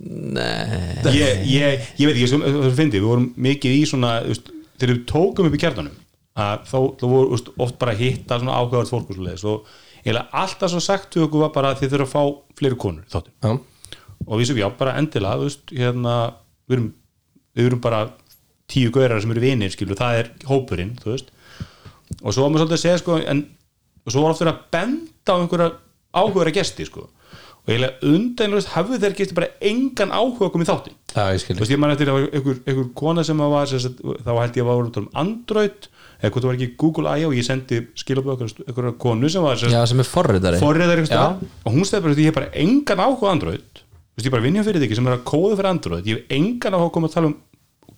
Nei. 0.00 1.02
Ég, 1.12 1.42
ég, 1.44 1.88
ég 2.00 2.08
veit 2.08 2.16
ekki, 2.16 2.28
það 2.32 2.76
finnst 2.78 2.94
við 2.96 3.04
vorum 3.04 3.26
mikið 3.36 3.74
í 3.76 3.80
svona, 3.88 4.14
þú 4.24 4.32
veist, 4.32 4.46
þegar 4.80 4.92
við 4.94 5.02
tókum 5.10 5.48
upp 5.48 5.56
í 5.56 5.60
kjarnanum 5.60 5.98
að 6.40 6.62
þá, 6.70 6.78
þá 7.00 7.04
voru 7.04 7.26
þú 7.26 7.34
veist, 7.34 7.50
oft 7.66 7.78
bara 7.82 7.92
að 7.92 8.00
hitta 8.06 8.38
svona 8.40 8.56
ákveðart 8.62 8.92
fólk 8.94 9.10
og 9.12 9.18
svoleiðis 9.18 9.44
og 9.50 9.74
eiginlega 10.00 10.40
alltaf 10.42 10.72
svo 10.72 10.80
sagt 10.84 11.18
við 11.18 11.26
okkur 11.26 11.44
var 11.44 11.52
bara 11.58 11.74
að 11.74 11.82
þið 11.82 11.92
þurfa 11.94 12.06
að 12.06 12.14
fá 12.14 12.56
fleiri 12.60 12.80
konur 12.80 13.04
í 13.04 13.12
þáttum 13.12 13.34
Já, 13.44 13.98
og 14.24 14.40
við 14.40 14.48
sem 14.48 14.62
já, 14.62 14.68
bara 14.80 14.96
endilega 15.02 15.40
þú 15.42 15.50
veist, 15.50 15.76
hérna, 15.76 16.16
við 16.70 16.78
erum 16.78 16.88
við 17.58 17.68
erum 17.68 17.84
bara 17.84 18.00
tíu 18.70 18.94
gaurar 18.94 19.20
sem 19.20 19.34
eru 19.34 19.44
vinir 19.44 19.74
skilur, 19.74 19.98
það 19.98 20.22
er 20.22 20.32
hópurinn 20.48 20.96
þú 21.02 21.12
veist, 21.12 21.32
og 22.22 22.32
svo 22.32 22.46
var 22.46 22.54
maður 22.54 22.64
svolítið 22.64 22.78
að 22.78 22.84
segja 22.86 23.00
sko, 23.02 23.20
en, 23.34 23.44
og 24.06 24.14
svo 24.14 24.24
var 24.24 24.32
oft 24.32 24.44
verið 24.44 24.54
að 24.54 24.66
benda 24.78 25.34
á 25.34 25.40
einhverja 25.42 25.70
áhugaðara 26.14 26.54
gesti 26.56 26.86
sko, 26.88 27.08
og 27.70 27.76
eiginlega 27.76 28.10
undanlega 28.10 28.74
hafðu 28.74 28.98
þeir 29.04 29.16
gesti 29.20 29.36
bara 29.38 29.50
engan 29.70 30.12
áhuga 30.14 30.50
í 30.50 30.94
ég 31.34 31.40
skil 31.42 31.56
þú 31.56 31.64
veist, 31.64 31.72
ég 31.74 31.80
man 31.80 31.94
eftir 31.94 32.10
að 32.10 32.26
einhver, 32.34 32.84
kona 32.98 33.24
sem 33.26 33.40
að 33.42 33.52
var 33.54 33.70
sagt, 33.70 34.02
þá 34.02 34.30
held 34.36 34.58
ég 34.58 34.64
að 34.64 34.70
var 34.70 35.00
um 35.00 35.08
Android 35.22 35.88
eða 36.20 36.30
hvort 36.30 36.44
það 36.44 36.48
var 36.50 36.58
ekki 36.58 36.76
Google 36.80 37.14
I.O. 37.18 37.30
ég 37.34 37.46
sendi 37.46 37.80
skilaböð 37.98 38.44
einhverja 38.66 38.94
konu 39.00 39.30
sem 39.32 39.44
var 39.44 39.60
sem 39.60 39.72
Já, 39.72 39.80
sem 39.88 40.02
er 40.02 40.08
forriðari 40.08 40.60
forriðar 40.60 41.04
Já. 41.08 41.22
og 41.64 41.70
hún 41.76 41.86
stefður 41.88 42.14
að 42.14 42.22
ég 42.22 42.30
hef 42.30 42.36
bara 42.36 42.50
engan 42.60 43.04
áhuga 43.06 43.30
Android. 43.32 43.82
Veist, 44.14 44.26
ég 44.26 44.34
bara 44.34 44.44
vinnja 44.44 44.66
fyrir 44.66 44.82
því 44.84 44.98
sem 44.98 45.08
er 45.08 45.16
að 45.16 45.24
kóða 45.30 45.56
fyrir 45.56 45.70
Android. 45.70 46.10
Ég 46.10 46.20
hef 46.20 46.34
engan 46.36 46.76
áhuga 46.76 46.92
koma 46.98 47.08
að 47.08 47.16
tala 47.16 47.30
um 47.30 47.38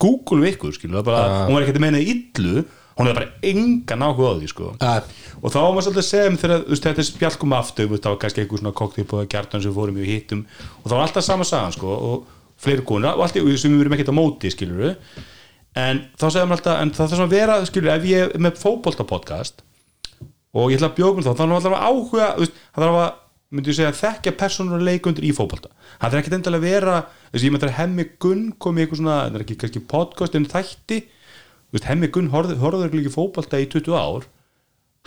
Google 0.03 0.45
við 0.45 0.55
ykkur, 0.55 0.77
skilur, 0.77 1.05
bara, 1.07 1.45
hún 1.49 1.57
var 1.57 1.67
ekki 1.67 1.77
að 1.77 1.85
meina 1.85 2.03
illu, 2.03 2.63
hún 3.03 3.11
hefði 3.11 3.19
bara 3.19 3.51
engan 3.51 4.05
áhuga 4.07 4.31
á 4.31 4.35
því, 4.39 4.51
sko. 4.53 4.71
Og 5.43 5.51
þá 5.51 5.59
var 5.59 5.73
maður 5.75 5.87
svolítið 5.89 6.03
að 6.03 6.09
segja 6.09 6.31
um 6.31 6.39
þegar 6.39 6.63
þú 6.63 6.73
veist, 6.73 6.87
þetta 6.87 7.03
er 7.03 7.09
spjall 7.09 7.35
kom 7.43 7.57
aftur, 7.59 7.91
það 7.97 8.13
var 8.13 8.21
kannski 8.23 8.45
einhver 8.45 8.63
svona 8.63 8.75
kokteilbúða 8.79 9.29
kjartan 9.35 9.65
sem 9.65 9.75
fórum 9.75 9.99
í 9.99 10.07
hittum. 10.07 10.47
Og 10.83 10.87
það 10.87 10.97
var 10.97 11.07
alltaf 11.09 11.27
sama 11.27 11.47
sagan, 11.49 11.75
sko, 11.75 11.99
og 12.13 12.41
fleiri 12.63 12.85
konur 12.87 13.17
og 13.17 13.25
allt 13.27 13.39
í, 13.41 13.45
sem 13.59 13.75
við 13.75 13.87
erum 13.87 13.97
ekkert 13.97 14.13
á 14.15 14.17
móti, 14.17 14.53
skilur 14.53 14.95
en 15.73 16.03
þá 16.21 16.27
segja 16.29 16.47
maður 16.47 16.59
alltaf, 16.61 16.81
en 16.83 16.93
það 16.93 17.13
þarf 17.15 17.25
að 17.25 17.33
vera, 17.33 17.59
skilur, 17.69 17.93
ef 17.95 18.07
ég 18.09 18.35
er 18.37 18.43
með 18.45 18.59
fótbolta 18.61 19.07
podcast 19.09 19.63
og 20.53 20.69
ég 20.69 20.79
ætla 20.79 20.91
að 20.91 20.99
bjókum 20.99 21.25
þá 21.25 21.33
þá 21.33 21.43
er 21.47 21.55
alltaf 21.57 21.77
að 21.79 21.87
áhuga, 21.89 22.27
það 22.37 22.85
þarf 22.85 22.99
að 23.01 23.11
myndi 23.53 23.73
ég 23.73 23.79
segja 23.79 23.95
þekkja 23.97 24.81
leikundur 24.81 25.25
í 25.25 25.33
fótbolta. 25.37 25.73
Það 26.01 26.15
er 26.15 26.21
ekkert 26.21 26.37
endalega 26.39 26.61
að 26.61 26.69
vera 26.69 26.95
þess 27.33 27.41
að 27.41 27.47
ég 27.47 27.53
með 27.53 27.63
þetta 27.63 27.79
hemmi 27.79 28.07
Gunn 28.21 28.45
kom 28.61 28.79
í 28.79 28.85
eitthvað 28.85 29.01
svona 29.01 29.17
það 29.23 29.35
er 29.39 29.45
ekki 29.45 29.57
kannski 29.61 29.83
podcast 29.89 30.37
en 30.37 30.49
þætti 30.53 30.99
veist, 31.73 31.89
hemmi 31.89 32.11
Gunn 32.13 32.31
horfður 32.33 32.89
ekki 32.89 33.13
fótbolta 33.13 33.61
í 33.61 33.69
20 33.71 33.97
ár. 33.97 34.29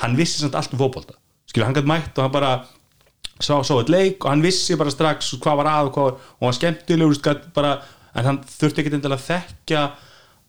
Hann 0.02 0.18
vissi 0.18 0.42
samt 0.42 0.58
allt 0.58 0.74
um 0.76 0.82
fótbolta. 0.82 1.18
Skilur, 1.50 1.68
hann 1.70 1.78
gætt 1.78 1.90
mætt 1.90 2.18
og 2.18 2.26
hann 2.26 2.34
bara 2.34 2.52
sá, 3.40 3.60
sá 3.62 3.74
eitt 3.78 3.92
leik 3.92 4.24
og 4.24 4.32
hann 4.32 4.44
vissi 4.46 4.78
bara 4.80 4.94
strax 4.94 5.34
hvað 5.44 5.62
var 5.62 5.72
að 5.72 5.90
og 5.90 5.96
hvað 5.96 6.10
var, 6.10 6.18
og 6.40 6.48
hann 6.48 6.58
skemmtilegur 6.58 7.40
bara, 7.56 7.78
en 8.16 8.30
hann 8.30 8.42
þurfti 8.50 8.84
ekkert 8.84 8.98
endalega 9.00 9.22
að 9.22 9.28
þekkja 9.30 9.86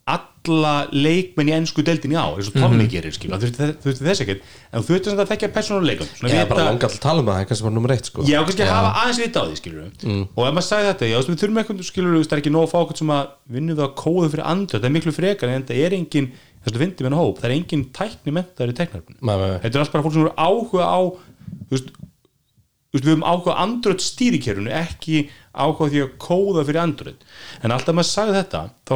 alla 0.07 0.87
leikmenn 0.95 1.49
í 1.51 1.55
ennsku 1.57 1.83
deildin 1.83 2.13
í 2.15 2.19
ár 2.19 2.37
eins 2.39 2.47
og 2.53 2.55
Tommy 2.61 2.85
gerir, 2.91 3.11
skilur, 3.15 3.35
hann 3.35 3.43
þurfti, 3.43 3.67
þurfti 3.83 4.05
þess 4.07 4.23
ekkert 4.23 4.41
en 4.71 4.79
þú 4.79 4.87
þurfti 4.93 5.09
samt 5.11 5.23
að 5.25 5.31
þekkja 5.33 5.49
persónuleikum 5.57 6.07
Ég 6.31 6.39
er 6.45 6.47
bara 6.51 6.67
langa 6.69 6.87
að 6.87 6.95
tala 7.03 7.19
um 7.19 7.27
það, 7.27 7.35
það 7.35 7.43
er 7.43 7.49
kannski 7.51 7.67
bara 7.67 7.75
nummer 7.75 7.91
eitt 7.97 8.07
sko. 8.07 8.19
Já, 8.23 8.39
kannski 8.47 8.63
að 8.63 8.71
hafa 8.71 8.93
aðeins 9.03 9.19
vita 9.25 9.43
á 9.43 9.45
því, 9.49 9.57
skilur 9.59 9.83
og 9.83 10.43
ef 10.47 10.53
maður 10.55 10.69
sagði 10.69 10.87
þetta, 10.93 11.05
já, 11.11 11.17
þú 11.17 11.19
veist, 11.19 11.31
við 11.33 11.41
þurfum 11.43 11.59
eitthvað 11.59 11.77
þú 11.83 11.83
veist, 11.83 12.31
það 12.31 12.37
er 12.37 12.43
ekki 12.45 12.55
nóg 12.55 12.63
að 12.63 12.71
fá 12.71 12.79
okkur 12.85 12.99
sem 13.03 13.11
að 13.17 13.25
vinna 13.57 13.75
við 13.75 13.83
að 13.83 13.99
kóða 13.99 14.31
fyrir 14.31 14.47
andra, 14.47 14.79
það 14.79 14.87
er 14.87 14.95
miklu 14.95 15.11
frekar 15.17 15.51
en 15.51 15.67
það 15.67 15.83
er 15.83 15.91
engin, 15.99 16.31
þess 16.63 16.71
að 16.71 16.79
við 16.79 17.03
hennar 17.03 17.19
hóp 17.19 17.43
það 17.43 17.49
er 17.51 17.57
engin 17.57 17.85
tækni 17.91 18.31
mentaður 18.37 18.71
í 18.71 18.79
teknarfinu 18.79 19.19
þetta 19.67 19.75
er 19.75 19.83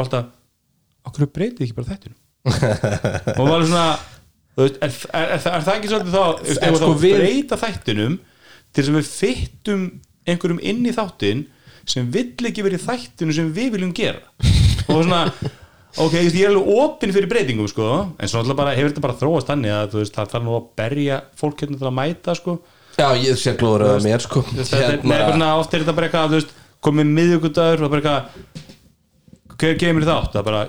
allt 0.06 0.30
okkur 1.10 1.30
breytið 1.36 1.66
ekki 1.66 1.76
bara 1.78 1.90
þættinu 1.92 2.16
og 3.38 3.44
maður 3.44 3.60
er 3.60 3.68
svona 3.68 3.86
þú 4.56 4.64
veist, 4.64 4.76
er, 4.80 4.90
er, 5.12 5.22
er, 5.22 5.32
er, 5.36 5.64
það 5.66 5.72
ekki 5.76 5.90
svolítið 5.92 6.14
þá 6.16 6.24
veist, 6.46 6.62
ef 6.70 6.78
sko 6.80 6.92
við- 7.04 7.16
breyta 7.20 7.58
þættinum 7.60 8.18
til 8.70 8.82
þess 8.84 8.90
að 8.92 8.98
við 9.00 9.10
fyttum 9.14 9.84
einhverjum 10.30 10.60
inn 10.72 10.84
í 10.86 10.94
þáttin 10.96 11.44
sem 11.90 12.10
vill 12.14 12.48
ekki 12.50 12.62
verið 12.66 12.82
í 12.82 12.86
þættinu 12.86 13.34
sem 13.34 13.48
við 13.56 13.72
viljum 13.74 13.92
gera? 13.96 14.20
Og 14.90 15.00
svona 15.04 15.22
ok, 15.98 16.12
ég 16.20 16.36
er 16.44 16.52
alveg 16.52 16.68
opinn 16.84 17.12
fyrir 17.16 17.30
breytingum 17.32 17.66
sko, 17.70 17.86
en 18.14 18.30
svo 18.30 18.38
náttúrulega 18.42 18.58
bara, 18.60 18.74
hefur 18.78 18.92
þetta 18.92 19.02
bara 19.06 19.16
þróast 19.18 19.48
þannig 19.50 19.72
að 19.74 19.88
þú 19.94 19.98
veist, 20.04 20.14
það 20.14 20.28
þarf 20.34 20.44
nú 20.46 20.52
að 20.58 20.68
berja 20.78 21.16
fólk 21.40 21.64
hérna 21.64 21.80
til 21.80 21.88
að 21.90 21.96
mæta 21.96 22.34
sko. 22.38 22.54
Já, 23.00 23.06
ég 23.18 23.40
sé 23.40 23.54
glóður 23.58 23.86
að 23.96 24.06
mér 24.06 24.22
sko. 24.22 24.44
er- 24.54 25.00
Nei, 25.02 25.16
svona, 25.24 25.48
oft 25.58 25.74
er 25.74 25.82
þetta 25.82 25.96
bara 25.98 26.10
eitthvað, 26.10 26.30
þú 26.30 26.38
veist, 26.38 26.54
komið 26.86 27.10
miðvíkudagur 27.16 27.84
og 27.88 27.94
bara 27.96 28.04
eitthvað 28.04 29.58
hver 29.60 29.76
kemur 29.82 30.06
þátt, 30.08 30.30
það 30.36 30.46
bara 30.46 30.62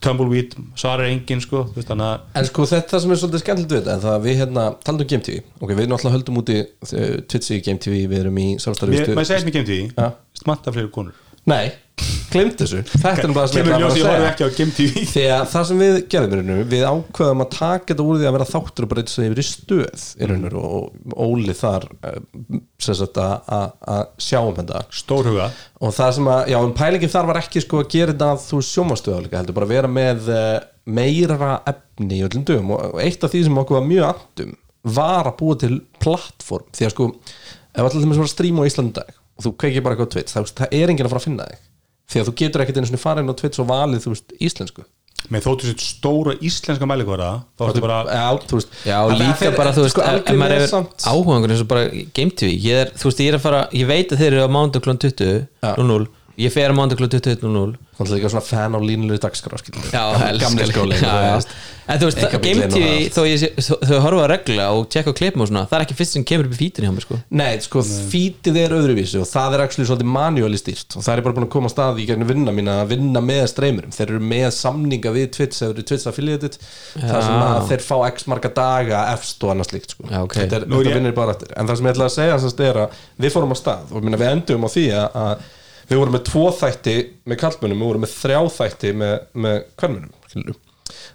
tumbleweed, 0.00 0.54
svarar 0.80 1.06
enginn 1.10 1.42
sko, 1.44 1.64
þú 1.70 1.80
veist, 1.80 1.90
En 2.34 2.46
sko 2.48 2.64
þetta 2.70 3.00
sem 3.02 3.10
er 3.12 3.20
svolítið 3.20 3.42
skemmtilegt 3.44 3.72
við 3.74 3.88
þetta 3.90 4.14
við 4.24 4.38
hérna, 4.40 4.64
talandum 4.84 5.04
um 5.06 5.10
Game 5.12 5.24
TV 5.26 5.42
ok, 5.60 5.74
við 5.76 5.90
náttúrulega 5.90 6.14
höldum 6.16 6.40
úti 6.40 6.56
uh, 6.62 7.20
Twitch 7.28 7.50
í 7.52 7.60
Game 7.66 7.78
TV, 7.82 8.06
við 8.08 8.22
erum 8.24 8.38
í 8.40 8.46
samstarfi 8.62 8.96
Mér- 8.96 9.12
maður 9.18 9.28
segir 9.32 9.50
ég 9.50 9.56
kemur 9.58 9.70
því, 9.72 9.80
Ja. 9.98 10.10
smanta 10.40 10.72
fleiri 10.72 10.90
konur. 10.94 11.12
Nei, 11.50 11.72
glimt 12.32 12.60
þessu. 12.60 12.80
Þetta 12.90 13.24
er 13.26 13.34
bara 13.36 13.50
sem 13.50 13.60
ég 13.60 13.70
ég 13.70 13.86
að 13.86 13.94
segja. 15.10 15.38
það 15.50 15.66
sem 15.70 15.82
við 15.82 15.98
gerðum 16.12 16.62
við 16.70 16.84
ákveðum 16.86 17.44
að 17.44 17.50
taka 17.56 17.90
þetta 17.90 18.06
úr 18.06 18.20
því 18.20 18.28
að 18.30 18.36
vera 18.36 18.48
þáttur 18.50 18.86
og 18.86 18.92
breyta 18.92 19.14
sig 19.14 19.28
yfir 19.28 19.42
í 19.42 19.46
stöð 19.48 20.06
rauninu 20.30 20.62
og 20.70 21.18
Óli 21.26 21.56
þar 21.56 21.86
eh, 22.06 22.20
að- 23.90 24.08
sjá 24.20 24.40
um 24.40 24.56
þetta. 24.56 24.84
Stórhuga, 25.00 25.50
og 25.80 25.94
það 25.96 26.16
sem 26.18 26.32
að, 26.34 26.42
já, 26.54 26.58
en 26.62 26.74
pælingin 26.80 27.14
þar 27.14 27.30
var 27.30 27.42
ekki 27.42 27.64
sko 27.64 27.82
að 27.82 27.92
gera 27.94 28.14
þetta 28.14 28.32
að 28.34 28.42
þú 28.48 28.62
sjómastöða 28.70 29.22
líka 29.26 29.40
heldur 29.40 29.58
bara 29.60 29.70
vera 29.70 29.90
með 29.90 30.32
uh, 30.32 30.56
meira 30.90 31.54
efni 31.70 32.20
í 32.20 32.24
öllum 32.26 32.44
dögum. 32.48 32.74
Og 32.76 32.94
og 32.94 33.00
eitt 33.04 33.24
af 33.24 33.32
því 33.32 33.46
sem 33.46 33.62
okkur 33.62 33.80
var 33.80 33.88
mjög 33.88 34.10
andum 34.10 34.58
var 34.96 35.28
að 35.28 35.36
búa 35.40 35.56
til 35.60 35.80
plattform 36.00 36.68
því 36.76 36.86
að 36.86 36.94
sko, 36.94 37.08
ef 37.74 37.82
allir 37.84 37.98
þeim 37.98 38.14
sem 38.14 38.22
var 38.22 38.28
að 38.28 38.32
stríma 38.34 38.64
á 38.64 38.68
Íslandi 38.70 38.94
í 38.94 38.98
dag 39.00 39.18
og 39.40 39.44
þú 39.46 39.52
kveikir 39.60 39.84
bara 39.84 39.96
eitthvað 39.96 40.30
það, 40.30 40.52
það 40.60 40.76
er 40.76 40.92
enginn 40.92 41.08
að 41.08 41.12
fara 41.14 41.22
að 41.22 41.26
finna 41.28 41.48
þig 41.50 41.66
því 42.10 42.20
að 42.22 42.30
þú 42.30 42.34
getur 42.42 42.64
ekkert 42.64 42.80
einu 42.80 42.90
svona 42.90 43.04
farin 43.04 43.30
á 43.30 43.34
Twitch 43.38 43.60
og 43.62 43.68
valið, 43.70 44.02
þú 44.06 44.14
veist, 44.14 44.34
íslensku 44.40 44.86
með 45.30 45.44
þóttu 45.44 45.68
sér 45.68 45.82
stóra 45.84 46.32
íslenska 46.42 46.86
mælikvara 46.88 47.26
þá 47.60 47.64
ertu 47.68 47.82
bara, 47.84 47.98
já, 48.08 48.22
þú 48.48 48.56
veist 48.56 48.70
Já, 48.88 48.96
líka 49.20 49.50
bara, 49.54 49.72
þú 49.76 49.82
veist, 49.84 49.92
sko, 49.94 50.04
ef- 50.08 50.30
maður 50.40 50.54
hefur 50.56 50.70
samt- 50.72 51.04
áhugangur 51.12 51.52
eins 51.52 51.60
og 51.60 51.68
bara 51.70 51.82
Game 52.16 52.32
TV, 52.40 52.54
ég 52.56 52.80
er, 52.86 52.92
þú 52.96 53.10
veist, 53.10 53.20
ég 53.20 53.28
er 53.28 53.36
að 53.36 53.44
fara 53.44 53.60
ég 53.76 53.86
veit 53.90 54.14
að 54.16 54.22
þeir 54.24 54.32
eru 54.38 54.46
á 54.48 54.50
mándag 54.56 54.82
kl. 54.86 54.96
20 54.96 55.46
Já. 55.62 55.74
00, 55.76 56.08
ég 56.40 56.52
fer 56.54 56.72
á 56.72 56.74
mándag 56.76 56.98
kl. 57.00 57.08
20 57.10 57.42
00 57.46 57.76
Þannig 58.00 58.14
líka 58.16 58.30
svona 58.32 58.46
fan 58.46 58.72
á 58.76 58.80
línulegu 58.80 59.20
dagskrá 59.20 59.58
elskar 59.60 60.70
skóli. 60.70 60.96
En 61.90 61.98
þú 61.98 62.06
veist, 62.06 62.20
Einkabíllinn 62.22 62.60
Game 62.60 62.66
og 62.68 62.72
TV, 62.72 62.88
allt. 62.94 63.14
þó 63.16 63.22
ég, 63.26 63.38
sé- 63.42 63.64
þó- 63.66 63.80
þau 63.88 63.96
horfa 64.04 64.20
að 64.22 64.28
regla 64.30 64.66
og 64.78 64.84
tjekka 64.94 65.10
á 65.10 65.18
klipum 65.18 65.42
og 65.42 65.48
svona, 65.50 65.62
það 65.66 65.76
er 65.80 65.84
ekki 65.84 65.96
fyrst 65.98 66.14
sem 66.14 66.24
kemur 66.30 66.46
upp 66.46 66.54
í 66.54 66.58
fítinni 66.60 66.86
hjá 66.86 66.92
mér, 66.94 67.02
sko. 67.04 67.18
Nei, 67.40 67.58
sko, 67.64 67.82
fítið 68.12 68.58
er 68.62 68.74
öðruvísi 68.76 69.18
og 69.18 69.26
það 69.26 69.56
er 69.56 69.64
actually 69.64 69.88
svolítið 69.90 70.10
manuali 70.14 70.60
stýrt 70.60 70.96
og 70.96 71.02
það 71.02 71.16
er 71.18 71.24
bara 71.26 71.36
búin 71.40 71.46
að 71.48 71.52
koma 71.56 71.66
að 71.66 71.74
staði 71.74 72.04
í 72.04 72.06
gegnum 72.12 72.30
vinna 72.30 72.54
mína 72.54 72.76
að 72.84 72.92
vinna 72.94 73.20
með 73.26 73.42
streymurum, 73.50 73.92
þeir 73.98 74.06
eru 74.14 74.22
með 74.30 74.48
samninga 74.60 75.14
við 75.18 75.26
Twitch, 75.34 75.58
þeir 75.58 75.74
eru 75.74 75.86
Twitch 75.90 76.06
affiliated 76.12 76.58
það 76.94 77.22
sem 77.26 77.42
að 77.50 77.68
þeir 77.72 77.86
fá 77.90 77.96
x 78.14 78.28
marga 78.30 78.54
daga 78.54 79.02
efst 79.16 79.42
og 79.44 79.50
annað 79.56 79.72
slíkt, 79.74 79.96
sko. 79.98 80.06
Já, 80.06 80.20
ok. 80.22 80.38
þetta, 80.44 80.60
er, 80.62 80.68
Nú 80.70 80.78
er 80.78 80.84
þetta 80.86 80.94
ég- 80.94 81.00
vinnir 81.02 81.16
bara 81.18 81.34
eftir. 81.34 81.50
En 81.58 81.66
það 81.66 81.76
sem 81.82 81.90
ég 81.90 81.96
ætla 81.98 82.06
að 82.06 82.16
segja 82.20 82.38
þess 82.46 82.60
er 82.70 82.84
að 82.86 83.00
við 83.26 83.34
fórum 83.34 83.50
á 83.50 83.56
stað 83.58 83.90
og 83.98 84.04
minna, 84.06 84.16
við 84.22 84.30
endum 84.38 84.62
á 84.62 84.68
því 84.70 84.86
að, 84.94 85.08
að 85.26 85.48
við 85.90 86.00
vorum 86.00 86.14
með 86.16 86.26
tvo 86.30 86.44
þætti 86.54 86.96
með 87.26 87.40
kallmönnum, 87.42 87.80
við 87.80 87.90
vorum 87.90 88.04
með 88.06 88.12
þrjá 88.14 88.40
þætti 88.56 88.92
með, 89.00 89.16
með 89.46 89.56
skilurðu. 90.30 90.58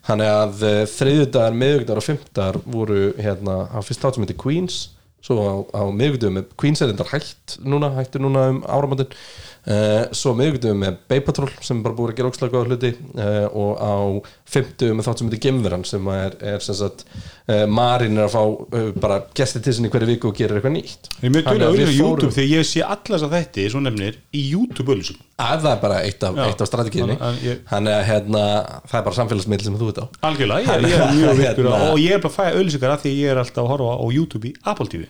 þannig 0.08 0.34
að 0.34 0.66
uh, 0.68 0.82
þriðjudagar, 0.92 1.58
miðugdagar 1.62 2.02
og 2.02 2.08
fimmtar 2.10 2.60
voru 2.66 3.00
hérna 3.20 3.58
á 3.72 3.80
fyrst 3.86 4.06
sem 4.06 4.26
heitir 4.26 4.40
Queens. 4.42 4.82
Svo 5.26 5.42
á, 5.42 5.56
á 5.74 5.84
miðugdagum 5.90 6.44
Queens 6.60 6.84
er 6.84 6.92
þetta 6.92 7.08
hætt 7.10 7.56
núna, 7.66 7.90
hættu 7.96 8.22
núna 8.22 8.50
um 8.52 8.60
áramöndin 8.68 9.16
uh, 9.65 10.06
svo 10.15 10.34
miðugdagum 10.38 10.82
með 10.86 10.97
Bay 11.12 11.21
Patrol 11.25 11.49
sem 11.65 11.80
er 11.80 11.86
bara 11.88 11.97
búið 11.97 12.13
að 12.13 12.19
gera 12.19 12.32
ókslega 12.32 12.54
góða 12.56 12.69
hluti. 12.71 12.91
Uh, 13.15 13.45
og 13.56 13.71
á 13.82 13.93
fimmtugum 14.56 14.99
með 14.99 15.08
þátt 15.10 15.21
sem 15.23 15.30
heitir 15.32 15.43
Gemveran 15.47 15.86
sem 15.88 16.10
er, 16.15 16.38
er 16.54 16.63
sem 16.65 16.78
sagt 16.80 17.06
uh, 17.12 17.65
Marin 17.71 18.17
er 18.21 18.28
að 18.30 18.36
fá 18.36 18.43
bara 19.01 19.19
gesti 19.38 19.62
til 19.65 19.75
sinni 19.78 19.91
hverju 19.93 20.10
viku 20.13 20.32
og 20.32 20.38
gerir 20.39 20.60
eitthvað 20.60 20.75
nýtt. 20.78 21.10
Ég 21.21 21.30
er 21.30 21.36
mjög 21.36 21.47
tölur 21.49 21.65
að 21.65 21.69
að 21.69 21.80
við 21.80 21.86
auðvitað 21.86 21.95
fórum- 21.95 22.12
YouTube 22.15 22.36
þegar 22.38 22.51
ég 22.56 22.69
sé 22.71 22.86
allas 22.95 23.25
að 23.25 23.36
þetta, 23.39 23.67
svo 23.75 23.84
nefnir, 23.86 24.19
í 24.36 24.43
YouTube 24.54 24.95
auðvitað 24.95 25.23
að 25.36 25.65
það 25.65 25.71
er 25.73 25.80
bara 25.82 25.97
eitt 26.08 26.21
af, 26.23 26.38
af 26.39 26.69
strategíðinni 26.69 27.17
að 27.19 27.41
þannig 27.67 27.93
að 27.97 28.06
hérna, 28.08 28.43
það 28.88 28.99
er 29.01 29.06
bara 29.10 29.17
samfélagsmiðl 29.17 29.65
sem 29.65 29.75
þú 29.82 29.89
veit 29.89 29.99
á. 29.99 30.06
Algjörlega, 30.30 30.78
ég, 30.80 30.86
ég 30.88 30.95
er 30.95 31.13
mjög 31.17 31.41
virkur 31.41 31.67
Hérna- 31.67 31.89
og 31.91 31.99
ég 31.99 32.15
er 32.15 32.21
bara 32.23 32.32
að 32.32 32.38
fæða 32.38 32.56
auðlýsingar 32.62 32.93
af 32.95 33.04
því 33.04 33.12
að 33.12 33.19
ég 33.19 33.34
er 33.34 33.41
alltaf 33.43 33.63
að 33.65 33.71
horfa 33.73 33.97
á 33.99 34.06
YouTube 34.15 34.47
í 34.47 34.54
Apple 34.63 34.88
TV 34.93 35.10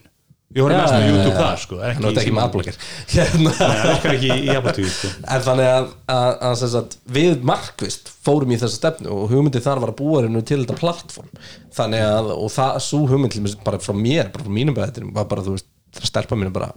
Ég 0.55 0.63
Já, 0.63 0.71
mest 0.71 0.93
já, 0.93 1.07
YouTube 1.09 1.35
þar 1.35 1.57
sko, 1.59 1.77
er 1.83 1.97
Nú 1.99 2.07
er 2.07 2.13
þetta 2.13 2.21
ekki 2.21 2.31
í 2.31 2.35
með 2.35 2.45
adblocker 2.45 2.77
hérna. 3.15 3.51
Það 3.57 3.81
virkar 3.89 4.13
ekki 4.13 4.29
í 4.31 4.53
TV 4.77 4.91
sko. 4.93 5.09
En 5.35 5.41
þannig 5.43 5.67
að, 5.67 5.89
að, 6.13 6.27
að, 6.47 6.63
að 6.79 6.95
við 7.17 7.43
markvist 7.49 8.11
fórum 8.23 8.53
í 8.55 8.59
þessa 8.61 8.79
stefnu 8.79 9.11
og 9.11 9.33
hugmyndið 9.33 9.65
þar 9.65 9.81
var 9.83 9.91
að 9.91 9.99
búa 9.99 10.21
hennu 10.23 10.43
til 10.47 10.61
þetta 10.61 10.77
plattform 10.79 11.43
þannig 11.75 12.05
að, 12.07 12.31
og 12.37 12.53
það, 12.55 12.79
svo 12.87 13.01
hugmynd 13.11 13.35
til 13.35 13.43
dæmis 13.43 13.57
bara 13.67 13.81
frá 13.83 13.97
mér, 13.99 14.31
bara 14.31 14.47
frá 14.47 14.55
mínum 14.61 14.77
bæðirum 14.79 15.11
var 15.17 15.27
bara, 15.33 15.43
þú 15.43 15.57
veist, 15.57 15.67
það 15.99 16.09
stelpa 16.13 16.39
mínu 16.39 16.55
bara 16.55 16.71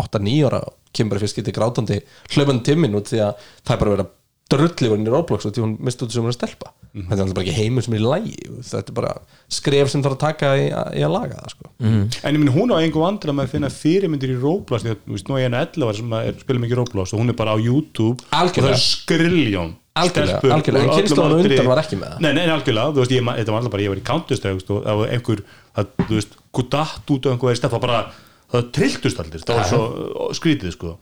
8-9 0.00 0.40
ára 0.48 0.64
kemur 0.94 1.14
bara 1.14 1.26
fyrst 1.26 1.38
getið 1.38 1.58
grátandi 1.58 2.00
hlaupandi 2.32 2.64
timmin 2.70 2.96
út 2.96 3.12
því 3.12 3.20
að 3.26 3.44
það 3.60 3.74
er 3.76 3.82
bara 3.82 3.94
verið 3.98 4.06
að 4.06 4.14
drulli 4.60 4.90
var 4.90 5.00
inn 5.00 5.08
í 5.08 5.12
Roblox 5.12 5.46
og 5.48 5.54
því 5.54 5.62
hún 5.64 5.74
misti 5.84 6.06
út 6.06 6.14
sem 6.14 6.22
hún 6.24 6.30
er 6.30 6.34
að 6.34 6.38
stelpa. 6.38 6.72
Þetta 6.94 7.14
er 7.16 7.22
alltaf 7.24 7.36
bara 7.36 7.44
ekki 7.44 7.56
heimur 7.58 7.84
sem 7.84 7.94
er 7.96 8.02
í 8.02 8.06
lægi 8.06 8.34
þetta 8.70 8.92
er 8.92 8.96
bara 9.00 9.12
skref 9.50 9.88
sem 9.90 10.02
þarf 10.04 10.14
að 10.14 10.20
taka 10.24 10.50
í, 10.60 10.66
í 10.70 11.04
að 11.04 11.14
laga 11.14 11.38
það 11.40 11.54
sko. 11.56 11.70
En 11.82 12.36
ég 12.36 12.38
minn 12.38 12.52
hún 12.54 12.70
á 12.70 12.78
einhver 12.78 13.02
vandra 13.02 13.34
með 13.34 13.48
að 13.48 13.54
finna 13.56 13.70
fyrirmyndir 13.74 14.34
í 14.34 14.38
Roblox 14.38 14.84
því 14.84 14.92
að, 14.92 15.00
þú 15.06 15.16
veist, 15.16 15.30
nú 15.30 15.38
er 15.38 15.42
ég 15.42 15.48
enn 15.50 15.58
11 15.58 15.88
ára 15.88 15.96
sem 15.98 16.14
er, 16.20 16.36
spila 16.44 16.62
mikið 16.62 16.80
Roblox 16.80 17.14
og 17.16 17.22
hún 17.24 17.34
er 17.34 17.38
bara 17.40 17.54
á 17.54 17.58
YouTube 17.58 18.22
Algjörlega. 18.30 18.62
og 18.62 18.68
það 18.68 18.76
er 18.76 18.84
skriljón. 18.84 19.74
Algjörlega, 19.94 20.38
stelpur 20.38 20.50
algjörlega, 20.50 20.84
en 20.84 20.90
aldri- 20.90 21.50
undan 21.54 21.68
var 21.70 21.80
ekki 21.84 21.98
með 22.00 22.08
það. 22.14 22.22
Nei, 22.24 22.32
nei, 22.34 22.46
algjörlega, 22.50 22.94
þú 22.94 23.02
veist, 23.02 23.12
ég, 23.14 23.26
þetta 23.38 23.52
var 23.54 23.60
alltaf 23.60 23.74
bara, 23.74 23.84
ég 23.84 23.92
var 23.92 24.00
í 24.00 24.06
Counter-Strike 24.08 24.78
og 24.94 25.02
einhver, 25.06 25.42
það, 25.76 25.92
þú 26.00 26.16
veist, 26.18 26.32
hvað 26.50 26.70
datt 26.74 27.12
út 27.14 27.26
af 27.26 27.34
einhver 27.34 27.60
það 27.62 27.84
bara, 27.84 28.00
það 28.50 28.72
trilltust 28.74 29.20
allir, 29.22 29.44
það 29.46 29.60
var 29.60 29.68
svo 29.70 29.84
uh, 29.84 30.32
skrítið, 30.34 30.74
sko. 30.74 30.96
og 30.96 30.98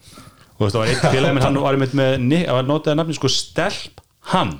þú 0.63 0.69
veist, 0.69 0.77
það 0.77 0.83
var 0.83 0.93
einn 0.93 1.17
félagi 1.17 1.37
minn, 1.37 1.45
hann 1.47 1.61
var 1.67 1.79
einmitt 1.79 1.97
með, 1.99 2.17
það 2.47 2.59
var 2.59 2.69
notaði 2.69 2.99
nafni, 3.01 3.19
sko, 3.19 3.31
stelp 3.33 4.03
hann. 4.33 4.53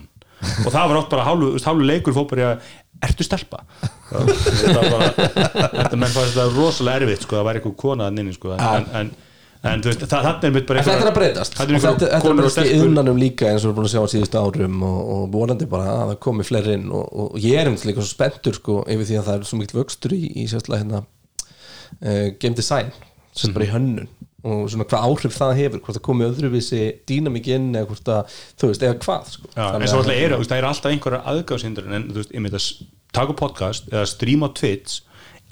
Og 0.67 0.71
það 0.75 0.87
var 0.91 1.03
bara 1.13 1.27
hálfu, 1.29 1.51
hálfu 1.63 1.87
leikur 1.87 2.17
í 2.43 2.47
að, 2.47 2.71
ertu 3.03 3.27
stelpa? 3.27 3.65
Það 4.11 4.31
það 4.77 5.05
þetta 5.77 5.99
menn 5.99 6.15
fannst 6.15 6.33
þetta 6.37 6.47
rosalega 6.57 7.03
erfitt, 7.03 7.27
sko, 7.27 7.39
það 7.39 7.47
var 7.49 7.59
eitthvað 7.59 7.77
kona 7.83 8.09
að 8.09 8.17
nynni, 8.19 8.35
sko, 8.37 8.57
en, 8.57 8.89
en, 8.99 9.13
en 9.71 9.85
veist, 9.87 10.03
það, 10.03 10.27
þarna 10.27 10.49
er 10.49 10.55
mitt 10.57 10.67
bara 10.69 10.83
En 10.83 10.89
þetta 10.89 11.05
er 11.07 11.11
að 11.11 11.17
breytast. 11.19 11.57
og 11.57 11.63
er 11.63 11.85
þetta, 11.87 12.11
þetta 12.17 12.33
er 12.33 12.39
bara 12.41 12.53
stelpur. 12.57 12.89
innanum 12.89 13.21
líka 13.23 13.51
eins 13.51 13.63
og 13.63 13.69
við 13.69 13.71
erum 13.71 13.79
búin 13.79 13.89
að 13.89 13.95
sjá 13.95 14.03
á 14.03 14.13
síðustu 14.15 14.43
árum 14.43 14.83
og, 14.89 14.99
og 15.15 15.25
vonandi 15.37 15.69
bara 15.71 15.95
að 15.95 16.03
það 16.13 16.21
komi 16.27 16.47
fleiri 16.49 16.77
inn 16.79 16.89
og, 16.91 17.05
og 17.25 17.39
ég 17.43 17.61
er 17.61 17.71
einmitt 17.71 17.87
líka 17.87 18.03
svo 18.03 18.11
spenntur 18.11 18.59
sko, 18.59 18.81
yfir 18.91 19.09
því 19.11 19.21
að 19.21 19.31
það 19.31 19.39
er 19.39 19.49
svo 19.51 19.61
mikill 19.61 19.79
vöxtur 19.81 20.17
í, 20.19 20.23
í 20.43 20.49
sérstaklega 20.51 20.83
hérna 20.83 21.03
uh, 21.03 22.27
game 22.43 22.59
design 22.59 22.91
sem 23.39 23.55
bara 23.55 23.69
í 23.69 23.73
hönnun 23.73 24.11
og 24.43 24.65
svona 24.73 24.87
hvað 24.91 25.05
áhrif 25.07 25.37
það 25.39 25.53
hefur 25.61 25.83
hvort 25.85 25.97
það 25.99 26.05
komi 26.09 26.27
öðruvísi 26.27 26.81
dýnamík 27.07 27.47
inn 27.55 27.69
eða 27.79 27.87
hvort 27.93 28.09
það, 28.09 28.33
þú 28.59 28.71
veist, 28.73 28.83
eða 28.89 28.97
hvað 29.05 29.29
sko. 29.37 29.51
Já, 29.55 29.67
en 29.79 29.89
svo 29.93 30.01
alltaf 30.03 30.17
eru, 30.25 30.41
það 30.49 30.59
eru 30.59 30.71
alltaf 30.73 30.91
einhverjar 30.93 31.29
aðgáðshindur 31.33 31.93
en 31.99 32.09
þú 32.11 32.19
veist, 32.23 32.35
ég 32.35 32.43
með 32.43 32.59
að 32.59 32.67
taka 33.15 33.37
podcast 33.39 33.87
eða 33.93 34.09
streama 34.11 34.51
á 34.51 34.57
Twitch 34.59 35.01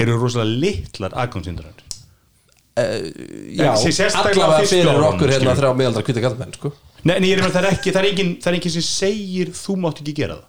eru 0.01 0.19
rosalega 0.19 0.59
litlar 0.65 1.15
aðgáðshindur 1.23 1.71
Já, 2.81 3.75
Sé- 3.77 3.93
sérstaklega 3.93 4.47
allavega 4.47 4.69
fyrir 4.71 5.03
okkur 5.11 5.33
hérna 5.35 5.55
þrjá 5.59 5.73
miðaldra 5.77 6.03
hvita 6.07 6.23
kallmenn 6.25 6.55
sko. 6.57 6.71
Nei, 7.05 7.15
en 7.19 7.27
ég 7.27 7.35
er 7.39 7.43
með 7.45 7.55
það 7.57 7.67
ekki, 7.75 7.93
það 7.93 8.01
er 8.01 8.09
engin, 8.11 8.31
það 8.41 8.51
er 8.51 8.57
engin 8.59 8.73
sem 8.77 8.85
segir 8.87 9.51
þú 9.57 9.77
mátt 9.83 10.01
ekki 10.03 10.15
gera 10.21 10.37
það 10.39 10.47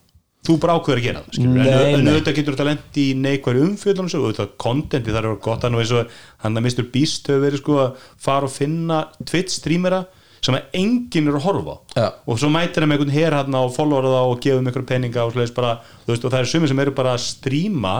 þú 0.47 0.55
bara 0.61 0.77
ákveður 0.77 1.01
að 1.01 1.05
gera 1.05 1.23
það. 1.25 1.41
Nei, 1.45 1.67
en, 1.67 1.99
en 1.99 2.11
auðvitað 2.11 2.37
getur 2.39 2.55
þetta 2.55 2.69
lendi 2.69 3.03
í 3.03 3.17
neikværi 3.21 3.65
umfjöldunum 3.67 4.09
og 4.09 4.23
auðvitað 4.25 4.55
kontenti 4.61 5.13
þar 5.13 5.29
er 5.29 5.37
gott 5.45 5.67
hann 5.67 5.77
að 5.77 6.63
Mr. 6.63 6.87
Beast 6.93 7.29
hefur 7.29 7.45
verið 7.45 7.61
sko 7.61 7.77
að 7.83 8.07
fara 8.21 8.49
og 8.49 8.55
finna 8.55 9.03
Twitch 9.21 9.59
streamera 9.59 10.05
sem 10.41 10.57
að 10.57 10.77
enginn 10.79 11.29
er 11.29 11.37
að 11.37 11.45
horfa 11.45 11.75
Já. 11.93 12.07
og 12.25 12.39
svo 12.41 12.49
mætir 12.49 12.81
hann 12.81 12.89
með 12.89 13.03
einhvern 13.03 13.13
her 13.13 13.35
hann 13.37 13.57
og 13.59 13.75
followera 13.75 14.13
það 14.15 14.31
og 14.31 14.41
gefum 14.41 14.69
einhverjum 14.69 14.89
peninga 14.89 15.25
og, 15.27 15.37
bara, 15.57 15.75
veist, 16.07 16.25
og 16.25 16.33
það 16.33 16.39
er 16.39 16.49
sumir 16.49 16.71
sem 16.71 16.81
eru 16.81 16.93
bara 16.97 17.13
að 17.13 17.25
stríma 17.27 17.93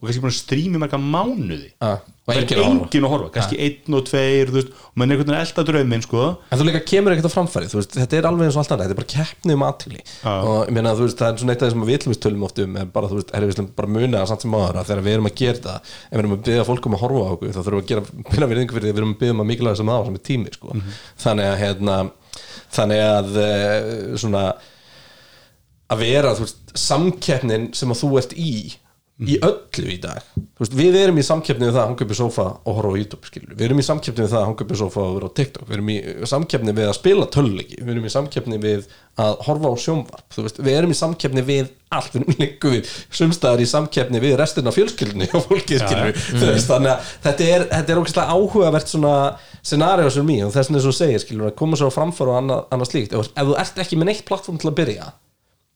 og 0.00 0.08
kannski 0.08 0.22
búin 0.24 0.32
að 0.32 0.38
stríma 0.38 0.78
í 0.78 0.80
marga 0.80 0.96
mánuði 0.96 1.66
Já, 1.76 1.90
og 2.00 2.30
það 2.30 2.38
er 2.38 2.40
enginn 2.40 2.60
að 2.60 2.70
horfa. 2.70 3.00
að 3.00 3.12
horfa, 3.12 3.30
kannski 3.34 3.58
einn 3.60 3.96
og 3.98 4.04
tveir 4.08 4.52
veist, 4.54 4.70
og 4.72 4.94
mann 4.96 5.10
er 5.10 5.18
einhvern 5.18 5.32
veginn 5.34 5.42
elda 5.44 5.64
drauminn 5.68 6.04
sko. 6.06 6.22
En 6.48 6.60
þú 6.60 6.66
líka 6.68 6.80
kemur 6.88 7.12
ekkert 7.12 7.28
á 7.28 7.36
framfæri, 7.36 7.68
veist, 7.74 7.98
þetta 7.98 8.16
er 8.16 8.28
alveg 8.30 8.48
eins 8.48 8.56
og 8.56 8.62
allt 8.62 8.72
annað, 8.72 8.86
þetta 8.86 8.96
er 8.96 9.00
bara 9.02 9.10
keppni 9.12 9.56
um 9.58 9.64
aðtili 9.66 10.00
Já. 10.00 10.32
og 10.32 10.72
meina, 10.72 10.94
veist, 10.96 11.20
það 11.20 11.28
er 11.34 11.42
svona 11.42 11.52
eitt 11.56 11.60
af 11.60 11.68
þessum 11.68 11.84
að 11.84 11.92
við 11.92 12.00
ætlum 12.00 12.18
tölum 12.24 12.46
oft 12.48 12.62
um, 12.64 12.80
er 12.80 12.90
bara, 12.96 13.12
við 13.12 13.52
ætlum 13.52 13.70
bara 13.76 13.92
muna 13.98 14.22
það 14.22 14.32
samt 14.32 14.46
sem 14.46 14.56
áður 14.56 14.80
að 14.80 14.90
þegar 14.90 15.04
við 15.04 15.16
erum 15.18 15.30
að 15.30 15.38
gera 15.42 15.60
þetta 15.60 15.76
ef 15.84 16.10
við 16.16 16.22
erum 16.24 16.36
að 16.36 16.42
byggja 16.48 16.66
fólk 16.70 16.88
um 16.88 16.96
að 16.96 17.04
horfa 17.04 17.20
á 17.20 17.32
okkur 17.36 17.52
þá 17.52 17.60
þurfum 17.60 17.80
við 17.80 17.84
að 17.84 17.92
gera 17.92 18.26
pinna 18.30 18.50
virðingu 18.54 18.76
fyrir 18.76 18.88
því 18.88 18.90
að 18.90 18.96
við 18.96 19.02
erum 19.04 19.14
að 19.14 19.20
byggja 19.20 19.36
um 19.36 19.44
að 19.44 19.50
mikilvæg 19.50 19.80
sem 19.80 19.92
það 19.92 20.08
sem 20.08 20.18
er 20.20 20.26
tími, 20.30 20.54
sko 20.56 20.76
þannig 21.20 21.50
að, 21.50 21.56
hérna, 21.60 21.96
þannig 22.70 23.02
að 23.10 23.40
eh, 23.44 23.88
svona 24.20 24.44
að 25.90 26.04
vera, 26.04 26.34
samkeppnin 26.78 27.70
sem 27.74 27.90
að 27.90 28.00
þú 28.04 28.10
ert 28.20 28.34
í 28.38 28.52
í 29.20 29.36
öllu 29.44 29.90
í 29.92 29.98
dag. 30.00 30.24
Veist, 30.60 30.74
við 30.76 30.96
erum 31.00 31.18
í 31.20 31.24
samkeppni 31.24 31.66
við 31.66 31.74
það 31.74 31.82
að 31.82 31.88
hanga 31.90 32.04
upp 32.04 32.12
í 32.12 32.16
sofa 32.16 32.46
og 32.56 32.78
horfa 32.78 32.92
á 32.92 33.00
YouTube 33.00 33.28
skilur. 33.28 33.52
við 33.56 33.66
erum 33.66 33.80
í 33.80 33.84
samkeppni 33.84 34.24
við 34.24 34.30
það 34.32 34.40
að 34.40 34.46
hanga 34.48 34.64
upp 34.64 34.72
í 34.72 34.78
sofa 34.80 35.02
og 35.04 35.14
vera 35.16 35.28
á 35.28 35.36
TikTok. 35.40 35.66
Við 35.68 35.76
erum 35.76 35.90
í 35.92 35.98
samkeppni 36.30 36.74
við 36.78 36.88
að 36.88 36.96
spila 36.96 37.28
töluleiki 37.36 37.78
við 37.80 37.92
erum 37.94 38.08
í 38.08 38.14
samkeppni 38.14 38.60
við 38.64 38.88
að 39.20 39.44
horfa 39.46 39.72
á 39.72 39.74
sjónvarp 39.84 40.40
veist, 40.40 40.60
við 40.64 40.78
erum 40.80 40.94
í 40.94 40.98
samkeppni 41.00 41.44
við 41.44 41.70
allt. 41.90 42.16
Við 42.16 42.40
líka 42.40 42.74
við 42.74 42.90
sumstaðar 43.20 43.64
í 43.64 43.68
samkeppni 43.68 44.24
við 44.24 44.36
restina 44.40 44.72
af 44.72 44.78
fjölskyldunni 44.78 45.30
og 45.36 45.48
fólkið 45.48 45.86
við 45.90 46.20
veist, 46.44 46.68
þannig 46.70 46.92
að 46.94 47.14
þetta 47.28 47.48
er, 47.54 47.66
þetta 47.74 47.92
er 47.92 48.02
ógeðslega 48.02 48.36
áhugavert 48.36 48.92
svona 48.92 49.14
scenario 49.60 50.12
sem 50.12 50.24
mér 50.28 50.46
og 50.46 50.54
þess 50.54 50.70
vegna 50.70 50.84
svo 50.86 50.94
segir 50.96 51.24
skilur 51.24 51.50
að 51.50 51.58
koma 51.60 51.76
svo 51.76 51.90
á 51.92 51.96
framfæra 51.96 52.36
og 52.36 52.38
annað, 52.40 52.62
annað 52.72 52.92
slíkt. 52.92 53.16
Ef, 53.18 53.32
ef 53.34 53.50
þú 53.50 53.58
ert 53.64 53.82
ekki 53.84 53.98
með 54.00 54.12
neitt 54.12 54.24
plattform 54.28 54.60
til 54.62 54.70
að 54.70 54.78
byrja 54.80 55.10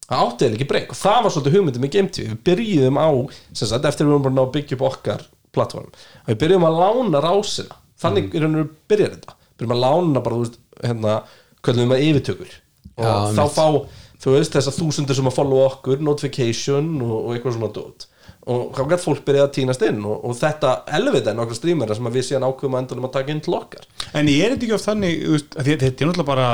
það 0.09 0.25
átti 0.25 0.47
eða 0.47 0.59
ekki 0.59 0.69
breyk. 0.71 0.93
Og 0.93 1.01
það 1.01 1.21
var 1.25 1.35
svolítið 1.35 1.57
hugmyndið 1.59 1.85
með 1.85 1.95
Game 1.95 2.13
TV 2.15 2.29
við 2.31 2.43
byrjuðum 2.49 3.01
á, 3.01 3.09
sem 3.53 3.71
sagt, 3.71 3.89
eftir 3.89 4.07
við 4.07 4.15
vorum 4.15 4.27
bara 4.27 4.35
að 4.35 4.39
ná 4.39 4.45
að 4.45 4.55
byggja 4.57 4.79
upp 4.79 4.87
okkar 4.91 5.27
plattform 5.55 5.91
við 6.29 6.41
byrjuðum 6.43 6.69
að 6.69 6.81
lána 6.83 7.25
rásina. 7.25 7.81
Þannig 8.05 8.29
mm. 8.29 8.37
er 8.37 8.47
hann 8.47 8.61
að 8.61 8.73
byrja 8.93 9.11
þetta. 9.15 9.37
Byrjuðum 9.55 9.77
að 9.77 9.85
lána 9.85 10.25
bara, 10.25 10.39
þú 10.39 10.47
veist, 10.47 10.59
hérna 10.83 11.19
köllum 11.65 11.93
við 11.93 11.99
að 11.99 12.09
yfirtökur. 12.09 12.57
Og 12.95 13.05
Já, 13.05 13.13
þá 13.15 13.45
einmitt. 13.45 13.55
fá, 13.55 14.03
þú 14.25 14.35
veist, 14.35 14.57
þessar 14.57 14.77
þúsundir 14.79 15.19
sem 15.19 15.31
að 15.31 15.39
follow 15.39 15.63
okkur, 15.69 16.03
notification 16.05 16.91
og, 17.05 17.15
og 17.21 17.31
eitthvað 17.37 17.57
svona 17.57 17.73
dót. 17.75 18.09
Og 18.45 18.77
gætt 18.77 19.01
fólk 19.01 19.23
byrjað 19.25 19.47
að 19.47 19.55
tínast 19.57 19.83
inn 19.87 20.03
og, 20.05 20.19
og 20.29 20.35
þetta 20.37 20.75
elvita 20.99 21.33
er 21.33 21.39
nokkra 21.39 21.57
streamera 21.57 21.95
sem 21.97 22.09
að 22.11 22.19
við 22.19 22.27
síðan 22.29 22.45
ákveðum 22.45 22.75
að 22.77 22.83
endanum 22.83 23.07
að 23.09 23.15
taka 23.15 23.33
inn 23.33 23.41
til 23.45 23.55
okkar. 23.57 23.87
En 24.13 24.29
ég 24.29 24.45
er 24.45 24.53
þetta 24.53 24.67
ekki 24.67 24.77
oft 24.77 24.89
þannig 24.91 25.23
þetta 25.55 25.89
er 25.89 26.11
náttúrulega 26.11 26.27
bara 26.29 26.49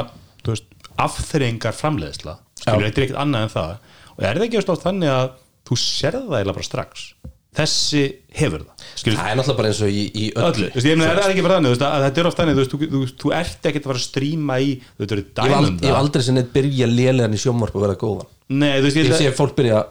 afþreyingar 1.01 1.75
framleiðsla 1.75 2.37
skilur, 2.61 2.87
þetta 2.87 3.01
er 3.03 3.07
ekkert 3.09 3.23
annað 3.25 3.47
en 3.49 3.53
það. 3.57 3.75
Og 4.17 4.25
er 4.25 4.41
þetta 4.41 4.49
ekki 4.51 4.63
oft 4.77 4.87
þannig 4.87 5.13
að 5.17 5.29
þú 5.71 5.81
sérð 5.85 6.25
það 6.31 6.39
eiginlega 6.41 6.59
bara 6.61 6.69
strax? 6.71 7.07
Þessi 7.51 8.01
hefur 8.39 8.63
það. 8.63 8.83
Skilur, 9.01 9.17
það 9.19 9.31
er 9.33 9.39
náttúrulega 9.41 9.59
bara 9.59 9.71
eins 9.73 9.81
og 9.83 9.91
í, 9.91 10.03
í 10.15 10.27
öllu, 10.39 10.67
þú 10.71 10.77
veist, 10.79 10.87
ég 10.87 10.99
meina, 11.01 11.09
er 11.11 11.19
það 11.19 11.33
ekki 11.33 11.43
bara 11.47 11.57
þannig? 11.59 11.71
Þú 11.71 11.75
veist, 11.75 11.87
að 11.91 12.05
þetta 12.07 12.21
er 12.23 12.29
oft 12.31 12.39
þannig, 12.41 12.55
þú 12.55 12.63
veist, 12.63 12.75
þú, 12.77 12.89
þú, 12.93 13.01
þú 13.25 13.33
ert 13.41 13.67
ekki 13.71 13.81
að 13.83 13.89
fara 13.91 13.99
að 14.01 14.05
stríma 14.07 14.59
í, 14.63 14.69
þú 14.79 15.03
veist, 15.03 15.15
ég 15.17 15.25
þetta 15.25 15.43
hef 15.43 15.51
er 15.51 15.57
ald- 15.57 15.67
dæmum 15.67 15.81
ég 15.81 15.89
hef 15.91 15.97
það 15.97 16.03
aldrei 16.05 16.23
sem 16.29 16.39
neitt 16.39 16.53
byrja 16.55 16.89
lélegan 16.93 17.35
í 17.35 17.41
sjónvarp 17.43 17.75
og 17.81 17.85
vera 17.89 17.97
góðan. 18.05 18.31
Nei, 18.55 18.71
þú 18.79 18.87
veist, 18.87 19.01
ég 19.01 19.11
ég, 19.11 19.19
sé 19.19 19.33
fólk 19.41 19.57
byrja 19.59 19.83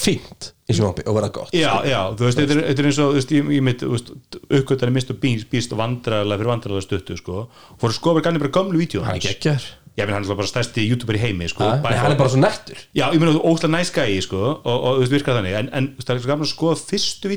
fínt 0.00 0.52
í 0.70 0.76
sjónvarpi 0.78 1.02
og 1.10 1.16
vera 1.18 1.28
gott 1.34 1.50
Já, 1.52 1.72
já, 1.84 1.98
þú 2.14 2.28
veist, 2.28 2.38
þetta 2.38 2.54
er, 2.54 2.60
þetta 2.70 2.82
er 2.84 2.88
eins 2.92 3.00
og 3.02 3.10
þú 3.10 3.18
veist, 3.18 3.34
ég, 3.34 3.50
ég 3.58 3.64
mitt, 3.66 3.82
þú 3.82 3.90
veist, 3.96 4.12
uppgötari 4.60 4.94
mist 4.94 5.10
og 5.10 5.18
býst, 5.20 5.48
býst 5.50 5.74
og 5.74 5.80
vandræðarlega 5.82 6.40
fyrir 6.44 6.52
vandræðarlega 6.54 6.86
stuttu, 6.86 7.16
sko. 7.18 7.42
Og 7.74 7.82
fór 7.82 7.90
að 7.90 7.98
skoða 7.98 8.22
ganni 8.24 8.40
bara 8.44 8.54
gömlu 8.54 8.78
vídeo 8.80 9.02
hann 9.04 9.18
er 9.18 9.24
geggjar 9.26 9.66
Ég 10.00 10.08
finn 10.08 10.16
hann 10.16 10.24
er 10.26 10.38
bara 10.40 10.48
stærsti 10.48 10.84
youtuber 10.88 11.18
í 11.18 11.20
heimi, 11.20 11.48
sko. 11.50 11.66
Nei, 11.84 11.94
hann 12.00 12.14
er 12.14 12.18
bara 12.18 12.32
svo 12.32 12.40
nettur 12.40 12.78
Já, 12.96 13.06
ég 13.12 13.20
meina, 13.20 13.34
þú 13.36 13.42
óslega 13.50 13.72
næs 13.74 13.92
gæi, 13.94 14.16
sko 14.24 14.40
og, 14.40 14.66
og 14.66 14.98
þú 14.98 15.04
veist, 15.04 15.14
virkar 15.14 15.38
þannig, 15.38 15.56
en, 15.60 15.70
en 15.76 15.88
þú 15.98 16.06
það 16.08 16.14
er 16.16 16.22
svo 16.24 16.32
gaman 16.32 16.46
að 16.48 16.52
skoða 16.54 16.80
fyrstu 16.80 17.32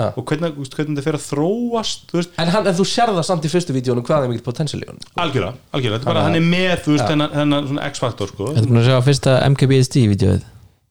Ja. 0.00 0.10
og 0.10 0.26
hvernig, 0.26 0.54
þú 0.56 0.64
veist, 0.64 0.76
hvernig 0.78 1.00
það 1.00 1.08
fer 1.08 1.18
að 1.20 1.26
þróast, 1.30 2.06
þú 2.10 2.20
en, 2.44 2.52
hann, 2.54 2.70
en 2.70 2.78
þú 2.80 2.88
sér 2.90 3.14
það 3.14 3.26
samt 3.30 3.46
í 3.46 3.52
fyrstu 3.52 3.76
vídjónu 3.76 4.04
hvað 4.06 4.26
er 4.26 4.32
í 4.84 4.90
honum? 4.90 5.04
Algjörlega, 5.24 5.54
algjörlega, 5.70 6.00
þetta 6.00 6.10
er 6.10 6.14
bara, 6.14 6.24
hann 6.26 6.38
er 6.40 6.46
með, 6.50 6.76
þú 6.86 6.96
veist, 6.96 7.06
þennan, 7.10 7.34
þennan 7.38 7.68
svona 7.70 7.90
X-faktor, 7.94 8.32
sko. 8.34 8.50
Þetta 8.56 8.66
er 8.66 8.72
búin 8.72 8.82
að 8.82 8.88
sjá 8.90 8.98
fyrsta 9.10 9.36
MKBSD-vídeóið 9.54 10.48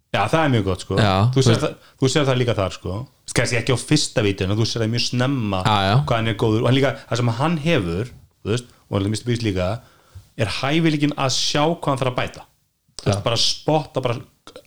Já, 0.09 0.23
það 0.25 0.41
er 0.41 0.51
mjög 0.55 0.63
gott, 0.65 0.83
sko. 0.85 0.95
Já, 0.97 1.11
þú, 1.29 1.37
þú 1.37 1.45
sér 1.45 1.59
það, 1.61 1.73
þú 2.01 2.09
það 2.25 2.37
líka 2.39 2.53
þar, 2.57 2.75
sko. 2.79 2.93
Kannski 3.29 3.57
ekki 3.59 3.75
á 3.75 3.77
fyrsta 3.77 4.23
vídeoinu, 4.25 4.55
þú 4.57 4.65
sér 4.65 4.81
það 4.81 4.93
mjög 4.95 5.03
snemma 5.05 5.59
Já, 5.61 5.75
já. 5.85 5.93
hvað 6.09 6.17
hann 6.17 6.31
er 6.31 6.37
góður. 6.41 6.63
Og 6.63 6.69
hann 6.69 6.77
líka, 6.79 6.93
það 7.11 7.21
sem 7.21 7.29
hann 7.37 7.57
hefur, 7.61 8.09
þú 8.41 8.53
veist 8.55 8.71
og 8.89 8.97
hann 8.97 9.05
er 9.05 9.13
mist 9.13 9.27
býst 9.27 9.45
líka, 9.45 9.67
er 10.39 10.51
hæfileikin 10.59 11.13
að 11.19 11.33
sjá 11.35 11.63
hvað 11.67 11.89
hann 11.93 12.01
þarf 12.03 12.13
að 12.13 12.19
bæta. 12.21 12.45
Þú 12.99 13.07
veist, 13.11 13.23
bara 13.23 13.39
spotta, 13.39 14.01
bara 14.03 14.15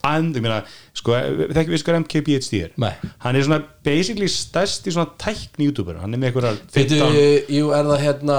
and, 0.06 0.36
ég 0.38 0.42
meina, 0.44 0.60
sko, 0.96 1.12
við 1.12 1.50
þekkjum 1.56 1.74
við 1.74 1.80
sko 1.82 1.94
MKBHD 2.00 2.60
er, 2.64 2.70
Nei. 2.80 2.92
hann 3.24 3.36
er 3.36 3.44
svona 3.44 3.58
basically 3.84 4.28
stærsti 4.30 4.92
svona 4.94 5.10
tækni 5.20 5.66
youtuber 5.68 5.98
hann 6.00 6.14
er 6.14 6.20
með 6.22 6.30
einhverjar 6.30 6.60
Fytu, 6.72 6.96
15 7.02 7.50
jú, 7.56 7.72
er 7.76 7.88
það 7.90 8.00
hérna 8.06 8.38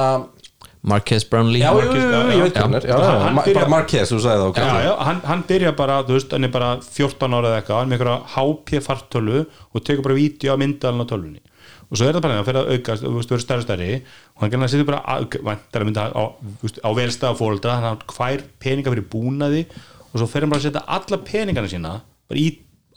Marquez 0.84 1.24
Brownlee. 1.32 1.62
Já, 1.64 1.70
jú, 1.72 1.80
jú, 1.80 1.84
Marquez, 1.86 2.04
jú, 2.04 2.44
já, 2.44 2.48
já. 2.56 2.64
hann 2.64 2.74
er. 2.76 2.88
Já, 2.90 2.98
Hann- 3.24 3.38
byrja- 3.46 3.68
Marquez, 3.72 4.10
þú 4.12 4.18
sagði 4.24 4.40
það 4.42 4.50
ok 4.50 4.58
Já, 4.64 4.82
já, 4.88 4.94
hann, 5.08 5.22
hann 5.30 5.44
byrja 5.48 5.72
bara, 5.78 6.00
þú 6.04 6.18
veist, 6.18 6.32
hann 6.36 6.44
er 6.44 6.52
bara 6.52 6.72
14 6.82 7.38
ára 7.38 7.48
eða 7.52 7.62
eitthvað, 7.62 7.78
hann 7.80 7.88
er 7.88 7.92
með 7.92 8.00
einhverja 8.00 8.18
HP 8.34 8.82
fartölu 8.88 9.46
og 9.74 9.84
tekur 9.88 10.04
bara 10.10 10.16
vídeo 10.20 10.52
á 10.52 10.58
myndalinn 10.60 11.04
á 11.04 11.08
tölvunni 11.08 11.40
og 11.94 12.00
svo 12.00 12.08
er 12.10 12.18
það 12.18 12.24
bara 12.26 12.38
hann 12.40 12.46
fyrir 12.48 12.60
að 12.64 12.72
aukast, 12.74 13.06
þú 13.06 13.14
veist, 13.20 13.30
verður 13.30 13.44
stærri 13.44 13.62
og 13.62 13.66
stærri. 13.68 13.90
Og 14.34 14.42
hann 14.42 14.54
gerði 14.54 14.66
að 14.66 14.72
setja 14.74 14.88
bara, 14.90 15.18
vantar 15.46 15.84
að 15.84 15.90
mynda 15.92 16.06
á, 16.10 16.24
á 16.82 16.90
velstað 16.98 17.38
fóreldra, 17.38 17.76
hann 17.78 17.86
har 17.92 18.06
hvær 18.10 18.46
peninga 18.64 18.94
fyrir 18.96 19.10
búnaði 19.14 19.68
og 20.10 20.16
svo 20.18 20.30
fer 20.32 20.46
hann 20.46 20.54
bara 20.54 20.64
að 20.64 20.72
setja 20.72 20.86
alla 20.98 21.20
peningana 21.28 21.70
sína 21.70 21.94
bara 22.02 22.42
í 22.42 22.48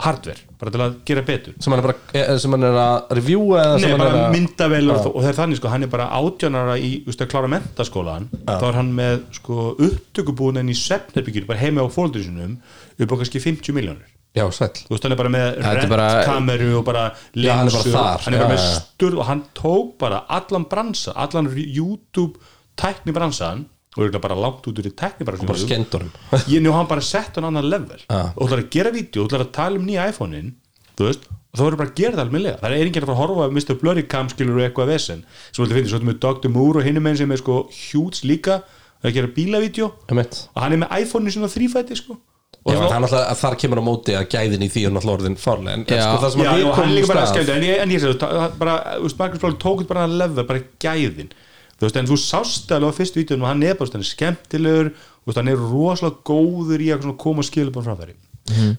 hardware, 0.01 0.43
bara 0.61 0.73
til 0.73 0.83
að 0.85 0.97
gera 1.09 1.27
betur. 1.29 1.55
Sem 1.61 1.73
hann 1.73 1.81
er 1.83 1.87
bara, 1.91 2.01
eh, 2.17 2.33
sem 2.41 2.57
hann 2.57 2.67
er 2.69 2.81
að 2.81 3.15
reviewa 3.21 3.63
Nei, 3.77 3.87
hann 3.91 4.01
bara 4.01 4.11
er 4.11 4.19
að 4.25 4.35
myndavel 4.35 4.91
og, 4.93 5.07
og 5.13 5.21
það 5.21 5.31
er 5.31 5.39
þannig 5.41 5.61
sko, 5.61 5.71
hann 5.73 5.87
er 5.87 5.93
bara 5.93 6.11
átjánara 6.17 6.77
í 6.81 6.91
veist, 7.07 7.21
að 7.25 7.31
klára 7.33 7.53
mentaskólan 7.53 8.29
þá 8.45 8.67
er 8.69 8.77
hann 8.81 8.93
með 8.97 9.23
sko, 9.39 9.71
upptökubúin 9.77 10.61
í 10.65 10.77
svefnherbyggir, 10.77 11.49
bara 11.49 11.65
heima 11.65 11.85
á 11.85 11.89
fóldur 11.93 12.25
sinum 12.25 12.59
upp 12.97 13.13
á 13.13 13.17
kannski 13.17 13.41
50 13.41 13.77
miljónir 13.77 14.16
já, 14.37 14.45
sæll. 14.53 14.83
Þú 14.87 14.93
veist, 14.93 15.07
hann 15.07 15.15
er 15.17 15.21
bara 15.23 15.33
með 15.33 15.47
er 15.57 15.87
bara- 15.89 16.09
rentkameru 16.21 16.69
og 16.79 16.85
bara 16.85 17.05
Já, 17.35 17.55
hann 17.57 17.71
er 17.71 17.77
bara 17.79 17.95
þar, 17.95 18.21
hann 18.27 18.35
er 18.35 18.43
bara 18.45 18.51
já, 18.51 18.53
með 18.57 18.67
sturð 18.83 19.23
og 19.23 19.27
hann 19.31 19.43
tók 19.57 19.95
bara 20.03 20.19
allan 20.29 20.67
bransa, 20.69 21.15
allan 21.17 21.49
YouTube 21.57 22.37
tækni 22.77 23.15
bransan 23.17 23.65
og 23.97 24.05
er 24.15 24.19
bara 24.21 24.37
langt 24.37 24.67
út 24.69 24.77
úr 24.77 24.87
í 24.91 24.93
tækni 24.93 25.25
bara 25.25 25.41
bransan 25.41 25.67
skendunum 25.71 26.11
ég 26.53 26.61
nú 26.61 26.73
hann 26.77 26.87
bara 26.87 27.01
sett 27.01 27.35
hann 27.41 27.49
annan 27.49 27.65
level. 27.69 27.99
Ja. 28.11 28.33
og 28.37 28.47
ætlar 28.49 28.63
að 28.67 28.71
gera 28.71 28.93
vídeo, 28.93 29.25
ætlar 29.27 29.47
að 29.47 29.53
tala 29.57 29.81
um 29.81 29.87
nýja 29.89 30.09
iPhone-in 30.13 30.53
þú 30.97 31.09
veist, 31.09 31.25
og 31.53 31.57
þá 31.59 31.63
verður 31.65 31.81
bara 31.81 31.89
að 31.91 31.97
gera 31.97 32.13
það 32.17 32.25
almennilega. 32.27 32.59
Það 32.61 32.73
er 32.77 32.85
enginn 32.87 33.03
að 33.03 33.07
fara 33.09 33.17
að 33.17 33.21
horfa 33.23 33.45
að 33.47 33.53
Mr. 33.57 33.75
Blurry 33.81 34.03
Cam 34.13 34.29
skilur 34.29 34.61
eitthvað 34.65 34.91
vesen, 34.93 35.25
sem 35.53 35.65
þú 35.65 35.69
finnir, 35.77 35.89
svo 35.89 35.99
ertu 36.01 36.09
með 36.09 36.19
Dr. 36.25 36.49
Moore 36.53 36.81
og 36.83 36.87
hinum 36.89 37.09
einn 37.09 37.17
sem 37.17 37.33
er 37.33 37.41
sko 37.41 37.57
hjúts 37.73 38.23
líka 38.29 38.59
að 39.05 39.13
gera 39.17 39.29
bílavídeó 39.33 39.91
Einmitt. 40.13 40.39
og 40.57 40.61
hann 40.65 40.73
er 40.77 40.81
með 40.85 40.95
iPhone-in 41.03 41.33
sinna 41.37 41.49
þrýfæti 41.53 41.97
sko. 42.01 42.17
og 42.17 42.36
Já, 42.67 42.79
er 42.83 43.01
náttúrulega 43.05 43.31
að 43.31 43.41
þar 43.43 43.57
kemur 43.63 43.81
á 43.81 43.85
móti 43.87 44.15
að 44.19 44.27
gæðin 44.35 44.65
í 44.67 44.69
því 44.75 44.85
er 44.89 44.95
náttúrulega 44.97 45.17
orðin 45.21 45.37
farlega 45.39 45.75
en, 45.77 45.85
en 45.87 45.99
Já. 46.01 46.05
sko 46.07 46.23
það 46.25 46.33
sem 46.35 46.41
Já, 46.43 46.49
að 46.51 46.57
við 46.57 46.65
og 46.67 46.73
hann 46.73 46.81
komum 46.83 46.97
líka 46.97 47.11
bara 47.13 47.27
stað 47.27 47.35
skemmt 47.37 47.53
en 47.57 47.67
ég, 47.69 47.83
en 47.85 47.91
ég 47.95 48.01
segi, 48.03 48.19
það- 48.23 48.57
bara, 48.59 48.75
þú 48.97 49.03
veist, 49.07 49.19
Marcus 49.21 49.43
Blóður 49.45 49.59
tók 49.67 49.85
bara 49.91 50.07
að 50.07 50.17
lefa, 50.23 50.47
bara 50.51 50.63
gæðin. 50.87 51.31
Þú 51.77 51.85
veist, 51.87 51.97
en 52.01 52.07
þú 52.11 52.17
sást 52.23 52.73
alveg 52.73 52.91
á 52.91 52.99
fyrstu 52.99 53.21
vídeoðum 53.21 53.45
og 53.47 53.51
hann 53.53 53.63
er 53.63 53.75
bara, 53.77 53.87
þú 53.87 53.87
veist, 53.87 53.97
hann 53.97 54.07
er 54.07 54.11
skemmtilegur 54.11 54.89
þú 54.97 55.31
veist, 55.31 55.39
hann 55.43 55.51
er 55.53 55.61
rosalega 55.61 56.23
góður 56.31 56.81
í 56.81 56.89
að 56.95 57.03
svona 57.07 57.19
koma 57.23 57.45
og 57.45 57.49
skilja 57.51 57.75
bara 57.77 57.87
framfæri 57.91 58.17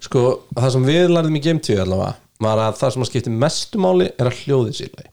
sko 0.01 0.21
það 0.55 0.69
sem 0.73 0.85
við 0.87 1.09
lærðum 1.11 1.35
í 1.37 1.41
Game 1.43 1.59
2 1.59 1.75
allavega 1.83 2.15
var 2.39 2.61
að 2.63 2.77
það 2.79 2.91
sem 2.95 3.03
að 3.03 3.09
skipti 3.11 3.33
mestu 3.35 3.81
máli 3.83 4.07
er 4.15 4.29
að 4.29 4.37
hljóðið 4.45 4.79
leið 4.95 5.09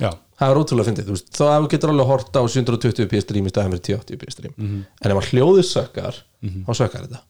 Já, 0.00 0.10
það 0.38 0.52
er 0.54 0.60
ótrúlega 0.62 0.88
fyndið, 0.90 1.08
þú 1.10 1.16
veist, 1.16 1.30
þá 1.34 1.42
að 1.50 1.64
þú 1.66 1.70
getur 1.74 1.90
alveg 1.92 2.04
að 2.06 2.10
horta 2.14 2.40
á 2.40 2.44
720p 2.54 3.20
stream 3.24 3.48
í 3.48 3.52
staðan 3.52 3.74
fyrir 3.74 3.98
1080p 3.98 4.30
stream 4.32 4.54
en 4.70 5.10
ef 5.12 5.18
að 5.20 5.28
hljóðið 5.34 5.66
sökkar 5.68 6.20
þá 6.40 6.70
sökkar 6.78 7.04
þetta 7.08 7.20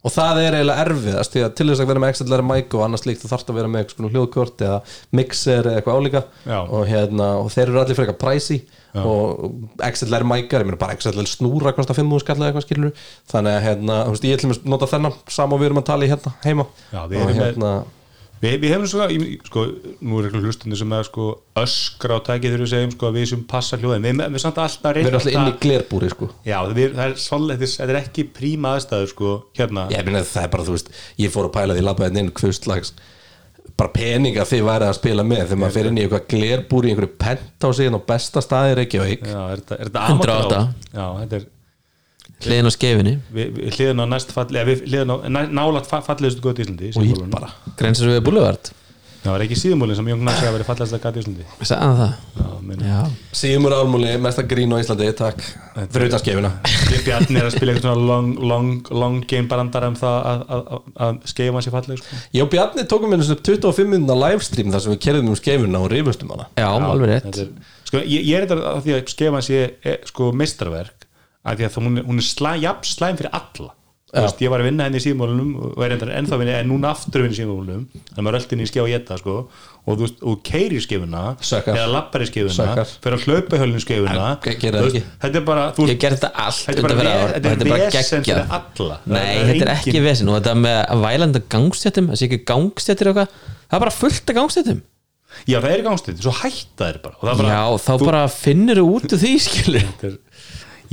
og 0.00 0.12
það 0.14 0.38
er 0.46 0.54
eiginlega 0.56 0.84
erfiðast 0.86 1.34
því 1.34 1.40
að 1.44 1.54
til 1.58 1.66
þess 1.70 1.82
að 1.84 1.88
vera 1.90 2.00
með 2.04 2.12
XLR 2.16 2.42
mic 2.48 2.74
og 2.78 2.84
annars 2.86 3.04
líkt 3.04 3.20
þú 3.24 3.30
þarfst 3.34 3.50
að 3.52 3.58
vera 3.60 3.68
með 3.72 3.82
eitthvað 3.84 4.14
hljóðkort 4.14 4.64
eða 4.64 4.78
mixer 5.20 5.68
eða 5.68 5.76
eitthvað 5.82 5.98
álíka. 6.00 6.22
Og, 6.72 6.84
hérna, 6.88 7.26
og 7.42 7.50
þeir 7.52 7.66
eru 7.68 7.82
allir 7.82 7.98
frekar 8.00 8.16
pricey 8.22 8.62
og 8.96 9.52
XLR 9.86 10.24
mic-ar, 10.26 10.64
ég 10.64 10.66
meina 10.70 10.80
bara 10.80 10.96
XLR 10.98 11.28
snúra 11.30 11.74
kostar 11.76 11.94
5.000 12.00 12.24
skall 12.24 12.40
eða 12.40 12.48
eitthvað 12.50 12.64
skilur 12.66 12.92
þannig 13.30 13.54
að 13.58 13.64
hérna, 13.68 14.00
þú 14.08 14.14
veist, 14.16 14.26
ég 14.30 14.40
ætlum 14.40 14.56
að 14.56 14.68
nota 14.72 14.88
þennan 14.90 15.18
sama 15.30 15.54
og 15.54 15.60
við 15.62 15.68
erum 15.70 15.82
að 15.84 15.88
tala 15.92 16.08
í 16.08 16.10
hérna 16.10 16.32
heima. 16.48 16.66
Já, 16.90 17.02
við 17.06 17.20
og 17.20 17.28
erum 17.28 17.36
með- 17.36 17.46
hérna 17.50 17.72
Við, 18.40 18.54
við 18.62 18.70
hefum 18.72 18.86
svona, 18.88 19.06
sko, 19.44 19.62
nú 20.00 20.16
er 20.20 20.26
eitthvað 20.30 20.46
hlustunni 20.48 20.76
sem 20.80 20.92
er 20.96 21.04
sko 21.04 21.24
öskra 21.60 22.16
á 22.16 22.24
tækið 22.24 22.54
þegar 22.54 22.62
við 22.64 22.70
segjum 22.72 22.94
sko 22.94 23.08
að 23.10 23.18
við 23.18 23.26
sem 23.34 23.42
passa 23.50 23.76
hljóðin, 23.76 24.06
við, 24.06 24.22
við 24.32 24.40
samt 24.46 24.60
alltaf 24.64 24.96
við 24.96 25.08
erum 25.10 25.18
alltaf 25.18 25.34
inn 25.34 25.50
í 25.50 25.56
glerbúri 25.60 26.08
sko. 26.14 26.28
Já, 26.48 26.56
við, 26.72 26.94
það 26.96 27.04
er 27.04 27.14
svolítið, 27.20 27.74
þetta 27.76 27.92
er 27.94 28.00
ekki 28.00 28.24
príma 28.40 28.72
aðstæður 28.78 29.12
sko, 29.12 29.34
hérna. 29.60 29.84
Ég 29.92 30.08
meina 30.08 30.24
það 30.24 30.46
er 30.48 30.52
bara, 30.56 30.66
þú 30.70 30.76
veist, 30.78 30.90
ég 31.20 31.34
fór 31.36 31.50
að 31.50 31.54
pæla 31.58 31.76
því 31.76 31.84
labbaðin 31.90 32.22
inn 32.24 32.32
hvers 32.40 32.62
slags 32.64 32.94
bara 33.80 33.92
peninga 33.94 34.44
þið 34.48 34.64
væri 34.66 34.88
að 34.88 34.96
spila 34.98 35.22
með. 35.24 35.44
Þegar 35.46 35.60
maður 35.62 35.76
fer 35.76 35.86
inn 35.88 36.00
í 36.00 36.02
eitthvað 36.04 36.26
glerbúri 36.32 36.88
í 36.88 36.92
einhverju 36.94 37.12
pent 37.20 37.64
á 37.64 37.68
sig 37.76 37.92
á 37.92 38.00
besta 38.10 38.42
staði 38.44 38.74
Reykjavík. 38.80 39.22
Já, 39.24 39.38
er 39.54 39.62
þetta, 39.62 39.78
er 39.84 39.88
þetta 39.92 40.02
108. 40.10 40.58
amateur- 40.58 40.96
Já, 40.96 41.06
þetta 41.22 41.38
er 41.40 41.46
hliðin 42.44 42.68
á 42.68 42.72
skefinni 42.74 43.14
hliðin 43.32 44.04
á 44.04 44.06
næst 44.10 44.34
fall, 44.34 44.48
eða 44.50 44.66
við 44.70 44.84
hliðin 44.88 45.14
á 45.14 45.16
nálat 45.52 45.88
fallegustu 45.90 46.44
góð 46.44 46.60
í 46.62 46.66
Íslandi 46.66 46.92
og 46.96 47.08
ég 47.08 47.24
bara 47.32 47.54
grensar 47.78 48.12
við 48.12 48.22
Boulevard. 48.26 48.72
Það 49.20 49.34
var 49.34 49.42
ekki 49.44 49.56
síðumúlin 49.60 49.96
sem 49.98 50.06
Jón 50.08 50.22
Gnarsi 50.22 50.46
að 50.48 50.54
verið 50.54 50.68
fallegast 50.70 50.96
að 50.96 51.02
gata 51.02 51.20
í 51.20 51.22
Íslandi. 51.24 51.46
Sagði 51.60 51.80
hann 51.84 51.98
það? 51.98 52.12
Já. 52.40 52.50
Já, 52.78 53.00
Sigmur 53.36 53.74
Álmúli, 53.76 54.12
mesta 54.22 54.44
grín 54.48 54.72
á 54.72 54.80
Íslandi, 54.80 55.08
takk. 55.18 55.42
Fyrir 55.92 56.08
utan 56.08 56.22
skefina 56.22 56.50
Bjarni 57.04 57.40
er 57.40 57.48
að 57.48 57.56
spila 57.56 57.74
eitthvað 57.74 58.00
long, 58.08 58.30
long, 58.40 58.70
long 58.94 59.18
game 59.28 59.48
barandar 59.50 59.84
um 59.90 59.98
það 59.98 60.16
að, 60.30 60.46
að, 60.56 60.70
að, 60.76 61.18
að 61.36 61.52
hans 61.58 61.68
í 61.68 61.74
falleg 61.74 62.00
sko. 62.00 62.20
Og 62.44 62.50
Bjarni 62.54 62.86
tókum 62.88 63.12
við 63.12 63.26
þessu 63.26 63.38
25 63.50 63.92
minna 63.92 64.16
livestream 64.22 64.72
þar 64.72 64.84
sem 64.86 64.94
við 64.94 65.02
kerðum 65.04 65.30
um 65.34 65.38
skefina 65.40 65.84
og 65.84 65.92
rifustum 65.92 66.32
hana. 66.32 66.48
Já, 66.56 66.70
alveg 66.70 67.12
rétt. 67.12 67.42
Er, 67.44 67.76
sko, 67.90 68.00
ég, 68.00 68.24
ég 68.24 68.40
er 68.40 68.48
þetta 68.48 68.72
að 68.72 68.82
því 68.86 68.96
að 68.96 69.14
skeif 69.14 69.36
hans 69.36 69.52
ég 69.52 69.92
er 69.92 70.00
sko 70.08 70.32
meistarverk 70.36 71.09
að 71.46 71.60
því 71.62 71.68
að 71.70 71.78
hún 71.80 71.98
er, 72.00 72.08
hún 72.10 72.18
er 72.22 72.26
slæ, 72.30 72.50
jafn 72.64 72.90
slæm 72.94 73.20
fyrir 73.20 73.32
alla. 73.40 73.74
Þú 74.10 74.22
veist, 74.24 74.40
ég 74.42 74.50
var 74.50 74.58
að 74.58 74.66
vinna 74.66 74.86
henni 74.88 74.98
í 74.98 75.02
síðmálunum 75.04 75.50
og 75.70 75.82
er 75.86 75.92
ennþá 75.94 76.34
að 76.34 76.40
vinna, 76.42 76.54
en 76.58 76.66
núna 76.66 76.88
aftur 76.90 77.20
að 77.20 77.28
vinna 77.28 77.36
í 77.36 77.38
síðmálunum 77.38 77.82
þannig 77.94 78.16
að 78.18 78.24
maður 78.26 78.38
er 78.40 78.42
öll 78.42 78.54
inn 78.56 78.62
í 78.64 78.66
skjá 78.66 78.80
og 78.82 78.88
geta 78.90 79.18
sko. 79.20 79.34
Og 79.86 79.94
þú 79.94 80.02
veist, 80.02 80.16
og 80.26 80.40
keiri 80.48 80.80
skefuna 80.82 81.20
Sökkar. 81.46 81.78
eða 81.78 81.92
lappar 81.94 82.24
í 82.24 82.26
Sökkar. 82.56 82.90
fyrir 83.06 83.16
að 83.20 83.28
hlaupa 83.28 83.54
í 83.54 83.60
Þú 84.82 84.88
veist, 84.88 84.98
ekki. 84.98 85.14
þetta 85.22 85.38
er 85.40 85.46
bara, 85.46 85.62
þú 85.78 85.86
þetta 86.10 86.30
þetta 86.66 86.74
er 86.74 86.82
bara, 86.82 86.98
ve- 86.98 87.14
ár 87.14 87.22
og 87.22 87.30
þetta 87.30 87.54
er 87.54 87.70
bara 87.70 87.86
vesen 87.94 88.26
fyrir 88.26 88.54
alla. 88.58 88.98
Nei, 89.06 89.30
þetta 89.46 89.62
er 89.62 89.72
ekki 89.76 90.02
vesen 90.10 90.28
og 90.34 90.40
þetta 90.40 90.54
með 90.58 90.78
vælanda 91.06 91.42
gangstjættum 91.54 92.10
það 92.10 92.18
sé 92.18 92.26
ekki 92.26 92.40
gangstjættir 92.50 93.12
og 93.14 93.14
eitthvað. 93.22 93.48
Það 93.70 93.78
er 93.78 93.84
bara 93.86 93.94
fullt 94.00 94.34
af 94.34 94.40
gangstjættum. 94.42 94.82
Já, 95.46 95.60
það 95.62 95.70
er 95.70 95.82
gangstuð, 95.86 96.16
svo 96.26 96.32
hætta 96.34 96.88
þér 96.90 96.96
bara, 97.06 97.14
er 97.30 97.36
bara 97.38 97.50
Já, 97.54 97.62
þá 97.86 97.92
bara 98.02 98.22
finnur 98.34 98.80
þú 98.82 98.86
út 98.98 99.12
úr 99.14 99.20
því 99.22 99.32
skilur 99.38 99.84
Þetta 99.86 100.08
er- 100.10 100.18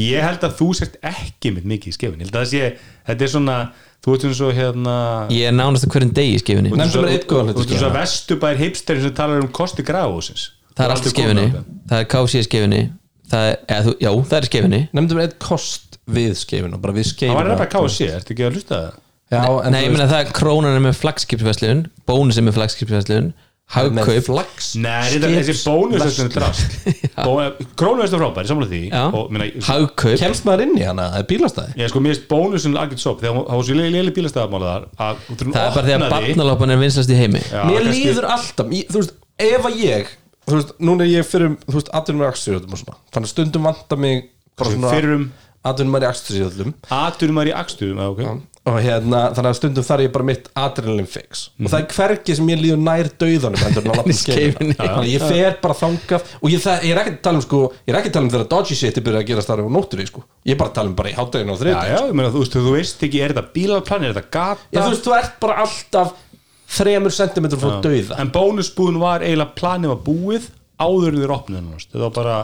ég 0.02 0.24
held 0.24 0.45
að 0.45 0.56
þú 0.60 0.68
sért 0.78 0.98
ekki 1.06 1.54
með 1.56 1.68
mikið 1.74 1.91
í 1.91 1.95
skefin 1.95 2.22
ég 2.22 2.28
held 2.28 2.36
að 2.38 2.43
það 2.43 2.52
sé, 2.52 2.93
þetta 3.10 3.26
er 3.28 3.32
svona 3.34 3.58
þú 4.04 4.14
ert 4.14 4.26
svona 4.26 4.38
svo 4.39 4.52
hérna 4.56 4.95
Ég 5.34 5.50
er 5.50 5.56
nánast 5.58 5.88
að 5.88 5.95
hverjum 5.95 6.14
degi 6.18 6.36
í 6.36 6.43
skefinni 6.43 6.72
þú 6.72 6.78
ert 6.84 6.93
svo 6.93 7.66
skefinu. 7.66 7.89
vestubær 7.98 8.62
hipsterin 8.62 9.06
sem 9.08 9.16
talar 9.18 9.41
um 9.43 9.50
kosti 9.58 9.86
gráhúsins 9.88 10.45
Það 10.78 10.86
er 10.86 10.93
allt 10.95 11.10
í 11.10 11.14
skefinni 11.16 11.48
Það 11.89 11.98
er 12.04 12.08
KC 12.14 12.38
í 12.38 12.45
skefinni 12.48 12.84
Það 13.28 13.50
er, 13.50 13.58
eða, 13.66 13.82
þú, 13.88 13.95
já, 14.06 14.12
það 14.30 14.38
er 14.38 14.45
í 14.45 14.52
skefinni 14.52 14.82
nefndum 14.95 15.20
við 15.20 15.26
eitt 15.28 15.39
kost 15.43 15.98
við 16.08 16.30
við 16.32 16.38
það 16.38 17.36
var 17.36 17.50
nefnilega 17.50 17.72
KC, 17.74 18.06
ertu 18.16 18.32
ekki 18.36 18.45
að 18.48 18.54
hlusta 18.56 18.78
það? 18.78 18.93
Já, 19.28 19.41
en 19.68 19.74
Nei, 19.76 19.82
ég 19.84 19.91
meina 19.91 20.06
það 20.08 20.22
er 20.22 20.30
krónan 20.38 20.78
er 20.78 20.84
með 20.86 20.93
flagskipsveslun 21.02 21.82
Bónus 22.08 22.38
er 22.39 22.45
með 22.48 22.56
flagskipsveslun 22.62 23.34
með 23.34 23.47
Hagkaup 23.68 24.28
Nei, 24.80 25.09
þetta 25.11 25.28
er 25.28 25.34
þessi 25.43 25.63
bónus 25.68 26.20
er 26.24 26.30
drast 26.32 26.76
Krónuvestu 27.80 28.20
frábær, 28.22 28.47
samlega 28.47 28.72
því. 28.72 28.80
Já. 28.93 29.01
og 29.11 29.32
minna, 29.34 29.47
Hagkaup. 29.68 30.13
Kemst 30.22 30.45
maður 30.47 30.63
inn 30.68 30.78
í 30.80 30.86
hana, 30.88 31.09
það 31.11 31.24
er 31.24 31.28
bílastæði. 31.32 31.74
Ég 31.82 31.91
sko, 31.91 32.01
mér 32.05 32.13
finnst 32.15 32.30
bónusin 32.32 32.78
algjört 32.80 33.03
sopp 33.03 33.20
þegar 33.24 33.36
hún- 33.36 33.47
það 33.49 33.59
var 33.59 33.68
svo 33.68 33.76
léli 33.82 34.13
bílastæðamála 34.15 34.72
þar 34.72 34.88
að 35.07 35.20
þú 35.28 35.36
þurfum 35.41 35.57
Það 35.57 35.68
er 35.68 35.76
bara 35.76 35.88
því 35.88 35.93
að 35.97 36.05
opnaði- 36.07 36.30
barnaloppan 36.32 36.72
er 36.78 36.82
vinslast 36.86 37.11
í 37.11 37.20
heimi. 37.20 37.43
Já, 37.43 37.59
mér 37.68 37.82
kannski- 37.84 38.07
líður 38.07 38.30
alltaf, 38.38 38.72
ég, 38.78 38.88
þú 38.88 39.01
veist, 39.01 39.13
ef 39.51 39.68
að 39.72 39.80
ég 39.84 40.13
þú 40.47 40.55
veist, 40.61 40.72
núna 40.80 41.03
er 41.03 41.11
ég 41.18 41.28
fyrir 41.28 41.57
þú 41.68 41.76
veist, 41.76 41.91
atvinnum 41.91 42.24
með 42.24 42.32
aksturíðum 42.32 42.72
og 42.72 42.80
svona. 42.86 42.97
Þannig 43.11 43.28
að 43.28 43.34
stundum 43.36 43.68
vantar 43.68 43.97
mig 43.99 44.30
aksturíðum 46.15 46.74
Aturinn 46.89 47.36
var 47.36 47.45
í 47.51 47.51
akstuðum, 47.51 47.99
já, 47.99 48.07
ok 48.15 48.41
og 48.68 48.78
hérna, 48.84 49.22
þannig 49.36 49.49
að 49.49 49.57
stundum 49.57 49.86
þar 49.88 50.03
ég 50.03 50.11
bara 50.11 50.28
mitt 50.28 50.49
adrenalin 50.59 51.07
fix. 51.07 51.49
Mhm. 51.55 51.65
og 51.65 51.72
það 51.72 51.80
er 51.80 51.93
hvergi 51.95 52.36
sem 52.36 52.49
ég 52.51 52.61
líður 52.61 52.82
nær 52.84 53.07
í 53.07 53.38
að 54.97 55.07
ég 55.07 55.24
fer 55.24 55.57
bara 55.61 55.78
þangað. 55.78 56.34
Og 56.41 56.51
ég, 56.51 56.61
það, 56.63 56.84
ég 56.84 56.91
er 56.91 57.01
ekki 57.03 57.15
að 57.15 57.22
tala 57.28 57.39
um 57.39 57.45
sko 57.45 57.61
ég 57.88 57.93
er 57.93 57.99
ekki 58.01 58.11
að 58.11 58.18
tala 58.18 58.28
um 58.28 58.34
þegar 58.36 58.49
dodgy 58.51 58.76
shit 58.76 58.97
er 58.97 59.05
byrjað 59.07 59.24
að 59.24 59.32
gera 59.32 59.45
starf 59.45 59.68
á 59.68 59.72
nóttur 59.78 60.03
sko. 60.07 60.24
ég 60.43 60.53
er 60.53 60.59
bara 60.59 60.70
að 60.70 60.78
tala 60.80 60.91
um 60.91 60.95
bara 60.95 61.09
í 61.09 61.15
hátæginu 61.18 61.53
og 61.53 61.57
Já, 61.57 61.63
þriðt 61.63 61.88
já, 61.88 61.99
ég 62.07 62.13
meina, 62.13 62.32
þú 62.34 62.43
veist, 62.43 62.57
þú 62.57 62.76
veist 62.76 63.03
ekki, 63.07 63.22
er 63.24 63.34
þetta 63.34 63.53
bílaplan, 63.55 64.03
er 64.03 64.13
þetta 64.13 64.32
gata? 64.32 64.61
Já, 64.72 64.80
þú 64.82 64.91
veist, 64.91 65.07
þú 65.07 65.18
ert 65.18 65.39
bara 65.39 65.57
alltaf 65.63 66.13
þremur 66.78 67.15
sentimetrum 67.15 67.61
frá 67.61 67.82
dauða. 67.84 68.20
En 68.20 68.32
bónusbúðin 68.36 68.99
var 68.99 69.24
eiginlega 69.24 69.55
planið 69.55 69.93
var 69.93 70.01
búið 70.03 70.49
áður 70.78 71.34
opnið 71.34 71.61
hennar 71.61 71.84
þetta 71.84 72.03
var 72.03 72.13
bara, 72.15 72.38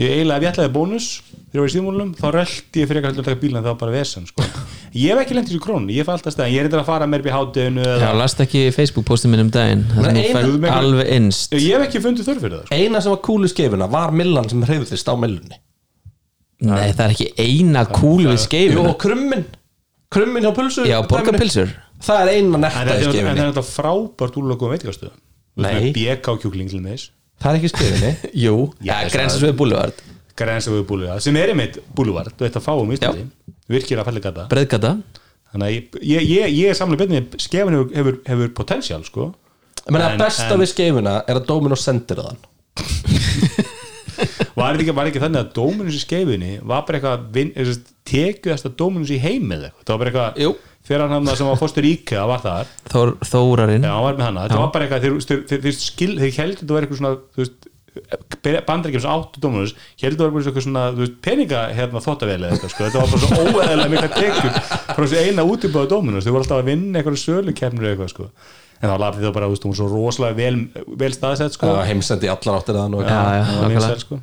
ég 0.00 0.14
eiginlega 0.16 0.52
ætlaði 0.52 0.72
bónus 0.74 1.08
þegar 1.20 1.58
ég 1.58 1.60
var 1.60 1.70
í 1.70 1.74
síðmúlunum, 1.74 2.12
þá 2.16 2.26
röldi 2.36 2.82
ég 2.82 2.88
fyrir 2.88 3.02
ekki 3.02 3.20
að 3.20 3.26
taka 3.26 3.40
bílinn 3.42 3.60
það 3.60 3.72
var 3.72 3.80
bara 3.82 3.96
vesen 3.98 4.28
sko. 4.30 4.46
ég 4.94 5.12
hef 5.12 5.20
ekki 5.22 5.34
í 5.36 5.38
þessu 5.40 5.60
krónu, 5.62 5.92
ég 5.94 6.06
fæ 6.06 6.12
alltaf 6.16 6.34
stæðan 6.34 6.50
ég 6.54 6.60
er 6.62 6.66
eitthvað 6.68 6.82
að 6.82 6.88
fara 6.90 7.06
meir 7.10 7.22
upp 7.22 7.28
í 7.30 7.34
hátteginu 7.34 7.84
Já, 7.84 7.92
eða, 7.96 8.12
last 8.18 8.40
ekki 8.44 8.62
Facebook 8.74 9.06
postin 9.06 9.30
minn 9.34 9.44
um 9.44 9.50
daginn 9.54 9.84
þú 9.92 10.70
alveg 10.70 11.12
innst. 11.16 11.54
Ég 11.54 11.76
hef 11.76 11.86
ekki 11.86 12.02
fundið 12.02 12.30
þörf 12.30 12.44
fyrir 12.44 12.56
það 12.56 12.64
sko. 12.66 12.78
eina 12.80 13.02
sem 13.04 13.14
var 13.14 13.20
kúlu 13.28 13.50
skeifuna 13.52 13.88
var 13.92 14.14
millan 14.16 14.50
sem 14.50 14.64
hreyfðist 14.66 15.10
á 15.10 15.14
millunni 15.14 15.60
Nei, 16.60 16.90
það 16.92 17.04
er 17.06 17.14
ekki 17.14 17.28
eina 17.40 17.86
kúlu 17.88 18.28
við 18.32 18.36
Jú, 18.36 18.44
skeifuna 18.48 18.90
og 18.92 18.98
krummin 19.00 19.46
krummin 20.10 20.44
hjá 20.44 20.52
pulsu 20.58 20.84
Já, 20.88 20.98
borgarpilsur 21.08 21.70
það 22.02 22.22
er 22.24 22.32
eina 22.34 22.60
netta 22.66 22.84
í 22.84 22.90
er- 22.90 23.06
en 23.06 23.36
það 23.36 23.44
er 23.46 23.52
þetta 23.52 23.66
frábært 23.68 24.36
úrlöku 24.40 24.70
veitingastöðum. 24.72 25.18
Nei. 25.60 25.90
BK 25.94 26.36
kjúkling 26.42 26.70
til 26.72 26.80
meðis 26.82 27.10
það 27.40 27.52
er 27.52 27.60
ekki 27.60 27.70
skeifinni 27.72 28.12
Jú, 28.44 28.56
búluvart 29.56 30.02
grensa 30.40 30.72
við 30.72 30.84
búluvart 30.88 31.24
sem 31.24 31.36
er 31.36 31.52
einmitt 31.52 31.78
búluvart 31.96 32.34
og 32.36 32.46
þetta 32.46 32.62
fáum 32.64 32.90
í 32.92 32.96
Íslandi 32.98 33.26
virkilega 33.70 34.06
falleg 34.08 34.26
gata. 34.26 34.46
Breiðgata? 34.52 34.94
Þannig 35.50 35.66
að 35.66 35.74
ég, 35.74 36.26
ég, 36.30 36.52
ég, 36.54 36.68
er 36.70 36.78
samlega 36.78 37.06
betni 37.06 37.42
skefin 37.42 37.74
hefur, 37.74 37.90
hefur, 37.96 38.20
hefur 38.28 38.52
potential 38.60 39.02
sko. 39.06 39.30
Meina, 39.90 40.12
En- 40.12 40.20
besta 40.20 40.52
en- 40.54 40.60
við 40.62 40.70
skeifuna 40.74 41.16
er 41.26 41.40
að 41.40 41.48
Dominos 41.48 41.82
sendir 41.86 42.20
þann 42.22 42.38
var 44.60 44.76
ekki, 44.76 44.92
var 44.94 45.08
ekki 45.08 45.22
þannig 45.22 45.40
að 45.40 45.52
Dominus 45.56 45.96
í 45.96 46.02
skeifinni 46.02 46.50
var 46.66 46.84
bara 46.86 47.00
eitthvað 47.00 47.78
tekuðast 48.10 48.68
að 48.68 48.76
Dominus 48.80 49.12
í 49.14 49.18
heim 49.22 49.48
eða 49.54 49.70
eitthvað? 49.70 49.86
Það 49.86 49.94
var 49.94 50.00
bara 50.02 50.12
eitthvað 50.12 50.66
þegar 50.90 51.12
hann 51.14 51.30
sem 51.38 51.48
var 51.50 51.58
fórstur 51.60 51.86
IKEA 51.86 52.22
var 52.28 52.42
þar. 52.44 52.70
Þór, 52.90 53.12
Þórarinn. 53.30 53.84
Já 53.86 53.94
var 54.04 54.16
þetta 54.20 54.60
var 54.60 54.72
bara 54.74 54.86
eitthvað 54.86 55.04
þeir, 55.06 55.18
þeir, 55.28 55.42
þeir, 55.50 55.60
þeir, 56.20 56.32
heldur 56.40 56.62
þetta 56.62 56.76
var 56.76 56.86
eitthvað 56.86 57.00
svona 57.02 57.12
þú 57.20 57.42
veist 57.44 57.68
bandaríkjum 58.40 59.02
sem 59.02 59.10
áttu 59.10 59.42
Dominus 59.42 59.74
heldur 60.00 60.28
þetta 60.28 60.34
bara 60.36 60.44
eitthvað 60.44 60.66
svona 60.66 60.84
veist, 60.96 61.18
peninga 61.24 61.66
hérna 61.74 62.02
þóttavel 62.04 62.38
eða 62.38 62.54
eitthvað 62.54 62.72
sko. 62.74 62.86
þetta 62.86 63.02
var 63.02 63.12
bara 63.12 63.26
svo 63.26 63.42
óeðlega 63.58 63.90
mikla 63.94 64.10
tekjur 64.14 64.56
frá 64.94 65.04
þessu 65.04 65.20
eina 65.26 65.46
útibáða 65.48 65.92
Dominus 65.96 66.26
þau 66.26 66.32
voru 66.34 66.44
alltaf 66.44 66.62
að 66.62 66.72
vinna 66.72 67.00
eitthvað 67.00 67.22
sölukefnir 67.24 67.86
eða 67.86 67.94
eitthvað 67.96 68.12
sko. 68.14 68.28
en 68.80 68.88
þá 68.88 68.94
lafði 69.02 69.26
það 69.26 69.34
bara, 69.36 69.48
hún 69.50 69.58
var 69.66 69.76
svo 69.76 69.88
rosalega 69.90 70.36
vel, 70.38 70.60
vel 71.02 71.10
staðsett 71.12 71.56
sko. 71.58 71.68
og 71.68 71.82
heimsendi 71.84 72.30
allar 72.32 72.60
áttir 72.60 72.78
Það 72.78 72.94
nákvæmlega 72.94 73.72
vinsæl, 73.74 74.04
sko. 74.06 74.20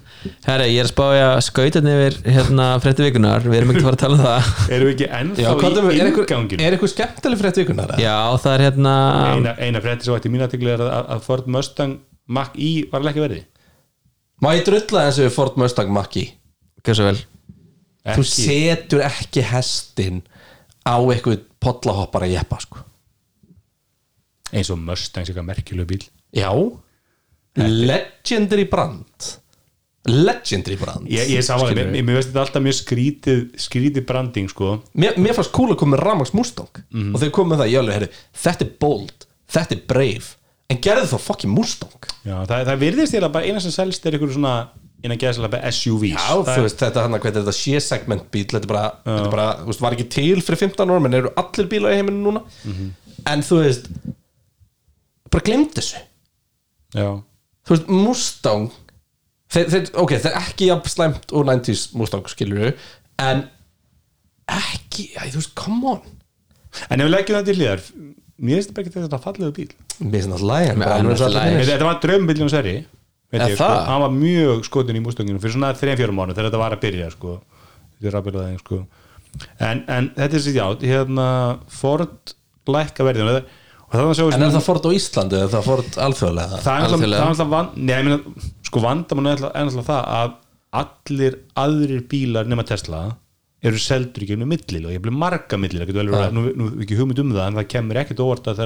Herri, 0.48 0.70
ég 0.72 0.82
er 0.82 0.88
að 0.88 0.94
spája 0.96 1.28
skautan 1.46 1.92
yfir 1.92 2.18
hérna 2.26 2.70
frétti 2.82 3.06
vikunar 3.06 3.46
Við 3.46 3.60
erum 3.60 3.76
ekki 3.76 3.84
að 3.84 3.90
fara 3.92 4.00
að 4.00 4.02
tala 4.02 4.18
um 4.18 4.24
það 4.24 4.50
erum 4.78 4.90
við 4.90 4.96
ekki 4.96 5.10
ennþá 5.20 5.52
er, 5.52 5.78
í 5.78 6.00
er, 6.00 6.08
einhver, 6.08 6.26
inganginu 6.26 6.66
er 6.66 6.78
einhver 6.78 6.94
skemmtileg 6.96 7.44
frétt 7.44 7.62
vikunar? 7.62 7.94
eða? 7.94 8.02
Já, 8.02 8.18
það 8.48 8.56
er 8.56 8.66
hérna 8.66 8.96
eina, 9.36 9.54
eina 9.62 9.84
frétti 9.86 10.08
sem 10.08 10.18
vært 10.18 10.26
í 10.26 10.34
mín 10.34 10.48
aðtegli 10.48 10.74
er 10.74 10.86
að, 10.88 11.14
að 11.14 11.22
Ford 11.28 11.54
Mustang 11.54 12.00
Mach-E 12.28 12.72
var 12.90 13.04
alveg 13.04 13.14
ekki 13.14 13.26
verði 13.28 13.44
Má 14.44 14.52
ég 14.54 14.66
drulla 14.68 15.08
eins 15.08 15.18
og 15.20 15.26
við 15.28 15.34
Ford 15.36 15.58
Mustang 15.58 15.90
Mach-E 15.94 16.28
Gjör 16.86 16.96
svo 17.00 17.08
vel? 17.10 17.22
Þú 18.08 18.24
setur 18.30 19.02
ekki 19.04 19.42
hestin 19.44 20.22
á 20.88 20.96
eitthvað 21.02 21.42
pollahoppar 21.60 22.24
að 22.28 22.36
jeppa 22.38 22.60
sko. 22.64 22.84
eins 24.54 24.70
og 24.72 24.80
Mustang 24.80 25.26
eitthvað 25.28 25.50
merkjuleg 25.50 25.90
bíl 25.90 26.06
Já. 26.38 26.52
Legendary 27.58 28.68
brand. 28.70 29.32
Legendary 30.08 30.78
brand. 30.80 31.08
Ég, 31.10 31.28
ég 31.34 31.42
samanlega, 31.44 31.74
Skilurðu? 31.74 31.92
mér, 31.96 32.04
mér 32.06 32.16
veist 32.20 32.30
þetta 32.30 32.42
alltaf 32.46 32.64
mjög 32.64 32.76
skrítið 32.78 33.40
skrítið 33.60 34.06
branding 34.08 34.52
sko. 34.52 34.70
Mér, 34.94 35.18
mér 35.20 35.34
fannst 35.36 35.52
cool 35.56 35.74
að 35.74 35.80
koma 35.82 35.96
með 35.98 36.04
Ramax 36.06 36.34
Mustang. 36.38 36.70
Mhm. 36.94 37.16
og 37.16 37.22
þeir 37.24 37.32
komið 37.36 37.52
með 37.56 37.64
það, 37.64 37.72
ég 37.74 37.80
alveg, 37.82 37.96
heyrðu, 37.98 38.12
þetta 38.44 38.66
er 38.68 38.72
bold 38.86 39.26
þetta 39.52 39.76
er 39.76 39.82
brave, 39.90 40.30
en 40.72 40.82
gerðu 40.84 41.08
þá 41.14 41.18
fucking 41.24 41.54
Mustang. 41.56 42.10
Já, 42.28 42.36
það, 42.50 42.66
það 42.68 42.82
virðist 42.84 43.16
til 43.16 43.24
að 43.24 43.34
bara 43.38 43.48
eina 43.48 43.62
sem 43.64 43.72
selst 43.72 44.06
er 44.06 44.18
einhverju 44.18 44.36
svona 44.36 44.56
innan 45.06 45.20
gæðslega 45.22 45.62
SUVs 45.72 46.16
Já, 46.16 46.34
það 46.42 46.50
þú 46.58 46.64
veist, 46.66 46.80
þetta 46.82 47.04
hann 47.06 47.16
að 47.16 47.22
hvað 47.24 47.32
er 47.32 47.44
þetta 47.46 47.56
C-segment 47.60 48.24
bíl 48.34 48.46
þetta 48.50 48.66
er 48.66 48.72
bara, 48.72 48.86
þetta 49.06 49.28
er 49.28 49.34
bara 49.36 49.48
þú 49.62 49.70
veist, 49.70 49.84
var 49.86 49.96
ekki 49.98 50.08
til 50.16 50.42
fyrir 50.44 50.62
15 50.66 50.94
árum 50.96 51.08
en 51.10 51.18
eru 51.20 51.32
allir 51.38 51.70
bílar 51.72 51.94
í 51.94 52.00
heiminu 52.02 52.24
núna? 52.26 52.42
Mhm. 52.66 52.90
en 53.28 53.44
þú 53.46 53.60
veist 53.62 53.88
bara 55.32 55.44
glemt 55.44 55.74
þessu. 55.78 56.02
Já, 56.98 57.08
þú 57.68 57.76
veist, 57.76 57.88
Mustang 57.92 58.68
þeir, 59.54 59.70
þeir, 59.74 59.90
ok, 60.04 60.16
þeir 60.18 60.32
er 60.34 60.40
ekki 60.42 60.70
jafn 60.72 60.92
slæmt 60.92 61.32
og 61.36 61.48
90s 61.48 61.88
Mustang 62.00 62.28
skilur 62.32 62.64
við 62.66 62.88
en 63.24 63.46
ekki, 64.48 65.12
æ, 65.16 65.28
þú 65.32 65.42
veist, 65.42 65.56
come 65.58 65.94
on. 65.94 66.02
En 66.90 67.02
ef 67.02 67.08
við 67.08 67.14
leggjum 67.14 67.38
það 67.40 67.48
til 67.52 67.58
hlýðar 67.62 67.86
mér 68.38 68.60
finnst 68.60 68.72
þetta 68.74 68.84
ekki 68.84 68.94
þetta 68.98 69.20
fallegu 69.24 69.54
bíl 69.58 69.72
mér 70.00 70.22
finnst 70.22 70.34
það 70.34 70.46
lagið. 70.52 70.82
þetta, 71.58 71.72
þetta 71.72 71.90
var 71.90 72.00
drömbíljum 72.06 72.52
seri 72.54 72.76
veit 73.28 73.42
Er 73.42 73.50
ég, 73.52 73.58
sko. 73.58 73.66
það? 73.68 73.84
hann 73.92 74.04
var 74.06 74.14
mjög 74.16 74.64
skotin 74.70 75.00
í 75.00 75.04
Mustanginu 75.04 75.42
fyrir 75.44 75.56
svona 75.58 75.74
3-4 75.76 76.16
mánu 76.16 76.36
þegar 76.38 76.50
þetta 76.52 76.62
var 76.64 76.76
að 76.78 76.84
byrja 76.86 77.10
sko. 77.16 77.38
þetta 78.00 78.22
sko. 78.62 78.82
en, 79.60 79.84
en 79.92 80.10
þetta 80.16 80.38
er 80.40 80.44
sér 80.46 80.60
já 80.62 80.68
hérna, 80.86 81.28
Ford 81.68 82.36
lækka 82.68 83.06
svo 84.20 84.30
en 84.36 84.44
er 84.44 84.52
það 84.56 84.66
Ford 84.68 84.88
á 84.88 84.92
Íslandi 84.98 85.38
eða 85.40 85.52
það 85.56 85.68
Ford 85.70 86.00
alþjóðlega 86.08 86.58
það 86.60 86.68
er 86.68 86.88
alltaf, 86.88 86.98
Alþjóðlega. 86.98 87.20
það 87.20 87.28
er 87.28 87.32
alltaf 87.34 87.52
van, 87.54 87.70
nei, 87.80 87.94
ég 87.96 88.08
meina, 88.08 88.48
sko 88.68 88.82
vandamann 88.84 89.30
alltaf, 89.32 89.54
er 89.56 89.70
alltaf 89.70 89.88
það 89.88 90.10
að 90.18 90.34
allir 90.82 91.38
aðrir 91.64 92.02
bílar 92.12 92.50
nema 92.52 92.66
Tesla 92.68 93.02
eru 93.70 93.82
seldur 93.82 94.24
í 94.24 94.28
gegnum 94.30 94.50
millil 94.52 94.88
og 94.88 94.94
ég 94.96 95.02
bleið 95.04 95.18
marga 95.18 95.60
millil 95.60 95.84
nú, 96.34 96.46
nú 96.56 96.70
er 96.72 96.86
ekki 96.86 96.98
hugmynd 97.00 97.22
um 97.24 97.34
það 97.36 97.44
en 97.46 97.60
það 97.60 97.68
kemur 97.74 98.00
ekkert 98.02 98.24
óvart 98.24 98.50
að 98.52 98.62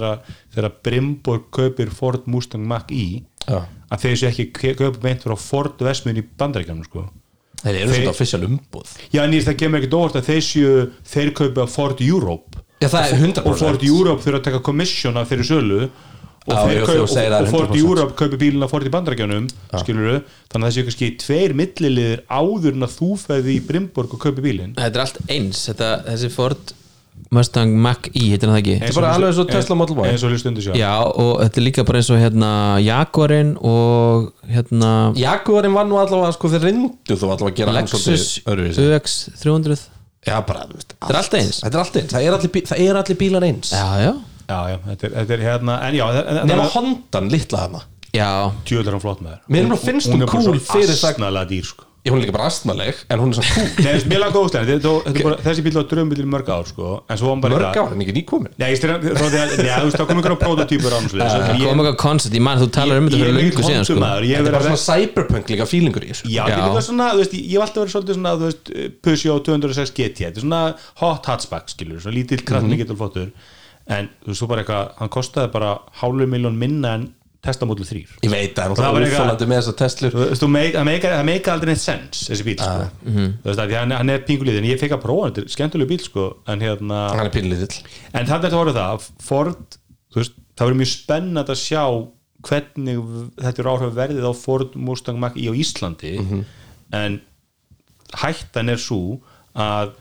þegar, 0.54 0.76
Brimborg 0.86 1.48
kaupir 1.56 1.94
Ford 1.96 2.28
Mustang 2.32 2.68
Mach-E 2.70 3.24
Já. 3.48 3.64
að 3.92 4.06
þeir 4.06 4.20
séu 4.22 4.30
ekki 4.32 4.76
kaupa 4.80 5.04
beint 5.04 5.26
frá 5.26 5.36
Ford 5.40 5.82
Vestmjörn 5.82 6.22
í 6.22 6.26
bandaríkjanum 6.38 6.88
sko. 6.88 7.08
Þeir 7.62 7.80
eru 7.84 7.96
svona 7.96 8.14
official 8.16 8.46
umbúð 8.48 8.94
já 9.14 9.22
en 9.22 9.36
það 9.46 9.58
kemur 9.60 9.82
ekkert 9.82 9.98
óvart 9.98 10.20
að 10.22 10.30
þeir 10.32 10.46
séu 10.48 10.78
þeir 11.12 11.34
kaupa 11.38 11.68
Ford 11.70 12.02
Europe. 12.02 12.64
Já, 12.82 12.88
það 12.90 13.12
100% 13.20 13.44
og 13.46 13.60
Ford 13.60 13.84
Europe 13.86 14.24
þurfa 14.26 14.40
að 14.42 14.48
taka 14.48 14.64
komissjón 14.66 15.20
af 15.22 15.30
þeirri 15.30 15.50
sölu 15.52 15.82
og, 16.42 16.54
Já, 16.56 16.60
þeir 16.66 16.76
jú, 16.80 16.86
kaup, 16.88 16.96
þú 16.98 17.04
og, 17.06 17.10
segir 17.14 17.32
það 17.36 17.46
og 17.46 17.52
Ford 17.54 17.70
100%. 17.70 17.86
Europe 17.86 18.16
kaupi 18.18 18.38
bílina 18.42 18.68
Ford 18.72 18.88
í 18.90 18.92
bandarækjanum 18.96 19.48
skilur 19.84 20.20
þannig 20.52 20.68
að 20.68 20.76
séu 20.78 20.86
kannski 20.88 21.10
tveir 21.22 21.54
milliliðir 21.60 22.24
áður 22.34 22.74
en 22.80 22.88
að 22.88 22.96
þú 22.98 23.10
fæði 23.22 23.56
í 23.60 23.64
Brimborg 23.68 24.16
og 24.18 24.24
kaupi 24.26 24.42
bílin 24.46 24.74
Þetta 24.80 24.98
er 24.98 25.04
allt 25.06 25.20
eins. 25.30 25.66
Þetta, 25.70 25.90
Þessi 26.10 26.32
Ford 26.34 26.74
Mustang 27.32 27.76
Mach-E, 27.78 28.24
heitir 28.34 28.50
það 28.50 28.58
ekki? 28.58 28.74
Eins 28.82 28.96
og 28.96 29.04
bara 29.04 29.12
alveg 29.16 29.30
eins 29.30 29.40
og 29.44 29.50
Tesla 29.52 29.76
Model 29.78 30.00
Y. 30.02 30.08
eins 30.10 30.24
og 30.26 30.32
hlustundu 30.34 30.64
sjá. 30.66 30.72
Já, 30.80 30.90
og 31.06 31.38
þetta 31.44 31.60
er 31.62 31.66
líka 31.68 31.84
bara 31.86 32.00
eins 32.02 32.10
og 32.12 32.18
hérna 32.20 32.50
Jaguarinn 32.82 33.52
og 33.62 34.32
hérna 34.50 34.90
Jaguarinn 35.20 35.76
var 35.78 35.86
nú 35.88 36.00
allavega 36.02 36.34
sko 36.36 36.50
þeir 36.56 36.66
reyndu 36.72 36.90
þú 37.14 37.30
allavega 37.30 37.52
að 37.52 37.60
gera 37.62 37.76
Lexus. 37.78 38.34
UX 38.48 39.16
300 39.44 39.78
Já, 40.26 40.36
bara, 40.46 40.66
þú 40.70 40.80
veist 40.80 40.92
Þetta 40.98 41.14
er 41.14 41.20
allt. 41.22 41.38
eins. 41.40 41.62
Þetta 41.62 41.78
er 41.78 41.82
allt 41.86 41.96
eins, 42.02 42.12
það 42.16 42.26
er 42.28 42.36
allir, 42.40 42.52
bí- 42.58 42.66
það 42.72 42.82
er 42.88 43.00
allir 43.04 43.18
bílar 43.22 43.46
eins. 43.48 43.72
Já, 43.74 43.86
já 44.06 44.12
já, 44.52 44.58
já, 44.74 44.78
þetta 44.90 45.08
er, 45.10 45.16
þetta 45.22 45.38
er 45.40 45.46
hérna 45.48 45.78
en 45.88 45.98
já, 46.00 46.06
það 46.18 46.42
Nefna 46.52 46.68
Hondan, 46.76 47.32
litla 47.36 47.64
hana. 47.68 47.86
Já, 48.12 48.28
djöðlar 48.68 48.98
hann 48.98 49.06
flott 49.06 49.24
með 49.24 49.38
þér. 49.38 49.48
Mér 49.56 49.64
er 49.64 49.72
bara 49.72 49.86
finnst 49.88 50.12
hún 50.12 50.20
er 50.20 50.28
bara 50.28 50.36
cool 50.36 50.44
svo 50.50 50.76
fyrir 50.76 50.92
það- 51.00 51.16
asnalega 51.16 51.50
dýr 51.54 51.72
sko. 51.72 51.88
Ég 52.02 52.10
hún 52.10 52.18
er 52.18 52.24
líka 52.26 52.34
bara 52.34 52.48
astmaleg, 52.50 52.98
en 53.14 53.20
hún 53.22 53.30
er 53.30 53.38
svo 53.38 53.44
cool. 53.54 53.68
Nei, 53.86 53.92
veist, 53.94 54.08
mér 54.10 54.22
langt 54.24 54.34
góðslega, 54.34 54.66
þetta, 54.72 54.92
þetta 55.06 55.20
er 55.22 55.26
bara, 55.28 55.36
þessi 55.46 55.64
bíl 55.68 55.74
var 55.76 55.84
drömbíl 55.92 56.24
í 56.24 56.26
mörg 56.34 56.48
ár 56.50 56.66
sko, 56.66 56.88
en 57.06 57.20
svo 57.20 57.28
var 57.28 57.36
hann 57.36 57.44
bara 57.44 57.60
Mörg 57.60 57.78
ár, 57.78 57.92
en 57.94 58.02
ekki 58.02 58.16
nýkomin? 58.16 58.56
Nei, 58.58 58.66
ég 58.72 58.80
styrir, 58.80 59.06
þá 59.06 59.22
þegar, 59.22 59.54
já, 59.68 59.76
þú 59.76 59.86
veist, 59.86 60.00
þá 60.00 60.06
kom 60.10 60.18
einhverja 60.24 60.40
prototípur 60.42 60.96
án 60.98 61.06
það 61.12 61.46
kom 61.62 61.84
eitthvað 61.86 62.00
koncept, 62.02 62.40
ég 62.40 62.46
man 62.50 62.58
þú 62.64 62.70
talar 62.74 63.04
um 63.04 63.06
þetta 63.12 63.22
fyrir 63.22 63.38
löngu 63.38 63.68
síðan 63.70 63.86
sko. 63.86 64.00
Ég 64.02 64.02
Þetta 64.02 64.34
hef 64.34 64.42
er 64.42 64.50
bara 64.50 64.58
verið 64.58 64.74
að 64.74 64.82
svona 64.82 64.84
cyberpunk 64.88 65.54
líka 65.54 65.70
fílingur 65.70 66.02
í 66.02 66.10
þessu. 66.10 66.26
Já, 66.26 66.42
þetta 66.42 66.58
Já. 66.58 66.66
er 66.66 66.74
líka 66.74 66.86
svona, 66.90 67.12
þú 67.14 67.22
veist, 67.22 67.38
ég 67.38 67.54
hef 67.54 67.66
alltaf 67.68 67.82
verið 67.86 67.94
svolítið 67.94 68.18
svona, 68.18 68.34
þú 68.42 68.50
veist, 68.50 68.76
Peugeot 69.06 69.46
206 69.46 69.94
GT 70.02 70.26
Þetta 70.26 70.42
er 70.42 70.46
svona 70.50 70.64
hot 71.06 71.30
hatchback, 71.30 71.70
skilur, 71.70 72.02
svona 72.02 72.18
lítill 72.18 72.42
kraftmi 72.50 72.82
getur 72.82 72.98
fóttur 72.98 73.30
En 73.92 74.08
þú 74.22 74.32
veist, 74.32 74.40
svo 74.42 74.48
bara 74.52 74.64
eitthvað, 74.64 74.94
hann 75.02 75.12
kostaði 75.12 75.52
bara 75.56 75.72
hálfu 76.02 76.28
miljón 76.32 76.56
minna 76.62 76.94
en 77.00 77.10
Tesla 77.42 77.66
Model 77.66 77.88
3 77.90 78.02
Ég 78.22 78.30
veit 78.32 78.52
það, 78.54 78.76
Það 78.76 78.84
það 78.86 78.94
var 78.96 79.06
útfólandi 79.08 79.48
með 79.50 79.62
þessar 79.62 80.12
Þú 80.14 80.26
þú 80.42 80.50
meik- 80.54 80.76
það 80.78 80.92
það 81.18 81.26
meikar 81.32 81.54
aldrei 81.56 81.72
neitt 81.72 81.82
sens, 81.82 82.20
þessi 82.30 82.46
bíl, 82.46 82.56
sko. 82.62 82.86
Þú 83.08 83.48
veist, 83.50 83.62
því 83.66 83.78
hann, 83.80 83.96
hann 83.98 84.12
er 84.14 84.22
pingulíð, 84.28 84.60
en 84.62 84.68
ég 84.70 84.80
fekk 84.82 84.94
að 84.98 85.02
prófa 85.08 85.24
hann, 85.26 85.34
þetta 85.34 85.48
er 85.50 85.56
skemmtuleg 85.56 85.90
bíl, 85.90 86.00
sko 86.06 86.26
En 86.54 86.62
hérna, 86.62 87.00
Hann 87.18 87.26
er 87.26 87.34
pínlítill 87.34 87.82
En 88.14 88.30
þannig 88.30 88.46
að 88.46 88.54
það 88.54 88.60
voru 88.62 88.76
það 88.78 88.94
að 88.94 89.08
Ford, 89.26 89.78
þú 90.14 90.22
veist, 90.22 90.38
það 90.56 90.68
verður 90.70 90.80
mjög 90.84 90.92
spennand 90.94 91.50
að 91.56 91.60
sjá 91.66 91.84
hvernig 92.42 93.02
þetta 93.42 93.62
er 93.66 93.70
áhrif 93.74 93.98
verðið 93.98 94.26
á 94.30 94.34
Ford 94.38 94.78
Mustang 94.78 95.20
Mach-E 95.22 95.50
á 95.50 95.54
Íslandi. 95.54 96.14
En 96.94 97.20
hættan 98.22 98.70
er 98.74 98.80
svo 98.82 99.20
að 99.58 99.92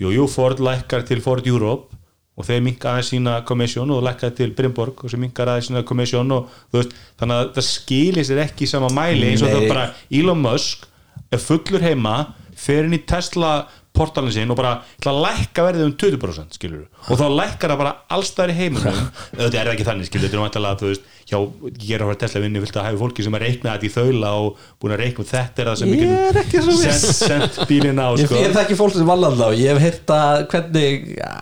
jú, 0.00 0.12
jú, 0.12 0.28
Ford 0.30 0.60
lækkar 0.62 1.04
til 1.08 1.20
Ford 1.24 1.46
Europe 1.46 1.96
og 2.32 2.46
þeir 2.48 2.62
minka 2.64 2.92
aðeins 2.92 3.10
sína 3.12 3.34
komissjón 3.48 3.92
og 3.92 4.04
lækkar 4.06 4.32
til 4.36 4.54
Brimborg 4.56 5.04
og 5.04 5.12
sem 5.12 5.20
minkar 5.20 5.50
aðeins 5.52 5.68
sína 5.68 5.82
komissjón 5.88 6.32
og 6.32 6.48
þú 6.72 6.80
veist, 6.80 6.94
þannig 7.20 7.40
að 7.40 7.50
það 7.58 7.66
skilir 7.68 8.28
sér 8.28 8.44
ekki 8.46 8.64
í 8.64 8.70
sama 8.70 8.88
mæli 8.94 9.28
eins 9.28 9.44
og 9.44 9.50
Nei. 9.50 9.56
það 9.58 9.68
bara 9.68 9.84
Elon 10.20 10.40
Musk 10.40 10.86
er 11.32 11.42
fullur 11.42 11.84
heima 11.84 12.16
fer 12.56 12.86
inn 12.86 12.96
í 12.96 13.02
Tesla 13.08 13.52
portalin 13.92 14.32
sinn 14.32 14.52
og 14.52 14.56
bara 14.58 14.72
ætla 14.96 15.12
að 15.12 15.22
lækka 15.26 15.64
verðið 15.66 15.84
um 15.84 15.94
20% 16.00 16.56
skilur 16.56 16.84
og 17.12 17.18
þá 17.20 17.26
lækkar 17.36 17.72
það 17.72 17.80
bara 17.82 17.92
allstæðar 18.16 18.52
í 18.52 18.56
heiminum. 18.56 19.00
Auðvitað 19.38 19.60
er 19.60 19.70
ekki 19.74 19.86
þannig 19.88 20.06
skilur 20.08 20.26
þetta 20.28 20.38
er 20.38 20.44
vantilega 20.46 20.72
að 20.72 20.80
þú 20.82 20.86
veist 20.92 21.02
hjá, 21.28 21.38
ég 21.82 21.92
er 21.96 22.00
að 22.02 22.08
fara 22.10 22.20
Tesla 22.22 22.42
vinni 22.42 22.62
vilt 22.62 22.76
að 22.76 22.86
hafa 22.88 23.00
fólki 23.02 23.20
sem 23.26 23.36
er 23.36 23.42
reiknað 23.46 23.72
þetta 23.76 23.88
í 23.88 23.94
þaula 23.96 24.30
og 24.42 24.48
búin 24.82 24.94
að 24.96 25.02
reikna 25.02 25.22
þetta 25.32 25.58
er 25.62 25.66
það 25.70 25.76
sem 25.82 25.88
Ég 25.92 25.98
er 26.12 26.36
ekki 26.42 26.58
sent, 26.62 27.06
sent 27.18 27.54
bílinn 27.68 28.00
á 28.00 28.08
Ég, 28.16 28.26
sko. 28.26 28.36
ég 28.40 28.50
þekki 28.56 28.76
fólk 28.80 28.94
sem 28.96 29.08
vallan 29.12 29.36
þá 29.38 29.48
Ég 29.58 29.66
hef 29.72 29.80
heyrt 29.86 30.08
að 30.16 30.36
hvernig 30.52 30.92
ja, 31.18 31.32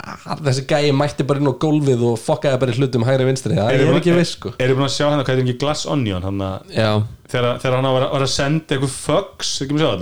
þessi 0.46 0.62
gæi 0.70 0.90
mætti 0.96 1.22
bara 1.28 1.38
inn 1.42 1.50
á 1.50 1.54
gólfið 1.64 2.00
og 2.10 2.14
fokkaði 2.20 2.62
bara 2.64 2.76
hlutum 2.80 3.06
hægri 3.06 3.24
vinstri. 3.30 3.54
Það 3.58 3.68
er 3.76 3.80
ekki 4.00 4.16
viss 4.18 4.34
sko. 4.36 4.48
Eru 4.58 4.74
búin 4.78 4.88
að 4.88 4.96
sjá 4.96 5.06
hann 5.08 5.20
að 5.22 5.26
hvað 5.30 5.36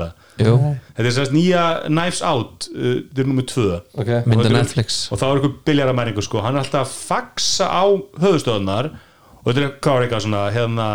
er 0.09 0.17
þetta 0.39 1.05
er 1.09 1.15
sérst 1.17 1.35
nýja 1.35 1.65
Knives 1.89 2.23
Out 2.23 2.69
uh, 2.71 2.95
þetta 3.09 3.23
er 3.25 3.29
nummið 3.33 3.47
tvö. 3.53 3.69
Okay. 3.99 4.23
mynda 4.27 4.53
Netflix. 4.55 4.99
og 5.13 5.19
þá 5.21 5.27
er 5.29 5.37
eitthvað 5.41 5.59
biljaramæringu 5.69 6.25
sko, 6.25 6.43
hann 6.45 6.57
er 6.59 6.65
alltaf 6.65 6.87
að 6.87 6.97
faxa 7.11 7.69
á 7.69 7.85
höfustöðunar 8.23 8.91
og 8.95 9.47
þetta 9.51 9.65
er 9.67 9.73
hvað 9.83 9.95
var 9.99 10.07
eitthvað 10.07 10.25
svona 10.27 10.43
hérna, 10.55 10.89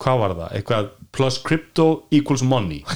hvað 0.00 0.22
var 0.24 0.36
það, 0.40 0.56
eitthvað 0.60 0.90
plus 1.10 1.38
crypto 1.42 1.86
equals 2.14 2.42
money. 2.46 2.84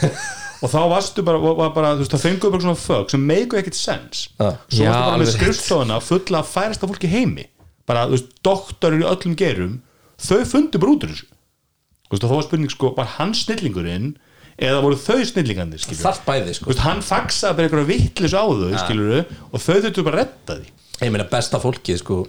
Og 0.65 0.71
þá 0.73 0.79
varstu 0.89 1.21
bara, 1.27 1.37
var 1.43 1.73
bara 1.75 1.91
þú 1.93 2.05
veist, 2.05 2.13
það 2.15 2.23
fengur 2.25 2.53
bara 2.55 2.63
svona 2.65 2.79
fög 2.81 3.11
sem 3.13 3.25
meiku 3.29 3.59
ekkert 3.59 3.77
sens 3.77 4.21
Ah. 4.41 4.55
svo 4.71 4.87
Já, 4.87 4.95
varstu 4.95 5.11
bara 5.11 5.19
með 5.21 5.33
skrifstofuna 5.35 5.99
fulla 6.01 6.39
að 6.41 6.47
færasta 6.55 6.89
fólki 6.89 7.11
heimi. 7.13 7.45
Bara, 7.85 8.07
þú 8.09 8.15
veist, 8.17 8.31
doktorir 8.47 9.03
í 9.03 9.09
öllum 9.11 9.35
gerum 9.37 9.75
þau 10.17 10.39
fundu 10.49 10.81
bara 10.81 10.95
út 10.95 11.05
úr 11.05 11.13
þessu. 11.13 11.27
Þú 12.07 12.15
veist, 12.15 12.25
þá 12.25 12.33
var 12.33 12.47
spurning 12.47 12.73
sko, 12.73 12.93
var 12.97 13.11
hann 13.19 13.35
snillingurinn 13.37 14.09
eða 14.59 14.83
voru 14.85 14.99
þau 15.01 15.21
snillingarnir 15.31 15.83
skilur 15.83 16.05
Þarf 16.05 16.25
bæði 16.27 16.57
sko. 16.59 16.71
Veist, 16.71 16.85
hann 16.85 17.03
faxaði 17.05 17.59
bara 17.59 17.69
einhverja 17.69 17.91
vittlis 17.91 18.37
á 18.37 18.45
þau 18.45 18.85
skilur 18.85 19.25
og 19.25 19.59
þau 19.59 19.75
þurftu 19.81 20.07
bara 20.07 20.21
að 20.21 20.21
redda 20.23 20.59
því. 20.61 20.71
Ég 21.03 21.11
meina 21.11 21.27
besta 21.27 21.59
fólkið 21.59 21.99
sko 22.01 22.21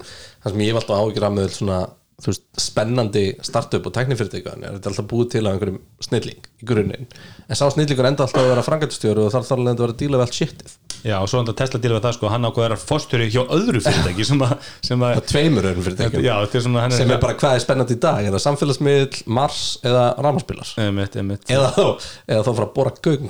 Það 0.46 0.54
sem 0.54 0.62
ég 0.62 0.68
hef 0.70 0.78
alltaf 0.78 1.00
áhyggjur 1.02 1.24
af 1.26 1.32
með 1.34 1.48
svona 1.56 1.78
veist, 2.22 2.44
spennandi 2.62 3.24
startup 3.44 3.88
og 3.90 3.94
teknifyrirtækjan 3.96 4.62
er 4.62 4.76
þetta 4.78 4.92
alltaf 4.92 5.08
búið 5.10 5.32
til 5.34 5.42
af 5.42 5.56
einhverjum 5.56 5.80
snilling 6.06 6.50
í 6.62 6.68
grunninn, 6.70 7.08
en 7.50 7.58
sá 7.58 7.66
snillingur 7.74 8.06
enda 8.12 8.28
alltaf 8.28 8.44
að 8.44 8.52
vera 8.54 8.66
frangatustjóru 8.68 9.26
og 9.26 9.34
þarf 9.34 9.50
þar 9.50 9.64
alveg 9.64 9.74
að 9.74 9.82
vera 9.82 9.96
að 9.96 10.04
díla 10.04 10.22
allt 10.22 10.38
shitið 10.38 10.76
Já, 11.06 11.20
og 11.22 11.30
svo 11.30 11.38
hann 11.38 11.54
Tesla 11.54 11.78
til 11.78 11.92
við 11.94 12.02
það 12.02 12.16
sko, 12.18 12.30
hann 12.34 12.48
ákveður 12.50 12.74
að 12.74 12.84
fórstjóri 12.90 13.28
hjá 13.30 13.44
öðru 13.54 13.82
fyrirtæki 13.86 14.26
sem 14.26 14.40
að, 14.42 14.54
sem 14.88 15.04
að 15.06 15.20
tveimur 15.30 15.68
öðrum 15.70 15.86
fyrirtækjum. 15.86 16.24
Já, 16.26 16.34
þetta 16.42 16.58
er 16.58 16.64
svona 16.66 16.86
hann 16.86 16.96
sem 16.98 17.14
er 17.14 17.22
bara 17.22 17.38
hvað 17.38 17.58
er 17.60 17.62
spennandi 17.62 17.94
í 17.94 18.00
dag, 18.02 18.26
er 18.26 18.34
það 18.34 18.44
samfélagsmiðl 18.48 19.20
Mars 19.38 19.60
eða 19.86 20.06
rámaspilar 20.26 20.72
einmitt, 20.82 21.18
einmitt. 21.22 21.46
eða 21.54 21.70
þá, 21.78 21.84
eða 22.26 22.42
þá 22.48 22.50
fara 22.50 22.66
að 22.66 22.74
bora 22.80 22.96
göng. 23.06 23.30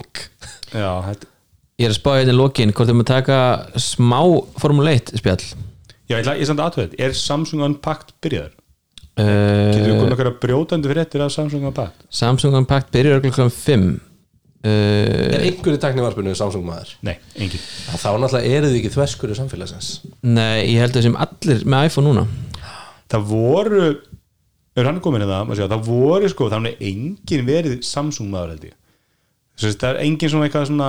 Já, 0.72 0.92
þetta 1.10 1.32
Ég 1.76 1.90
er 1.90 1.92
að 1.92 1.98
spája 2.00 2.22
hérna 2.22 2.32
í 2.32 2.40
lokin 2.40 2.72
hvort 2.72 2.88
þau 2.88 2.96
maður 2.96 3.10
taka 3.10 3.38
smá 3.84 4.20
Formule 4.64 4.94
1 4.96 5.18
spjall? 5.20 5.42
Já, 6.08 6.14
ég, 6.16 6.22
ætla- 6.22 6.38
ég 6.40 6.48
samt 6.48 6.62
aðtöð, 6.64 6.94
er 7.04 7.16
Samsung 7.20 7.66
Unpacked 7.68 8.16
byrjaður? 8.24 8.54
Getur 9.16 9.84
við 9.84 9.92
uh, 9.92 10.00
komið 10.00 10.14
eitthvað 10.16 10.38
brjótandi 10.44 10.92
fyrir 10.92 11.04
eftir 11.04 11.24
að 11.26 11.34
Samsung 11.36 11.68
Unpacked? 11.68 12.08
Samsung 12.16 12.56
Unpacked 12.62 12.96
byrjar 12.96 13.20
klukkan 13.26 13.52
5 13.52 13.84
uh, 13.92 14.00
er 14.72 15.44
einhverju 15.46 15.80
teknivarpinu 15.84 16.34
Samsung 16.38 16.66
maður 16.66 16.94
Nei, 17.06 17.16
engin 17.38 17.62
þá 17.62 18.08
náttúrulega 18.18 18.54
eru 18.58 18.72
þið 18.72 18.80
ekki 18.80 18.94
þverskurðu 18.96 19.38
samfélagsins. 19.40 19.90
Nei, 20.26 20.66
ég 20.74 20.82
held 20.84 20.98
að 20.98 21.06
sem 21.10 21.20
allir 21.26 21.66
með 21.70 21.90
iPhone 21.92 22.10
núna. 22.10 22.26
Það 23.14 23.28
voru, 23.30 23.84
er 24.76 24.90
hann 24.90 25.02
komin 25.04 25.26
í 25.26 25.30
það, 25.30 25.44
maður 25.50 25.62
sjá, 25.62 25.70
það 25.76 25.86
voru 25.92 26.32
sko, 26.32 26.50
þannig 26.56 26.82
engin 26.90 27.46
verið 27.48 27.78
Samsung 27.86 28.32
maður 28.34 28.56
held 28.56 28.66
ég. 28.72 28.80
Þess 29.56 29.70
að 29.78 29.84
það 29.86 29.92
er 29.94 30.00
engin 30.04 30.32
svona 30.34 30.48
eitthvað 30.50 30.66
svona 30.68 30.88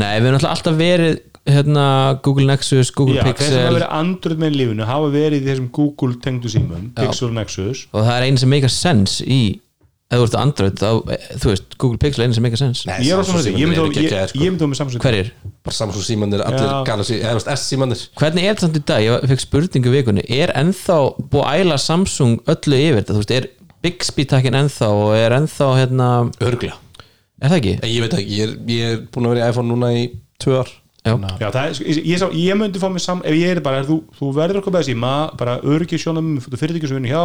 Nei, 0.00 0.14
við 0.16 0.28
erum 0.30 0.38
alltaf 0.38 0.52
alltaf 0.54 0.76
verið 0.78 1.18
hérna, 1.48 1.84
Google 2.24 2.46
Nexus, 2.48 2.90
Google 2.96 3.18
Já, 3.18 3.22
þeir 3.26 3.34
sem 3.34 3.38
Pixel. 3.42 3.58
hafa 3.66 3.74
verið 3.76 3.92
Android 3.98 4.40
með 4.42 4.56
lífinu 4.56 4.86
hafa 4.88 5.10
verið 5.12 5.42
í 5.42 5.48
þessum 5.50 5.66
Google 5.76 6.16
tengdu 6.24 6.52
símum 6.52 6.86
Pixel 6.96 7.30
Nexus. 7.36 7.82
Og 7.92 8.04
það 8.06 8.14
er 8.14 8.26
einu 8.28 8.40
sem 8.42 8.52
meika 8.52 8.70
sens 8.72 9.18
í 9.24 9.40
ef 10.08 10.16
þú 10.18 10.24
ert 10.24 10.36
Android, 10.40 10.78
þá, 10.80 10.90
þú 11.42 11.50
veist 11.52 11.74
Google 11.76 11.98
Pixel 12.00 12.22
er 12.22 12.28
einu 12.30 12.36
sem 12.38 12.44
meika 12.46 12.56
sens 12.56 12.84
Nei, 12.88 12.94
Ég 13.04 13.12
er 13.12 13.20
á 13.20 13.24
Samsung 13.28 13.34
svona 13.34 13.44
því, 13.44 13.52
ég 13.60 13.68
myndi 13.68 13.80
eru 13.82 13.90
ég- 13.92 13.96
geggjaðir, 13.98 14.30
sko. 14.32 14.38
ég 14.40 14.52
myndi 14.54 14.64
á 14.64 14.68
með 14.72 14.78
Samsung 14.80 15.02
Hverjir? 15.04 15.28
bara 15.68 15.76
Samsung 15.78 16.04
símanir, 16.06 16.40
allir 16.46 16.64
Já. 16.64 16.84
Galaxy, 16.88 17.18
eða 17.20 17.34
þú 17.34 17.38
veist, 17.42 17.50
S-símanir 17.58 18.02
Hvernig 18.22 18.42
er 18.48 18.54
þetta 18.54 18.64
samt 18.64 18.78
í 18.80 18.84
dag? 18.88 19.02
Ég 19.04 19.26
fekk 19.28 19.42
spurningu 19.44 19.90
í 19.92 19.94
vikunni 19.98 20.24
Er 20.32 20.52
ennþá 20.56 20.96
búið 21.28 21.44
að 21.44 21.60
æla 21.66 21.78
Samsung 21.84 22.38
öllu 22.48 22.80
yfir 22.80 22.98
þetta? 23.02 23.12
Þú 23.12 23.20
veist, 23.20 23.34
er 23.36 23.48
Bixby 23.84 24.24
takkin 24.32 24.56
ennþá 24.58 24.88
og 24.90 25.12
er 25.14 25.36
ennþá 25.36 25.68
hérna, 25.76 26.08
örgla 26.40 26.72
er 27.38 27.52
það 27.52 27.58
ekki? 27.60 27.74
ég 27.84 28.00
veit 28.02 28.16
ekki, 28.18 28.32
ég 28.40 28.48
er, 28.48 28.54
ég 28.66 28.94
er 28.96 29.02
búin 29.12 29.28
að 29.28 29.34
vera 29.36 29.44
í 29.44 29.50
iPhone 29.52 29.68
núna 29.70 29.92
í 29.94 30.06
tvö 30.42 30.56
ár 30.64 30.72
Já, 31.06 31.12
Já, 31.38 31.46
það 31.54 31.60
er, 31.68 31.78
ég, 31.86 32.00
ég, 32.10 32.18
sá, 32.18 32.26
ég 32.34 32.56
myndi 32.58 32.80
fá 32.82 32.88
mig 32.90 33.00
sam 33.04 33.20
ef 33.24 33.36
ég 33.38 33.52
er 33.54 33.60
bara, 33.64 33.84
þú, 33.86 34.00
þú 34.18 34.32
verður 34.34 34.58
okkur 34.60 34.74
með 34.74 34.88
síma 34.90 35.12
bara 35.38 35.54
öryggi 35.62 35.96
sjónum, 36.02 36.34
þú 36.42 36.58
fyrirtæki 36.58 36.88
sem 36.90 36.98
vinnu 36.98 37.12
hjá 37.12 37.22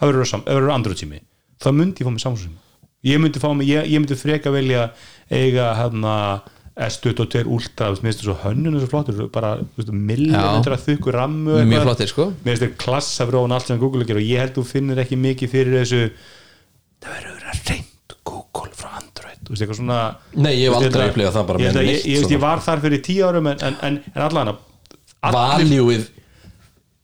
það 0.00 0.08
verður 0.08 0.30
sam- 0.32 0.42
það 0.48 0.56
verður 0.58 0.72
Android 0.78 1.02
sími 1.02 1.20
þá 1.64 1.70
myndi 1.78 2.02
ég 2.02 2.08
fá 2.08 2.12
mig 2.14 2.24
Samsung. 2.24 2.56
Síma 2.56 3.12
ég 3.12 3.18
myndi 3.22 3.40
fá 3.42 3.48
mig, 3.56 3.66
ég, 3.70 3.86
ég 3.90 4.02
myndi 4.02 4.18
freka 4.18 4.50
velja 4.54 4.88
eiga 5.32 5.70
hérna 5.78 6.16
S22 6.72 7.42
Ultra, 7.52 7.90
þú 7.90 7.96
veist, 7.96 8.02
mér 8.04 8.12
finnst 8.14 8.20
það 8.22 8.28
svo 8.30 8.36
hönnun 8.46 8.76
svo 8.80 8.86
flottur, 8.88 9.18
bara, 9.34 9.50
þú 9.60 9.80
veist, 9.82 9.90
millimetra 9.92 10.78
þykku 10.80 11.12
rammu 11.12 11.58
sko. 12.08 12.28
Mér 12.46 12.54
finnst 12.54 12.62
þetta 12.64 12.78
klassa 12.80 13.26
fyrir 13.28 13.40
ofan 13.42 13.52
allt 13.58 13.68
sem 13.68 13.80
Google 13.82 14.06
gerir 14.08 14.22
og 14.22 14.30
ég 14.30 14.40
held 14.40 14.54
þú 14.56 14.64
finnir 14.70 15.02
ekki 15.02 15.18
mikið 15.20 15.52
fyrir 15.52 15.76
þessu 15.82 16.00
það 17.02 17.10
verður 17.18 17.34
að 17.34 17.42
vera 17.42 17.58
reynd 17.68 18.16
Google 18.30 18.72
frá 18.78 18.88
Android 19.02 19.42
þú 19.44 19.52
veist 19.52 19.66
eitthvað 19.66 19.80
svona 19.82 19.98
Nei, 20.46 20.52
ég 20.54 20.64
hef 20.70 20.78
veist, 20.78 20.88
aldrei 20.88 21.10
upplifað 21.12 21.36
það 21.36 21.46
bara 21.50 21.62
ég, 21.66 21.76
að- 21.76 21.88
ég, 21.90 21.92
ég, 21.92 22.22
ég, 22.22 22.30
ég 22.36 22.42
var 22.46 22.64
þar 22.64 22.82
fyrir 22.86 23.02
tíu 23.10 23.26
árum 23.28 23.50
en, 23.52 23.62
en, 23.68 23.76
en, 23.90 24.00
en 24.14 24.24
allan 24.30 24.52
að 24.54 25.36
valjúið 25.36 26.08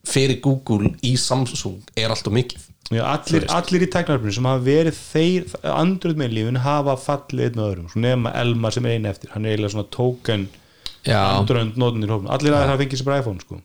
fyrir 0.08 0.40
Google 0.44 0.94
í 1.04 1.12
Samsung 1.20 1.82
er 1.98 2.08
alltaf 2.14 2.32
mikið 2.32 2.67
Já, 2.88 3.02
allir, 3.04 3.44
allir 3.52 3.84
í 3.84 3.88
tæknarfinu 3.92 4.32
sem 4.32 4.46
hafa 4.48 4.64
verið 4.64 4.96
þeir, 4.96 5.48
andruð 5.74 6.20
með 6.22 6.36
lífin 6.38 6.60
hafa 6.64 6.94
fallið 7.02 7.50
einn 7.50 7.60
og 7.60 7.66
öðrum, 7.66 7.88
svo 7.92 8.00
nema 8.00 8.32
Elmar 8.40 8.72
sem 8.72 8.88
er 8.88 8.96
einu 8.96 9.10
eftir, 9.10 9.32
hann 9.34 9.44
er 9.44 9.52
eiginlega 9.56 9.74
svona 9.74 9.90
token 9.92 10.46
Já, 11.04 11.18
andruð 11.34 11.76
nótunir 11.76 12.14
hófum, 12.14 12.30
allir 12.32 12.56
aðeins 12.56 12.72
hafa 12.72 12.80
fengið 12.80 13.02
sér 13.02 13.10
bara 13.10 13.20
iPhone 13.20 13.44
sko. 13.44 13.60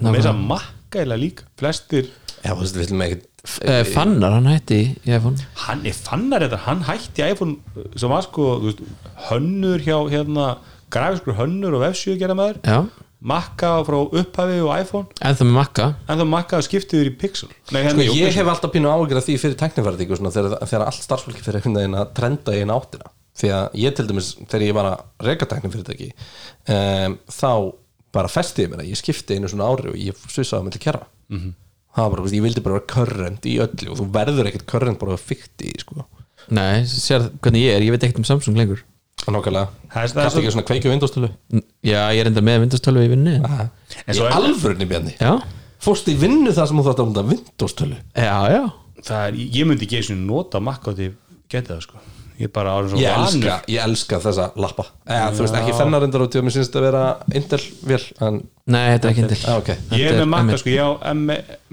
Og 0.00 0.06
með 0.06 0.20
þess 0.20 0.30
að 0.30 0.44
makka 0.52 1.02
eiginlega 1.02 1.22
líka, 1.24 1.48
flestir 1.58 2.12
Já, 2.40 2.54
þú 2.54 2.60
veist, 2.62 2.78
við 2.78 2.86
viljum 2.86 3.04
ekkert 3.08 3.26
uh, 3.66 3.82
Fannar, 3.90 4.38
hann 4.38 4.48
hætti 4.48 4.80
í 4.94 5.12
iPhone. 5.12 5.50
Hann 5.66 5.82
er 5.90 5.96
fannar 5.98 6.46
þetta, 6.46 6.62
hann 6.68 6.86
hætti 6.86 7.26
iPhone 7.26 7.58
uh, 7.74 7.90
sem 7.98 8.12
var 8.12 8.24
sko, 8.24 8.46
þú 8.62 8.70
veist, 8.70 8.84
hönnur 9.28 9.84
hjá 9.84 9.96
hérna, 10.14 10.46
grafiskur 10.94 11.36
hönnur 11.42 11.76
og 11.80 11.88
F7 11.90 12.16
gera 12.22 12.38
maður. 12.38 12.62
Já, 12.64 13.09
makka 13.20 13.70
frá 13.84 13.98
upphafi 14.00 14.58
og 14.64 14.72
iPhone. 14.80 15.06
En 15.20 15.36
það 15.36 15.48
með 15.50 15.56
makka 15.58 15.86
en 16.06 16.20
það 16.20 16.30
makka 16.32 16.60
skiptið 16.64 17.00
þér 17.02 17.10
í 17.10 17.14
Pixel. 17.20 17.50
Nei, 17.50 17.82
Sko, 17.82 17.84
hérna, 17.86 18.06
ég 18.06 18.12
Pixel. 18.14 18.36
hef 18.38 18.52
alltaf 18.54 18.72
pínu 18.74 18.90
áhyggjur 18.90 19.20
af 19.20 19.26
því 19.26 19.36
fyrir 19.42 19.58
tæknifærdíku 19.60 20.18
þegar, 20.20 20.56
þegar 20.64 20.84
allt 20.86 21.04
starfsfólki 21.04 21.44
fyrir 21.44 21.60
einhvern 21.60 21.78
veginn 21.80 21.98
að 22.00 22.12
trenda 22.16 22.56
í 22.56 22.62
eina 22.64 22.76
áttina. 22.80 23.12
Því 23.40 23.52
að 23.56 23.78
ég 23.80 23.96
til 23.96 24.06
dæmis, 24.08 24.30
þegar 24.40 24.66
ég 24.66 24.76
var 24.76 24.88
að 24.90 25.26
reka 25.28 25.48
tæknifyrirtæki 25.50 26.10
um, 26.10 27.18
þá 27.30 27.52
bara 28.10 28.30
festi 28.32 28.66
ég 28.66 28.72
mér 28.72 28.84
að 28.84 28.90
ég 28.90 29.00
skipti 29.00 29.36
einu 29.36 29.50
svona 29.50 29.68
ári 29.70 29.92
og 29.92 29.98
ég 30.00 30.16
svissaði 30.28 30.66
með 30.66 30.76
til 30.76 30.84
kjara 30.86 31.04
-hmm. 31.30 31.52
það 31.94 32.08
var 32.08 32.16
bara, 32.16 32.32
ég 32.34 32.42
vildi 32.42 32.64
bara 32.64 32.78
vera 32.78 32.90
current 32.94 33.46
í 33.46 33.58
öllu 33.62 33.92
og 33.92 34.00
þú 34.00 34.06
verður 34.16 34.50
ekkert 34.50 34.66
current 34.66 34.98
bara 34.98 35.14
að 35.14 35.26
fykti 35.30 35.70
í 35.70 35.78
sko. 35.78 36.06
Nei, 36.50 36.84
sér 36.84 37.30
hvernig 37.40 37.68
ég 37.68 37.76
er, 37.76 37.82
ég 37.86 37.94
veit 37.94 38.02
ekkert 38.02 38.18
um 38.18 38.24
Samsung 38.24 38.56
lengur. 38.56 38.82
Nákvæmlega, 39.20 39.68
kannski 39.92 40.40
ekki 40.40 40.50
svona 40.50 40.66
kveikju 40.66 40.90
vindóstölu 40.90 41.28
Já, 41.86 42.00
ég 42.12 42.20
er 42.20 42.28
enda 42.28 42.42
með 42.44 42.58
vindastölu 42.66 43.02
í 43.06 43.08
vinnu 43.14 43.38
En 43.40 43.70
Í 44.12 44.16
svo 44.18 44.28
alvörunni 44.28 44.86
bjarni. 44.90 45.14
Já, 45.16 45.38
Fórstu 45.80 46.12
í 46.12 46.18
vinnu 46.20 46.52
það 46.52 46.66
sem 46.68 46.80
þú 46.80 46.86
þátt 46.90 47.00
að 47.00 47.06
mynda 47.08 47.26
vindóstölu 47.30 47.98
já, 48.12 48.36
já. 48.52 48.62
Það 49.00 49.22
er, 49.30 49.38
ég 49.56 49.68
myndi 49.68 49.86
ekki 49.86 50.00
eins 50.00 50.10
og 50.12 50.18
nota 50.28 50.60
makka 50.60 50.92
til 50.98 51.14
geta 51.50 51.72
það 51.78 51.84
sko. 51.86 52.02
Ég 52.40 52.50
bara 52.52 52.74
árið 52.76 52.92
svo 52.94 53.00
Ég 53.00 53.16
elska, 53.16 53.54
ég 53.68 53.82
elska 53.84 54.18
þessa 54.24 54.46
lappa. 54.60 54.84
Eða, 55.04 55.30
Þú 55.36 55.44
veist 55.44 55.56
ekki 55.58 55.72
fennarindar 55.76 56.24
og 56.24 56.30
tíma 56.32 56.46
mér 56.46 56.54
syns 56.56 56.70
að 56.72 56.84
vera 56.86 57.02
Intel 57.36 57.60
vel 57.88 58.00
en, 58.24 58.38
Nei, 58.70 58.84
þetta 58.94 59.08
er 59.08 59.12
ekki 59.14 59.26
til 59.32 59.40
ah, 59.44 59.58
okay. 59.60 59.80
ég 59.96 60.04
er 60.04 60.14
Þetta 60.14 60.26
með 60.26 60.30
makka 60.34 60.54
M1. 60.54 60.60
sko, 60.62 60.72
ég 60.72 60.84
á 60.84 60.90
M 61.10 61.24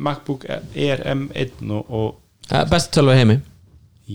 MacBook 0.08 0.48
Air 0.50 1.04
M1 1.14 1.72
og, 1.78 1.94
og 2.00 2.66
Best 2.72 2.92
tölva 2.96 3.16
í 3.16 3.22
heimi. 3.22 3.38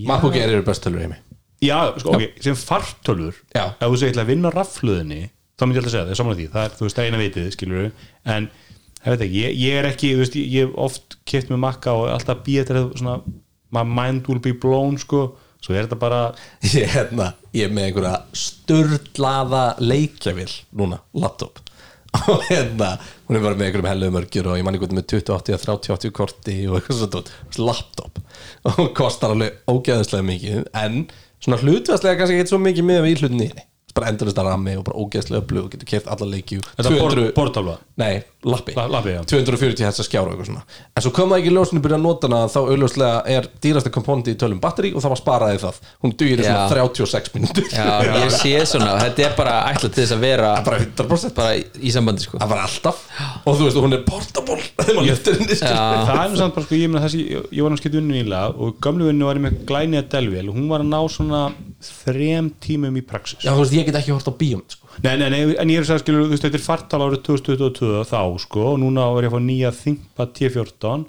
MacBook 0.09 0.37
Air 0.41 0.57
eru 0.57 0.65
best 0.65 0.85
tölur 0.85 1.05
heimi. 1.05 1.19
Já, 1.63 1.79
sko, 2.01 2.17
ok, 2.17 2.41
sem 2.43 2.57
fartölur 2.59 3.37
Já. 3.55 3.67
ef 3.77 3.87
þú 3.87 3.99
segir 4.01 4.21
að 4.25 4.31
vinna 4.33 4.53
rafluðinni 4.53 5.23
þá 5.59 5.65
myndi 5.67 5.79
ég 5.79 5.83
alltaf 5.83 5.95
segja 5.95 6.09
það, 6.09 6.19
samanlega 6.19 6.41
því. 6.41 6.51
Það 6.53 6.67
er, 6.67 6.77
þú 6.77 6.87
veist, 6.87 6.99
það 6.99 7.05
er 7.05 7.11
eina 7.11 7.23
vitið, 7.23 7.49
skilur 7.55 7.89
en, 8.35 8.51
ég 9.03 9.09
veit 9.15 9.25
ekki, 9.27 9.41
ég, 9.43 9.57
ég 9.63 9.79
er 9.79 9.89
ekki 9.89 10.13
þú 10.13 10.23
veist, 10.23 10.37
ég, 10.41 10.67
hef 10.67 10.77
oft 10.87 11.17
kipt 11.29 11.53
með 11.53 11.65
makka 11.67 11.97
og 11.99 12.11
alltaf 12.13 12.45
býð 12.47 12.63
þetta 12.63 12.85
svona, 13.01 13.17
my 13.73 13.83
mind 13.89 14.31
will 14.31 14.43
be 14.43 14.55
blown, 14.65 14.99
sko, 15.01 15.25
svo 15.63 15.77
er 15.77 15.87
þetta 15.87 15.99
bara 16.03 16.23
ég, 16.67 16.87
hérna, 16.95 17.33
ég 17.57 17.69
er 17.69 17.75
með 17.75 17.91
einhverja 17.91 18.15
störlaða 18.45 19.67
leikjavill 19.83 20.51
núna, 20.79 21.03
laptop. 21.17 21.63
Og 22.29 22.43
hérna, 22.51 22.91
hún 23.25 23.39
er 23.39 23.45
bara 23.45 23.57
með 23.57 23.71
einhverjum 23.71 23.89
hellu 23.89 24.09
mörgjur 24.13 24.51
og 24.53 24.59
ég 24.59 24.67
manni 24.67 24.81
hvað 24.83 24.91
með 24.99 25.07
2080 25.15 25.57
að 25.57 25.63
3080 25.65 26.13
korti 26.19 26.57
og 26.69 26.77
eitthvað 26.77 26.99
svona 26.99 27.71
laptop. 27.71 28.21
Og 28.69 28.77
hún 28.77 28.91
kostar 28.99 29.33
alveg 29.33 29.63
ógeðslega 29.65 30.27
mikið. 30.29 30.67
En 30.77 31.07
svona 31.41 31.63
hlutvæslega 31.63 32.21
kannski 32.21 32.37
ekki 32.37 32.53
svo 32.53 32.61
mikið 32.61 32.89
með 32.91 33.09
í 33.09 33.15
hlutinni 33.23 33.49
bara 33.95 34.09
endurist 34.13 34.39
að 34.41 34.49
rammi 34.51 34.77
og 34.81 34.85
bara 34.89 34.99
ógeðslega 35.03 35.43
öflug 35.45 35.65
og 35.67 35.73
getur 35.75 35.89
keft 35.95 36.07
alla 36.13 36.29
leikju 36.33 36.61
þetta 36.77 36.93
er 36.97 37.33
portafla 37.37 37.79
Nei, 38.01 38.23
lappi, 38.49 38.73
La- 38.75 38.87
lappi, 38.89 39.11
já. 39.13 39.21
240 39.29 39.85
hessa 39.85 40.03
skjára 40.03 40.31
og 40.33 40.33
eitthvað 40.33 40.47
svona. 40.49 40.63
En 40.97 41.03
svo 41.05 41.11
kom 41.15 41.29
það 41.31 41.43
ekki 41.43 41.51
ljósinu 41.53 41.83
byrja 41.85 41.99
að 41.99 42.05
nota 42.07 42.27
hana 42.31 42.39
þá 42.51 42.57
auðljóslega 42.63 43.19
er 43.35 43.49
dýrasta 43.63 43.91
komponenti 43.93 44.33
í 44.33 44.39
tölum 44.41 44.59
batteri 44.63 44.91
og 44.97 45.05
það 45.05 45.13
var 45.13 45.21
sparaði 45.21 45.59
það. 45.61 45.77
Hún 46.03 46.15
dugir 46.17 46.41
í 46.41 46.47
svona 46.47 46.65
Já. 46.65 46.89
36 46.89 47.35
mínútur. 47.37 47.69
Já, 47.69 48.01
ég 48.17 48.33
sé 48.33 48.55
svona, 48.73 48.95
þetta 49.05 49.27
er 49.29 49.37
bara 49.37 49.59
ætlað 49.71 49.93
til 49.93 50.01
þess 50.07 50.15
að 50.17 50.25
vera 50.25 50.51
Bara 50.65 50.79
100% 50.81 51.37
bara 51.37 51.53
í, 51.61 51.93
sambandi 51.93 52.25
sko. 52.25 52.41
Það 52.41 52.53
var 52.55 52.65
alltaf. 52.65 53.05
Og 53.45 53.61
þú 53.61 53.69
veist, 53.69 53.81
hún 53.85 53.97
er 53.99 54.03
portable 54.09 54.59
þegar 54.81 54.97
maður 54.97 55.11
lyftir 55.13 55.39
henni 55.39 55.59
skilur. 55.61 56.09
það 56.09 56.25
er 56.25 56.41
samt 56.41 56.57
bara 56.57 56.67
sko, 56.67 56.81
ég, 56.81 56.89
meina 56.89 57.05
þessi, 57.05 57.21
ég, 57.29 57.47
ég 57.53 57.69
var 57.69 57.77
náttúrulega 57.77 57.93
þrem 61.87 62.49
tímum 62.63 62.97
í 62.99 63.03
praxis 63.07 63.45
Já, 63.45 63.53
þú 63.55 63.65
veist, 63.65 63.75
ég 63.77 63.87
get 63.89 63.99
ekki 64.01 64.15
hort 64.15 64.31
á 64.31 64.35
bíum 64.39 64.63
sko. 64.71 64.89
Nei, 65.03 65.17
nei, 65.21 65.29
nei, 65.33 65.41
en 65.59 65.73
ég 65.73 65.81
er 65.81 65.85
að 65.87 65.91
segja, 65.91 66.03
skilur, 66.05 66.25
þú 66.29 66.35
veist, 66.37 66.47
þetta 66.47 66.59
er 66.61 66.65
fartal 66.67 67.03
árið 67.07 67.23
2022 67.29 68.03
þá, 68.11 68.19
sko, 68.45 68.65
og 68.73 68.81
núna 68.83 69.07
er 69.19 69.27
ég 69.27 69.33
að 69.33 69.37
fá 69.37 69.45
nýja 69.47 69.71
ThinkPad 69.79 70.35
T14 70.39 71.07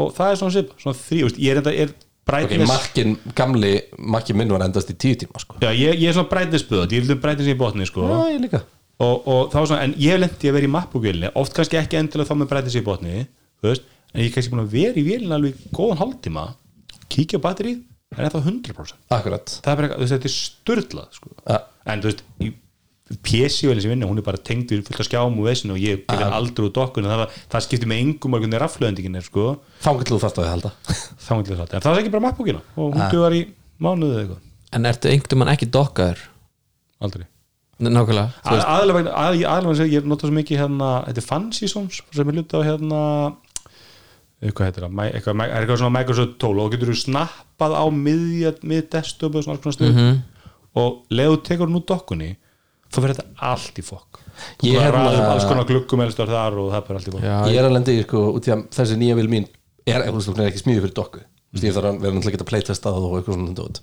og 0.00 0.12
það 0.16 0.30
er 0.34 0.38
svona 0.40 0.54
sip, 0.56 0.70
svona 0.80 0.98
þrý, 1.00 1.18
þú 1.20 1.28
veist, 1.30 1.42
ég 1.44 1.52
er 1.56 1.60
enda, 1.62 1.74
er 1.86 1.90
Ok, 2.30 2.30
brightness, 2.30 2.70
makkin, 2.70 3.14
gamli 3.34 3.70
makkin 3.98 4.36
minn 4.38 4.52
var 4.54 4.62
endast 4.62 4.90
í 4.92 4.94
10 4.94 5.16
tíma 5.24 5.40
sko. 5.42 5.56
já, 5.58 5.70
ég, 5.74 5.96
ég 5.98 6.12
er 6.12 6.14
svona 6.14 6.30
brightness 6.30 6.62
böð, 6.68 6.92
ég 6.94 7.02
vil 7.08 7.16
brightness 7.18 7.50
í 7.50 7.56
botni, 7.58 7.88
sko, 7.88 8.04
Já, 8.06 8.18
ég 8.36 8.44
líka 8.44 8.60
og, 9.02 9.24
og 9.26 9.48
þá 9.50 9.56
er 9.58 9.66
svona, 9.72 9.80
en 9.88 9.94
ég 9.98 10.12
hef 10.14 10.20
lendið 10.22 10.50
að 10.52 10.56
vera 10.58 10.68
í 10.68 10.70
mappugvélni, 10.76 11.30
oft 11.40 11.56
kannski 11.56 11.80
ekki 11.80 11.98
endilega 11.98 12.28
þá 12.30 12.36
með 12.38 12.50
brightness 12.52 12.78
í 12.78 12.84
botni, 12.86 13.24
þú 13.58 13.70
veist, 13.72 13.88
en 14.14 14.22
ég 14.22 14.28
er 14.30 14.34
kannski 14.36 14.52
búin 14.54 14.62
að 14.62 14.76
vera 14.76 15.00
í 15.00 15.06
vélina 15.08 15.38
alveg 15.40 15.64
góðan 15.74 16.00
hálftíma, 16.04 16.44
kíkja 17.10 17.40
á 17.42 17.44
batterið, 17.48 17.80
það 18.10 18.22
er 18.22 18.26
ennþá 18.28 18.42
100%. 18.46 18.98
Akkurat. 19.16 19.54
Það 19.64 19.72
er 19.72 19.80
bara, 19.80 19.92
þú 19.94 20.02
veist, 20.04 20.14
þetta 20.16 20.28
er 20.30 20.34
störtlað 20.36 21.14
sko. 21.18 21.32
Ja. 21.46 21.60
en 21.90 22.02
þú 22.02 22.10
veist 22.10 22.24
í 22.40 22.50
PC-velin 23.26 23.82
sem 23.82 23.90
vinna, 23.90 24.06
hún 24.06 24.20
er 24.22 24.26
bara 24.26 24.38
tengd 24.38 24.70
við 24.70 24.84
fullt 24.86 25.00
af 25.02 25.08
skjám 25.08 25.38
og 25.40 25.46
vesinu 25.48 25.74
og 25.74 25.80
ég 25.82 26.04
getur 26.04 26.34
aldrei 26.36 26.66
úr 26.68 26.74
dokkun 26.76 27.08
það, 27.10 27.24
það 27.50 27.64
skiptir 27.66 27.90
með 27.90 28.02
engum 28.04 28.36
að 28.36 28.44
hvernig 28.44 28.60
raflöðendingin 28.62 29.18
er 29.18 29.26
sko, 29.26 29.46
þú 29.82 30.20
þarft 30.22 30.38
að 30.38 30.44
þið 30.44 30.52
halda 30.52 30.70
þá 31.26 31.32
er 31.34 31.50
það 31.50 31.74
en 31.74 31.84
það 31.86 31.90
er 31.90 32.02
ekki 32.04 32.12
bara 32.14 32.24
mappbókina. 32.28 32.62
Og 32.76 32.94
hún 32.94 33.10
dugar 33.10 33.34
í 33.34 33.42
mánuðu 33.82 34.12
eða 34.14 34.22
eitthvað, 34.22 34.46
En 34.70 34.86
ertu 34.86 35.10
einhvern 35.10 35.40
mann 35.42 35.50
ekki 35.50 35.66
dokkaður? 35.74 36.22
aldrei. 37.02 37.26
Nákvæmlega 37.80 38.26
aðalega 38.44 38.96
vegna, 38.98 39.12
að, 39.16 39.38
aðalega 39.48 39.70
vegna 39.72 39.86
ég 39.94 40.08
nota 40.10 40.28
svo 40.28 40.36
mikið 40.36 40.60
hérna, 40.60 40.88
þetta 41.06 41.22
er 41.22 41.26
Fancy 41.26 41.68
Sons 41.70 42.00
sem 42.12 42.28
er 42.28 42.36
hluta 42.36 42.60
á 42.60 42.68
hérna 42.68 42.98
eitthvað 44.40 44.68
heitir 44.70 44.84
það, 44.86 45.00
eitthvað, 45.14 45.42
er 45.44 45.56
eitthvað 45.60 45.80
svona 45.82 45.94
Microsoft 45.98 46.36
tól 46.40 46.60
og 46.64 46.70
getur 46.72 46.92
þú 46.92 46.98
snappað 47.02 47.74
á 47.76 47.84
miðja, 47.92 48.52
mið 48.64 48.86
desktop 48.94 49.34
og 49.36 49.44
svona, 49.44 49.60
svona 49.60 49.76
stuð 49.76 49.92
Mhm. 49.94 50.20
og 50.80 51.02
leðu 51.10 51.40
tekur 51.44 51.68
nú 51.68 51.82
dokkunni 51.84 52.36
þá 52.90 52.96
verður 53.02 53.16
þetta 53.20 53.46
allt 53.50 53.78
í 53.78 53.82
fokk. 53.84 54.20
Er 54.64 54.80
hérna- 54.80 55.28
alls 55.30 55.44
konar 55.44 55.64
gluggum 55.68 56.00
elstar 56.00 56.26
þar 56.26 56.56
og 56.58 56.70
það 56.72 56.76
er 56.80 56.86
bara 56.88 56.98
allt 56.98 57.08
í 57.08 57.12
fokk. 57.12 57.22
Já, 57.22 57.36
Ég 57.52 57.58
er 57.60 57.68
að 57.68 57.72
lenda 57.76 57.92
í 57.92 58.02
sko, 58.02 58.22
út 58.34 58.46
í 58.48 58.52
að 58.54 58.68
þessi 58.70 58.96
nýja 58.96 59.14
vil 59.16 59.28
mín 59.28 59.46
er, 59.86 60.02
þú 60.10 60.38
er 60.38 60.50
ekki 60.50 60.62
smíði 60.64 60.80
fyrir 60.86 60.94
dokku. 60.94 61.20
Þú 61.20 61.54
veist, 61.58 61.64
ég 61.66 61.74
þarf 61.74 61.88
að 61.90 62.00
vera 62.00 62.14
náttúrulega 62.14 62.30
að 62.30 62.36
geta 62.38 62.50
playtestað 62.50 62.94
og 63.04 63.12
eitthvað 63.18 63.34
svona 63.34 63.54
dót. 63.58 63.80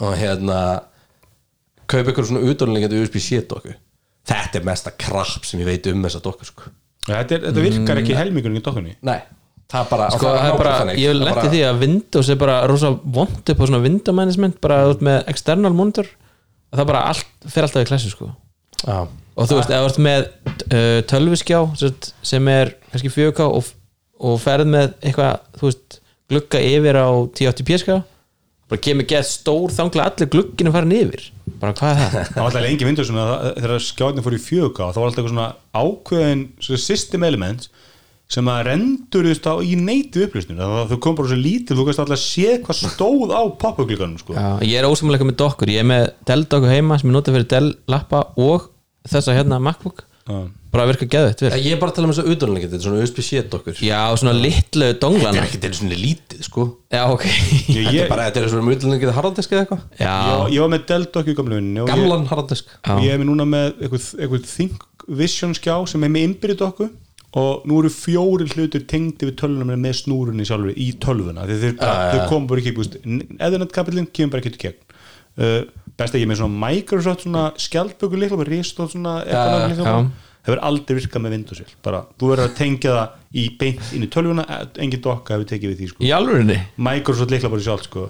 Og 0.00 0.14
hérna 0.16 0.58
kaupa 1.88 2.10
eitthvað 2.12 2.28
svona 2.30 2.44
utanleggjandi 2.52 3.00
USB-C 3.02 3.40
dokku. 3.50 3.74
Þetta 4.28 4.60
er 4.60 4.64
mesta 4.68 4.90
krapp 4.90 5.44
sem 5.48 5.60
ég 5.60 5.66
veit 5.66 5.86
um 5.92 6.02
þessa 6.04 6.20
dokku 6.22 6.44
sko. 6.48 6.62
þetta, 7.08 7.32
er, 7.32 7.40
þetta 7.48 7.62
virkar 7.64 7.96
ekki 8.02 8.14
helmingunum 8.18 8.58
í 8.60 8.62
dokkunni. 8.62 8.96
Nei, 9.02 9.20
það 9.68 9.88
bara 9.92 10.08
Sko, 10.14 10.30
það 10.32 10.56
bara, 10.62 10.74
ég 10.96 11.12
vil 11.12 11.20
letti 11.26 11.50
því 11.52 11.62
að 11.68 11.82
Windows 11.84 12.30
er 12.32 12.40
bara 12.40 12.58
rosa 12.70 12.90
vond 13.04 13.52
upp 13.52 13.60
á 13.60 13.64
svona 13.68 13.82
window 13.84 14.16
management 14.16 14.60
bara 14.64 14.80
út 14.88 15.02
með 15.04 15.22
external 15.32 15.74
monitor 15.76 16.08
það 16.72 16.90
bara 16.90 17.02
allt, 17.12 17.30
fer 17.48 17.66
alltaf 17.66 17.84
í 17.84 17.88
klassu 17.88 18.12
sko. 18.12 18.30
Já, 18.84 18.98
og 19.08 19.48
þú 19.50 19.58
veist, 19.58 19.72
ef 19.72 19.82
þú 19.82 19.88
ert 19.90 20.02
með 20.04 20.26
uh, 20.28 21.00
tölviskjá 21.10 21.62
sem 22.22 22.50
er 22.52 22.74
kannski 22.92 23.12
4K 23.12 23.48
og, 23.48 23.72
og 24.20 24.38
ferð 24.42 24.70
með 24.72 24.92
eitthvað, 25.02 25.42
þú 25.58 25.70
veist 25.70 25.98
glugga 26.28 26.60
yfir 26.62 27.00
á 27.00 27.08
1080p 27.08 27.82
skjá 27.84 27.96
bara 28.68 28.82
kemur 28.84 29.06
gett 29.08 29.24
stór 29.24 29.72
þanglega 29.72 30.10
allir 30.10 30.28
glugginu 30.28 30.72
farin 30.74 30.92
yfir. 30.92 31.22
Bara 31.58 31.72
hvað 31.76 32.02
er 32.04 32.10
það? 32.12 32.26
það 32.34 32.36
var 32.36 32.48
alltaf 32.50 32.64
lengi 32.66 32.88
að- 33.24 33.46
þegar 33.62 33.84
skjáðin 33.86 34.26
fór 34.26 34.36
í 34.36 34.40
fjöga 34.44 34.88
þá 34.92 34.98
var 35.00 35.06
alltaf 35.08 35.22
eitthvað 35.22 35.32
svona 35.32 35.46
ákveðin 35.72 36.42
svona 36.66 36.82
system 36.84 37.24
element 37.24 37.68
sem 38.28 38.48
að 38.52 38.58
rendurist 38.68 39.46
á 39.48 39.56
í 39.64 39.72
neyti 39.80 40.26
upplýsnir 40.26 40.58
það 40.60 40.90
þau 40.92 40.98
kom 41.06 41.14
bara 41.16 41.30
svo 41.30 41.38
lítið, 41.40 41.78
þú 41.78 41.86
kannst 41.88 42.02
alltaf 42.04 42.20
sé 42.20 42.58
hvað 42.64 42.80
stóð 42.82 43.32
á 43.32 43.42
poppuglikanum 43.62 44.18
sko. 44.20 44.36
Já, 44.36 44.48
ég 44.68 44.76
er 44.82 44.88
ósamlega 44.90 45.24
með 45.24 45.38
dokkur, 45.40 45.72
ég 45.72 45.80
er 45.80 45.88
með 45.88 46.10
Dell 46.28 46.44
dokkur 46.44 46.68
heima 46.74 46.98
sem 47.00 47.08
ég 47.08 47.16
nota 47.16 47.32
fyrir 47.32 47.48
Dell 47.48 47.70
lappa 47.88 48.26
og 48.36 48.68
þessa 49.08 49.32
hérna 49.38 49.60
MacBook. 49.64 50.04
Já. 50.28 50.42
bara 50.68 50.84
að 50.84 50.90
virka 50.90 51.06
geðveitt 51.08 51.40
vel. 51.40 51.50
Ég 51.64 51.72
er 51.72 51.78
bara 51.80 51.88
að 51.88 51.94
tala 51.96 52.04
um 52.04 52.10
þessu 52.12 52.32
utanleggjandi 52.34 52.76
þetta 52.76 52.84
er 52.84 52.90
svona 52.90 53.04
USB-C 53.06 53.38
dokkur. 53.48 53.78
Já, 53.80 54.00
svona 54.20 54.34
litlu 54.36 54.84
Þetta 54.90 55.00
donglana 55.06 55.40
er 55.40 55.46
ekki 55.48 55.60
til 55.62 55.70
svona 55.78 55.96
lítið 55.96 56.42
sko. 56.44 56.66
Já, 56.92 57.00
ok. 57.14 57.24
Ég, 57.24 57.62
Þetta 57.64 57.94
ég, 57.94 58.02
er 58.02 58.10
bara, 58.12 58.26
þetta 58.28 58.42
er 58.42 58.50
svona 58.52 58.74
utanleggjandi 58.76 59.14
harðandisk 59.16 59.54
eða 59.56 59.62
eitthvað? 59.64 59.86
Já, 60.04 60.12
ég, 60.52 60.60
var 60.60 60.68
með 60.74 60.84
Dell 60.92 61.06
dokku 61.16 61.32
í 61.32 61.38
gamlu 61.40 61.56
vinnu 61.62 61.80
og, 61.80 61.88
ég- 61.88 61.94
Gamlan 61.94 62.28
harðandisk 62.28 62.76
og 62.92 63.00
ég 63.06 63.16
er 63.16 63.22
með 63.24 63.30
núna 63.30 63.46
með 63.48 63.70
eitthvað, 63.80 64.06
eitthvað 64.20 64.44
Think 64.52 64.84
Vision 65.22 65.56
skjá 65.56 65.74
sem 65.88 66.04
er 66.04 66.12
með 66.12 66.26
innbyrði 66.28 66.58
dokku 66.66 66.90
og 67.36 67.66
nú 67.68 67.80
eru 67.82 67.90
fjóri 67.92 68.46
hlutur 68.48 68.86
tengdi 68.88 69.28
við 69.28 69.36
tölvuna 69.42 69.76
með 69.76 69.98
snúrunni 70.00 70.46
sjálfur 70.48 70.72
í 70.72 70.88
tölvuna. 71.02 71.44
Þeir, 71.48 71.74
já. 71.76 71.90
þeir 72.14 72.22
koma 72.30 72.48
bara 72.48 72.62
ekki 72.62 72.76
búst, 72.78 72.96
eðunatkapillin 73.04 74.08
kemur 74.12 74.36
bara 74.36 74.44
ekki 74.44 74.54
til 74.54 74.64
gegn. 74.68 74.96
Uh, 75.38 75.60
best 75.98 76.16
er 76.16 76.24
með 76.26 76.40
svona 76.40 76.62
Microsoft 76.64 77.26
svona 77.26 77.44
skjaldböku 77.60 78.18
líkla, 78.18 78.46
ristóð 78.48 78.94
svona 78.94 79.20
eitthvað 79.26 80.08
það 80.48 80.54
verður 80.54 80.64
aldrei 80.68 80.96
virkað 80.96 81.24
með 81.24 81.34
Windows 81.36 81.74
bara, 81.84 82.00
þú 82.16 82.30
verður 82.32 82.46
að 82.46 82.56
tengja 82.56 82.94
það 82.94 83.36
í 83.42 83.44
beint 83.60 83.92
inn 83.94 84.06
í 84.06 84.08
tölvuna, 84.14 84.46
engin 84.80 85.02
dokka 85.04 85.36
hefur 85.36 85.50
tekið 85.50 85.72
við 85.72 85.82
því 85.82 85.88
sko. 85.90 86.06
Microsoft 86.88 87.34
líkla 87.34 87.52
bara 87.52 87.66
sjálf 87.66 87.84
sko. 87.84 88.06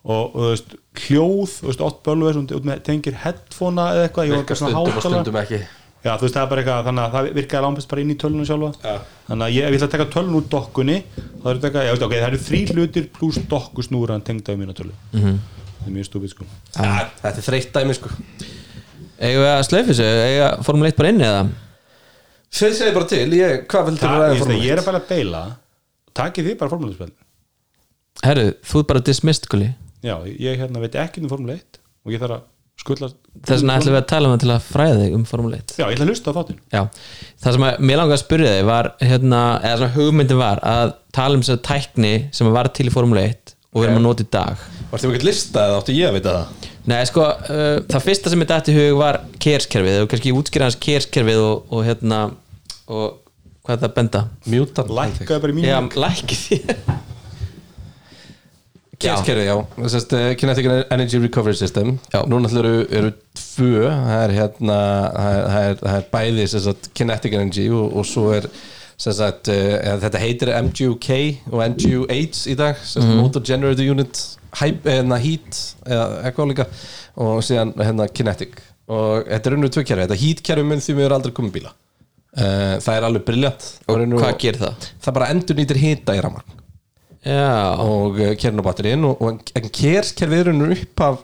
og, 0.00 0.36
þú 0.36 0.46
veist, 0.46 0.76
hljóð 1.06 1.56
þú 1.56 1.70
veist, 1.70 1.84
8 1.88 2.04
bölver, 2.06 2.40
með 2.70 2.82
tengir 2.86 3.18
headphonea 3.24 3.96
eða 3.96 4.06
eitthvað, 4.06 4.28
ég 4.30 4.36
var 4.36 4.44
ekki 4.44 4.58
svona 4.60 4.84
stundum 5.02 5.40
Já, 6.00 6.14
þú 6.16 6.24
veist, 6.24 6.34
það 6.36 6.42
er 6.44 6.50
bara 6.50 6.60
eitthvað, 6.62 6.84
þannig 6.88 7.02
að 7.04 7.14
það 7.16 7.26
virkaði 7.36 7.62
lámpist 7.66 7.88
bara 7.90 8.00
inn 8.04 8.10
í 8.10 8.16
tölunum 8.16 8.46
sjálfa. 8.48 8.70
Já. 8.80 8.94
Þannig 9.28 9.44
að 9.46 9.54
ég, 9.56 9.64
ef 9.66 9.74
ég 9.74 9.78
ætla 9.80 9.88
að 9.88 9.94
taka 9.94 10.06
tölun 10.14 10.36
úr 10.38 10.46
dokkunni 10.54 10.94
þá 11.12 11.44
er 11.50 11.58
þetta 11.58 11.68
eitthvað, 11.68 11.84
já, 11.84 11.92
veist, 11.94 12.04
ok, 12.06 12.14
það 12.16 12.28
eru 12.30 12.40
þrý 12.46 12.60
hlutir 12.74 13.08
pluss 13.18 13.40
dokkusnúran 13.50 14.24
tengda 14.24 14.54
í 14.56 14.60
mína 14.60 14.76
tölu 14.78 14.94
Mhm. 15.12 15.36
Það 15.80 15.86
er 15.88 15.92
mjög 15.96 16.08
stúpid, 16.08 16.30
sko. 16.34 16.44
Ja, 16.76 17.08
Þetta 17.22 17.36
er 17.40 17.46
þreytt 17.46 17.70
dæmi 17.76 17.94
sko. 17.96 18.10
Við 19.20 19.44
að 19.48 19.62
slöfu 19.68 19.92
þessu, 19.92 20.08
eiga 20.24 20.48
Formule 20.64 20.88
1 20.92 20.96
bara 20.96 21.08
inni 21.12 21.24
eða? 21.24 21.42
Þau 22.50 22.70
segir 22.74 22.94
bara 22.96 23.06
til, 23.06 23.30
ég, 23.36 23.66
hvað 23.68 23.84
vildur 23.90 24.08
Það, 24.08 24.16
ræða 24.16 24.28
ég, 24.28 24.34
ég 24.34 24.42
Formule 24.44 24.72
er 24.72 24.82
bara 24.84 25.00
að 25.00 25.08
beila 25.08 25.42
Takið 26.16 26.48
þið 26.50 26.56
bara 26.58 26.70
formúluspil 26.72 27.10
Herru, 28.24 28.46
þú 28.66 28.80
er 28.80 28.88
bara 28.90 29.00
dismissed 29.00 29.46
gulli 32.86 33.08
Já, 33.08 33.16
ég 33.16 33.20
hérna 33.20 33.20
veit 33.20 33.20
ekki 33.20 33.20
um 33.20 33.20
Formule 33.20 33.20
1 33.20 33.20
og 33.20 33.20
ég 33.20 33.20
þarf 33.20 33.20
að 33.20 33.20
skulla 33.20 33.30
Þess 33.40 33.62
vegna 33.62 33.76
ætlum 33.78 33.94
við 33.94 34.00
að 34.00 34.08
tala 34.10 34.28
um 34.28 34.34
það 34.34 34.42
til 34.42 34.52
að 34.54 34.66
fræða 34.66 34.98
þig 35.00 35.14
um 35.16 35.24
Formule 35.28 35.60
1 35.60 35.74
Já, 35.76 35.84
ég 35.84 35.94
ætla 35.94 36.06
að 36.06 36.10
hlusta 36.10 36.32
á 36.32 36.36
þáttinn. 36.36 36.60
Já, 36.72 36.82
það 37.44 37.56
sem 37.56 37.66
að, 37.66 37.78
mér 37.88 38.00
langar 38.00 38.16
að 38.16 38.22
spyrja 38.24 38.54
þig 38.56 38.66
var 38.70 38.90
hérna, 39.00 39.42
eða 39.60 39.78
svona 39.80 39.94
hugmyndin 39.96 40.40
var 40.40 40.62
að 40.66 40.92
tala 41.14 41.38
um 41.38 41.44
þess 41.44 41.56
að 41.56 41.62
tækni 41.68 42.12
sem 42.36 42.52
var 42.54 42.70
til 42.74 42.88
í 42.88 42.94
Formule 42.94 43.24
1 43.28 43.54
og 43.70 43.80
við 43.80 43.88
erum 43.88 44.00
að 44.00 44.06
nota 44.06 44.26
í 44.26 44.30
dag. 44.34 44.64
Varstu 44.90 45.08
með 45.08 45.16
eitthvað 45.16 45.30
lista 45.30 45.66
eða 45.68 45.80
áttu 45.80 45.94
ég 45.94 46.10
að 46.10 46.16
vita 46.18 46.36
það? 46.36 46.68
Nei, 46.90 47.00
sko, 47.06 47.26
uh, 47.28 47.76
það 47.92 48.06
fyrsta 48.08 48.32
sem 48.32 48.42
ég 48.42 48.50
dætti 48.50 48.74
í 48.74 48.78
hug 48.80 48.98
var 48.98 49.20
kerskerfið. 49.44 49.98
Og 50.02 50.10
kannski 50.10 50.34
útskýra 50.34 50.66
hans 50.66 50.78
kerskerfið 50.80 51.42
og, 51.44 51.68
og 51.70 51.84
hérna 51.86 52.22
og 52.90 53.20
hvað 53.62 53.76
er 53.76 53.82
það 53.84 53.88
að 53.90 53.96
benda? 54.00 54.24
Mutant 54.50 54.92
Lækkaði 54.98 55.44
bara 55.44 55.54
í 55.54 55.58
mínu 55.60 55.70
Já, 55.70 55.78
Kerskerfi, 59.00 59.46
já, 59.46 59.54
uh, 59.56 60.34
Kinetic 60.36 60.66
Energy 60.90 61.18
Recovery 61.18 61.56
System? 61.56 61.98
Já. 62.12 62.20
Núna 62.28 62.48
eru, 62.58 62.86
eru 62.90 63.12
tvö. 63.34 63.88
Það 63.88 64.24
er 64.24 64.34
hérna 64.36 64.76
Það 65.14 65.38
er, 65.62 65.78
það 65.80 65.96
er, 65.96 66.04
bæði 66.12 66.46
sagt, 66.52 66.90
Kinetic 66.94 67.36
Energy 67.38 67.64
og, 67.72 67.96
og 67.96 68.06
svo 68.08 68.26
er 68.36 68.48
sagt, 69.00 69.48
uh, 69.48 69.54
eða, 69.54 69.96
þetta 70.04 70.22
heitir 70.24 70.52
MGUK 70.58 71.08
og 71.48 71.64
MGU8 71.70 72.44
í 72.52 72.58
dag 72.60 72.76
sagt, 72.84 73.08
Motor 73.16 73.44
Generator 73.46 73.88
Unit 73.88 74.20
hype, 74.60 74.84
eða, 74.84 75.20
Heat 75.24 75.62
eða 75.86 76.06
eitthvað 76.28 76.52
líka 76.52 76.68
og 77.16 77.42
síðan 77.46 77.72
hérna 77.80 78.10
Kinetic. 78.12 78.60
Og 78.90 79.24
þetta 79.30 79.48
er 79.48 79.56
unnur 79.56 79.72
tvö 79.72 79.86
kerfi. 79.86 80.04
Þetta 80.04 80.22
Heat 80.26 80.44
kerfi 80.44 80.68
mun 80.68 80.84
því 80.84 81.00
mér 81.00 81.16
aldrei 81.16 81.32
komið 81.36 81.56
bíla. 81.56 81.76
Það 82.36 82.94
er 82.94 83.04
alveg 83.08 83.24
briljant. 83.26 83.68
Og 83.90 84.04
hvað 84.20 84.40
gerir 84.42 84.64
það? 84.66 84.88
það 85.02 85.16
bara 85.16 85.34
endur 85.34 85.56
nýtir 85.58 85.80
hita 85.80 86.14
í 86.14 86.20
ramagn 86.22 86.59
Já, 87.20 87.76
og 87.84 88.16
og, 88.16 89.20
og 89.20 89.50
en 89.54 89.68
kerskerfi 89.68 90.38
er 90.38 90.48
raunur 90.48 90.72
upp 90.72 91.02
af 91.04 91.18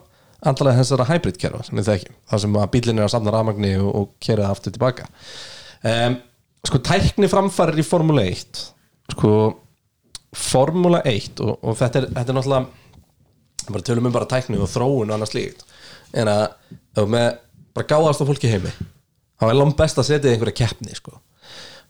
andalega 0.45 0.83
þessara 0.83 1.07
hybrid 1.09 1.37
kerfa 1.41 1.63
sem 1.65 1.79
við 1.79 1.87
þekkjum 1.89 2.17
það 2.29 2.41
sem 2.43 2.57
bílinn 2.73 2.99
er 2.99 3.07
að 3.07 3.13
safna 3.15 3.33
rafmagni 3.33 3.71
og, 3.81 3.87
og 3.89 4.09
kera 4.21 4.45
það 4.45 4.53
aftur 4.53 4.75
tilbaka 4.75 5.07
um, 5.81 6.17
sko 6.69 6.81
tækni 6.85 7.29
framfærir 7.31 7.81
í 7.81 7.85
Formule 7.87 8.25
1 8.29 8.61
sko 9.15 9.31
Formule 10.37 11.01
1 11.09 11.41
og, 11.41 11.55
og 11.63 11.79
þetta, 11.79 12.03
er, 12.03 12.11
þetta 12.19 12.33
er 12.33 12.37
náttúrulega 12.37 13.71
bara 13.73 13.87
tölum 13.89 14.09
um 14.09 14.13
bara 14.13 14.29
tækni 14.29 14.61
og 14.61 14.69
þróun 14.69 15.09
og 15.09 15.15
annað 15.15 15.31
slíkt 15.33 15.65
en 16.17 16.29
að 16.31 17.09
með 17.09 17.31
bara 17.77 17.89
gáðast 17.89 18.21
á 18.21 18.29
fólki 18.29 18.51
heimi 18.51 18.69
þá 19.37 19.49
er 19.49 19.57
langt 19.57 19.79
best 19.79 19.97
að 19.97 20.11
setja 20.11 20.29
í 20.29 20.35
einhverja 20.35 20.59
keppni 20.61 20.93
sko. 20.97 21.17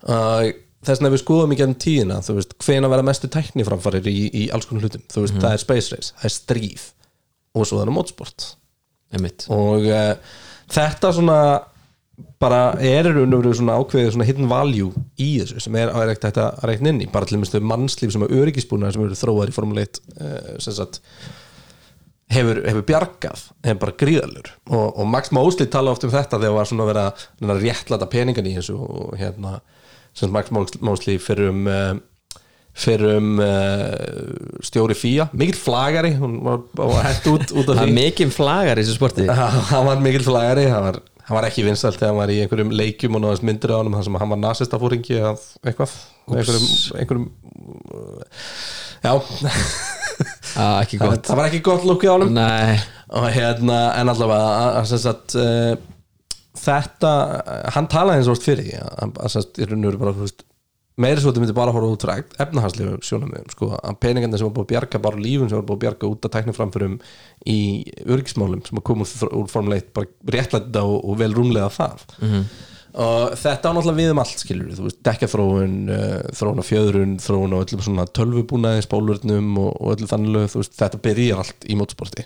uh, 0.08 0.48
þess 0.86 1.02
ef 1.02 1.16
við 1.16 1.24
skoðum 1.24 1.56
í 1.56 1.60
gennum 1.60 1.80
tíðina 1.82 2.20
þú 2.26 2.38
veist, 2.38 2.54
hvena 2.66 2.92
verða 2.92 3.08
mestu 3.10 3.30
tækni 3.34 3.66
framfærir 3.68 4.10
í, 4.12 4.18
í 4.30 4.44
alls 4.54 4.68
konar 4.70 4.86
hlutum, 4.86 5.06
þú 5.14 5.24
veist, 5.26 5.40
það 5.42 5.56
er 5.56 5.64
space 5.64 5.96
race 5.96 6.14
það 6.14 6.30
er 6.30 6.36
stríð 6.36 6.86
og 7.58 7.66
svo 7.66 7.80
það 7.80 7.88
er 7.88 7.96
mótsport 7.96 8.52
og 9.54 9.88
uh, 9.90 10.14
þetta 10.74 11.14
svona 11.16 11.40
bara 12.42 12.62
er 12.82 13.10
í 13.10 13.14
raun 13.14 13.34
og 13.34 13.44
veru 13.44 13.56
svona 13.58 13.78
ákveðið 13.78 14.14
svona 14.16 14.28
hidden 14.28 14.50
value 14.50 15.04
í 15.22 15.30
þessu 15.42 15.62
sem 15.64 15.78
er, 15.78 15.92
er 15.94 16.14
ekkert 16.14 16.30
hægt 16.30 16.40
að 16.42 16.64
reikna 16.70 16.94
inn 16.94 17.02
í. 17.06 17.10
Bara 17.14 17.30
til 17.30 17.38
að 17.38 17.68
mannslíf 17.70 18.14
sem 18.14 18.26
er 18.26 18.34
öryggisbúna 18.40 18.90
sem 18.94 19.04
eru 19.06 19.18
þróaðar 19.18 19.54
í 19.54 19.56
Formule 19.56 19.86
1 19.86 20.00
uh, 20.02 20.56
sem 20.64 20.76
sagt 20.78 21.02
hefur, 22.34 22.62
hefur 22.66 22.86
bjargað, 22.90 23.48
hefur 23.66 23.82
bara 23.86 23.98
gríðalur 24.02 24.52
og, 24.70 24.86
og 24.90 25.10
Max 25.10 25.32
Mosley 25.36 25.70
tala 25.72 25.94
oft 25.94 26.06
um 26.08 26.14
þetta 26.14 26.42
þegar 26.42 26.58
var 26.58 26.70
svona 26.70 26.86
að 26.86 26.92
vera 26.92 27.06
að 27.14 27.54
að 27.54 27.66
réttlæta 27.66 28.10
peningan 28.12 28.50
í 28.50 28.56
þessu 28.58 28.78
og 28.82 29.14
hérna 29.20 29.58
sem 30.18 30.34
Max 30.34 30.50
Mosley 30.82 31.20
fyrir 31.22 31.52
um 31.52 31.68
uh, 31.70 31.98
fyrir 32.78 33.18
um 33.18 33.42
uh, 33.42 34.62
stjóri 34.66 34.98
Fía, 34.98 35.28
mikill 35.38 35.58
flagari 35.58 36.14
hún 36.18 36.40
var, 36.46 36.62
var 36.78 37.08
hætt 37.08 37.30
út, 37.32 37.54
út 37.54 37.72
af 37.74 37.82
því. 37.82 37.94
mikið 37.98 38.34
flagar 38.36 38.78
í 38.78 38.86
þessu 38.86 38.98
sporti. 39.00 39.28
Hann 39.72 39.88
var 39.88 40.02
mikill 40.04 40.26
flagari 40.28 40.68
hann 40.70 40.86
var, 40.86 41.00
hann 41.26 41.40
var 41.40 41.50
ekki 41.50 41.66
vinsalt 41.66 41.98
þegar 41.98 42.14
hann 42.14 42.22
var 42.22 42.34
í 42.34 42.40
einhverjum 42.44 42.74
leikjum 42.78 43.18
og 43.18 43.26
náðast 43.26 43.48
myndir 43.50 43.74
á 43.74 43.78
hann 43.82 43.98
hann 43.98 44.34
var 44.34 44.42
nasistafóringi 44.46 45.18
eða 45.18 45.36
eitthvað. 45.64 45.98
Einhverjum, 46.28 46.68
einhverjum 47.02 47.30
já. 49.02 49.14
Ekki 50.58 50.98
það, 50.98 51.36
var 51.38 51.46
ekki 51.46 51.60
gott 51.66 51.84
lukkið 51.86 52.10
á 52.10 52.16
hann 52.16 52.32
Nei, 52.34 52.78
og 53.14 53.28
hérna 53.30 53.76
en 54.00 54.10
allavega 54.10 54.48
að, 54.48 54.78
að, 54.82 55.06
að, 55.12 55.36
uh, 55.38 55.97
þetta 56.60 57.14
hann 57.76 57.90
talaði 57.92 58.22
eins 58.22 58.30
og 58.30 58.38
oft 58.38 58.48
fyrir 58.48 58.68
því 58.68 58.78
að, 58.84 59.18
að, 59.24 59.34
svo 61.22 61.32
þetta 61.32 61.44
myndi 61.44 61.56
bara 61.58 61.74
fóra 61.76 61.90
út 61.94 62.04
frá 62.04 62.14
efnahagslegu 62.42 62.96
sjónum 63.06 63.34
sko, 63.54 63.70
að 63.78 64.00
peningarnir 64.02 64.42
sem 64.42 64.48
var 64.48 64.56
búið 64.56 64.66
að 64.66 64.72
bjarga 64.72 65.02
bara 65.04 65.22
lífum 65.22 65.52
sem 65.52 65.60
var 65.60 65.68
búið 65.68 65.78
að 65.78 65.84
bjarga 65.84 66.10
út 66.10 66.26
að 66.26 66.34
tækniframförum 66.34 66.96
í 67.54 67.60
örgismálum 68.08 68.64
sem 68.66 68.82
að 68.82 68.86
koma 68.90 69.06
úr, 69.06 69.46
formuleitt 69.52 69.92
bara 69.94 70.10
réttlæta 70.34 70.84
og, 70.88 70.98
og 71.06 71.20
vel 71.22 71.30
rúmlega 71.38 71.70
það 71.76 72.02
-hmm. 72.18 72.48
og 73.06 73.38
þetta 73.44 73.70
á 73.70 73.74
náttúrulega 73.78 74.02
við 74.02 74.12
um 74.16 74.24
allt 74.24 74.42
skilur 74.42 74.74
þú 74.74 74.88
veist, 74.88 75.02
dekkaþróun 75.06 75.78
uh, 75.94 76.20
þróun 76.40 76.62
á 76.66 76.70
fjöðrun, 76.72 77.16
þróun 77.22 77.54
á 77.54 77.62
öllum 77.62 77.86
svona 77.86 78.10
tölvubúnaði 78.18 78.88
spólurnum 78.90 79.58
og, 79.62 79.72
og 79.78 79.94
öllum 79.94 80.10
þannig 80.10 80.50
þú 80.50 80.64
veist, 80.64 80.78
þetta 80.82 81.04
byrjar 81.06 81.46
allt 81.46 81.70
í 81.70 81.78
mótsporti 81.78 82.26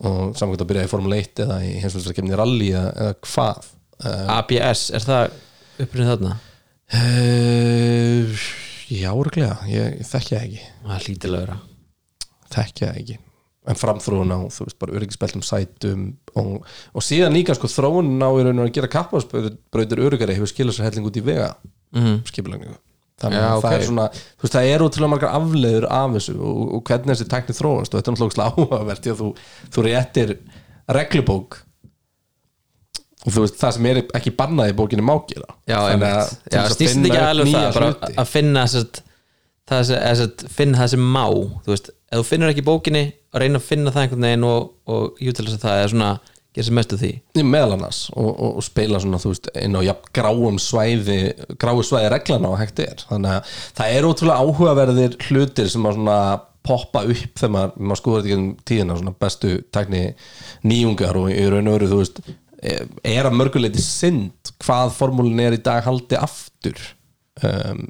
og 0.00 0.36
samkvæmt 0.38 0.64
að 0.64 0.68
byrja 0.70 0.86
í 0.86 0.90
formuleitt 0.90 1.42
eða 1.44 1.58
í 1.66 1.72
heimsvöldsakefni 1.82 2.38
rally 2.38 2.70
eða, 2.72 3.10
hvað. 3.26 3.66
Uh, 4.00 4.30
ABS, 4.38 4.86
er 4.96 5.04
það 5.04 5.34
upprýðin 5.84 6.12
þarna? 6.14 6.36
Uh, 6.90 8.30
já, 8.90 9.10
örglega, 9.12 9.58
ég, 9.70 9.98
það 10.08 10.44
ekki. 10.46 10.62
Það 10.86 10.94
er 10.96 11.08
lítilegur 11.08 11.52
þekki 12.50 12.86
það 12.86 13.00
ekki. 13.02 13.18
En 13.70 13.76
framþróun 13.78 14.32
á, 14.32 14.38
þú 14.50 14.66
veist, 14.66 14.78
bara 14.80 14.94
öryggisbeltum 14.96 15.42
sætum 15.44 16.06
og, 16.40 16.54
og 16.96 17.04
síðan 17.04 17.36
líka 17.36 17.54
sko 17.54 17.68
þróun 17.70 18.16
á 18.24 18.28
að 18.64 18.72
gera 18.74 18.88
kappasbrautur 18.90 20.00
öryggari 20.06 20.34
hefur 20.38 20.48
skilað 20.50 20.78
sér 20.78 20.88
helling 20.88 21.10
út 21.10 21.20
í 21.20 21.24
vega 21.26 21.50
Mhm. 21.90 22.20
skipulagningu 22.30 22.76
þannig 23.20 23.46
að 23.46 23.64
það 23.64 23.76
er 23.76 23.86
svona, 23.88 24.06
þú 24.10 24.46
veist, 24.46 24.54
það 24.56 24.68
er 24.70 24.84
útrúlega 24.84 25.12
margar 25.14 25.34
afleiður 25.38 25.86
af 25.96 26.14
þessu 26.16 26.36
og, 26.38 26.60
og 26.76 26.84
hvernig 26.88 27.12
þessi 27.14 27.28
tækni 27.34 27.56
þróast 27.58 27.94
og 27.94 28.00
þetta 28.00 28.12
er 28.12 28.16
náttúrulega 28.16 28.46
áhugavert 28.50 29.04
því 29.04 29.12
að 29.14 29.20
þú, 29.20 29.28
þú 29.76 29.84
réttir 29.86 30.34
reglubók 30.96 31.60
og 33.20 33.34
þú 33.34 33.44
veist, 33.44 33.60
það 33.60 33.76
sem 33.76 33.88
er 33.90 34.02
ekki 34.16 34.34
bannað 34.38 34.72
í 34.72 34.76
bókinni 34.80 35.04
mákila 35.04 35.48
Já, 35.68 35.78
Þannig 35.90 36.10
að 36.10 36.34
til 36.34 36.56
Já, 36.56 36.60
þess 36.60 36.74
að 36.74 36.84
finna 36.86 37.10
ekki 37.10 37.24
alveg 37.28 37.54
það 37.54 38.20
að 38.24 38.30
finna 38.30 38.66
sem, 38.72 39.00
eða 39.70 40.14
sett, 40.22 40.46
finna 40.50 40.80
það 40.80 40.92
sem 40.94 41.08
má 41.16 41.24
þú 41.28 41.74
veist, 41.74 41.90
ef 42.10 42.22
þú 42.22 42.28
finnur 42.30 42.54
ekki 42.54 42.66
að 43.30 43.44
reyna 43.44 43.60
að 43.60 43.66
finna 43.68 43.92
það 43.94 44.02
einhvern 44.06 44.26
veginn 44.26 44.46
og, 44.48 44.70
og 44.90 45.20
jútilega 45.22 45.60
það 45.62 45.82
er 45.84 45.92
svona, 45.92 46.08
gera 46.56 46.66
sem 46.66 46.76
mest 46.76 46.94
af 46.96 47.00
því. 47.02 47.10
Meðal 47.40 47.76
annars 47.76 48.02
og, 48.14 48.28
og, 48.30 48.58
og 48.58 48.66
spila 48.66 49.00
svona 49.02 49.20
þú 49.22 49.32
veist 49.32 49.50
inn 49.60 49.78
á 49.78 49.82
jafn 49.86 50.12
gráum 50.18 50.60
svæði 50.62 51.18
gráu 51.62 51.82
svæði 51.86 52.12
reglana 52.14 52.52
og 52.52 52.60
hægt 52.60 52.82
er. 52.84 53.04
Þannig 53.10 53.36
að 53.38 53.56
það 53.78 53.96
er 53.96 54.08
ótrúlega 54.08 54.46
áhugaverðir 54.46 55.18
hlutir 55.28 55.70
sem 55.70 55.86
að 55.86 55.98
svona 55.98 56.20
poppa 56.66 57.04
upp 57.08 57.40
þegar 57.40 57.52
maður, 57.54 57.76
maður 57.78 58.00
skoður 58.02 58.24
þetta 58.24 58.36
ekki 58.36 58.66
tíðina 58.68 58.96
svona 58.98 59.14
bestu 59.24 59.52
tækni 59.72 60.02
nýjungar 60.68 61.16
og 61.16 61.30
í 61.32 61.44
raun 61.48 61.70
og 61.70 61.78
veru 61.78 61.90
þú 61.90 62.00
veist 62.02 62.20
er 62.60 63.28
að 63.28 63.36
mörguleiti 63.38 63.80
synd 63.80 64.52
hvað 64.60 64.92
formúlin 64.98 65.40
er 65.40 65.56
í 65.56 65.62
dag 65.64 65.80
haldi 65.86 66.18
aftur 66.20 66.76
um, 67.46 67.86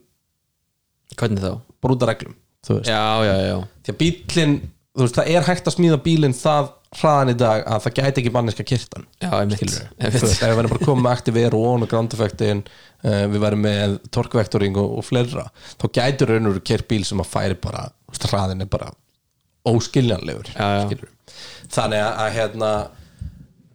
hvernig 1.18 1.42
þá? 1.42 1.56
bara 1.82 1.96
út 1.96 2.06
af 2.06 2.12
reglum 2.12 2.36
Já, 2.68 3.24
já, 3.24 3.34
já, 3.40 3.56
því 3.86 3.92
að 3.92 3.96
bílinn, 4.02 4.54
þú 4.92 5.06
veist, 5.06 5.16
það 5.16 5.30
er 5.32 5.46
hægt 5.46 5.68
að 5.70 5.74
smíða 5.78 5.98
bílinn 6.04 6.36
það 6.36 6.66
hraðan 6.98 7.30
í 7.30 7.36
dag 7.38 7.64
að 7.70 7.82
það 7.84 7.96
gæti 8.00 8.22
ekki 8.22 8.32
banniska 8.34 8.64
kirtan. 8.66 9.04
Já, 9.22 9.30
þú 9.46 10.22
veist, 10.24 10.40
ef 10.42 10.42
við 10.42 10.56
verðum 10.58 10.72
bara 10.72 10.80
að 10.80 10.88
koma 10.88 11.04
með 11.04 11.12
aktiver 11.16 11.56
og 11.58 11.66
on 11.70 11.86
og 11.86 11.92
ground 11.92 12.16
effectin 12.16 12.62
uh, 12.66 13.26
við 13.30 13.36
verðum 13.44 13.66
með 13.66 13.98
torkvektoring 14.16 14.80
og, 14.80 14.96
og 14.98 15.06
fleira 15.06 15.46
þá 15.76 15.84
gætur 16.00 16.32
raun 16.34 16.50
og 16.50 16.56
veru 16.56 16.64
kert 16.72 16.88
bíl 16.90 17.04
sem 17.06 17.22
að 17.22 17.30
færi 17.30 17.58
bara, 17.62 17.84
hraðin 18.26 18.64
er 18.66 18.70
bara 18.72 18.90
óskiljanlegur 19.70 20.50
Já, 20.56 20.88
já. 20.90 21.36
þannig 21.70 22.00
að, 22.00 22.14
að 22.24 22.34
hérna 22.38 22.70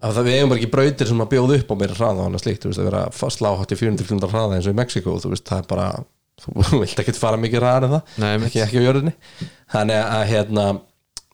að 0.05 0.17
það 0.17 0.27
við 0.27 0.35
eigum 0.37 0.51
bara 0.51 0.59
ekki 0.59 0.73
brautir 0.73 1.09
sem 1.09 1.23
að 1.23 1.31
bjóða 1.31 1.59
upp 1.61 1.71
á 1.71 1.75
meira 1.79 1.95
hraða 1.97 2.19
og 2.19 2.27
annað 2.29 2.43
slíkt, 2.43 2.65
þú 2.65 2.71
veist, 2.71 2.81
að 2.81 2.89
vera 2.89 3.05
að 3.07 3.33
slá 3.37 3.49
hátt 3.59 3.73
í 3.73 3.79
400 3.79 4.09
km 4.09 4.27
hraða 4.33 4.57
eins 4.57 4.67
og 4.67 4.75
í 4.75 4.79
Mexiko, 4.79 5.15
þú 5.23 5.31
veist, 5.31 5.45
það 5.47 5.63
er 5.63 5.69
bara 5.71 5.87
þú 6.43 6.81
vilt 6.81 6.99
ekki 7.01 7.15
fara 7.15 7.39
mikið 7.39 7.63
hraðar 7.63 7.87
en 7.87 7.95
það 7.95 8.19
Nei, 8.21 8.31
ekki, 8.49 8.61
ekki 8.65 8.81
á 8.83 8.85
jörðinni. 8.85 9.13
Þannig 9.71 10.01
að 10.01 10.23
hérna 10.33 10.65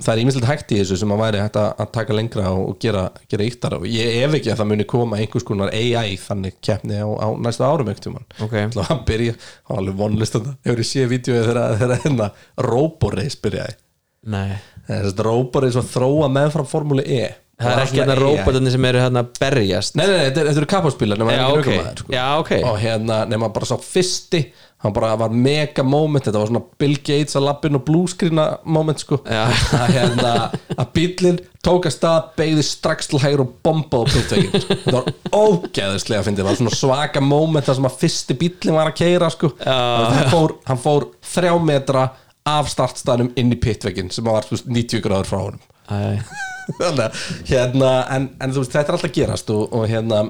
það 0.02 0.12
er 0.14 0.22
ímislegt 0.24 0.50
hægt 0.50 0.74
í 0.74 0.80
þessu 0.82 0.98
sem 1.02 1.14
að 1.14 1.22
væri 1.22 1.42
hægt 1.44 1.60
að, 1.62 1.70
að 1.84 1.92
taka 1.98 2.18
lengra 2.18 2.54
og, 2.58 2.74
gera, 2.82 3.04
gera 3.32 3.48
yktar 3.48 3.78
og 3.78 3.86
ég 3.90 4.18
ef 4.26 4.38
ekki 4.40 4.54
að 4.54 4.62
það 4.62 4.72
muni 4.72 4.88
koma 4.90 5.20
einhvers 5.22 5.48
konar 5.48 5.74
AI 5.76 6.18
þannig 6.22 6.58
keppni 6.64 6.98
á, 7.02 7.08
á 7.08 7.28
næsta 7.42 7.70
árum 7.70 7.92
ekkert 7.92 8.08
tímann. 8.10 8.28
Ok. 8.40 8.58
Það 8.58 8.80
var 8.82 8.92
að 8.96 9.06
byrja, 9.12 9.38
það 9.38 9.74
var 9.74 9.84
alveg 9.84 10.02
vonlist 10.02 10.38
þetta 10.38 10.56
hefur 10.68 10.84
ég 10.84 10.92
séð 10.92 11.14
vídeo 11.14 11.46
þegar 11.48 11.96
hérna 12.06 12.32
Roborace 12.68 13.40
byrjaði? 13.46 13.78
Nei, 14.32 14.52
Þessi 14.86 15.24
Roborace 15.26 15.80
var 15.80 15.88
þróa 15.90 16.28
meðfram 16.34 16.68
formúli 16.70 17.06
E 17.08 17.24
það 17.62 17.72
er 17.76 17.84
ekki 17.86 18.02
hérna 18.02 18.18
róbotarnir 18.20 18.76
sem 18.76 18.90
eru 18.92 19.04
hérna 19.04 19.24
að 19.26 19.32
berjast. 19.40 19.96
Nei, 20.00 20.06
nei, 20.08 20.18
nei, 20.18 20.26
þetta, 20.32 20.58
eru 20.58 20.72
kapáspílar 20.74 21.22
nema 21.22 21.38
Já, 21.38 21.46
ok. 21.54 21.72
sko. 22.02 22.14
Já, 22.16 22.26
ok. 22.42 22.52
og 22.72 22.82
hérna, 22.82 23.24
nema 23.30 23.52
bara 23.54 23.70
sá 23.70 23.78
fyrsti 23.82 24.46
hann 24.82 24.94
bara 24.94 25.14
var 25.20 25.30
mega 25.30 25.84
moment. 25.86 26.26
Þetta 26.26 26.42
var 26.42 26.50
svona 26.50 26.64
Bill 26.82 26.98
Gates 26.98 27.38
að 27.38 27.46
lappin 27.48 27.78
og 27.78 27.84
bluescreena 27.86 28.48
moment 28.66 29.04
sko. 29.04 29.20
Að, 29.30 29.54
hérna, 29.94 30.34
að 30.74 30.92
bílinn 30.96 31.40
tók 31.62 31.86
að 31.90 31.96
stað 31.98 32.32
beigði 32.40 32.66
strax 32.66 33.12
til 33.12 33.22
hægur 33.22 33.46
og 33.46 33.54
bombaði 33.66 34.10
á 34.10 34.14
pittveginn 34.16 34.66
þetta 34.66 34.96
var 34.96 35.12
ógeðislega 35.30 36.26
fyndið, 36.26 36.42
það 36.44 36.50
var 36.50 36.60
svona 36.64 36.80
svaka 36.80 37.22
moment 37.22 37.68
þar 37.68 37.78
sem 37.78 37.90
að 37.92 38.00
fyrsti 38.02 38.38
bílinn 38.42 38.80
var 38.80 38.90
að 38.90 39.00
keira 39.04 39.30
sko. 39.34 39.54
Hann 39.62 40.32
fór, 40.34 40.58
hann 40.70 40.82
fór 40.82 41.12
þrjá 41.36 41.54
metra 41.70 42.08
af 42.50 42.72
startstæðnum 42.74 43.36
inn 43.38 43.54
í 43.54 43.60
pittveginn 43.62 44.10
sem 44.14 44.26
var 44.26 44.48
þú 44.48 44.58
veist, 44.58 44.72
90 44.74 45.06
gráður 45.06 45.30
frá 45.30 45.44
honum. 45.44 45.62
að, 45.62 45.71
hérna, 47.50 47.92
en, 48.16 48.30
en 48.42 48.54
þú 48.54 48.64
veist, 48.64 48.74
þetta 48.76 48.92
er 48.94 48.98
alltaf 48.98 49.14
gerast 49.16 49.50
og, 49.54 49.68
og 49.76 49.88
hérna 49.92 50.22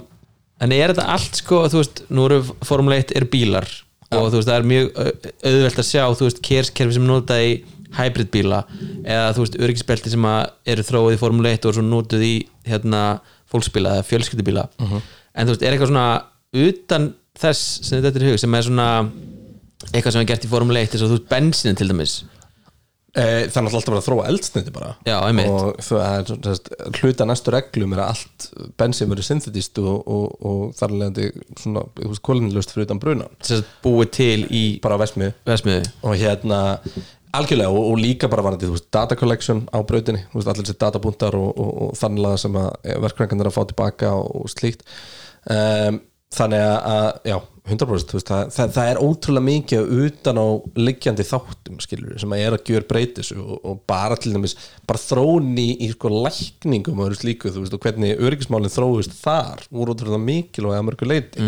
En 0.61 0.69
er 0.75 0.91
þetta 0.93 1.07
allt 1.09 1.39
sko, 1.41 1.63
þú 1.73 1.79
veist, 1.81 1.99
nú 2.13 2.25
eru 2.29 2.41
Formule 2.67 2.99
1 3.01 3.15
er 3.17 3.25
bílar 3.33 3.65
og 4.13 4.27
þú 4.29 4.39
veist, 4.41 4.49
það 4.49 4.57
er 4.59 4.67
mjög 4.69 4.89
au- 5.01 5.31
auðvelt 5.49 5.79
að 5.81 5.87
sjá, 5.87 6.03
þú 6.19 6.27
veist, 6.27 6.41
kerskerfi 6.45 6.97
sem 6.97 7.05
notað 7.09 7.45
í 7.47 7.53
hybrid 7.97 8.29
bíla 8.33 8.59
eða 9.03 9.31
þú 9.35 9.45
veist, 9.45 9.57
öryggisbelti 9.65 10.11
sem 10.13 10.27
eru 10.75 10.85
þróið 10.87 11.15
í 11.17 11.21
Formule 11.21 11.53
1 11.57 11.65
og 11.71 11.79
notuð 11.87 12.25
í 12.27 12.33
hérna 12.69 13.01
fólksbíla 13.51 13.97
eða 13.97 14.05
fjölskyldubíla. 14.07 14.67
En 15.35 15.47
þú 15.49 15.55
veist, 15.55 15.63
er 15.65 15.73
eitthvað 15.75 15.91
svona 15.91 16.05
utan 16.67 17.09
þess 17.41 17.65
sem 17.87 17.99
þetta 18.03 18.21
er 18.21 18.27
hug, 18.29 18.39
sem 18.43 18.55
er 18.59 18.67
svona 18.67 18.87
eitthvað 19.91 20.13
sem 20.15 20.21
er 20.23 20.29
gert 20.29 20.45
í 20.47 20.51
Formule 20.51 20.83
1 20.85 20.93
þess 20.93 21.03
að 21.07 21.11
þú 21.11 21.17
veist, 21.17 21.29
bensinin 21.31 21.79
til 21.81 21.89
dæmis 21.89 22.13
það 23.51 23.57
er 23.59 23.65
alltaf 23.67 23.87
bara 23.89 23.99
að 23.99 24.05
þróa 24.07 24.25
eldsneiti 24.31 24.73
bara. 24.75 24.89
Já, 25.03 25.17
einmitt. 25.27 25.49
og 25.51 25.79
það 25.83 26.03
er 26.15 26.43
þess, 26.45 26.75
hluta 27.01 27.27
næstu 27.27 27.53
reglum 27.55 27.95
er 27.95 28.03
að 28.05 28.11
allt 28.13 28.45
bensin 28.79 29.11
verið 29.11 29.27
synthetist 29.27 29.81
og, 29.83 29.97
og, 30.07 30.35
og 30.47 30.61
þar 30.79 30.93
leðandi 30.95 31.31
svona, 31.59 31.83
kolinlust 32.23 32.71
fyrir 32.71 32.87
utan 32.87 33.01
bruna. 33.03 33.27
Þess 33.41 33.57
að 33.57 33.73
búið 33.83 34.13
til 34.15 34.37
í 34.47 34.63
bara 34.83 34.99
vesmiðu 35.01 35.81
og 36.07 36.15
hérna 36.21 36.61
algjörlega 37.35 37.71
og, 37.71 37.89
og 37.91 37.99
líka 37.99 38.29
bara 38.31 38.45
varandi, 38.45 38.67
þú 38.67 38.77
veist, 38.77 38.87
data 38.93 39.17
collection 39.19 39.65
á 39.71 39.79
brautinni, 39.87 40.23
þú 40.31 40.39
veist, 40.39 40.51
allir 40.53 40.67
þessi 40.67 40.79
datapuntar 40.85 41.37
og, 41.39 41.51
og, 41.51 41.73
og 41.85 41.99
þannig 41.99 42.29
að 42.31 42.39
sem 42.45 42.61
er 42.61 43.51
að 43.51 43.57
fá 43.57 43.61
tilbaka 43.67 44.13
og 44.19 44.47
slíkt. 44.51 44.87
Um, 45.51 45.99
þannig 46.31 46.61
að, 46.63 47.07
já, 47.27 47.37
100% 47.71 48.09
þú 48.09 48.17
veist, 48.17 48.29
það, 48.31 48.51
það, 48.55 48.71
það 48.75 48.89
er 48.89 48.99
ótrúlega 49.05 49.45
mikið 49.45 49.91
utan 50.05 50.39
á 50.41 50.47
liggjandi 50.81 51.25
þáttum 51.27 51.79
skilur, 51.83 52.15
sem 52.19 52.33
að 52.33 52.43
er 52.45 52.55
að 52.55 52.71
gjör 52.71 52.85
breytis 52.89 53.31
og, 53.35 53.51
og 53.67 53.81
bara 53.89 54.17
til 54.19 54.33
dæmis, 54.33 54.55
bara 54.89 55.01
þróni 55.01 55.67
í, 55.67 55.75
í 55.85 55.89
sko 55.93 56.11
lækningum 56.25 56.99
og 56.99 57.09
öðru 57.09 57.19
slíku 57.19 57.51
veist, 57.53 57.75
og 57.75 57.83
hvernig 57.85 58.17
öryggismálinn 58.17 58.73
þróist 58.73 59.13
þar 59.19 59.65
voru 59.69 59.95
ótrúlega 59.95 60.21
mikilvæg 60.23 60.79
að 60.79 60.87
mörgu 60.89 61.09
leiti 61.11 61.47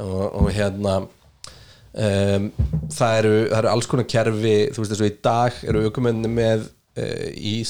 og, 0.00 0.24
og 0.40 0.50
hérna 0.56 0.96
um, 1.02 2.50
það, 2.88 3.14
eru, 3.20 3.36
það 3.50 3.58
eru 3.60 3.72
alls 3.74 3.90
konar 3.90 4.10
kerfi 4.16 4.56
þú 4.72 4.84
veist 4.84 4.96
og 4.96 5.10
í 5.10 5.16
dag 5.28 5.62
eru 5.66 5.86
aukumenni 5.90 6.32
með 6.40 6.68
uh, 6.70 7.28
í 7.36 7.60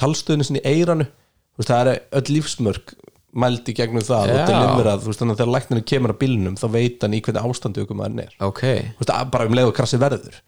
talstöðinu 0.00 0.48
sinni 0.48 0.64
eiranu 0.64 1.10
það 1.60 1.80
eru 1.82 1.98
öll 2.16 2.36
lífsmörk 2.38 2.94
mælt 3.32 3.68
í 3.70 3.74
gegnum 3.78 4.02
það 4.02 4.30
og 4.32 4.48
deliverað, 4.50 5.02
þú 5.04 5.10
veist 5.12 5.20
þannig 5.22 5.34
að 5.36 5.40
þegar 5.42 5.52
læknirinn 5.54 5.86
kemur 5.92 6.12
að 6.14 6.18
bílnum 6.24 6.56
þá 6.58 6.66
veit 6.74 7.04
hann 7.04 7.14
í 7.14 7.20
hvernig 7.22 7.46
ástandi 7.50 7.84
aukumæðin 7.84 8.22
er. 8.24 8.32
Ok, 8.42 8.62
þú 8.64 9.04
veist, 9.04 9.12
að- 9.14 9.30
bara 9.30 9.46
um 9.46 9.54
leið 9.54 9.68
og 9.70 9.76
krassi 9.76 10.00
verður. 10.02 10.40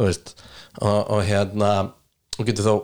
Veist 0.00 0.32
og, 0.80 1.10
og 1.16 1.22
hérna 1.28 1.70
og 2.36 2.44
getur 2.44 2.66
þá 2.66 2.74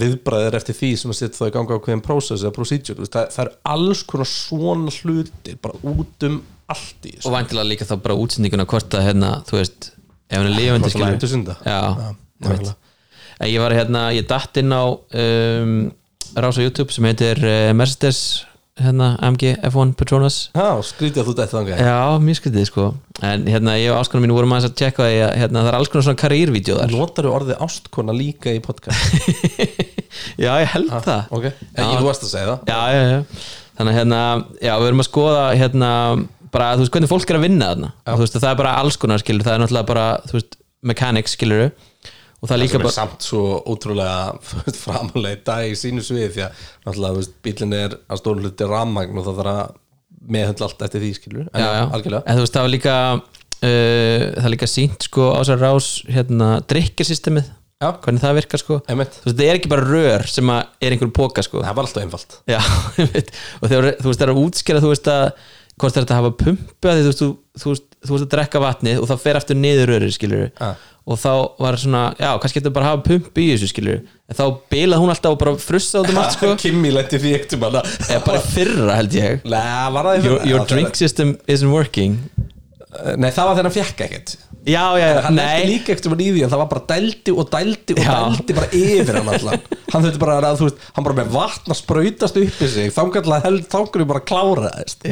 viðbræðir 0.00 0.56
eftir 0.58 0.74
því 0.74 0.88
sem 0.98 1.12
að 1.12 1.18
setja 1.20 1.38
þá 1.38 1.46
í 1.46 1.52
ganga 1.54 1.76
á 1.76 1.82
hverjum 1.84 2.00
process 2.02 2.42
eða 2.42 2.54
procedure 2.56 3.04
það, 3.06 3.28
það 3.36 3.42
eru 3.44 3.52
alls 3.76 4.00
konar 4.02 4.26
svona 4.26 4.90
hlutir 4.96 5.60
bara 5.62 5.78
út 5.92 6.26
um 6.26 6.40
allt 6.66 7.06
í 7.06 7.12
þessu. 7.14 7.28
Og 7.28 7.36
vantilega 7.36 7.68
líka 7.70 7.86
þá 7.86 7.94
bara 8.02 8.16
útsendinguna 8.18 8.66
hvort 8.66 8.96
að 8.98 9.04
hérna, 9.06 9.28
þú 9.46 9.60
veist 9.60 9.92
ef 10.26 10.40
hann 10.40 10.48
er 10.48 10.56
lifandi 10.56 10.88
Hvort 10.90 10.96
það 10.98 11.14
lætur 11.14 11.30
synda. 11.36 11.54
já, 11.62 11.78
Já, 13.36 13.46
ég 13.52 13.60
var 13.60 13.74
hérna, 13.76 14.02
ég 14.16 14.26
datt 14.26 14.56
inn 14.58 14.72
á 14.72 14.84
um, 14.88 15.72
rás 16.40 16.56
á 16.58 16.64
YouTube 16.64 16.90
sem 16.94 17.04
heitir 17.04 17.36
uh, 17.44 17.70
Mercedes 17.76 18.20
hérna, 18.76 19.16
AMG 19.24 19.56
F1 19.64 19.94
Petronas. 19.96 20.36
Já, 20.52 20.68
skrítið 20.84 21.22
að 21.22 21.28
þú 21.30 21.34
dætti 21.38 21.56
þangað. 21.56 21.82
Já, 21.86 21.98
mjög 22.22 22.38
skrítið 22.40 22.66
sko. 22.68 22.86
En 23.24 23.46
hérna, 23.48 23.76
ég 23.80 23.92
og 23.92 24.00
áskonum 24.02 24.26
mínu 24.26 24.36
vorum 24.36 24.52
aðeins 24.52 24.68
að 24.68 24.76
tjekka 24.82 25.06
að 25.06 25.16
hérna, 25.40 25.62
það 25.62 25.70
er 25.70 25.78
alls 25.78 25.92
konar 25.92 26.06
svona 26.06 26.20
karýrvídeó 26.20 26.76
þar 26.80 26.92
Notar 26.92 27.28
þú 27.28 27.32
orðið 27.38 27.62
ástkona 27.66 28.16
líka 28.16 28.52
í 28.52 28.60
podcast? 28.64 29.16
já, 30.44 30.50
ég 30.60 30.68
held 30.74 30.92
það. 30.92 31.32
ok, 31.38 31.48
en 31.48 31.88
ég 31.88 32.02
þú 32.02 32.10
varst 32.10 32.26
að 32.26 32.32
segja 32.34 32.50
það. 32.52 32.68
Já, 32.68 32.80
já, 32.92 33.02
já. 33.14 33.48
þannig 33.80 33.98
hérna, 34.00 34.20
já, 34.60 34.72
við 34.74 34.90
erum 34.90 35.04
að 35.04 35.08
skoða 35.08 35.46
hérna, 35.56 35.90
bara, 36.52 36.70
þú 36.76 36.84
veist, 36.84 36.94
hvernig 36.98 37.12
fólk 37.14 37.32
er 37.32 37.40
að 37.40 37.48
vinna 37.48 37.72
þarna. 37.72 37.92
Og 38.04 38.20
þú 38.20 38.26
veist, 38.26 38.38
það 38.42 38.52
er 38.52 38.60
bara 38.60 38.76
alls 38.82 39.00
konar 39.00 39.24
skilur. 39.24 39.46
Það 39.46 39.56
er 39.56 39.64
náttúrulega 39.64 39.90
bara, 39.94 40.06
þú 40.28 40.38
veist, 40.38 40.60
mechanics 40.86 41.36
skilur 41.38 41.70
og 42.36 42.48
það 42.50 42.54
er 42.56 42.62
líka 42.62 42.80
bara 42.82 42.94
samt 42.94 43.26
svo 43.26 43.42
ótrúlega 43.64 44.36
framalega 44.84 45.38
í 45.38 45.42
dag 45.46 45.70
í 45.70 45.76
sínu 45.78 46.04
svið 46.04 46.28
því 46.36 46.44
að 46.46 46.62
náttúrulega, 46.86 47.26
bílinn 47.46 47.76
er 47.78 47.98
að 48.06 48.22
stóru 48.22 48.44
hluti 48.44 48.68
rammagn 48.68 49.16
og 49.16 49.28
það 49.28 49.40
þarf 49.40 49.52
að 49.54 49.74
meðhundla 50.36 50.68
allt 50.68 50.86
eftir 50.86 51.04
því, 51.04 51.12
skilur 51.16 51.46
en 51.46 51.62
já, 51.62 51.68
já. 51.70 51.84
algjörlega. 51.96 52.24
En 52.26 52.40
veist, 52.42 52.56
það 52.56 52.66
var 52.66 52.72
líka 52.74 52.96
uh, 53.16 54.24
það 54.40 54.50
líka 54.54 54.70
sínt 54.70 55.06
sko 55.06 55.30
á 55.32 55.38
þessar 55.40 55.62
rás 55.62 55.90
hérna, 56.10 56.50
drikkjarsystemið 56.70 57.52
Já. 57.76 57.90
hvernig 58.00 58.22
það 58.22 58.38
virkar 58.38 58.60
sko. 58.62 58.78
Veist, 58.88 59.18
það 59.26 59.42
er 59.44 59.58
ekki 59.58 59.68
bara 59.68 59.84
rör 59.84 60.22
sem 60.32 60.48
er 60.56 60.94
einhver 60.94 61.10
póka 61.12 61.44
sko. 61.44 61.60
Það 61.60 61.76
var 61.76 61.88
alltaf 61.88 62.06
einfalt. 62.06 62.38
Og 63.60 63.68
þegar 63.68 63.88
þú 64.00 64.08
veist 64.08 64.20
það 64.22 64.26
er 64.26 64.32
að 64.32 64.40
útskýra 64.40 64.80
þú 64.80 64.92
veist 64.94 65.10
að 65.12 65.26
hvort 65.76 65.92
það 65.92 66.00
er 66.00 66.06
að 66.06 66.20
hafa 66.22 66.30
pumpu 66.40 66.88
þú 66.88 67.06
veist, 67.10 67.20
þú, 67.20 67.28
þú, 67.60 67.74
þú 68.00 68.14
veist 68.14 68.26
að 68.26 68.30
drekka 68.32 68.62
vatnið 68.64 69.00
og 69.02 69.10
það 69.10 69.24
fer 69.26 69.38
aftur 69.40 69.58
niður 69.60 69.92
rörir 69.92 70.14
skilur 70.14 70.46
Ja. 70.48 70.70
Og 71.06 71.18
þá 71.22 71.32
var 71.62 71.76
svona, 71.78 72.00
já, 72.18 72.32
kannski 72.42 72.58
getur 72.60 72.72
bara 72.74 72.88
að 72.88 72.96
hafa 72.96 73.04
pumpu 73.06 73.42
í 73.44 73.50
þessu 73.52 73.68
skilur 73.70 74.00
en 74.02 74.34
þá 74.38 74.44
bilað 74.72 75.02
hún 75.04 75.12
alltaf 75.12 75.36
og 75.36 75.38
bara 75.38 75.52
frussa 75.62 76.02
út 76.02 76.10
um 76.10 76.18
allt 76.18 76.34
sko. 76.34 76.54
Kimmy 76.64 76.90
letti 76.94 77.20
því 77.22 77.34
ekkert 77.36 77.54
um 77.58 77.66
hana 77.68 77.84
eða 78.08 78.24
bara 78.26 78.40
fyrra 78.42 78.96
held 78.98 79.14
ég. 79.14 79.44
Nei, 79.46 79.62
var 79.94 80.10
það 80.10 80.16
í 80.18 80.24
your, 80.24 80.26
fyrra? 80.26 80.50
your 80.50 80.64
Já, 80.64 80.68
drink 80.74 80.98
system 80.98 81.36
isn't 81.46 81.70
working. 81.70 82.18
Það- 82.90 83.16
Nei, 83.22 83.30
það 83.30 83.44
var 83.46 83.54
þegar 83.54 83.68
hann 83.68 83.76
fekk 83.76 84.04
ekkert. 84.08 84.36
Já, 84.66 84.82
já, 84.98 85.06
já, 85.14 85.20
Hann 85.22 85.36
letti 85.38 85.58
nei 85.62 85.66
líka 85.68 85.92
ekkert 85.94 86.06
um 86.08 86.14
hann 86.16 86.22
í 86.24 86.28
því 86.34 86.40
en 86.42 86.50
það 86.50 86.58
var 86.64 86.68
bara 86.72 86.84
dældi 86.90 87.34
og 87.38 87.50
dældi 87.52 87.94
og 87.94 88.00
dældi 88.02 88.56
bara 88.56 88.70
yfir 88.74 89.18
hann 89.20 89.28
allan. 89.36 89.60
Hann 89.92 90.06
þurfti 90.08 90.22
bara 90.24 90.38
að, 90.40 90.56
þú 90.58 90.66
veist, 90.66 90.80
hann 90.96 91.06
bara 91.06 91.18
með 91.20 91.30
vatn 91.36 91.70
að 91.70 91.78
sprautast 91.78 92.40
upp 92.40 92.62
í 92.66 92.70
sig. 92.72 92.90
Þangar 92.96 93.30
held, 93.46 93.68
kláraðist 94.26 95.06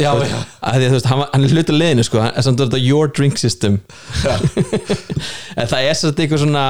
já, 0.00 0.08
Já, 0.08 0.26
já. 0.26 0.38
að 0.66 0.76
að, 0.78 0.94
veist, 0.96 1.08
hann, 1.10 1.24
hann 1.32 1.44
er 1.46 1.54
hlutur 1.56 1.76
liðinu 1.78 2.04
sko, 2.06 2.20
hann 2.24 2.32
er 2.36 2.78
your 2.82 3.10
drink 3.12 3.38
system. 3.40 3.80
En 5.60 5.68
það 5.68 5.88
er 5.88 5.98
svolítið 5.98 6.24
eitthvað 6.24 6.42
svona 6.46 6.66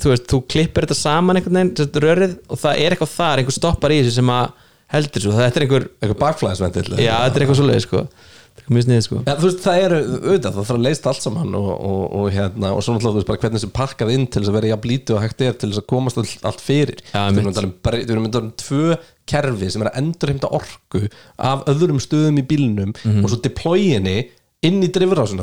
þú 0.00 0.10
veist, 0.10 0.26
þú 0.30 0.40
klippir 0.50 0.86
þetta 0.86 0.96
saman 0.98 1.38
einhvern 1.38 1.58
veginn 1.60 1.74
sett, 1.78 1.98
rörið 2.02 2.36
og 2.50 2.60
það 2.64 2.80
er 2.82 2.94
eitthvað 2.96 3.12
þar, 3.14 3.42
einhver 3.42 3.56
stoppar 3.58 3.94
í 3.94 3.98
þessu 4.00 4.16
sem 4.16 4.32
að 4.34 4.46
heldur 4.94 5.24
svo, 5.24 5.34
þetta 5.38 5.60
er 5.60 5.66
einhver 5.66 5.84
Eitthvað 6.00 6.20
bakflæðisvendill 6.24 6.88
já, 6.98 7.12
þetta 7.24 7.38
er 7.38 7.44
eitthvað 7.44 7.60
svoleið 7.60 7.84
sko 7.84 8.02
er 8.80 8.84
sniðið 8.86 9.02
sko 9.04 9.18
þú 9.26 9.48
veist, 9.48 9.62
það 9.64 9.80
eru, 9.84 9.96
auðvitað, 10.14 10.52
það 10.54 10.68
þarf 10.68 10.78
að 10.78 10.84
leist 10.86 11.08
allt 11.10 11.24
saman 11.24 11.56
og, 11.58 11.70
og, 11.74 12.04
og 12.20 12.28
hérna, 12.34 12.70
og 12.76 12.84
svo 12.86 12.94
náttúrulega, 12.94 13.26
bara 13.28 13.42
hvernig 13.42 13.60
þessi 13.60 13.72
pakkað 13.74 14.12
inn 14.14 14.26
til 14.30 14.42
þess 14.42 14.52
að 14.52 14.58
vera 14.58 14.70
jafn 14.72 14.88
lítið 14.92 15.16
og 15.18 15.24
hægt 15.24 15.42
er 15.48 15.58
til 15.58 15.70
þess 15.72 15.82
að 15.82 15.88
komast 15.94 16.20
all, 16.22 16.30
allt 16.50 16.62
fyrir 16.64 17.02
Já, 17.10 17.18
Við 17.18 17.40
erum 17.40 17.44
mitt. 17.44 17.50
að 17.50 17.58
tala 17.60 17.72
um 18.46 18.54
tvö 18.64 18.96
kerfi 19.34 19.70
sem 19.74 19.82
er 19.84 19.90
að 19.90 19.98
endurheimta 20.02 20.52
orku 20.60 21.02
af 21.50 21.66
öðrum 21.74 22.00
stöðum 22.04 22.40
í 22.40 22.46
bílnum 22.46 22.94
Mhm. 23.04 23.24
og 23.24 23.30
svo 23.32 23.40
deployinni 23.44 24.16
inn 24.64 24.80
í 24.80 24.88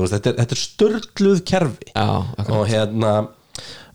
veist, 0.02 0.16
þetta 0.18 0.32
er, 0.32 0.40
er 0.58 0.62
störtluð 0.66 1.44
kerfi 1.46 1.92
akkurat. 1.94 2.50
og 2.58 2.68
hérna 2.72 3.14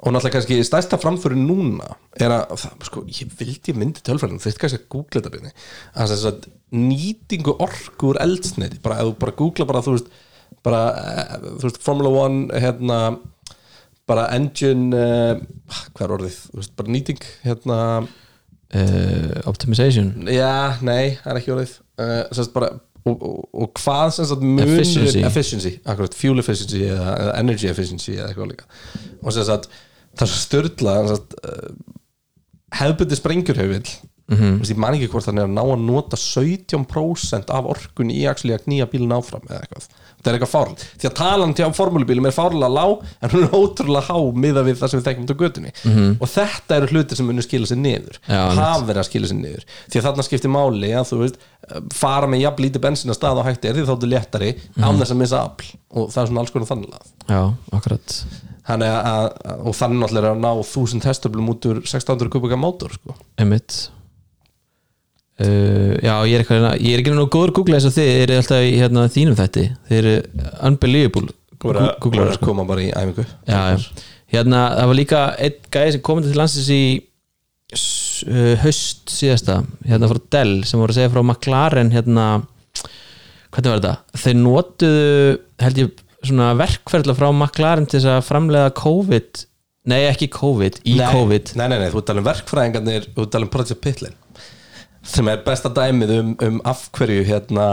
og 0.03 0.12
náttúrulega 0.12 0.34
kannski 0.36 0.59
stærsta 0.66 0.99
framförin 1.01 1.47
núna 1.49 1.94
er 2.20 2.34
að, 2.34 2.66
sko, 2.84 3.05
ég 3.09 3.32
vildi 3.38 3.74
myndi 3.76 4.03
tölfræðin, 4.05 4.42
veist 4.42 4.61
kannski 4.61 4.82
að 4.82 4.90
googla 4.92 5.22
þetta 5.22 5.32
byrni 5.34 5.53
að 5.97 6.12
þess 6.12 6.28
að 6.30 6.51
nýtingu 6.76 7.57
orku 7.64 8.12
úr 8.12 8.20
eldsneiti, 8.24 8.82
bara 8.84 9.01
ef 9.01 9.11
þú 9.11 9.16
bara 9.22 9.36
googla 9.40 9.68
bara, 9.68 9.82
þú 9.86 9.97
veist, 9.97 10.12
bara 10.66 10.82
eh, 11.01 11.32
þú 11.47 11.64
veist, 11.68 11.80
Formula 11.84 12.12
One, 12.26 12.47
hérna 12.53 13.01
bara 14.07 14.28
engine 14.36 14.94
uh, 14.94 15.40
hvað 15.97 16.05
er 16.07 16.16
orðið, 16.18 16.36
þú 16.53 16.61
veist, 16.61 16.74
bara 16.78 16.92
nýting 16.94 17.24
hérna, 17.42 17.78
uh, 18.07 19.32
optimization. 19.51 20.12
Já, 20.30 20.76
nei, 20.86 21.16
það 21.22 21.32
er 21.32 21.40
ekki 21.40 21.55
orðið. 21.57 21.72
Uh, 21.97 22.20
sérst 22.36 22.53
bara 22.55 22.70
og, 23.07 23.22
og, 23.22 23.42
og 23.55 23.72
hvað 23.80 24.12
sem 24.16 24.28
sagt 24.28 24.44
munur 24.44 24.72
Efficiency. 24.76 25.22
efficiency 25.26 25.72
akkurat, 25.86 26.14
fuel 26.18 26.42
efficiency 26.42 26.82
eða, 26.88 27.12
eða 27.22 27.34
energy 27.42 27.70
efficiency 27.70 28.16
eða 28.16 28.30
eitthvað 28.30 28.53
líka. 28.53 28.70
Og 29.22 29.34
sem 29.34 29.47
sagt, 29.47 29.68
það 30.16 30.26
er 30.26 30.32
svo 30.32 30.42
störla 30.42 30.98
sagt, 31.12 31.38
uh, 31.44 31.70
hefbundi 32.80 33.18
sprengjurhauðvill 33.18 33.96
mm 34.26 34.36
-hmm. 34.36 34.70
ég 34.70 34.76
man 34.76 34.94
ekki 34.94 35.08
hvort 35.10 35.26
hann 35.26 35.38
er 35.38 35.46
að 35.46 35.54
ná 35.54 35.62
að 35.62 35.84
nota 35.86 36.16
17% 36.16 37.52
af 37.54 37.64
orkun 37.64 38.10
í 38.10 38.24
að 38.26 38.64
knýja 38.64 38.86
bílun 38.90 39.14
áfram 39.14 39.46
eða 39.48 39.60
eitthvað. 39.60 39.88
Þetta 40.16 40.30
er 40.30 40.34
eitthvað 40.34 40.54
fárl 40.54 40.74
því 40.98 41.08
að 41.08 41.14
talan 41.14 41.54
til 41.54 41.72
formúlubílum 41.72 42.26
er 42.26 42.34
fárlega 42.34 42.68
lág 42.72 43.04
en 43.22 43.30
hún 43.30 43.44
er 43.44 43.54
ótrúlega 43.54 44.06
há 44.08 44.18
miða 44.34 44.62
við 44.66 44.78
það 44.80 44.90
sem 44.90 45.00
við 45.00 45.06
þekkjum 45.06 45.28
á 45.30 45.42
götunni. 45.42 45.70
Og 46.20 46.28
þetta 46.28 46.76
eru 46.76 46.86
hlutir 46.86 47.16
sem 47.16 47.26
munir 47.26 47.46
skila 47.46 47.66
sér 47.66 47.78
niður. 47.78 48.18
Hafa 48.26 48.86
verið 48.86 49.02
að 49.02 49.08
skila 49.10 49.26
sér 49.30 49.40
niður. 49.40 49.64
Því 49.90 50.00
að 50.00 50.06
þarna 50.08 50.26
skiptir 50.26 50.50
máli 50.50 50.90
að 50.92 51.08
þú 51.10 51.20
veist 51.22 51.38
fara 51.94 52.26
með 52.26 52.42
jafn 52.42 52.62
lítið 52.62 52.80
bensin 52.80 53.10
að 53.10 53.18
stað 53.20 53.40
á 53.42 53.46
hætti 53.46 53.68
er 53.68 53.74
því 53.74 53.86
þá 53.86 53.94
er 53.94 54.12
léttari 54.14 54.50
án 54.82 54.98
þess 54.98 55.14
að 55.14 55.20
missa 55.22 55.44
afl. 55.46 55.70
Og 55.90 56.10
það 56.10 56.22
er 56.22 56.26
svona 56.26 56.40
alls 56.40 56.50
konar 56.50 56.66
þannig 56.66 56.90
að 56.94 57.06
Já, 57.26 57.54
akkurat 57.72 58.24
Þannig 58.66 58.90
að, 58.90 59.26
að, 59.46 59.60
og 59.62 59.76
þannig 59.78 60.00
náttúrulega 60.02 60.26
er 60.26 60.32
að 60.32 60.40
ná 60.42 60.50
1000 60.52 61.04
hestöflum 61.06 61.52
út 61.52 61.68
úr 61.70 61.78
1600 61.84 62.32
kubika 62.34 62.58
mótor 62.58 62.96
sko. 62.96 63.14
Einmitt 63.38 63.76
uh, 65.38 65.94
Já, 66.02 66.14
ég 66.26 66.40
er 66.40 66.46
að 66.56 66.66
er 66.74 67.02
ekki 67.02 67.14
nú 67.14 67.28
góður 67.30 67.52
að 67.52 67.58
googla 67.60 67.78
eins 67.78 67.88
og 67.88 67.94
þið 67.94 68.12
eru 68.24 68.38
alltaf 68.40 68.66
í 68.66 68.72
hérna, 68.80 69.06
þínum 69.12 69.38
þætti 69.38 69.66
Þið 69.88 70.00
eru 70.00 70.14
unbelievable 70.70 71.34
googlar 71.62 72.32
að 72.34 72.40
koma 72.42 72.66
bara 72.68 72.84
í 72.84 72.90
æfingu 72.92 73.24
já, 73.24 73.60
já. 73.72 74.04
Hérna, 74.34 74.62
það 74.74 74.90
var 74.90 74.98
líka 74.98 75.20
einn 75.46 75.70
gæði 75.72 75.94
sem 75.94 76.02
komið 76.08 76.26
til 76.26 76.40
landsins 76.40 76.70
í 76.74 76.82
uh, 77.76 78.54
haust 78.64 79.12
síðasta 79.12 79.60
hérna 79.86 80.10
frá 80.10 80.20
Dell 80.34 80.56
sem 80.66 80.82
voru 80.82 80.92
að 80.92 80.98
segja 80.98 81.12
frá 81.14 81.22
McLaren 81.22 81.94
hérna 81.94 82.26
hvernig 83.54 83.70
var 83.70 83.80
þetta? 83.80 83.94
Þeir 84.24 84.38
notuðu 84.42 85.38
held 85.62 85.80
ég 85.80 86.02
svona 86.22 86.52
verkferðla 86.58 87.16
frá 87.18 87.28
McLaren 87.30 87.86
til 87.86 88.00
þess 88.00 88.12
að 88.14 88.26
framlega 88.28 88.72
COVID. 88.78 89.44
Nei 89.86 90.00
ekki 90.08 90.26
COVID, 90.34 90.80
í 90.88 90.96
nei, 90.98 91.10
COVID. 91.14 91.52
Nei, 91.58 91.66
nei, 91.70 91.78
nei, 91.78 91.90
þú 91.92 92.00
ert 92.00 92.14
alveg 92.14 92.26
verkfræðingarnir 92.26 93.10
þú 93.14 93.26
ert 93.26 93.36
alveg 93.38 93.52
Project 93.54 93.82
Pitlin 93.84 94.16
sem 95.06 95.28
er 95.30 95.42
besta 95.46 95.70
dæmið 95.70 96.12
um, 96.16 96.32
um 96.42 96.56
af 96.66 96.88
hverju 96.96 97.22
hérna 97.28 97.66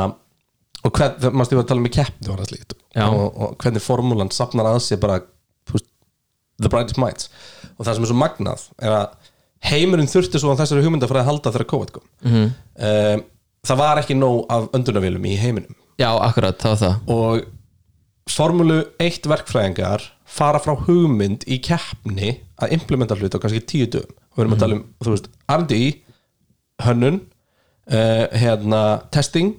og 0.84 0.92
hvern, 0.98 1.16
ég 1.24 1.56
var 1.56 1.64
að 1.64 1.70
tala 1.72 1.82
um 1.82 1.88
í 1.88 1.94
keppni? 1.94 2.28
Var 2.28 2.42
það 2.44 2.50
slíkt 2.52 2.76
Já. 2.94 3.06
og, 3.08 3.28
og 3.32 3.54
hvernig 3.64 3.84
formúlan 3.84 4.32
safnar 4.36 4.70
að 4.70 4.82
sér 4.86 5.00
bara 5.02 5.22
veist, 5.72 5.88
the 6.62 6.70
brightest 6.70 7.00
minds. 7.02 7.30
Og 7.78 7.88
það 7.88 7.98
sem 7.98 8.06
er 8.06 8.12
svo 8.12 8.18
magnað 8.20 8.66
er 8.84 8.96
að 8.98 9.32
heimurinn 9.72 10.12
þurfti 10.12 10.42
svo 10.42 10.54
á 10.54 10.60
þessari 10.60 10.84
hugmyndafræði 10.84 11.24
að 11.24 11.30
halda 11.32 11.54
þegar 11.56 11.70
COVID 11.72 11.94
kom. 11.96 12.06
Mhm. 12.28 12.52
um, 12.90 13.26
það 13.64 13.80
var 13.80 14.02
ekki 14.02 14.20
nóg 14.20 14.40
af 14.52 14.66
öndunavélum 14.76 15.26
í 15.30 15.38
heiminum. 15.40 15.76
Já 16.02 16.10
akkurat, 16.12 16.58
það 16.60 16.74
var 16.74 16.82
það. 16.82 17.14
Og 17.16 17.46
formúlu 18.30 18.82
1 19.04 19.28
verkfræðingar 19.30 20.06
fara 20.30 20.62
frá 20.64 20.74
hugmynd 20.86 21.46
í 21.52 21.60
keppni 21.64 22.38
að 22.62 22.76
implementa 22.78 23.18
hlut 23.20 23.36
á 23.36 23.42
kannski 23.42 23.64
tíu 23.68 23.90
dögum. 23.92 24.16
Og 24.34 24.40
við 24.40 24.44
erum 24.46 24.56
að 24.56 24.64
tala 24.64 24.78
um, 24.80 24.86
þú 25.04 25.14
veist, 25.14 25.28
R&D 25.52 25.80
hönnun 26.84 27.20
uh, 27.20 28.26
hérna, 28.42 28.84
testing 29.14 29.58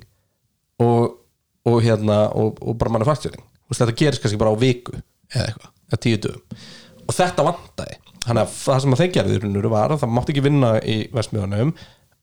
og, 0.83 1.21
og 1.69 1.77
hérna, 1.85 2.25
og, 2.35 2.59
og 2.65 2.79
bara 2.81 2.97
manufacturing. 2.97 3.45
Þú 3.65 3.75
veist, 3.75 3.85
þetta 3.85 3.99
gerist 4.01 4.25
kannski 4.25 4.41
bara 4.41 4.55
á 4.55 4.59
viku 4.59 4.97
eða 4.97 5.47
eitthvað, 5.51 5.75
eða 5.91 6.01
tíu 6.07 6.23
dögum. 6.25 6.65
Og 7.05 7.19
þetta 7.19 7.47
vantaði, 7.47 7.99
þannig 8.25 8.43
að 8.47 8.57
það 8.57 8.83
sem 8.83 8.97
að 8.97 9.03
þeir 9.03 9.13
gerði 9.19 9.37
í 9.37 9.43
rauninu 9.45 9.75
var 9.75 9.93
að 9.93 10.03
það 10.03 10.17
mátti 10.17 10.35
ekki 10.35 10.47
vinna 10.49 10.73
í 10.81 10.97
Vestmiðunum 11.15 11.75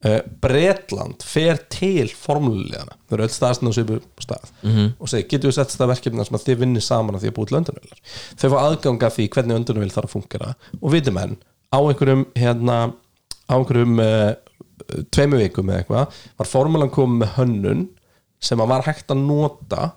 uh, 0.06 0.18
Bretland 0.44 1.24
fer 1.26 1.60
til 1.72 2.10
formúlulegana 2.10 2.96
þau 3.06 3.16
eru 3.16 3.26
öll 3.26 3.34
staðsinn 3.34 3.70
á 3.70 3.72
svipu 3.76 4.00
stað. 4.22 4.50
-hmm. 4.62 4.92
og 4.98 5.08
segir, 5.12 5.28
getur 5.30 5.50
við 5.50 5.58
sett 5.60 5.74
stað 5.74 5.92
verkefna 5.94 6.26
sem 6.26 6.38
að 6.38 6.46
þið 6.48 6.60
vinnir 6.64 6.86
saman 6.86 7.16
að 7.16 7.24
því 7.24 7.32
að 7.32 7.36
búið 7.38 7.48
til 7.48 7.58
öndunarvilar 7.60 8.00
þau 8.36 8.48
fá 8.50 8.58
aðganga 8.62 9.12
því 9.16 9.28
hvernig 9.28 9.58
öndunarvil 9.60 9.94
þarf 9.96 10.10
að 10.10 10.14
fungera 10.16 10.54
og 10.80 10.92
viti 10.92 11.14
menn 11.14 11.36
á 11.72 11.78
einhverjum 11.80 12.26
hérna, 12.36 12.76
á 13.48 13.54
einhverjum 13.56 13.98
uh, 14.02 14.32
tveimu 15.14 15.40
vikum 15.40 15.70
eða 15.70 15.82
eitthvað 15.82 16.22
var 16.38 16.48
formúlan 16.50 16.92
komið 16.92 17.22
með 17.22 17.34
hönnun 17.38 17.88
sem 18.42 18.60
að 18.60 18.72
var 18.74 18.86
hægt 18.88 19.12
að 19.14 19.22
nota 19.22 19.92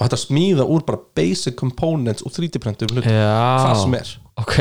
og 0.00 0.06
hægt 0.06 0.16
að 0.16 0.24
smíða 0.24 0.64
úr 0.64 0.84
bara 0.88 1.02
basic 1.16 1.58
components 1.60 2.24
og 2.24 2.32
3D-prentum 2.32 2.94
hlut 2.94 3.04
Já. 3.04 3.36
hvað 3.60 3.82
sem 3.82 3.96
er. 3.98 4.12
Ok, 4.40 4.56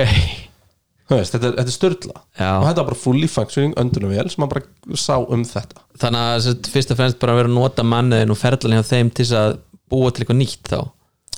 veist, 1.17 1.33
þetta, 1.33 1.47
er- 1.47 1.55
þetta 1.57 1.71
er 1.71 1.77
störla 1.77 2.13
Já. 2.37 2.49
og 2.59 2.65
þetta 2.67 2.81
var 2.83 2.89
bara 2.91 2.99
fully 3.03 3.27
functioning 3.27 3.73
öndunarvél 3.81 4.29
sem 4.29 4.43
maður 4.43 4.53
bara 4.59 4.99
sá 5.01 5.15
um 5.17 5.43
þetta. 5.43 5.81
Þannig 5.97 6.27
að 6.29 6.39
sagt, 6.45 6.69
fyrst 6.75 6.91
og 6.91 6.97
fremst 6.99 7.19
bara 7.19 7.33
að 7.33 7.41
vera 7.41 7.49
að 7.49 7.57
nota 7.57 7.83
manniðin 7.83 8.31
og 8.35 8.37
ferðlan 8.37 8.77
hjá 8.77 8.89
þeim 8.93 9.09
til 9.17 9.25
að 9.39 9.57
búa 9.89 10.11
til 10.11 10.23
eitthvað 10.23 10.41
nýtt 10.43 10.69
þá. 10.69 10.79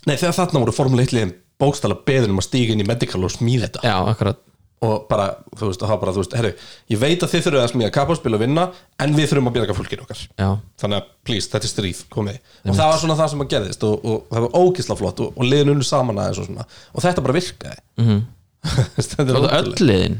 Nei, 0.07 0.15
þegar 0.17 0.37
þarna 0.39 0.63
voru 0.65 0.75
formule 0.75 1.03
1 1.07 1.13
liðin 1.15 1.33
bókstala 1.61 1.95
beðin 2.05 2.33
um 2.33 2.41
að 2.41 2.47
stíga 2.49 2.73
inn 2.73 2.81
í 2.81 2.87
medical 2.87 3.23
og 3.23 3.31
smíða 3.31 3.67
þetta. 3.69 3.83
Já, 3.85 3.97
akkurat. 4.11 4.39
Og 4.81 5.03
bara, 5.05 5.27
þú 5.53 5.67
veist, 5.69 5.83
það 5.85 5.99
bara, 6.01 6.11
þú 6.15 6.21
veist, 6.23 6.31
herru 6.39 6.51
ég 6.89 6.97
veit 6.97 7.21
að 7.21 7.29
þið 7.29 7.43
þurfum 7.45 7.61
að 7.61 7.67
smíða 7.69 7.91
kapáspil 7.93 8.33
og 8.33 8.39
vinna 8.41 8.63
en 8.97 9.13
við 9.13 9.27
þurfum 9.29 9.49
að 9.51 9.53
bjarga 9.59 9.75
fólkinu 9.77 10.05
okkar. 10.07 10.23
Já, 10.41 10.47
þannig 10.81 10.97
að, 10.97 11.11
please, 11.29 11.49
þetta 11.53 11.67
er 11.67 11.73
stríð, 11.75 11.99
komið 12.09 12.39
og 12.65 12.73
það 12.79 12.89
var 12.89 12.97
svona 13.03 13.17
það 13.19 13.29
sem 13.29 13.43
að 13.45 13.51
gerðist 13.53 13.85
og, 13.85 14.07
og 14.09 14.23
það 14.33 14.47
var 14.47 14.57
ógisla 14.57 14.97
flott 14.97 15.21
og, 15.21 15.37
og 15.37 15.45
liðin 15.45 15.73
unnu 15.75 15.85
saman 15.85 16.17
aðeins 16.23 16.41
og 16.41 16.49
svona. 16.49 16.65
Og 16.97 17.05
þetta 17.05 17.25
bara 17.27 17.37
virkaði. 17.37 17.77
Mm 18.01 18.07
-hmm. 18.09 18.23
Þetta 18.65 19.25
er 19.25 19.39
og 19.39 19.47
ótrúlegt. 19.47 19.81
öll 19.81 19.89
liðin? 19.89 20.19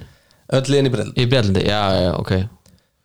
Öll 0.57 0.65
liðin 0.73 0.89
í 0.89 0.95
brell 0.95 1.11
í 1.13 1.27
Björlandi, 1.31 1.63
já, 1.67 1.81
já, 1.99 2.09
ok. 2.17 2.33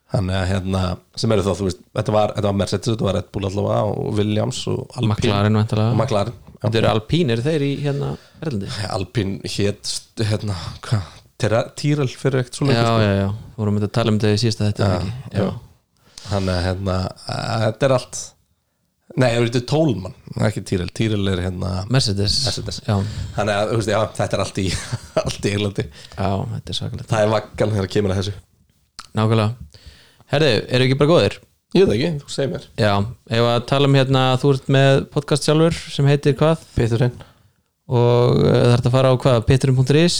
Þannig 0.07 0.37
að 0.39 0.45
hérna, 0.53 0.81
sem 1.19 1.33
eru 1.35 1.43
þá, 1.43 1.53
þú 1.59 1.65
veist 1.67 1.79
þetta 1.99 2.13
var, 2.15 2.33
þetta 2.37 2.47
var 2.47 2.59
Mercedes, 2.61 2.91
þetta 2.93 3.07
var 3.09 3.17
Red 3.17 3.31
Bull 3.35 3.47
allavega 3.49 3.79
og 3.91 4.19
Williams 4.19 4.61
og 4.71 4.83
Alpine. 4.95 5.11
McLaren 5.13 5.59
og 5.59 5.97
McLaren 5.97 6.37
þetta 6.61 6.79
eru 6.81 6.89
alpínir 6.89 7.43
þeir 7.45 7.65
í 7.65 7.71
hérna 7.83 8.13
Björlandi 8.41 8.71
Alpine 8.95 9.51
hét 9.53 9.93
hérna, 10.25 10.55
hvað, 10.85 11.11
Tyrrell 11.37 12.09
fyrir 12.17 12.41
ekkert 12.41 12.57
svo 12.57 12.69
já, 12.71 12.79
lengur 12.81 13.03
já, 13.03 13.11
já, 13.19 13.27
vorum 13.59 13.77
við 13.77 13.87
að 13.89 13.93
tala 13.99 14.13
um 14.13 14.19
þetta 14.21 14.39
í 14.39 14.41
síðasta 14.41 14.71
þetta 14.71 15.51
þannig 16.27 16.53
að 16.55 16.65
hérna, 16.65 16.97
þetta 17.67 17.87
er 17.87 17.95
allt 17.99 18.23
nei, 19.15 19.29
það 19.29 19.37
er 19.37 19.47
þetta 19.47 19.63
tólmann 19.71 20.17
ekki 20.47 20.63
Tyrrell, 20.67 20.91
Tyrrell 20.99 21.31
er 21.31 21.43
hérna 21.47 21.71
Mercedes, 21.93 22.37
Mercedes. 22.45 22.81
Þannig 22.85 23.53
að, 23.55 23.73
veist, 23.77 23.93
já, 23.93 23.99
þetta 24.19 24.37
er 24.37 24.43
allt 24.43 24.61
í 24.61 24.67
allt 25.23 25.47
í 25.47 25.55
þetta 25.57 26.77
svakalegt. 26.77 27.09
Það 27.09 27.23
er 27.23 27.33
vaggan 27.33 27.75
þegar 27.77 27.91
kemur 27.95 28.13
að 28.13 28.21
þessu. 28.21 28.35
Nákvæmlega. 29.17 29.83
Herðu, 30.33 30.51
eru 30.67 30.87
ekki 30.87 30.99
bara 30.99 31.13
góðir? 31.13 31.39
ég 31.75 31.83
veit 31.83 31.89
það 31.89 31.97
ekki, 31.97 32.11
þú 32.21 32.33
segir 32.33 32.51
mér. 32.53 32.67
Já, 32.79 32.93
ef 33.37 33.47
að 33.51 33.57
tala 33.69 33.89
um 33.89 33.97
hérna 33.97 34.21
þú 34.41 34.51
ert 34.55 34.69
með 34.71 35.01
podcast 35.13 35.47
sjálfur 35.47 35.79
sem 35.93 36.07
heitir 36.09 36.37
hvað? 36.39 36.63
Peturinn 36.77 37.17
og 37.87 38.37
uh, 38.41 38.51
það 38.51 38.75
ert 38.75 38.87
að 38.89 38.95
fara 38.97 39.11
á 39.11 39.15
hvað, 39.23 39.41
pitturum.is 39.47 40.17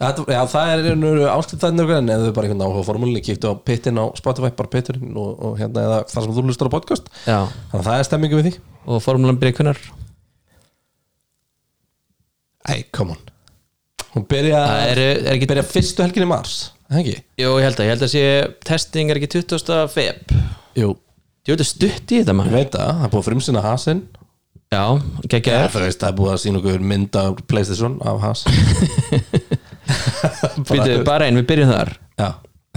já, 0.00 0.40
það 0.48 0.72
er 0.72 1.00
áskiptæðin 1.34 1.82
en 1.98 2.12
ef 2.14 2.24
þau 2.24 2.34
bara 2.38 2.48
einhvern 2.48 2.64
áhuga 2.64 2.86
formúlinni 2.88 3.22
kíktu 3.24 3.52
á 3.52 3.54
pittin 3.60 4.00
á 4.00 4.08
Spotify, 4.16 4.52
bara 4.56 4.72
pitturinn 4.72 5.12
og, 5.20 5.30
og 5.36 5.58
hérna 5.60 5.84
eða 5.84 5.98
þar 6.08 6.26
sem 6.26 6.36
þú 6.38 6.46
lustar 6.48 6.72
á 6.72 6.76
podcast. 6.76 7.10
Já, 7.26 7.40
þannig 7.72 7.82
að 7.82 7.88
það 7.90 7.98
er 7.98 8.08
stemmingu 8.08 8.40
við 8.40 8.48
því. 8.48 8.54
Og 8.88 9.04
formúlan 9.04 9.40
byrja 9.40 9.58
kunnar 9.60 9.82
Æ, 12.70 12.84
come 12.92 13.16
on. 13.16 13.30
Hún 14.14 14.24
byrja, 14.28 14.60
er, 14.90 15.00
er 15.20 15.34
ekki 15.34 15.48
byrja 15.48 15.64
fyrstu 15.68 16.04
helgin 16.04 16.26
í 16.26 16.28
mars 16.28 16.70
ekki? 16.90 17.20
Jú, 17.38 17.52
ég 17.60 17.68
held 17.68 17.78
að, 17.78 17.86
ég 17.86 17.94
held 17.94 18.04
að 18.06 18.12
sé 18.12 18.24
testing 18.66 19.12
er 19.12 19.20
ekki 19.20 19.30
20. 19.38 19.76
feb. 19.92 20.34
Jú, 20.78 20.94
Jú, 21.46 21.54
þetta 21.54 21.64
er 21.64 21.68
stutt 21.68 22.12
í 22.12 22.18
þetta 22.20 22.34
ég 22.34 22.36
maður 22.36 22.56
veit 22.58 22.74
það, 22.74 22.90
það 22.90 23.04
er 23.06 23.12
búið 23.12 23.20
að 23.20 23.28
frumsina 23.28 23.62
hasinn 23.64 24.02
Já, 24.70 24.84
geggjaður 25.26 25.72
þú 25.74 25.80
veist, 25.82 25.98
það 25.98 26.10
er 26.12 26.14
búið 26.20 26.28
að 26.30 26.36
sína 26.44 26.58
okkur 26.60 26.82
mynd 26.92 27.16
af 27.18 27.38
Playstation 27.50 27.96
af 28.06 28.20
has 28.22 28.44
Býtu, 30.68 31.00
bara 31.08 31.26
einn, 31.26 31.40
við 31.40 31.48
byrjum 31.48 31.72
þar 31.72 31.90
Já, 32.20 32.28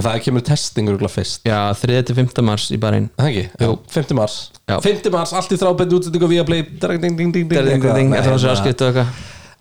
það 0.01 0.17
kemur 0.25 0.45
testing 0.47 0.89
örgulega 0.89 1.13
fyrst 1.13 1.45
Já, 1.45 1.59
3-5. 1.77 2.41
mars 2.49 2.65
í 2.73 2.79
bara 2.81 2.97
einn 2.97 3.11
Er 3.13 3.21
Það 3.21 3.29
ekki? 3.29 3.43
Jú. 3.67 3.77
5. 3.93 4.15
mars 4.17 4.39
Já. 4.65 4.79
5. 4.87 5.11
mars, 5.13 5.35
allt 5.37 5.53
í 5.53 5.61
þrábændi 5.61 5.99
útsendingu 5.99 6.31
via 6.33 6.47
play 6.49 6.65
ding, 6.65 6.81
ding, 6.81 7.13
ding, 7.13 7.29
ding, 7.37 7.53
Ding, 7.53 7.69
ding, 7.69 7.85
ding, 7.85 8.17
eftir 8.17 8.33
þessu 8.39 8.49
Nei, 8.49 8.55
afskipt 8.55 8.81
og 8.81 8.89
eitthvað 8.89 9.07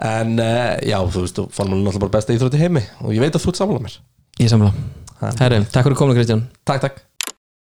En 0.08 0.34
uh, 0.40 0.72
já, 0.88 0.98
þú 1.12 1.26
veist, 1.28 1.44
formúlin 1.52 1.84
er 1.84 1.92
alltaf 1.92 2.06
bara 2.06 2.16
besta 2.16 2.32
íþrótti 2.32 2.64
heimi 2.64 2.86
og 3.04 3.12
ég 3.12 3.20
veit 3.26 3.36
að 3.36 3.44
þú 3.44 3.52
ert 3.52 3.60
sammála 3.60 3.84
mér 3.84 4.00
Ég 4.40 4.48
samla 4.48 4.72
Herri, 5.36 5.60
takk 5.68 5.84
fyrir 5.84 6.00
kominu 6.00 6.16
Kristján 6.16 6.46
Takk, 6.64 6.88
takk 6.88 7.04